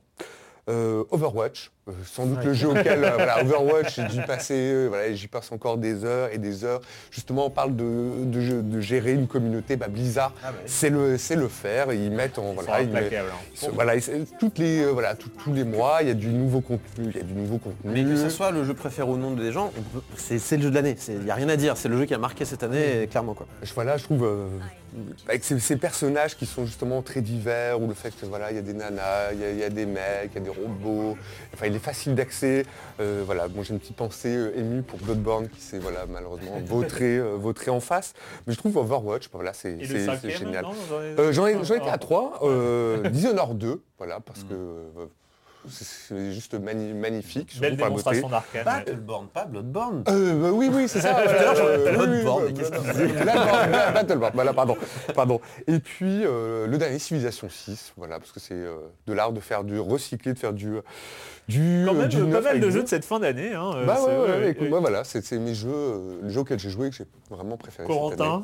Euh, 0.69 1.03
Overwatch, 1.09 1.71
euh, 1.89 1.93
sans 2.05 2.25
doute 2.25 2.43
le 2.43 2.53
jeu 2.53 2.69
auquel, 2.69 3.03
euh, 3.03 3.11
voilà, 3.15 3.39
Overwatch, 3.43 3.95
j'ai 3.95 4.07
dû 4.07 4.21
passer, 4.25 4.53
euh, 4.55 4.87
voilà, 4.87 5.13
j'y 5.13 5.27
passe 5.27 5.51
encore 5.51 5.77
des 5.77 6.05
heures 6.05 6.29
et 6.31 6.37
des 6.37 6.63
heures. 6.63 6.81
Justement, 7.11 7.47
on 7.47 7.49
parle 7.49 7.75
de, 7.75 8.23
de, 8.25 8.41
jeu- 8.41 8.61
de 8.61 8.79
gérer 8.81 9.13
une 9.13 9.27
communauté, 9.27 9.75
bah, 9.75 9.87
Blizzard, 9.89 10.33
Ah 10.43 10.51
bah 10.51 10.57
oui. 10.59 10.63
c'est 10.65 10.89
le, 10.89 11.17
c'est 11.17 11.35
le 11.35 11.47
faire. 11.47 11.91
Ils 11.93 12.11
mettent 12.11 12.39
en, 12.39 12.55
C'est 12.57 12.63
voilà, 12.65 12.81
ils 12.81 12.89
mettent- 12.89 13.05
implacable, 13.07 13.29
hein. 13.33 13.45
ils 13.53 13.57
se- 13.59 13.69
voilà, 13.71 13.95
ils- 13.95 14.25
toutes 14.39 14.57
les, 14.57 14.83
euh, 14.83 14.89
voilà, 14.91 15.15
tout- 15.15 15.29
tous 15.43 15.53
les 15.53 15.63
mois, 15.63 15.99
il 16.01 16.07
y 16.07 16.11
a 16.11 16.15
du 16.15 16.27
nouveau 16.29 16.61
contenu, 16.61 17.05
il 17.11 17.15
y 17.17 17.19
a 17.19 17.23
du 17.23 17.33
nouveau 17.33 17.57
contenu. 17.57 17.91
Mais 17.91 18.03
que 18.03 18.15
ce 18.15 18.29
soit 18.29 18.51
le 18.51 18.63
jeu 18.63 18.73
préféré 18.73 19.07
ou 19.09 19.17
non 19.17 19.31
des 19.31 19.51
gens, 19.51 19.71
c'est 20.15 20.39
c'est 20.39 20.57
le 20.57 20.63
jeu 20.63 20.69
de 20.69 20.75
l'année. 20.75 20.95
Il 21.07 21.19
n'y 21.19 21.31
a 21.31 21.35
rien 21.35 21.49
à 21.49 21.55
dire. 21.55 21.75
C'est 21.77 21.89
le 21.89 21.97
jeu 21.97 22.05
qui 22.05 22.13
a 22.13 22.17
marqué 22.17 22.45
cette 22.45 22.63
année, 22.63 23.07
clairement 23.09 23.33
quoi. 23.33 23.47
Je, 23.63 23.73
voilà, 23.73 23.97
je 23.97 24.03
trouve 24.03 24.23
euh, 24.25 24.47
avec 25.27 25.43
ces, 25.43 25.59
ces 25.59 25.75
personnages 25.75 26.35
qui 26.35 26.45
sont 26.45 26.65
justement 26.65 27.01
très 27.01 27.21
divers, 27.21 27.79
où 27.81 27.87
le 27.87 27.93
fait 27.93 28.11
que 28.19 28.25
voilà, 28.25 28.51
il 28.51 28.55
y 28.55 28.59
a 28.59 28.61
des 28.61 28.73
nanas, 28.73 29.31
il 29.33 29.39
y 29.39 29.43
a, 29.43 29.51
il 29.51 29.57
y 29.59 29.63
a 29.63 29.69
des 29.69 29.85
mecs, 29.85 30.31
il 30.31 30.35
y 30.35 30.37
a 30.37 30.41
des 30.41 30.49
robots, 30.49 31.17
enfin 31.53 31.67
il 31.67 31.73
est 31.79 31.83
facile 31.83 32.15
d'accès. 32.15 32.65
Euh, 32.99 33.23
voilà, 33.25 33.47
moi 33.47 33.63
j'ai 33.63 33.73
une 33.73 33.79
petite 33.79 33.95
pensée 33.95 34.35
euh, 34.35 34.57
émue 34.57 34.81
pour 34.81 34.99
Bloodborne 34.99 35.47
qui 35.49 35.61
s'est 35.61 35.79
voilà, 35.79 36.05
malheureusement 36.07 36.59
vautré, 36.65 37.17
euh, 37.17 37.35
vautré 37.35 37.71
en 37.71 37.79
face. 37.79 38.13
Mais 38.45 38.53
je 38.53 38.57
trouve 38.59 38.77
Overwatch, 38.77 39.25
bah, 39.25 39.29
voilà, 39.33 39.53
c'est 39.53 39.83
génial. 39.83 40.65
Euh, 40.91 41.31
J'en 41.33 41.47
ai, 41.47 41.63
j'en 41.63 41.73
ai 41.73 41.77
été 41.77 41.87
Ah. 41.89 41.93
à 41.93 41.97
3, 41.97 42.39
Dishonored 43.09 43.57
2, 43.57 43.81
voilà, 43.97 44.19
parce 44.19 44.43
que 44.43 44.53
euh, 44.53 45.05
c'est- 45.67 46.31
juste 46.31 46.53
mani- 46.59 46.93
magnifique. 46.93 47.59
Belle 47.59 47.75
démonstration 47.75 48.29
d'arcane. 48.29 48.59
ouais. 48.59 48.63
Battleborn, 48.65 49.27
pas 49.27 49.45
Bloodborne. 49.45 50.03
Euh, 50.07 50.41
bah 50.41 50.51
oui, 50.53 50.69
oui, 50.73 50.87
c'est 50.87 51.01
ça. 51.01 51.13
Voilà, 51.23 51.53
euh, 51.59 51.93
Bloodborne, 51.95 52.43
oui, 52.45 52.53
qu'est-ce 52.53 52.71
Battleborn, 52.71 53.71
Battleborn, 53.93 54.31
voilà, 54.33 54.53
pardon, 54.53 54.77
pardon. 55.13 55.41
Et 55.67 55.79
puis 55.79 56.23
euh, 56.25 56.65
le 56.67 56.77
dernier 56.77 56.99
Civilization 56.99 57.49
6, 57.49 57.93
voilà, 57.97 58.19
parce 58.19 58.31
que 58.31 58.39
c'est 58.39 58.53
euh, 58.53 58.75
de 59.07 59.13
l'art 59.13 59.31
de 59.33 59.39
faire 59.39 59.63
du 59.63 59.79
recyclé, 59.79 60.33
de 60.33 60.39
faire 60.39 60.53
du 60.53 60.75
du 61.47 61.83
Quand 61.85 61.93
même 61.95 62.07
du 62.07 62.23
pas 62.25 62.41
mal 62.41 62.59
de 62.59 62.69
jeux 62.69 62.83
de 62.83 62.87
cette 62.87 63.05
fin 63.05 63.19
d'année. 63.19 63.53
Hein, 63.53 63.71
Bah 63.85 63.99
ouais, 64.01 64.07
ouais, 64.07 64.17
ouais, 64.17 64.27
ouais, 64.39 64.49
écoute, 64.51 64.63
ouais. 64.63 64.69
moi 64.69 64.79
voilà, 64.79 65.03
c'est 65.03 65.25
c'est 65.25 65.39
mes 65.39 65.55
jeux, 65.55 65.69
euh, 65.73 66.19
les 66.23 66.29
jeux 66.29 66.41
auxquels 66.41 66.59
j'ai 66.59 66.69
joué 66.69 66.87
et 66.87 66.89
que 66.91 66.95
j'ai 66.95 67.05
vraiment 67.29 67.57
préféré. 67.57 67.87
cette 68.11 68.21
année. 68.21 68.43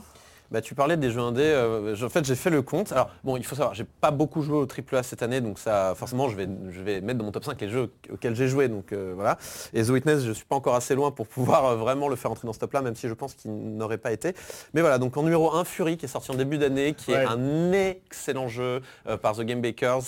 Bah, 0.52 0.62
tu 0.62 0.76
parlais 0.76 0.96
des 0.98 1.10
jeux 1.12 1.20
indés, 1.22 1.42
euh, 1.44 1.96
en 2.04 2.10
fait 2.10 2.24
j'ai 2.26 2.36
fait 2.36 2.50
le 2.50 2.62
compte. 2.62 2.92
Alors 2.92 3.10
bon, 3.24 3.36
il 3.38 3.44
faut 3.46 3.56
savoir, 3.56 3.74
j'ai 3.74 3.84
pas 3.84 4.12
beaucoup 4.12 4.42
joué 4.42 4.58
au 4.58 4.66
AAA 4.68 5.04
cette 5.04 5.24
année, 5.24 5.42
donc 5.42 5.58
ça 5.60 5.94
forcément 5.96 6.30
je 6.30 6.36
vais, 6.36 6.48
je 6.72 6.82
vais 6.82 7.02
mettre 7.02 7.18
dans 7.20 7.26
mon 7.26 7.32
top 7.32 7.44
5 7.46 7.60
les 7.62 7.70
jeux 7.70 7.90
auxquels 8.12 8.36
j'ai 8.36 8.48
joué. 8.48 8.68
Donc 8.68 8.92
euh, 8.94 9.14
voilà. 9.16 9.38
Et 9.74 9.84
The 9.84 9.90
Witness, 9.90 10.24
je 10.24 10.32
suis 10.32 10.46
pas 10.46 10.56
encore 10.56 10.76
assez 10.76 10.94
loin 10.96 11.12
pour 11.12 11.28
pouvoir 11.28 11.66
euh, 11.66 11.76
vraiment 11.76 12.08
le 12.08 12.16
faire 12.16 12.32
entrer 12.32 12.46
dans 12.46 12.54
ce 12.54 12.60
top-là, 12.60 12.82
même 12.82 12.96
si 12.96 13.08
je 13.08 13.14
pense 13.14 13.34
qu'il 13.34 13.52
n'aurait 13.52 13.98
pas 13.98 14.12
été. 14.12 14.34
Mais 14.74 14.82
voilà, 14.82 14.98
donc 15.00 15.18
en 15.18 15.24
numéro 15.24 15.54
1, 15.54 15.64
Fury, 15.66 15.98
qui 15.98 16.06
est 16.06 16.10
sorti 16.10 16.32
en 16.32 16.36
début 16.36 16.58
d'année, 16.58 16.94
qui 16.94 17.12
Ouais. 17.12 17.24
est 17.24 17.26
un 17.26 17.72
excellent 17.72 18.48
jeu 18.48 18.82
euh, 19.08 19.18
par 19.18 19.36
The 19.36 19.42
Game 19.42 19.62
Bakers. 19.62 20.02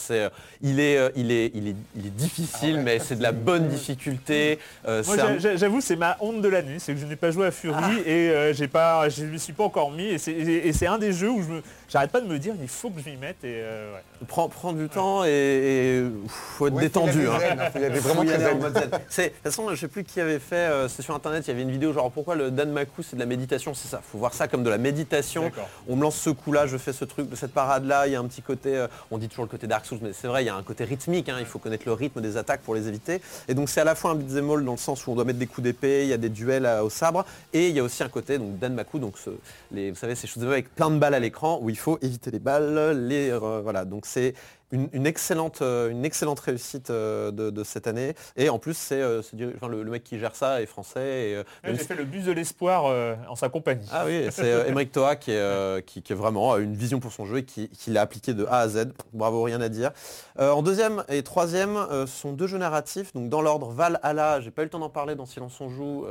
Il, 0.61 0.79
est, 0.79 1.11
il, 1.15 1.31
est, 1.31 1.51
il, 1.55 1.67
est, 1.67 1.75
il 1.95 2.05
est 2.07 2.15
difficile, 2.15 2.81
mais 2.83 2.99
c'est 2.99 3.15
de 3.15 3.23
la 3.23 3.31
bonne 3.31 3.67
difficulté. 3.67 4.59
Moi, 4.85 5.01
un- 5.19 5.38
j'avoue, 5.55 5.81
c'est 5.81 5.95
ma 5.95 6.17
honte 6.19 6.41
de 6.41 6.47
l'année, 6.47 6.79
c'est 6.79 6.93
que 6.93 6.99
je 6.99 7.05
n'ai 7.05 7.15
pas 7.15 7.31
joué 7.31 7.47
à 7.47 7.51
Fury 7.51 7.99
et 8.05 8.29
euh, 8.29 8.53
j'ai 8.53 8.67
pas, 8.67 9.09
je 9.09 9.23
ne 9.25 9.31
me 9.31 9.38
suis 9.38 9.53
pas 9.53 9.63
encore 9.63 9.91
mis. 9.91 10.05
Et 10.05 10.17
et 10.32 10.73
c'est 10.73 10.88
un 10.88 10.97
des 10.97 11.13
jeux 11.13 11.30
où 11.30 11.41
je 11.41 11.47
me- 11.49 11.61
j'arrête 11.89 12.11
pas 12.11 12.21
de 12.21 12.28
me 12.28 12.38
dire 12.39 12.53
il 12.61 12.67
faut 12.67 12.89
que 12.89 12.99
je 13.03 13.09
m'y 13.09 13.17
mette 13.17 13.43
et 13.43 13.61
euh, 13.61 13.93
ouais. 13.95 14.01
Prends, 14.28 14.49
prends 14.49 14.73
du 14.73 14.89
temps 14.89 15.23
et, 15.25 15.30
et 15.30 16.03
faut 16.28 16.67
être 16.67 16.73
Ouais, 16.73 16.82
détendu. 16.84 17.23
De 17.23 18.89
toute 19.30 19.34
façon, 19.43 19.69
je 19.69 19.75
sais 19.75 19.88
plus 19.88 20.03
qui 20.03 20.19
avait 20.21 20.39
fait, 20.39 20.55
euh, 20.55 20.88
c'est 20.88 21.01
sur 21.01 21.15
internet, 21.15 21.43
il 21.45 21.49
y 21.49 21.53
avait 21.53 21.61
une 21.61 21.71
vidéo 21.71 21.93
genre 21.93 22.11
pourquoi 22.11 22.36
le 22.36 22.51
Danmaku 22.51 23.03
c'est 23.03 23.15
de 23.15 23.19
la 23.21 23.25
méditation, 23.25 23.73
c'est 23.73 23.88
ça. 23.88 24.01
Faut 24.03 24.17
voir 24.17 24.34
ça 24.34 24.47
comme 24.47 24.63
de 24.63 24.69
la 24.69 24.78
méditation. 24.78 25.51
On 25.88 25.95
me 25.95 26.01
lance 26.01 26.15
ce 26.17 26.30
coup-là, 26.30 26.67
je 26.67 26.78
fais 26.78 26.93
ce 26.93 27.05
truc, 27.05 27.28
cette 27.36 27.53
parade-là, 27.53 28.07
il 28.07 28.13
y 28.13 28.15
a 28.15 28.19
un 28.19 28.25
petit 28.25 28.41
côté, 28.41 28.75
euh, 28.75 28.88
on 29.11 29.17
dit 29.17 29.28
toujours 29.30 29.45
le 29.45 29.49
côté 29.51 29.67
Dark 29.67 29.86
Souls, 29.86 29.99
mais 30.01 30.13
c'est 30.13 30.28
vrai, 30.28 30.43
il 30.43 30.47
y 30.47 30.49
a 30.49 30.55
un 30.55 30.63
côté 30.63 30.84
rythmique, 30.84 31.30
hein, 31.30 31.38
il 31.39 31.45
faut 31.45 31.59
connaître 31.59 31.84
le 31.86 31.93
rythme 31.93 32.21
des 32.21 32.38
attaques 32.38 32.61
pour 32.61 32.75
les 32.75 32.88
éviter. 32.88 33.21
Et 33.47 33.53
donc 33.53 33.69
c'est 33.69 33.82
à 33.82 33.84
la 33.86 33.95
fois 33.95 34.11
un 34.11 34.15
beat'em 34.15 34.49
all 34.49 34.63
dans 34.65 34.71
le 34.73 34.78
sens 34.78 35.05
où 35.07 35.11
on 35.11 35.15
doit 35.15 35.23
mettre 35.25 35.39
des 35.39 35.47
coups 35.47 35.63
d'épée, 35.63 36.03
il 36.03 36.09
y 36.09 36.13
a 36.13 36.17
des 36.17 36.30
duels 36.30 36.65
à- 36.65 36.84
au 36.84 36.89
sabre, 36.89 37.25
et 37.53 37.69
il 37.69 37.75
y 37.75 37.80
a 37.80 37.84
aussi 37.84 38.03
un 38.03 38.09
côté, 38.09 38.38
donc 38.38 38.57
Danmaku, 38.59 38.99
donc 38.99 39.17
ce- 39.17 39.30
les, 39.71 39.91
vous 39.91 39.97
savez, 39.97 40.15
ces 40.18 40.28
choses 40.28 40.43
avec 40.43 40.74
plein 40.76 40.91
de 40.91 40.97
balles 40.97 41.13
à 41.13 41.20
l'écran 41.20 41.59
où 41.61 41.70
il 41.70 41.78
faut 41.78 41.97
éviter 42.01 42.32
les 42.32 42.39
balles, 42.39 43.07
les, 43.07 43.30
euh, 43.30 43.61
voilà, 43.61 43.86
donc 43.86 44.05
c'est 44.05 44.34
une, 44.72 44.89
une 44.91 45.05
excellente, 45.07 45.61
euh, 45.61 45.89
une 45.89 46.03
excellente 46.05 46.39
réussite 46.39 46.89
euh, 46.89 47.32
de, 47.32 47.49
de 47.49 47.63
cette 47.63 47.88
année. 47.88 48.13
Et 48.36 48.49
en 48.49 48.59
plus, 48.59 48.76
c'est 48.78 49.01
euh, 49.01 49.22
enfin, 49.55 49.68
le, 49.68 49.84
le 49.84 49.91
mec 49.91 50.03
qui 50.03 50.20
gère 50.20 50.36
ça 50.36 50.61
est 50.61 50.65
français. 50.65 51.30
Et, 51.32 51.38
Ouais, 51.38 51.43
J'ai 51.76 51.84
fait 51.84 51.95
le 51.95 52.03
bus 52.03 52.26
de 52.26 52.32
l'espoir 52.32 52.86
euh, 52.88 53.15
en 53.30 53.36
sa 53.36 53.49
compagnie. 53.49 53.88
ah 53.91 54.03
oui, 54.05 54.28
c'est 54.32 54.51
euh, 54.51 54.65
Emeric 54.68 54.91
Toa 54.91 55.15
qui 55.15 55.32
est, 55.32 55.38
euh, 55.38 55.82
qui, 55.82 56.01
qui 56.01 56.13
est 56.13 56.15
vraiment 56.15 56.57
une 56.57 56.76
vision 56.76 56.99
pour 56.99 57.11
son 57.11 57.26
jeu 57.26 57.38
et 57.39 57.43
qui, 57.45 57.70
qui 57.70 57.91
l'a 57.91 58.01
appliqué 58.01 58.34
de 58.34 58.45
A 58.45 58.59
à 58.59 58.68
Z. 58.68 58.88
Bravo, 59.13 59.43
rien 59.43 59.61
à 59.61 59.70
dire. 59.70 59.91
En 60.39 60.61
deuxième 60.61 61.03
et 61.09 61.24
troisième, 61.24 61.78
sont 62.05 62.32
deux 62.34 62.45
jeux 62.47 62.57
narratifs. 62.59 63.13
Donc 63.13 63.30
dans 63.30 63.41
l'ordre 63.41 63.70
Valhalla, 63.72 64.39
j'ai 64.41 64.51
pas 64.51 64.61
eu 64.61 64.65
le 64.65 64.70
temps 64.70 64.80
d'en 64.80 64.89
parler 64.89 65.15
dans 65.15 65.26
Silence 65.26 65.59
on 65.59 65.70
joue, 65.70 66.05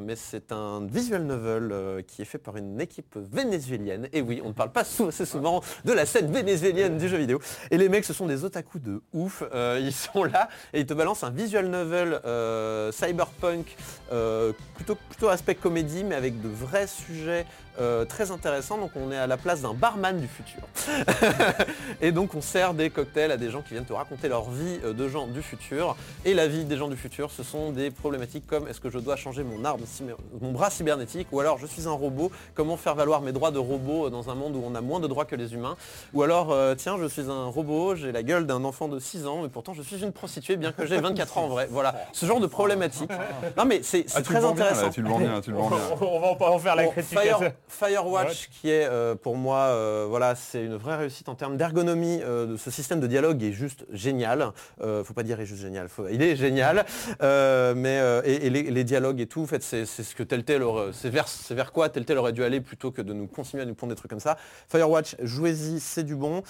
mais 0.00 0.16
c'est 0.16 0.52
un 0.52 0.86
visual 0.86 1.24
novel 1.24 2.02
qui 2.06 2.22
est 2.22 2.26
fait 2.26 2.38
par 2.38 2.56
une 2.56 2.80
équipe 2.80 3.16
vénézuélienne. 3.16 4.08
Et 4.12 4.22
oui, 4.22 4.40
on 4.44 4.48
ne 4.48 4.52
parle 4.54 4.70
pas 4.72 4.80
assez 4.82 5.26
souvent 5.26 5.60
de 5.84 5.92
la 5.92 6.06
scène 6.06 6.32
vénézuélienne 6.32 6.96
du 6.96 7.08
jeu 7.08 7.16
vidéo. 7.18 7.40
Et 7.72 7.78
les 7.78 7.88
mecs, 7.88 8.04
ce 8.04 8.12
sont 8.12 8.26
des 8.26 8.44
otaku 8.44 8.78
de 8.80 9.00
ouf. 9.14 9.42
Euh, 9.54 9.80
ils 9.80 9.94
sont 9.94 10.24
là 10.24 10.50
et 10.74 10.80
ils 10.80 10.86
te 10.86 10.92
balancent 10.92 11.24
un 11.24 11.30
visual 11.30 11.68
novel 11.68 12.20
euh, 12.26 12.92
cyberpunk, 12.92 13.76
euh, 14.12 14.52
plutôt, 14.74 14.94
plutôt 15.08 15.30
aspect 15.30 15.54
comédie, 15.54 16.04
mais 16.04 16.14
avec 16.14 16.42
de 16.42 16.48
vrais 16.48 16.86
sujets 16.86 17.46
euh, 17.80 18.04
très 18.04 18.30
intéressants. 18.30 18.78
Donc 18.78 18.90
on 18.96 19.10
est 19.12 19.16
à 19.16 19.26
la 19.26 19.36
place 19.36 19.62
d'un 19.62 19.74
barman 19.74 20.18
du 20.20 20.28
futur. 20.28 20.62
et 22.00 22.12
donc 22.12 22.34
on 22.34 22.40
sert 22.40 22.74
des 22.74 22.90
cocktails 22.90 23.30
à 23.32 23.36
des 23.36 23.50
gens 23.50 23.62
qui 23.62 23.70
viennent 23.74 23.84
te 23.84 23.92
raconter 23.92 24.28
leur 24.28 24.50
vie 24.50 24.78
euh, 24.84 24.92
de 24.92 25.08
gens 25.08 25.26
du 25.26 25.42
futur. 25.42 25.96
Et 26.24 26.34
la 26.34 26.46
vie 26.48 26.64
des 26.64 26.76
gens 26.76 26.88
du 26.88 26.96
futur, 26.96 27.30
ce 27.30 27.42
sont 27.42 27.70
des 27.72 27.90
problématiques 27.90 28.46
comme 28.46 28.68
est-ce 28.68 28.80
que 28.80 28.90
je 28.90 28.98
dois 28.98 29.16
changer 29.16 29.42
mon 29.44 29.64
arme, 29.64 29.80
cyber- 29.86 30.16
mon 30.40 30.52
bras 30.52 30.70
cybernétique, 30.70 31.28
ou 31.32 31.40
alors 31.40 31.58
je 31.58 31.66
suis 31.66 31.86
un 31.86 31.92
robot, 31.92 32.30
comment 32.54 32.76
faire 32.76 32.94
valoir 32.94 33.20
mes 33.20 33.32
droits 33.32 33.50
de 33.50 33.58
robot 33.58 34.06
euh, 34.06 34.10
dans 34.10 34.30
un 34.30 34.34
monde 34.34 34.56
où 34.56 34.62
on 34.64 34.74
a 34.74 34.80
moins 34.80 35.00
de 35.00 35.06
droits 35.06 35.24
que 35.24 35.36
les 35.36 35.54
humains, 35.54 35.76
ou 36.14 36.22
alors 36.22 36.52
euh, 36.52 36.74
tiens 36.74 36.96
je 37.00 37.06
suis 37.06 37.30
un 37.30 37.46
robot, 37.46 37.94
j'ai 37.96 38.12
la 38.12 38.22
gueule 38.22 38.46
d'un 38.46 38.64
enfant 38.64 38.88
de 38.88 38.98
6 38.98 39.26
ans, 39.26 39.42
mais 39.42 39.48
pourtant 39.48 39.74
je 39.74 39.82
suis 39.82 40.02
une 40.02 40.12
prostituée 40.12 40.56
bien 40.56 40.72
que 40.72 40.86
j'ai 40.86 41.00
24 41.00 41.38
ans 41.38 41.44
en 41.44 41.48
vrai. 41.48 41.68
Voilà, 41.70 41.94
ce 42.12 42.26
genre 42.26 42.40
de 42.40 42.46
problématique. 42.46 43.10
Non 43.56 43.64
mais 43.64 43.80
c'est 43.82 44.06
Ah, 44.14 44.22
très 44.22 44.38
bien, 44.40 44.48
intéressant. 44.48 44.82
là, 44.86 44.90
tu 44.90 45.02
le 45.02 45.08
vends 45.08 45.18
bien, 45.18 45.40
tu 45.40 45.50
le 45.50 45.56
vends 45.56 45.68
bien. 45.68 45.78
on 46.00 46.20
va 46.20 46.26
en- 46.28 46.52
en 46.54 46.58
faire 46.58 46.76
la 46.76 46.84
Bon, 46.84 46.90
critique. 46.90 47.18
Fire-. 47.18 47.52
Firewatch, 47.68 48.48
qui 48.50 48.68
est 48.70 48.84
euh, 48.84 49.14
pour 49.14 49.36
moi, 49.36 49.58
euh, 49.70 50.06
voilà, 50.08 50.34
c'est 50.34 50.62
une 50.64 50.76
vraie 50.76 50.96
réussite 50.96 51.28
en 51.28 51.34
termes 51.34 51.56
d'ergonomie. 51.56 52.20
euh, 52.22 52.46
de 52.46 52.56
ce 52.56 52.70
système 52.70 53.00
de 53.00 53.06
dialogue 53.06 53.42
est 53.42 53.52
juste 53.52 53.86
génial. 53.90 54.52
Faut 54.80 55.14
pas 55.14 55.22
dire 55.22 55.38
il 55.38 55.42
est 55.42 55.46
juste 55.46 55.62
génial, 55.62 55.88
faut- 55.88 56.06
il 56.08 56.22
est 56.22 56.36
génial. 56.36 56.84
Mais 57.20 58.00
et, 58.24 58.46
et 58.46 58.50
les, 58.50 58.62
les 58.64 58.84
dialogues 58.84 59.20
et 59.20 59.26
tout, 59.26 59.42
en 59.42 59.46
fait, 59.46 59.62
c'est 59.62 59.86
ce 59.86 60.14
que 60.14 60.22
tel 60.22 60.44
tel 60.44 60.62
aurait- 60.62 60.92
c'est 60.92 61.08
vers, 61.10 61.28
c'est 61.28 61.54
vers 61.54 61.72
quoi 61.72 61.88
tel 61.88 62.04
tel 62.04 62.18
aurait 62.18 62.32
dû 62.32 62.44
aller 62.44 62.60
plutôt 62.60 62.90
que 62.90 63.02
de 63.02 63.12
nous 63.12 63.26
continuer 63.26 63.62
à 63.62 63.66
nous 63.66 63.74
pondre 63.74 63.92
des 63.92 63.96
trucs 63.98 64.10
comme 64.10 64.20
ça. 64.20 64.36
Firewatch, 64.68 65.16
jouez-y, 65.22 65.80
c'est 65.80 66.04
du 66.04 66.14
bon. 66.16 66.42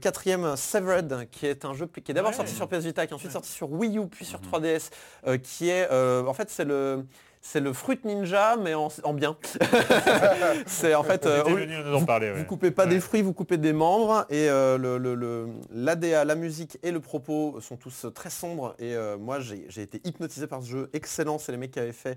Quatrième, 0.00 0.56
Severed, 0.56 1.28
qui 1.30 1.46
est 1.46 1.64
un 1.64 1.74
jeu 1.74 1.86
qui 1.86 2.10
est 2.10 2.14
d'abord 2.14 2.30
Ouais. 2.30 2.36
sorti 2.36 2.54
sur 2.54 2.68
PS 2.68 2.84
Vita, 2.84 3.06
qui 3.06 3.12
est 3.12 3.16
ensuite 3.16 3.32
sorti 3.32 3.50
sur 3.50 3.70
Wii 3.72 3.98
U, 3.98 4.06
puis 4.06 4.24
sur 4.24 4.40
3DS, 4.40 4.90
euh, 5.26 5.38
qui 5.38 5.70
est, 5.70 5.88
en 5.90 6.32
fait, 6.34 6.50
c'est 6.50 6.64
le 6.64 7.04
c'est 7.40 7.60
le 7.60 7.72
Fruit 7.72 7.98
Ninja, 8.04 8.56
mais 8.56 8.74
en, 8.74 8.88
en 9.04 9.12
bien. 9.14 9.36
c'est 10.66 10.94
en 10.94 11.02
fait... 11.02 11.26
euh, 11.26 11.42
en 11.94 12.04
parler. 12.04 12.32
vous 12.32 12.38
ouais. 12.40 12.44
coupez 12.46 12.70
pas 12.70 12.86
des 12.86 13.00
fruits, 13.00 13.22
vous 13.22 13.32
coupez 13.32 13.56
des 13.58 13.72
membres 13.72 14.26
et 14.30 14.48
euh, 14.48 14.76
le, 14.78 14.98
le- 14.98 15.14
le- 15.14 15.48
l'ADA, 15.72 16.24
la 16.24 16.34
musique 16.34 16.78
et 16.82 16.90
le 16.90 17.00
propos 17.00 17.60
sont 17.60 17.76
tous 17.76 18.06
très 18.14 18.30
sombres 18.30 18.74
et 18.78 18.94
euh, 18.94 19.16
moi 19.18 19.40
j'ai, 19.40 19.66
j'ai 19.68 19.82
été 19.82 20.00
hypnotisé 20.04 20.46
par 20.46 20.62
ce 20.62 20.68
jeu 20.68 20.90
excellent, 20.92 21.38
c'est 21.38 21.52
les 21.52 21.58
mecs 21.58 21.70
qui 21.70 21.78
avaient 21.80 21.92
fait 21.92 22.16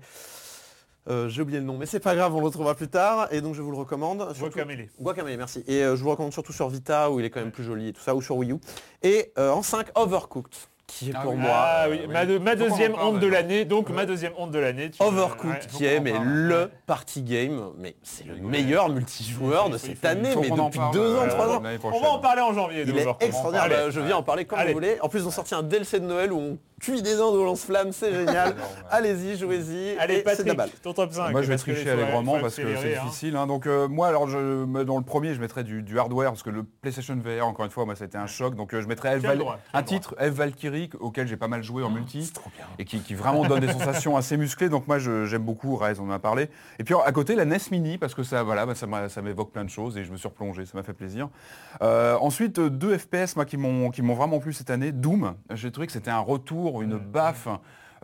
euh, 1.08 1.28
j'ai 1.28 1.42
oublié 1.42 1.58
le 1.58 1.64
nom, 1.64 1.76
mais 1.78 1.86
c'est 1.86 1.98
pas 1.98 2.14
grave, 2.14 2.32
on 2.32 2.38
le 2.38 2.44
retrouvera 2.46 2.76
plus 2.76 2.86
tard 2.88 3.26
et 3.32 3.40
donc 3.40 3.54
je 3.54 3.62
vous 3.62 3.72
le 3.72 3.76
recommande. 3.76 4.20
Surtout- 4.36 4.52
Guacamele. 4.54 4.88
Guacamele, 5.00 5.36
merci. 5.36 5.64
Et 5.66 5.82
euh, 5.82 5.96
je 5.96 6.02
vous 6.04 6.10
recommande 6.10 6.32
surtout 6.32 6.52
sur 6.52 6.68
Vita 6.68 7.10
où 7.10 7.18
il 7.18 7.26
est 7.26 7.30
quand 7.30 7.40
même 7.40 7.50
plus 7.50 7.64
joli 7.64 7.88
et 7.88 7.92
tout 7.92 8.00
ça, 8.00 8.14
ou 8.14 8.22
sur 8.22 8.36
Wii 8.36 8.52
U. 8.52 8.56
Et 9.02 9.32
euh, 9.36 9.50
en 9.50 9.62
5, 9.62 9.88
Overcooked, 9.96 10.54
qui 10.98 11.10
est 11.10 11.12
Ah 11.16 11.20
pour 11.22 11.36
moi 11.36 11.50
Ah 11.54 11.86
oui, 11.88 12.00
oui. 12.02 12.12
ma, 12.12 12.26
de- 12.26 12.38
deuxième 12.54 12.94
honte 12.94 13.18
de 13.20 13.26
l'année, 13.26 13.64
donc 13.64 13.88
ma 13.90 14.04
deuxième 14.06 14.32
honte 14.36 14.50
de 14.50 14.58
l'année. 14.58 14.90
tu- 14.90 15.02
Overcooked, 15.02 15.50
ouais. 15.50 15.60
qui 15.72 15.84
est 15.86 15.98
en 15.98 16.02
mais 16.02 16.12
parle. 16.12 16.26
le 16.26 16.70
party 16.86 17.22
game, 17.22 17.70
mais 17.78 17.96
c'est 18.02 18.26
le 18.26 18.36
meilleur 18.36 18.88
multijoueur 18.88 19.70
de 19.70 19.78
cette 19.78 20.04
année, 20.04 20.34
mais 20.36 20.50
depuis 20.50 20.80
deux 20.92 21.16
ans, 21.16 21.22
euh, 21.22 21.28
trois 21.28 21.48
ans. 21.56 21.62
On 21.84 22.00
va 22.00 22.08
en 22.10 22.18
parler 22.18 22.42
en 22.42 22.52
janvier. 22.52 22.84
de 22.84 22.90
Il 22.90 22.96
est 22.98 23.02
Overcooked. 23.02 23.26
extraordinaire. 23.28 23.62
Allez. 23.64 23.74
Bah, 23.76 23.90
je 23.90 24.00
viens 24.00 24.16
en 24.16 24.22
parler 24.22 24.44
quand 24.44 24.56
Allez. 24.56 24.72
vous 24.72 24.78
voulez. 24.78 24.96
En 25.00 25.08
plus, 25.08 25.20
ils 25.20 25.26
ont 25.26 25.30
sorti 25.30 25.54
un 25.54 25.62
DLC 25.62 25.98
de 26.00 26.06
Noël 26.06 26.32
où 26.32 26.38
on 26.38 26.58
cuit 26.82 27.00
des 27.00 27.16
dents 27.16 27.30
au 27.30 27.44
lance-flamme, 27.44 27.92
c'est 27.92 28.12
génial. 28.26 28.54
Allez-y, 28.90 29.38
jouez-y. 29.38 29.96
Allez, 29.98 30.22
de 30.22 30.24
la 30.24 30.36
Patrick, 30.36 30.56
balle. 30.56 30.70
ton 30.82 30.92
top 30.92 31.12
5. 31.12 31.30
Moi 31.30 31.42
je 31.42 31.46
vais 31.48 31.56
tricher 31.56 31.88
allègrement 31.90 32.40
parce 32.40 32.56
que 32.56 32.76
c'est 32.76 32.96
hein. 32.96 33.04
difficile. 33.04 33.36
hein. 33.36 33.46
Donc 33.46 33.66
euh, 33.66 33.86
moi 33.88 34.08
alors 34.08 34.28
je 34.28 34.82
dans 34.82 34.98
le 34.98 35.04
premier 35.04 35.32
je 35.34 35.40
mettrais 35.40 35.62
du, 35.62 35.82
du 35.82 35.98
hardware 35.98 36.30
parce 36.30 36.42
que 36.42 36.50
le 36.50 36.64
PlayStation 36.64 37.16
VR 37.16 37.46
encore 37.46 37.64
une 37.64 37.70
fois 37.70 37.84
moi 37.84 37.94
ça 37.94 38.04
a 38.04 38.06
été 38.08 38.18
un 38.18 38.26
choc. 38.26 38.56
Donc 38.56 38.74
euh, 38.74 38.82
je 38.82 38.88
mettrais 38.88 39.18
F 39.20 39.22
droit, 39.36 39.58
un 39.72 39.82
titre 39.84 40.16
F 40.18 40.30
Valkyrie 40.30 40.90
auquel 40.98 41.28
j'ai 41.28 41.36
pas 41.36 41.48
mal 41.48 41.62
joué 41.62 41.84
en 41.84 41.90
multi 41.90 42.32
et 42.80 42.84
qui, 42.84 42.98
qui 43.00 43.14
vraiment 43.14 43.44
donne 43.44 43.60
des 43.60 43.72
sensations 43.72 44.16
assez 44.16 44.36
musclées. 44.36 44.68
Donc 44.68 44.88
moi 44.88 44.98
j'aime 44.98 45.42
beaucoup 45.42 45.76
Rise 45.76 46.00
on 46.00 46.08
en 46.08 46.10
a 46.10 46.18
parlé. 46.18 46.48
Et 46.80 46.84
puis 46.84 46.94
à 47.04 47.12
côté 47.12 47.36
la 47.36 47.44
NES 47.44 47.58
Mini 47.70 47.96
parce 47.96 48.14
que 48.14 48.24
ça 48.24 48.42
voilà 48.42 48.66
bah, 48.66 48.74
ça 48.74 49.22
m'évoque 49.22 49.52
plein 49.52 49.64
de 49.64 49.70
choses 49.70 49.96
et 49.96 50.04
je 50.04 50.10
me 50.10 50.16
suis 50.16 50.26
replongé 50.28 50.66
ça 50.66 50.76
m'a 50.76 50.82
fait 50.82 50.92
plaisir. 50.94 51.28
Euh, 51.80 52.16
ensuite 52.20 52.58
deux 52.58 52.98
FPS 52.98 53.36
moi 53.36 53.44
qui 53.44 53.56
m'ont 53.56 54.14
vraiment 54.14 54.40
plu 54.40 54.52
cette 54.52 54.70
année. 54.70 54.90
Doom 54.90 55.34
j'ai 55.54 55.70
trouvé 55.70 55.86
que 55.86 55.92
c'était 55.92 56.10
un 56.10 56.18
retour 56.18 56.71
une 56.80 56.96
baffe. 56.96 57.48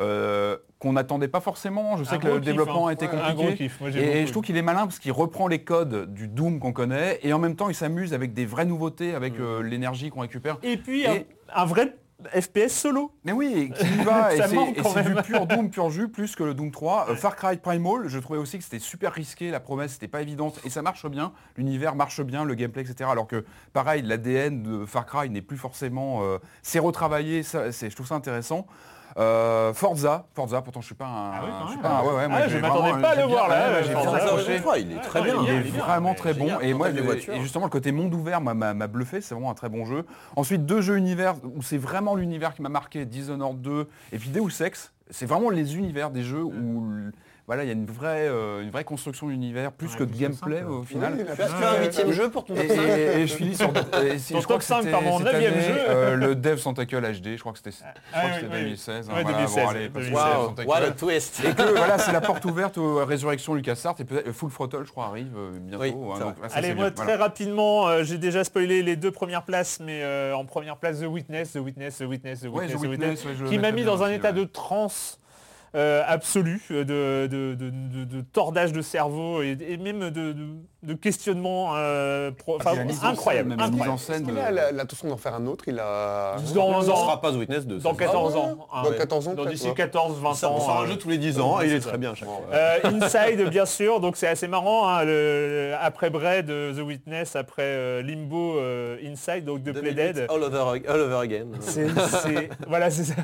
euh, 0.00 0.56
qu'on 0.78 0.92
n'attendait 0.92 1.26
pas 1.26 1.40
forcément. 1.40 1.96
Je 1.96 2.04
sais 2.04 2.14
Un 2.14 2.18
que 2.18 2.28
le 2.28 2.34
kiff, 2.34 2.44
développement 2.44 2.86
hein. 2.86 2.90
a 2.90 2.92
été 2.92 3.06
Ouais, 3.06 3.34
compliqué. 3.34 3.68
Moi, 3.80 3.90
Et 3.90 4.26
je 4.26 4.30
trouve 4.30 4.44
qu'il 4.44 4.56
est 4.56 4.62
malin 4.62 4.82
parce 4.86 5.00
qu'il 5.00 5.10
reprend 5.10 5.48
les 5.48 5.64
codes 5.64 6.14
du 6.14 6.28
Doom 6.28 6.60
qu'on 6.60 6.72
connaît 6.72 7.18
et 7.24 7.32
en 7.32 7.40
même 7.40 7.56
temps 7.56 7.68
il 7.68 7.74
s'amuse 7.74 8.14
avec 8.14 8.32
des 8.32 8.46
vraies 8.46 8.64
nouveautés, 8.64 9.16
avec 9.16 9.40
euh, 9.40 9.60
l'énergie 9.60 10.10
qu'on 10.10 10.20
récupère. 10.20 10.58
Et 10.62 10.76
puis 10.76 11.02
Et- 11.02 11.08
un, 11.08 11.62
un 11.62 11.64
vrai 11.64 11.96
FPS 12.34 12.68
solo. 12.70 13.12
Mais 13.24 13.32
oui, 13.32 13.72
qui 13.78 13.86
y 13.86 14.02
va, 14.04 14.34
et 14.36 14.40
c'est 14.42 15.04
du 15.04 15.14
pur 15.22 15.46
Doom, 15.46 15.70
pur 15.70 15.88
jus, 15.90 16.08
plus 16.08 16.34
que 16.34 16.42
le 16.42 16.52
Doom 16.54 16.70
3. 16.70 17.10
Euh, 17.10 17.14
Far 17.16 17.36
Cry 17.36 17.56
Primal, 17.58 18.08
je 18.08 18.18
trouvais 18.18 18.38
aussi 18.38 18.58
que 18.58 18.64
c'était 18.64 18.80
super 18.80 19.12
risqué, 19.12 19.50
la 19.50 19.60
promesse 19.60 19.92
n'était 19.92 20.08
pas 20.08 20.20
évidente, 20.22 20.60
et 20.64 20.70
ça 20.70 20.82
marche 20.82 21.06
bien, 21.08 21.32
l'univers 21.56 21.94
marche 21.94 22.20
bien, 22.22 22.44
le 22.44 22.54
gameplay, 22.54 22.82
etc. 22.82 23.08
Alors 23.12 23.26
que, 23.28 23.44
pareil, 23.72 24.02
l'ADN 24.02 24.62
de 24.62 24.84
Far 24.86 25.06
Cry 25.06 25.30
n'est 25.30 25.42
plus 25.42 25.56
forcément... 25.58 26.22
euh, 26.22 26.38
c'est 26.62 26.80
retravaillé, 26.80 27.42
ça, 27.44 27.70
c'est- 27.72 27.88
je 27.90 27.94
trouve 27.94 28.08
ça 28.08 28.16
intéressant. 28.16 28.66
Euh, 29.18 29.72
Forza, 29.74 30.26
Forza, 30.34 30.62
pourtant 30.62 30.80
je 30.80 30.86
suis 30.86 30.94
pas 30.94 31.06
un... 31.06 31.30
Ah 31.34 31.40
oui, 31.44 31.50
je 31.66 31.70
suis 31.72 31.80
pas 31.80 31.88
un- 31.88 32.02
ouais, 32.02 32.14
ouais, 32.14 32.28
moi, 32.28 32.38
Ah, 32.44 32.48
je 32.48 32.58
m'attendais 32.58 33.02
pas 33.02 33.08
à 33.10 33.14
le 33.16 33.22
voir, 33.24 33.48
là, 33.48 33.72
ouais, 33.72 33.82
Forza. 33.82 34.18
3, 34.60 34.78
il 34.78 34.92
est 34.92 35.00
très 35.00 35.22
bien. 35.22 35.34
il 35.42 35.48
est 35.50 35.60
vraiment 35.78 36.14
très 36.14 36.34
bon. 36.34 36.60
Et 36.60 36.72
moi, 36.72 36.90
et 36.90 37.40
justement, 37.40 37.64
le 37.64 37.70
côté 37.70 37.90
monde 37.90 38.14
ouvert 38.14 38.40
m'a- 38.40 38.86
bluffé. 38.86 39.20
C'est 39.20 39.34
vraiment 39.34 39.50
un 39.50 39.54
très 39.54 39.68
bon 39.68 39.84
jeu. 39.84 40.04
Ensuite, 40.36 40.64
deux 40.66 40.80
jeux 40.80 40.96
univers 40.96 41.34
où 41.56 41.62
c'est 41.62 41.78
vraiment 41.78 42.14
l'univers 42.14 42.54
qui 42.54 42.62
m'a 42.62 42.68
marqué. 42.68 43.04
Dishonored 43.04 43.60
2 43.60 43.88
et 44.12 44.18
puis 44.18 44.30
Deus 44.30 44.62
Ex. 44.64 44.92
C'est 45.10 45.26
vraiment 45.26 45.50
les 45.50 45.76
univers 45.76 46.10
des 46.10 46.22
jeux 46.22 46.42
où 46.44 46.86
voilà, 47.48 47.64
il 47.64 47.66
y 47.66 47.70
a 47.70 47.72
une 47.72 47.86
vraie, 47.86 48.28
euh, 48.28 48.62
une 48.62 48.70
vraie 48.70 48.84
construction 48.84 49.26
d'univers 49.28 49.72
plus 49.72 49.88
Ouais, 49.92 49.96
que 49.98 50.04
de 50.04 50.14
gameplay 50.16 50.58
simple. 50.58 50.70
au 50.70 50.82
final. 50.84 51.14
Oui, 51.18 51.24
Tu 51.34 51.42
as 51.42 51.70
un 51.70 51.80
huitième 51.82 52.12
jeu 52.12 52.30
pour 52.30 52.44
ton 52.44 52.54
Et, 52.54 52.66
top 52.68 52.76
5 52.76 52.82
et- 52.86 53.20
et 53.22 53.26
je 53.26 53.34
finis 53.34 53.56
sur 53.56 53.70
et 54.04 54.18
si- 54.18 54.34
Ton 54.34 54.40
je 54.40 54.44
crois 54.44 54.56
top 54.56 54.60
que 54.60 54.64
5, 54.66 54.78
c'était 54.82 54.90
pardon, 54.92 55.18
cette 55.18 55.32
neuvième 55.32 55.54
jeu. 55.54 55.74
euh, 55.88 56.14
le 56.14 56.34
Dev 56.36 56.62
Tentacle 56.62 57.00
HD, 57.00 57.36
je 57.36 57.40
crois 57.40 57.52
que 57.52 57.58
c'était 57.58 57.70
je 57.72 57.78
Ah, 58.12 58.18
crois 58.18 58.22
que 58.22 58.26
oui, 58.28 58.40
c'était 58.42 58.54
oui. 58.54 58.60
2016. 58.64 59.08
hein, 59.10 59.14
Ouais, 59.16 59.22
voilà, 59.22 59.38
2016, 59.38 59.64
bon, 59.64 59.70
allez, 59.70 59.88
parce 59.88 60.04
que 60.06 60.10
2016. 60.10 60.12
Dev 60.12 60.36
Waouh, 60.38 60.46
Tentacle. 60.48 60.68
what 60.68 60.76
a 60.82 60.90
twist 60.92 61.42
Et 61.44 61.54
que 61.54 61.62
voilà, 61.76 61.98
c'est 61.98 62.12
la 62.12 62.20
porte 62.20 62.44
ouverte 62.44 62.78
aux 62.78 63.04
résurrections 63.04 63.54
LucasArts 63.54 63.94
et 63.98 64.04
peut-être 64.04 64.30
Full 64.32 64.50
Throttle, 64.52 64.82
je 64.84 64.90
crois, 64.90 65.06
arrive 65.06 65.32
euh, 65.36 65.58
bientôt. 65.58 65.82
Oui, 65.84 65.94
hein, 66.14 66.18
donc, 66.20 66.34
ça, 66.50 66.56
Allez, 66.58 66.74
moi 66.74 66.84
bien, 66.90 66.90
très 66.92 67.04
voilà. 67.06 67.24
rapidement, 67.24 68.04
j'ai 68.04 68.18
déjà 68.18 68.44
spoilé 68.44 68.82
les 68.82 68.96
deux 68.96 69.10
premières 69.10 69.42
places, 69.44 69.80
mais 69.80 70.02
en 70.34 70.44
première 70.44 70.76
place 70.76 71.00
The 71.00 71.06
Witness, 71.06 71.52
The 71.54 71.56
Witness, 71.56 71.96
The 71.96 72.02
Witness, 72.02 72.40
The 72.42 72.44
Witness, 72.44 72.72
The 72.82 72.86
Witness, 72.86 73.24
qui 73.48 73.58
m'a 73.58 73.72
mis 73.72 73.84
dans 73.84 74.02
un 74.02 74.10
état 74.10 74.32
de 74.32 74.44
transe. 74.44 75.18
Euh, 75.74 76.02
absolu 76.06 76.62
de, 76.70 77.26
de, 77.26 78.20
tordage 78.32 78.72
de 78.72 78.82
cerveau 78.82 79.42
et 79.42 79.76
même 79.76 80.10
de, 80.10 80.34
de, 80.82 80.94
questionnement 80.94 81.72
euh, 81.76 82.30
pro- 82.30 82.56
enfin, 82.56 82.70
Ah, 82.76 82.84
en 82.84 82.88
scène, 82.88 82.98
incroyable. 83.10 83.48
même 83.48 83.58
la 83.58 83.64
mise 83.66 83.74
incroyable. 83.74 83.94
en 83.94 83.98
scène. 83.98 84.26
Il 84.28 84.38
euh, 84.38 84.46
a 84.46 84.50
la- 84.52 84.72
l'intention 84.72 85.08
d'en 85.08 85.16
faire 85.16 85.34
un 85.34 85.46
autre, 85.46 85.64
il 85.66 85.78
a... 85.80 86.36
Dans, 86.54 86.80
Ça 86.82 86.86
dans- 86.86 86.96
sera 86.96 87.20
pas 87.20 87.32
The 87.32 87.36
Witness 87.36 87.66
2. 87.66 87.78
dans 87.78 87.90
ça. 87.94 87.96
14 87.98 88.34
Ah 88.36 88.38
ouais 88.38 88.44
ans. 88.44 88.68
Dans 88.84 88.90
ouais. 88.90 88.96
14 88.96 89.28
ans, 89.28 89.34
Dans 89.34 89.44
d'ici 89.44 89.66
ouais. 89.68 89.74
14, 89.74 90.20
20 90.20 90.34
Ça, 90.34 90.48
ans. 90.48 90.54
on 90.56 90.60
sort 90.60 90.80
euh, 90.80 90.84
un 90.84 90.86
jeu 90.86 90.96
tous 90.96 91.08
les 91.08 91.18
10 91.18 91.40
ans 91.40 91.60
et 91.60 91.66
il 91.66 91.72
est 91.72 91.80
très 91.80 91.98
bien 91.98 92.12
à 92.12 92.14
chaque 92.14 92.28
fois. 92.28 92.42
Euh, 92.52 92.78
Inside, 92.84 93.48
bien 93.50 93.66
sûr, 93.66 93.98
donc 94.00 94.16
c'est 94.16 94.28
assez 94.28 94.46
marrant. 94.46 94.86
hein, 94.88 95.02
le- 95.04 95.72
après 95.80 96.10
euh, 96.14 96.72
The 96.74 96.80
Witness, 96.86 97.34
après 97.34 97.62
euh, 97.64 98.02
Limbo, 98.02 98.58
euh, 98.58 98.98
Inside, 99.04 99.44
donc 99.44 99.62
de 99.64 99.72
Play 99.72 99.92
2008, 99.94 100.12
Dead. 100.12 100.26
All 100.30 100.42
over, 100.44 100.80
all 100.88 101.00
over 101.00 101.16
again. 101.16 101.46
C'est, 101.60 101.88
c'est- 101.88 102.50
voilà, 102.68 102.90
c'est 102.90 103.04
ça. 103.04 103.14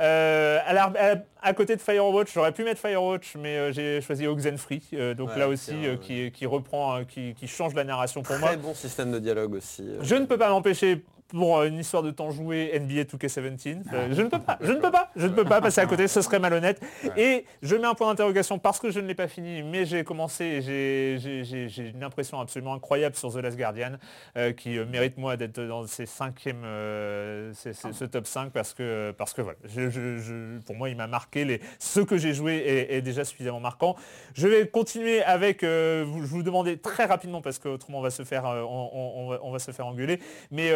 Euh, 0.00 0.58
à, 0.66 0.72
la- 0.72 0.92
à- 0.98 1.16
à 1.44 1.52
côté 1.54 1.76
de 1.76 1.80
Firewatch, 1.80 2.32
j'aurais 2.34 2.52
pu 2.52 2.64
mettre 2.64 2.80
Firewatch, 2.80 3.34
mais 3.36 3.56
euh, 3.56 3.72
j'ai 3.72 4.00
choisi 4.00 4.26
Oxenfree, 4.26 4.82
euh, 4.94 5.14
donc 5.14 5.30
Ouais, 5.30 5.38
là 5.38 5.48
aussi, 5.48 5.72
euh, 5.84 5.96
qui 6.30 6.46
reprend, 6.46 6.71
euh, 6.74 7.04
qui, 7.04 7.34
qui 7.34 7.46
change 7.46 7.74
la 7.74 7.84
narration 7.84 8.22
pour 8.22 8.38
moi. 8.38 8.48
Très 8.48 8.56
bon 8.56 8.74
système 8.74 9.12
de 9.12 9.18
dialogue 9.18 9.54
aussi. 9.54 9.82
euh. 9.82 9.98
Je 10.02 10.14
ne 10.14 10.24
peux 10.26 10.38
pas 10.38 10.48
m'empêcher 10.50 11.04
pour 11.32 11.58
euh, 11.58 11.66
une 11.66 11.78
histoire 11.78 12.02
de 12.02 12.10
temps 12.10 12.30
joué 12.30 12.78
NBA 12.78 13.02
2K17. 13.04 13.82
Euh, 13.92 14.08
je 14.12 14.22
ne 14.22 14.28
peux 14.28 14.38
pas, 14.38 14.58
je 14.60 14.72
ne 14.72 14.78
peux 14.78 14.90
pas, 14.90 15.10
je 15.16 15.26
ne 15.26 15.32
peux 15.32 15.44
pas 15.44 15.60
passer 15.60 15.80
à 15.80 15.86
côté, 15.86 16.06
ce 16.08 16.20
serait 16.20 16.38
malhonnête. 16.38 16.80
Et 17.16 17.46
je 17.62 17.74
mets 17.76 17.86
un 17.86 17.94
point 17.94 18.08
d'interrogation 18.08 18.58
parce 18.58 18.78
que 18.78 18.90
je 18.90 19.00
ne 19.00 19.06
l'ai 19.06 19.14
pas 19.14 19.28
fini, 19.28 19.62
mais 19.62 19.84
j'ai 19.86 20.04
commencé 20.04 20.44
et 20.44 20.60
j'ai- 20.62 21.90
une 21.94 22.04
impression 22.04 22.38
absolument 22.40 22.74
incroyable 22.74 23.16
sur 23.16 23.32
The 23.32 23.36
Last 23.36 23.56
Guardian, 23.56 23.92
euh, 24.36 24.52
qui 24.52 24.78
mérite 24.90 25.16
moi 25.18 25.36
d'être 25.36 25.60
dans 25.60 25.86
ces 25.86 26.06
cinquièmes, 26.06 26.62
euh, 26.64 27.52
ces- 27.54 27.72
ces- 27.72 27.92
ce 27.92 28.04
top 28.04 28.26
5 28.26 28.52
parce 28.52 28.74
que, 28.74 29.12
parce 29.16 29.32
que 29.32 29.42
voilà, 29.42 29.58
je- 29.64 29.90
je- 29.90 30.18
je- 30.18 30.58
pour 30.66 30.76
moi 30.76 30.88
il 30.90 30.96
m'a 30.96 31.06
marqué, 31.06 31.44
les, 31.44 31.60
ce 31.78 32.00
que 32.00 32.16
j'ai 32.18 32.34
joué 32.34 32.56
est, 32.56 32.94
est 32.96 33.02
déjà 33.02 33.24
suffisamment 33.24 33.60
marquant. 33.60 33.96
Je 34.34 34.46
vais 34.48 34.66
continuer 34.68 35.22
avec, 35.22 35.62
vous- 35.64 36.22
je 36.22 36.26
vous 36.28 36.42
demandais 36.42 36.76
très 36.76 37.04
rapidement 37.04 37.40
parce 37.40 37.58
qu'autrement 37.58 37.98
on 37.98 38.02
va 38.02 38.10
se 38.10 38.22
faire, 38.24 38.44
on, 38.44 38.90
on- 38.92 39.12
on 39.24 39.28
va, 39.30 39.38
on 39.42 39.50
va 39.50 39.58
se 39.58 39.70
faire 39.70 39.86
engueuler, 39.86 40.18
mais 40.50 40.70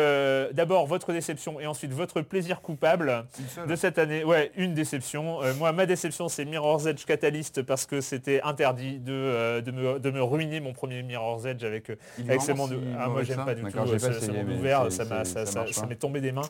euh, 0.46 0.52
d'abord 0.52 0.86
votre 0.86 1.12
déception 1.12 1.60
et 1.60 1.66
ensuite 1.66 1.92
votre 1.92 2.20
plaisir 2.20 2.60
coupable 2.60 3.26
de 3.66 3.76
cette 3.76 3.98
année. 3.98 4.24
Ouais, 4.24 4.50
une 4.56 4.74
déception. 4.74 5.42
Euh, 5.42 5.54
moi, 5.54 5.72
ma 5.72 5.86
déception, 5.86 6.28
c'est 6.28 6.44
Mirror's 6.44 6.86
Edge 6.86 7.04
Catalyst 7.04 7.62
parce 7.62 7.86
que 7.86 8.00
c'était 8.00 8.40
interdit 8.42 8.98
de, 8.98 9.12
euh, 9.12 9.60
de, 9.60 9.70
me, 9.70 9.98
de 9.98 10.10
me 10.10 10.22
ruiner 10.22 10.60
mon 10.60 10.72
premier 10.72 11.02
Mirror's 11.02 11.44
Edge 11.46 11.64
avec, 11.64 11.90
avec 12.18 12.40
ce 12.42 12.52
monde. 12.52 12.70
si 12.70 12.76
ah, 12.98 13.08
moi, 13.08 13.22
j'aime 13.22 13.44
pas 13.44 13.54
du 13.54 13.62
tout 13.62 13.70
ce, 13.70 13.74
pas 13.74 14.12
ce 14.12 14.30
monde 14.30 14.50
ouvert. 14.58 14.86
Ça 14.90 15.04
pas. 15.04 15.86
m'est 15.86 15.96
tombé 15.96 16.20
des 16.20 16.32
mains. 16.32 16.42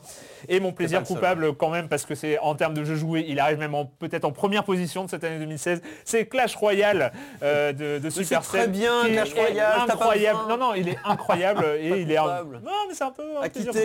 Et 0.47 0.59
mon 0.59 0.71
plaisir 0.71 1.05
seul, 1.05 1.15
coupable, 1.15 1.55
quand 1.55 1.69
même, 1.69 1.87
parce 1.87 2.05
que 2.05 2.15
c'est 2.15 2.39
en 2.39 2.55
termes 2.55 2.73
de 2.73 2.83
jeu 2.83 2.95
joué, 2.95 3.25
il 3.27 3.39
arrive 3.39 3.57
même 3.59 3.75
peut-être 3.99 4.25
en 4.25 4.31
première 4.31 4.63
position 4.63 5.05
de 5.05 5.09
cette 5.09 5.23
année 5.23 5.39
2016. 5.39 5.81
C'est 6.05 6.25
Clash 6.25 6.55
Royale 6.55 7.11
euh, 7.43 7.73
de, 7.73 7.99
de 7.99 8.09
c'est 8.09 8.23
Supercell. 8.23 8.61
très 8.61 8.67
bien, 8.67 9.05
Clash 9.05 9.33
est 9.33 9.39
Royale, 9.39 9.81
Incroyable. 9.81 10.39
Non, 10.49 10.57
non, 10.57 10.73
il 10.73 10.89
est 10.89 10.97
incroyable 11.05 11.65
et 11.79 12.01
il 12.01 12.11
est. 12.11 12.17
Non, 12.17 12.71
mais 12.87 12.93
c'est 12.93 13.03
un 13.03 13.11
peu. 13.11 13.23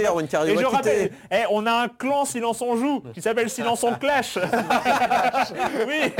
Quitter, 0.05 0.29
Cario, 0.29 0.55
Et 0.55 0.63
je 0.63 0.67
rappelle, 0.67 1.13
eh, 1.31 1.43
on 1.51 1.67
a 1.67 1.73
un 1.73 1.89
clan 1.89 2.25
Silence 2.25 2.61
on 2.61 2.77
joue 2.77 3.03
qui 3.15 3.23
s'appelle 3.23 3.51
Silence 3.51 3.83
on 3.85 3.95
clash. 3.95 4.39
oui, 5.87 6.13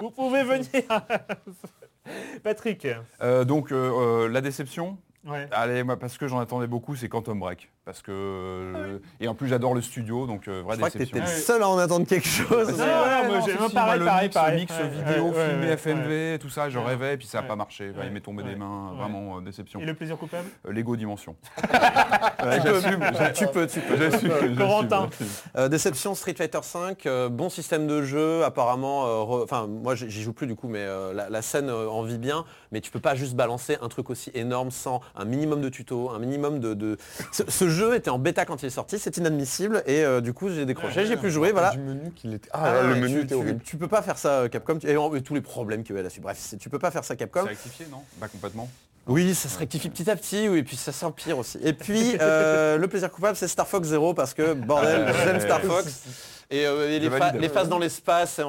vous 0.00 0.10
pouvez 0.10 0.42
venir. 0.42 0.82
Patrick. 2.42 2.86
Euh, 3.22 3.44
donc 3.44 3.72
euh, 3.72 3.76
euh, 3.76 4.28
la 4.28 4.40
déception, 4.40 4.98
Ouais. 5.26 5.48
allez, 5.50 5.82
moi, 5.82 5.98
parce 5.98 6.16
que 6.16 6.26
j'en 6.28 6.38
attendais 6.38 6.66
beaucoup, 6.68 6.94
c'est 6.96 7.08
Quantum 7.08 7.38
Break. 7.40 7.70
Parce 7.84 8.02
que 8.02 8.12
euh, 8.12 8.98
et 9.18 9.28
en 9.28 9.34
plus 9.34 9.48
j'adore 9.48 9.74
le 9.74 9.80
studio, 9.80 10.26
donc 10.26 10.46
euh, 10.46 10.60
vraie 10.62 10.74
Je 10.74 10.78
crois 10.80 10.90
que 10.90 10.98
déception. 10.98 11.20
t'étais 11.20 11.32
le 11.36 11.40
seul 11.40 11.62
à 11.62 11.68
en 11.70 11.78
attendre 11.78 12.06
quelque 12.06 12.28
chose. 12.28 12.68
Non, 12.78 12.84
Ouais, 12.84 13.38
ouais, 13.46 13.54
non, 13.58 13.70
pareil, 13.70 14.00
mix, 14.22 14.34
pareil. 14.34 14.60
mix 14.60 14.72
Ouais, 14.78 14.88
vidéo, 14.88 15.28
ouais, 15.30 15.48
filmé, 15.48 15.66
ouais, 15.68 15.72
FMV, 15.72 16.38
tout 16.38 16.50
ça, 16.50 16.68
je 16.68 16.78
Ouais. 16.78 16.84
rêvais, 16.84 17.16
puis 17.16 17.26
ça 17.26 17.38
n'a 17.38 17.42
Ouais. 17.42 17.48
pas 17.48 17.56
marché. 17.56 17.90
Bah, 17.96 18.02
il 18.04 18.12
m'est 18.12 18.20
tombé 18.20 18.42
Ouais. 18.42 18.50
des 18.50 18.56
mains, 18.56 18.90
Ouais. 18.92 18.98
vraiment 18.98 19.38
euh, 19.38 19.40
déception. 19.40 19.80
Et 19.80 19.86
le 19.86 19.94
plaisir 19.94 20.18
coupable 20.18 20.48
Euh, 20.66 20.72
Lego 20.72 20.96
Dimension. 20.96 21.34
J'assume, 22.42 23.00
tu 23.34 23.46
peux, 23.48 23.66
tu 23.66 23.80
peux. 23.80 23.96
J'assume, 23.96 24.56
Corentin. 24.56 25.08
déception 25.70 26.14
Street 26.14 26.34
Fighter 26.34 26.60
5, 26.62 27.08
bon 27.30 27.48
système 27.48 27.86
de 27.86 28.02
jeu, 28.02 28.44
apparemment, 28.44 29.06
re- 29.24 29.44
enfin 29.44 29.66
moi 29.66 29.94
j'y 29.94 30.22
joue 30.22 30.32
plus 30.32 30.46
du 30.46 30.54
coup, 30.56 30.68
mais 30.68 30.86
la, 31.14 31.42
scène 31.42 31.70
en 31.70 32.02
vit 32.02 32.18
bien, 32.18 32.44
mais 32.72 32.80
tu 32.80 32.90
peux 32.90 33.00
pas 33.00 33.14
juste 33.14 33.34
balancer 33.34 33.78
un 33.82 33.88
truc 33.88 34.10
aussi 34.10 34.30
énorme 34.34 34.70
sans 34.70 35.00
un 35.16 35.24
minimum 35.24 35.60
de 35.60 35.68
tuto, 35.68 36.10
un 36.10 36.18
minimum 36.18 36.60
de... 36.60 36.74
de- 36.74 36.96
Ce, 37.32 37.42
ce 37.48 37.68
jeu 37.68 37.94
était 37.94 38.10
en 38.10 38.18
bêta 38.18 38.44
quand 38.44 38.62
il 38.62 38.66
est 38.66 38.70
sorti, 38.70 38.98
c'est 38.98 39.16
inadmissible, 39.16 39.82
et 39.86 40.04
euh, 40.04 40.20
du 40.20 40.32
coup 40.32 40.48
j'ai 40.50 40.66
décroché, 40.66 41.06
j'ai 41.06 41.16
pu 41.16 41.30
jouer, 41.30 41.52
voilà. 41.52 41.70
Du 41.70 41.78
menu 41.78 42.10
qu'il 42.12 42.34
était... 42.34 42.48
Ah, 42.52 42.72
Ah, 42.80 42.82
le 42.82 42.94
menu 42.96 43.14
tu, 43.14 43.18
était 43.20 43.26
tu- 43.28 43.34
horrible. 43.34 43.60
tu 43.64 43.76
peux 43.76 43.88
pas 43.88 44.02
faire 44.02 44.18
ça 44.18 44.40
euh, 44.40 44.48
Capcom, 44.48 44.78
tu- 44.78 44.88
et, 44.88 45.22
tous 45.22 45.34
les 45.34 45.40
problèmes 45.40 45.82
qu'il 45.82 45.90
y 45.90 45.92
avait 45.94 46.02
là-dessus, 46.02 46.20
bref, 46.20 46.54
tu 46.60 46.68
peux 46.70 46.78
pas 46.78 46.90
faire 46.90 47.04
ça 47.04 47.16
Capcom. 47.16 47.40
C'est 47.42 47.48
rectifié, 47.50 47.86
non? 47.90 48.02
Pas 48.20 48.28
complètement. 48.28 48.68
Oui, 49.06 49.34
ça 49.34 49.48
se 49.48 49.58
rectifie 49.58 49.88
petit 49.88 50.10
à 50.10 50.16
petit, 50.16 50.48
oui, 50.50 50.58
et 50.58 50.62
puis 50.62 50.76
ça 50.76 50.92
s'empire 50.92 51.38
aussi. 51.38 51.58
Et 51.62 51.72
puis, 51.72 52.16
euh, 52.20 52.76
le 52.76 52.88
plaisir 52.88 53.10
coupable, 53.10 53.36
c'est 53.36 53.48
Star 53.48 53.66
Fox 53.66 53.88
Zero, 53.88 54.12
parce 54.12 54.34
que, 54.34 54.52
bordel, 54.52 55.06
Ah, 55.08 55.12
j'aime. 55.24 55.40
Star 55.40 55.60
Fox. 55.62 56.02
Et, 56.50 56.64
euh, 56.66 56.88
et 56.90 56.98
les, 56.98 57.10
fa- 57.10 57.18
valide. 57.18 57.40
les 57.42 57.48
phases 57.50 57.68
dans 57.68 57.78
l'espace, 57.78 58.40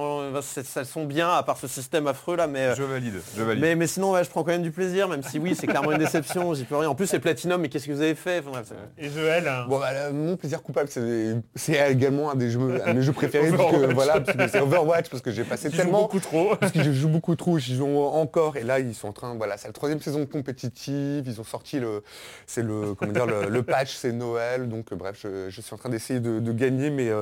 elles 0.77 0.85
sont 0.85 1.03
bien, 1.03 1.29
à 1.29 1.43
part 1.43 1.57
ce 1.57 1.67
système 1.67 2.07
affreux 2.07 2.37
là, 2.37 2.47
mais... 2.47 2.67
euh, 2.67 2.75
Je 2.75 2.83
valide, 2.83 3.15
je 3.35 3.43
valide. 3.43 3.61
mais, 3.61 3.75
mais 3.75 3.87
sinon, 3.87 4.11
ouais, 4.13 4.23
je 4.23 4.29
prends 4.29 4.41
quand 4.43 4.51
même 4.51 4.61
du 4.61 4.71
plaisir, 4.71 5.09
même 5.09 5.21
si 5.21 5.37
oui, 5.37 5.53
c'est 5.53 5.67
clairement 5.67 5.91
une 5.91 5.97
déception, 5.97 6.53
j'y 6.53 6.63
peux 6.63 6.77
rien. 6.77 6.87
En 6.87 6.95
plus, 6.95 7.07
c'est 7.07 7.19
Platinum, 7.19 7.59
mais 7.59 7.67
qu'est-ce 7.67 7.87
que 7.87 7.91
vous 7.91 7.99
avez 8.01 8.15
fait? 8.15 8.39
Enfin, 8.39 8.51
bref, 8.51 8.71
Et 8.97 9.09
Joël 9.09 9.51
Bon, 9.67 9.79
bah, 9.79 10.11
mon 10.13 10.37
plaisir 10.37 10.61
coupable, 10.63 10.87
c'est 10.89 11.35
c'est 11.55 11.91
également 11.91 12.31
un 12.31 12.35
des 12.35 12.49
jeux, 12.49 12.81
un 12.85 12.93
de 12.93 12.99
mes 12.99 13.01
jeux 13.03 13.11
préférés, 13.11 13.51
parce 13.51 13.69
que, 13.71 13.93
voilà, 13.93 14.23
c'est 14.49 14.61
Overwatch, 14.61 15.09
parce 15.09 15.21
que 15.21 15.31
j'ai 15.31 15.43
passé 15.43 15.69
tu 15.69 15.75
joues 15.75 15.81
tellement, 15.81 16.03
beaucoup 16.03 16.21
trop. 16.21 16.55
parce 16.55 16.71
que 16.71 16.81
je 16.81 16.93
joue 16.93 17.09
beaucoup 17.09 17.35
trop, 17.35 17.57
j'y 17.59 17.75
joue 17.75 17.85
encore, 17.99 18.55
et 18.55 18.63
là 18.63 18.79
ils 18.79 18.95
sont 18.95 19.09
en 19.09 19.13
train, 19.13 19.35
voilà, 19.35 19.57
c'est 19.57 19.67
la 19.67 19.73
troisième 19.73 19.99
saison 19.99 20.25
compétitive, 20.25 21.25
ils 21.27 21.41
ont 21.41 21.43
sorti 21.43 21.79
le, 21.81 22.01
c'est 22.47 22.63
le, 22.63 22.93
comment 22.95 23.11
dire, 23.11 23.25
le, 23.25 23.49
le 23.49 23.63
patch, 23.63 23.93
c'est 23.93 24.13
Noël, 24.13 24.69
donc 24.69 24.93
euh, 24.93 24.95
bref, 24.95 25.19
je, 25.21 25.49
je 25.49 25.59
suis 25.61 25.73
en 25.73 25.77
train 25.77 25.89
d'essayer 25.89 26.21
de, 26.21 26.39
de 26.39 26.51
gagner 26.53 26.89
mes, 26.89 27.13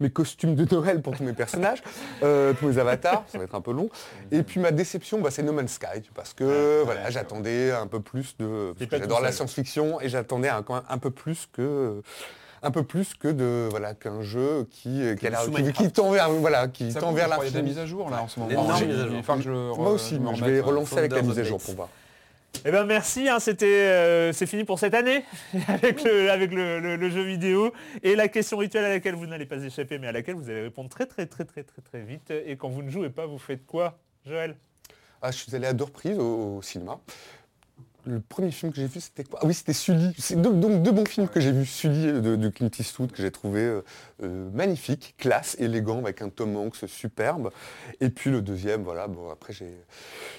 mes 0.00 0.08
costumes 0.22 0.54
de 0.54 0.72
Noël 0.72 1.02
pour 1.02 1.16
tous 1.16 1.24
mes 1.24 1.32
personnages, 1.32 1.82
euh, 2.22 2.52
tous 2.54 2.68
mes 2.68 2.78
avatars, 2.78 3.24
ça 3.26 3.38
va 3.38 3.44
être 3.44 3.54
un 3.56 3.60
peu 3.60 3.72
long. 3.72 3.88
Et 4.30 4.42
puis 4.44 4.60
ma 4.60 4.70
déception, 4.70 5.20
bah, 5.20 5.30
c'est 5.32 5.42
No 5.42 5.52
Man's 5.52 5.72
Sky, 5.72 6.08
parce 6.14 6.32
que 6.32 6.82
voilà, 6.84 7.10
j'attendais 7.10 7.72
un 7.72 7.88
peu 7.88 7.98
plus 8.00 8.36
de, 8.38 8.72
j'adore 8.90 9.20
la 9.20 9.32
science-fiction, 9.32 10.00
et 10.00 10.08
j'attendais 10.08 10.48
un, 10.48 10.62
quand 10.62 10.74
même 10.74 10.84
un 10.88 10.98
peu 10.98 11.10
plus 11.10 11.48
que 11.52 12.00
un 12.64 12.70
peu 12.70 12.84
plus 12.84 13.14
que 13.14 13.26
de 13.26 13.66
voilà 13.70 13.92
qu'un 13.94 14.22
jeu 14.22 14.68
qui 14.70 15.02
qui, 15.18 15.26
a 15.26 15.72
qui- 15.72 15.90
tend 15.90 16.12
vers 16.12 16.30
voilà 16.30 16.68
qui 16.68 16.94
tend 16.94 17.10
vers 17.12 17.28
crois, 17.28 17.44
Il 17.44 17.46
y 17.46 17.48
a 17.48 17.50
des 17.50 17.56
l'infini. 17.58 17.70
mises 17.70 17.78
à 17.80 17.86
jour 17.86 18.08
là 18.08 18.22
en 18.22 18.28
ce 18.28 18.38
moment. 18.38 18.62
Moi 18.62 19.90
aussi, 19.90 20.20
je 20.36 20.44
vais 20.44 20.60
relancer 20.60 20.98
avec 20.98 21.12
la 21.12 21.22
mise 21.22 21.38
à 21.40 21.42
jour 21.42 21.60
pour 21.60 21.74
voir. 21.74 21.88
Eh 22.64 22.70
ben 22.70 22.84
merci, 22.84 23.28
hein, 23.28 23.40
c'était, 23.40 23.66
euh, 23.66 24.32
c'est 24.32 24.46
fini 24.46 24.64
pour 24.64 24.78
cette 24.78 24.94
année 24.94 25.24
avec, 25.68 26.04
le, 26.04 26.30
avec 26.30 26.52
le, 26.52 27.10
jeu 27.10 27.22
vidéo 27.22 27.72
et 28.02 28.14
la 28.14 28.28
question 28.28 28.56
rituelle 28.58 28.84
à 28.84 28.88
laquelle 28.90 29.14
vous 29.14 29.26
n'allez 29.26 29.46
pas 29.46 29.56
échapper, 29.56 29.98
mais 29.98 30.06
à 30.06 30.12
laquelle 30.12 30.36
vous 30.36 30.48
allez 30.48 30.62
répondre 30.62 30.88
très 30.88 31.06
très 31.06 31.26
très 31.26 31.44
très 31.44 31.64
très 31.64 31.82
très 31.82 32.02
vite. 32.02 32.30
Et 32.30 32.56
quand 32.56 32.68
vous 32.68 32.82
ne 32.82 32.90
jouez 32.90 33.10
pas, 33.10 33.26
vous 33.26 33.38
faites 33.38 33.66
quoi, 33.66 33.98
Joël? 34.24 34.56
Ah, 35.20 35.30
je 35.30 35.38
suis 35.38 35.54
allé 35.56 35.66
à 35.66 35.72
deux 35.72 35.84
reprises 35.84 36.18
au 36.18 36.60
cinéma. 36.62 37.00
Le 38.04 38.20
premier 38.20 38.50
film 38.50 38.72
que 38.72 38.78
j'ai 38.78 38.86
vu, 38.88 39.00
c'était 39.00 39.22
quoi? 39.22 39.38
Ah 39.42 39.46
oui, 39.46 39.54
c'était 39.54 39.72
Sully. 39.72 40.12
C'est 40.18 40.34
deux, 40.40 40.52
donc 40.52 40.82
deux 40.82 40.90
bons 40.90 41.04
films 41.06 41.28
que 41.28 41.38
j'ai 41.40 41.52
vus. 41.52 41.66
Sully 41.66 42.06
de, 42.20 42.34
de 42.34 42.48
Clint 42.48 42.68
Eastwood, 42.78 43.12
que 43.12 43.22
j'ai 43.22 43.30
trouvé 43.30 43.60
euh, 43.60 43.84
euh, 44.24 44.48
magnifique, 44.52 45.14
classe, 45.18 45.54
élégant, 45.60 45.98
avec 45.98 46.20
un 46.20 46.28
Tom 46.28 46.56
Hanks 46.56 46.88
superbe. 46.88 47.50
Et 48.00 48.08
puis 48.10 48.30
le 48.30 48.42
deuxième, 48.42 48.82
voilà, 48.82 49.06
bon, 49.06 49.30
après 49.30 49.52
j'ai... 49.52 49.76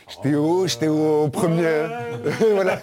J'étais 0.09 0.36
au, 0.36 0.68
j'étais 0.68 0.89
au 0.89 1.30
premier... 1.30 1.88
voilà. 2.51 2.82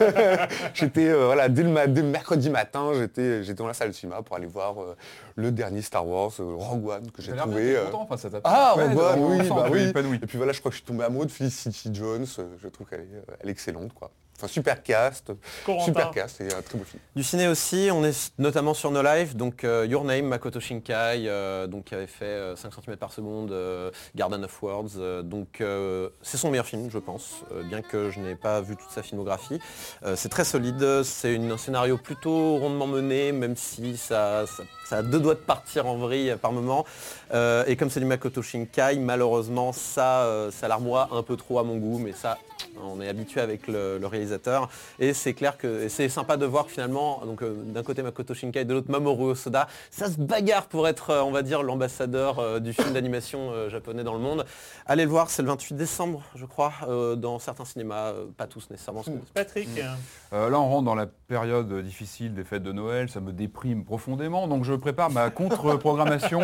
j'étais, 0.72 1.08
euh, 1.08 1.26
voilà, 1.26 1.50
dès 1.50 1.62
le, 1.62 1.68
ma- 1.68 1.86
dès 1.86 2.00
le 2.00 2.08
mercredi 2.08 2.48
matin, 2.48 2.92
j'étais, 2.94 3.42
j'étais 3.42 3.58
dans 3.58 3.66
la 3.66 3.74
salle 3.74 3.88
de 3.88 3.94
cinéma 3.94 4.22
pour 4.22 4.36
aller 4.36 4.46
voir 4.46 4.80
euh, 4.80 4.96
le 5.36 5.52
dernier 5.52 5.82
Star 5.82 6.06
Wars, 6.08 6.32
Rogue 6.38 6.86
One, 6.88 7.10
que 7.10 7.20
j'ai 7.20 7.32
trouvé... 7.36 7.74
t'es 7.74 7.84
content, 7.90 8.02
enfin, 8.04 8.16
ça 8.16 8.30
t'a- 8.30 8.40
Ah, 8.44 8.72
Rogue 8.76 8.96
One, 8.98 9.18
on 9.20 9.28
oui, 9.30 9.92
bah 9.92 10.00
oui. 10.04 10.18
Et 10.22 10.26
puis 10.26 10.38
voilà, 10.38 10.52
je 10.52 10.60
crois 10.60 10.70
que 10.70 10.76
je 10.76 10.80
suis 10.80 10.86
tombé 10.86 11.04
amoureux 11.04 11.26
de 11.26 11.30
Felicity 11.30 11.90
Jones. 11.92 12.24
Je 12.62 12.68
trouve 12.68 12.86
qu'elle 12.88 13.00
est, 13.00 13.22
elle 13.42 13.48
est 13.48 13.52
excellente, 13.52 13.92
quoi. 13.92 14.10
Enfin, 14.40 14.48
super 14.48 14.82
cast, 14.82 15.32
Corentin. 15.66 15.84
super 15.84 16.10
cast, 16.10 16.36
c'est 16.38 16.54
un 16.54 16.62
très 16.62 16.78
beau 16.78 16.84
film. 16.84 17.00
Du 17.14 17.22
ciné 17.22 17.46
aussi, 17.46 17.90
on 17.92 18.02
est 18.04 18.32
notamment 18.38 18.72
sur 18.72 18.90
No 18.90 19.02
Life, 19.02 19.36
donc 19.36 19.64
euh, 19.64 19.84
Your 19.86 20.02
Name, 20.04 20.24
Makoto 20.24 20.60
Shinkai, 20.60 21.26
euh, 21.28 21.66
donc 21.66 21.84
qui 21.84 21.94
avait 21.94 22.06
fait 22.06 22.24
euh, 22.24 22.56
5 22.56 22.72
cm 22.72 22.96
par 22.96 23.12
seconde, 23.12 23.52
euh, 23.52 23.90
Garden 24.14 24.42
of 24.44 24.62
Words, 24.62 24.92
euh, 24.96 25.20
donc 25.22 25.60
euh, 25.60 26.08
c'est 26.22 26.38
son 26.38 26.48
meilleur 26.50 26.64
film 26.64 26.90
je 26.90 26.98
pense, 26.98 27.42
euh, 27.52 27.62
bien 27.64 27.82
que 27.82 28.10
je 28.10 28.18
n'ai 28.20 28.34
pas 28.34 28.62
vu 28.62 28.76
toute 28.76 28.90
sa 28.90 29.02
filmographie. 29.02 29.60
Euh, 30.04 30.16
c'est 30.16 30.30
très 30.30 30.44
solide, 30.44 31.02
c'est 31.04 31.34
une- 31.34 31.52
un 31.52 31.58
scénario 31.58 31.98
plutôt 31.98 32.56
rondement 32.56 32.86
mené, 32.86 33.32
même 33.32 33.56
si 33.56 33.98
ça, 33.98 34.46
ça, 34.46 34.62
ça 34.86 34.96
a 34.98 35.02
deux 35.02 35.20
doigts 35.20 35.34
de 35.34 35.40
partir 35.40 35.86
en 35.86 35.96
vrille 35.98 36.34
par 36.40 36.52
moment. 36.52 36.86
Euh, 37.32 37.64
et 37.66 37.76
comme 37.76 37.90
c'est 37.90 38.00
du 38.00 38.06
Makoto 38.06 38.42
Shinkai, 38.42 38.98
malheureusement 38.98 39.72
ça, 39.72 40.22
euh, 40.24 40.50
ça 40.50 40.68
l'armoie 40.68 41.08
un 41.12 41.22
peu 41.22 41.36
trop 41.36 41.58
à 41.58 41.62
mon 41.64 41.76
goût, 41.76 41.98
mais 41.98 42.12
ça 42.12 42.38
on 42.82 43.00
est 43.00 43.08
habitué 43.08 43.40
avec 43.40 43.66
le, 43.68 43.98
le 43.98 44.06
réalisateur. 44.06 44.68
Et 44.98 45.12
c'est 45.14 45.32
clair 45.34 45.56
que 45.56 45.88
c'est 45.88 46.08
sympa 46.08 46.36
de 46.36 46.44
voir 46.46 46.66
que 46.66 46.72
finalement, 46.72 47.22
donc 47.24 47.42
euh, 47.42 47.54
d'un 47.64 47.82
côté 47.82 48.02
Makoto 48.02 48.34
Shinkai, 48.34 48.64
de 48.64 48.74
l'autre 48.74 48.90
Mamoru 48.90 49.30
Osoda, 49.30 49.66
ça 49.90 50.08
se 50.10 50.18
bagarre 50.18 50.66
pour 50.66 50.86
être, 50.88 51.10
euh, 51.10 51.22
on 51.22 51.30
va 51.30 51.42
dire, 51.42 51.62
l'ambassadeur 51.62 52.38
euh, 52.38 52.58
du 52.60 52.72
film 52.72 52.92
d'animation 52.92 53.50
euh, 53.50 53.70
japonais 53.70 54.04
dans 54.04 54.12
le 54.14 54.20
monde. 54.20 54.44
Allez 54.86 55.04
le 55.04 55.10
voir, 55.10 55.30
c'est 55.30 55.42
le 55.42 55.48
28 55.48 55.74
décembre, 55.74 56.22
je 56.36 56.44
crois, 56.46 56.72
euh, 56.88 57.16
dans 57.16 57.38
certains 57.38 57.64
cinémas, 57.64 58.10
euh, 58.12 58.26
pas 58.36 58.46
tous 58.46 58.68
nécessairement. 58.70 59.02
que- 59.02 59.10
Patrick, 59.34 59.68
Euh, 60.32 60.48
là, 60.50 60.60
on 60.60 60.68
rentre 60.68 60.84
dans 60.84 60.94
la 60.94 61.06
période 61.06 61.72
difficile 61.82 62.34
des 62.34 62.44
fêtes 62.44 62.62
de 62.62 62.72
Noël, 62.72 63.08
ça 63.08 63.20
me 63.20 63.32
déprime 63.32 63.84
profondément, 63.84 64.46
donc 64.48 64.64
je 64.64 64.74
prépare 64.74 65.10
ma 65.10 65.30
contre-programmation 65.30 66.40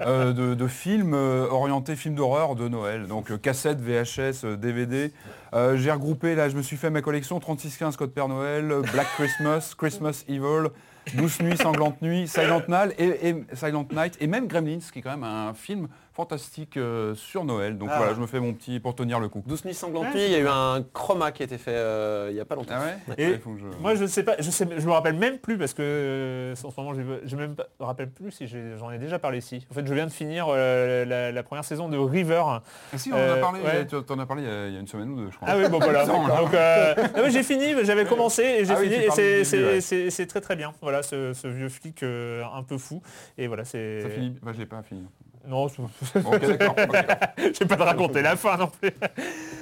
euh, 0.00 0.29
de, 0.32 0.66
films 0.66 1.14
euh, 1.14 1.46
orientés 1.50 1.96
films 1.96 2.14
d'horreur 2.14 2.54
de 2.54 2.68
Noël. 2.68 3.06
Donc 3.06 3.30
euh, 3.30 3.38
cassettes, 3.38 3.80
VHS, 3.80 4.44
DVD. 4.58 5.12
Euh, 5.54 5.76
J'ai 5.76 5.90
regroupé, 5.90 6.34
là, 6.34 6.48
je 6.48 6.56
me 6.56 6.62
suis 6.62 6.76
fait 6.76 6.90
ma 6.90 7.02
collection 7.02 7.38
3615 7.40 7.96
Code 7.96 8.12
Père 8.12 8.28
Noël, 8.28 8.66
Black 8.92 9.06
Christmas, 9.16 9.74
Christmas 9.78 10.24
Evil, 10.28 10.68
Douce 11.14 11.40
Nuit, 11.40 11.56
Sanglante 11.56 12.00
Nuit, 12.02 12.28
Silent 12.28 12.62
Night 12.68 12.94
et, 12.98 13.28
et- 13.30 13.44
Silent 13.54 13.86
Night, 13.92 14.16
et 14.20 14.26
même 14.26 14.46
Gremlins, 14.46 14.78
qui 14.92 14.98
est 15.00 15.02
quand 15.02 15.10
même 15.10 15.24
un 15.24 15.54
film 15.54 15.88
fantastique 16.20 16.76
euh, 16.76 17.14
sur 17.14 17.44
Noël. 17.44 17.78
Donc 17.78 17.88
Ah. 17.90 17.96
voilà, 17.98 18.14
je 18.14 18.20
me 18.20 18.26
fais 18.26 18.40
mon 18.40 18.52
petit 18.52 18.78
pour 18.78 18.94
tenir 18.94 19.18
le 19.20 19.28
coup. 19.28 19.42
Douce 19.46 19.64
nuits 19.64 19.72
sanglantes 19.74 20.08
il 20.14 20.20
y 20.30 20.34
a 20.34 20.38
eu 20.38 20.46
un 20.48 20.84
chroma 20.92 21.32
qui 21.32 21.42
a 21.42 21.46
été 21.46 21.56
fait 21.56 21.72
euh, 21.74 22.26
il 22.30 22.34
n'y 22.34 22.40
a 22.40 22.44
pas 22.44 22.56
longtemps. 22.56 22.74
Ah 22.76 22.84
ouais 22.84 23.14
Et 23.16 23.30
Il 23.30 23.38
faut 23.40 23.52
que 23.52 23.58
je- 23.60 23.78
Moi, 23.80 23.94
je 23.94 24.04
sais 24.06 24.22
pas, 24.22 24.34
je 24.38 24.50
sais, 24.50 24.66
je 24.76 24.86
me 24.86 24.92
rappelle 24.92 25.14
même 25.16 25.38
plus 25.38 25.56
parce 25.56 25.72
que 25.72 25.82
euh, 25.82 26.52
en 26.62 26.70
ce 26.70 26.78
moment, 26.80 26.92
je, 26.94 27.00
je 27.24 27.36
même 27.36 27.54
pas, 27.54 27.66
me 27.80 27.86
rappelle 27.86 28.10
plus 28.10 28.30
si 28.32 28.46
j'ai- 28.46 28.76
j'en 28.78 28.90
ai 28.90 28.98
déjà 28.98 29.18
parlé 29.18 29.38
ici. 29.38 29.66
En 29.70 29.74
fait, 29.74 29.86
je 29.86 29.94
viens 29.94 30.06
de 30.06 30.12
finir 30.12 30.46
euh, 30.50 31.04
la, 31.06 31.32
la 31.32 31.42
première 31.42 31.64
saison 31.64 31.88
de 31.88 31.96
River. 31.96 32.42
Ah 32.46 32.62
si, 32.96 33.10
on 33.12 33.16
en 33.16 33.18
a 33.18 33.20
Euh, 33.20 33.40
parlé, 33.40 33.60
ouais. 33.62 33.86
tu 33.86 33.96
en 33.96 34.18
as 34.18 34.26
parlé 34.26 34.42
il 34.42 34.48
y 34.48 34.52
a- 34.52 34.66
il 34.68 34.74
y 34.74 34.76
a 34.76 34.80
une 34.80 34.86
semaine 34.88 35.10
ou 35.10 35.16
deux, 35.16 35.30
je 35.30 35.36
crois. 35.36 35.48
Ah 35.50 35.56
oui, 35.56 35.68
bon 35.70 35.78
voilà. 35.78 36.00
Attends, 36.02 36.26
là. 36.26 36.36
Donc, 36.36 36.52
euh, 36.54 37.30
j'ai 37.30 37.42
fini, 37.42 37.72
j'avais 37.84 38.04
commencé 38.04 38.42
et 38.42 38.64
j'ai 38.66 38.74
Ah 38.74 38.76
oui, 38.78 38.88
fini 38.88 38.96
tu 38.98 39.02
et 39.02 39.06
parles 39.06 39.16
c'est- 39.16 39.38
du 39.38 39.44
c'est 39.46 39.56
début, 39.56 39.68
ouais. 39.70 39.80
c'est- 39.80 40.10
c'est 40.10 40.26
très 40.26 40.40
très 40.42 40.56
bien. 40.56 40.72
Voilà, 40.82 41.02
ce, 41.02 41.32
ce 41.32 41.48
vieux 41.48 41.68
flic 41.68 42.02
euh, 42.02 42.42
un 42.54 42.62
peu 42.62 42.76
fou. 42.76 43.00
Et 43.38 43.46
voilà, 43.46 43.64
c'est. 43.64 44.02
Ça 44.02 44.10
finit 44.10 44.36
Enfin, 44.42 44.52
je 44.52 44.58
l'ai 44.58 44.66
pas 44.66 44.82
fini. 44.82 45.04
Non, 45.46 45.64
ok, 45.64 46.40
d'accord. 46.40 46.76
ok. 46.78 46.96
je 47.38 47.58
vais 47.58 47.66
pas 47.66 47.76
te 47.76 47.82
raconter 47.82 48.22
la 48.22 48.36
fin 48.36 48.56
non 48.56 48.68
plus. 48.68 48.90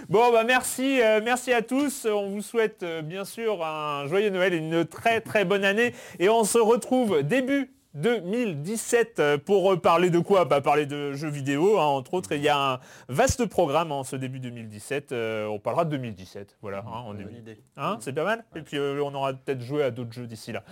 Bon 0.08 0.32
bah 0.32 0.44
merci, 0.44 1.00
euh, 1.00 1.20
merci 1.24 1.52
à 1.52 1.62
tous. 1.62 2.06
On 2.06 2.30
vous 2.30 2.42
souhaite 2.42 2.82
euh, 2.82 3.02
bien 3.02 3.24
sûr 3.24 3.64
un 3.64 4.06
joyeux 4.06 4.30
Noël 4.30 4.54
et 4.54 4.58
une 4.58 4.84
très 4.84 5.20
très 5.20 5.44
bonne 5.44 5.64
année. 5.64 5.94
Et 6.18 6.28
on 6.28 6.44
se 6.44 6.58
retrouve 6.58 7.22
début 7.22 7.70
2017 7.95 9.18
euh, 9.18 9.39
pour 9.39 9.72
euh, 9.72 9.76
parler 9.76 10.11
de 10.11 10.18
quoi? 10.18 10.45
Bah 10.45 10.61
parler 10.61 10.86
de 10.86 11.12
jeux 11.14 11.28
vidéo 11.30 11.78
hein, 11.78 11.84
entre 11.84 12.14
autres. 12.14 12.32
Et 12.32 12.36
il 12.36 12.43
y 12.43 12.49
a 12.49 12.74
un 12.74 12.80
vaste 13.09 13.47
programme 13.47 13.93
en 13.93 14.05
ce 14.05 14.16
début 14.16 14.41
2017. 14.41 15.12
Euh, 15.12 15.47
on 15.47 15.59
parlera 15.59 15.84
de 15.84 15.91
2017. 15.91 16.57
Voilà. 16.62 16.78
hein, 16.86 16.91
en 16.91 17.09
Bonne 17.09 17.18
début. 17.18 17.39
idée. 17.39 17.61
Hein, 17.76 17.97
c'est 18.01 18.12
pas 18.12 18.24
mal? 18.24 18.45
Et 18.55 18.62
puis 18.62 18.76
euh, 18.78 19.03
on 19.03 19.14
aura 19.14 19.32
peut-être 19.32 19.62
joué 19.62 19.82
à 19.82 19.91
d'autres 19.91 20.12
jeux 20.12 20.26
d'ici 20.26 20.53
là. 20.53 20.62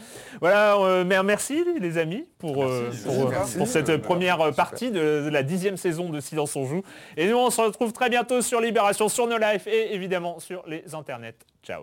Voilà, 0.41 0.77
euh, 0.77 1.05
mais 1.05 1.21
merci 1.23 1.65
les 1.81 1.99
amis 1.99 2.29
pour, 2.39 2.65
Merci, 2.65 3.03
pour, 3.05 3.13
super. 3.15 3.29
Merci. 3.31 3.59
pour 3.59 3.67
cette 3.69 3.97
première 3.99 4.55
partie 4.55 4.91
de, 4.91 5.25
de 5.25 5.29
la 5.31 5.43
dixième 5.43 5.77
saison 5.77 6.11
de 6.11 6.21
Silence 6.21 6.55
on 6.57 6.65
joue. 6.67 6.83
Et 7.17 7.29
nous 7.29 7.37
on 7.37 7.51
se 7.51 7.61
retrouve 7.61 7.93
très 7.93 8.11
bientôt 8.11 8.43
sur 8.43 8.61
Libération, 8.61 9.09
sur 9.09 9.27
nos 9.27 9.39
lives 9.39 9.67
et 9.67 9.95
évidemment 9.95 10.39
sur 10.39 10.63
les 10.67 10.95
internets. 10.95 11.35
Ciao. 11.63 11.83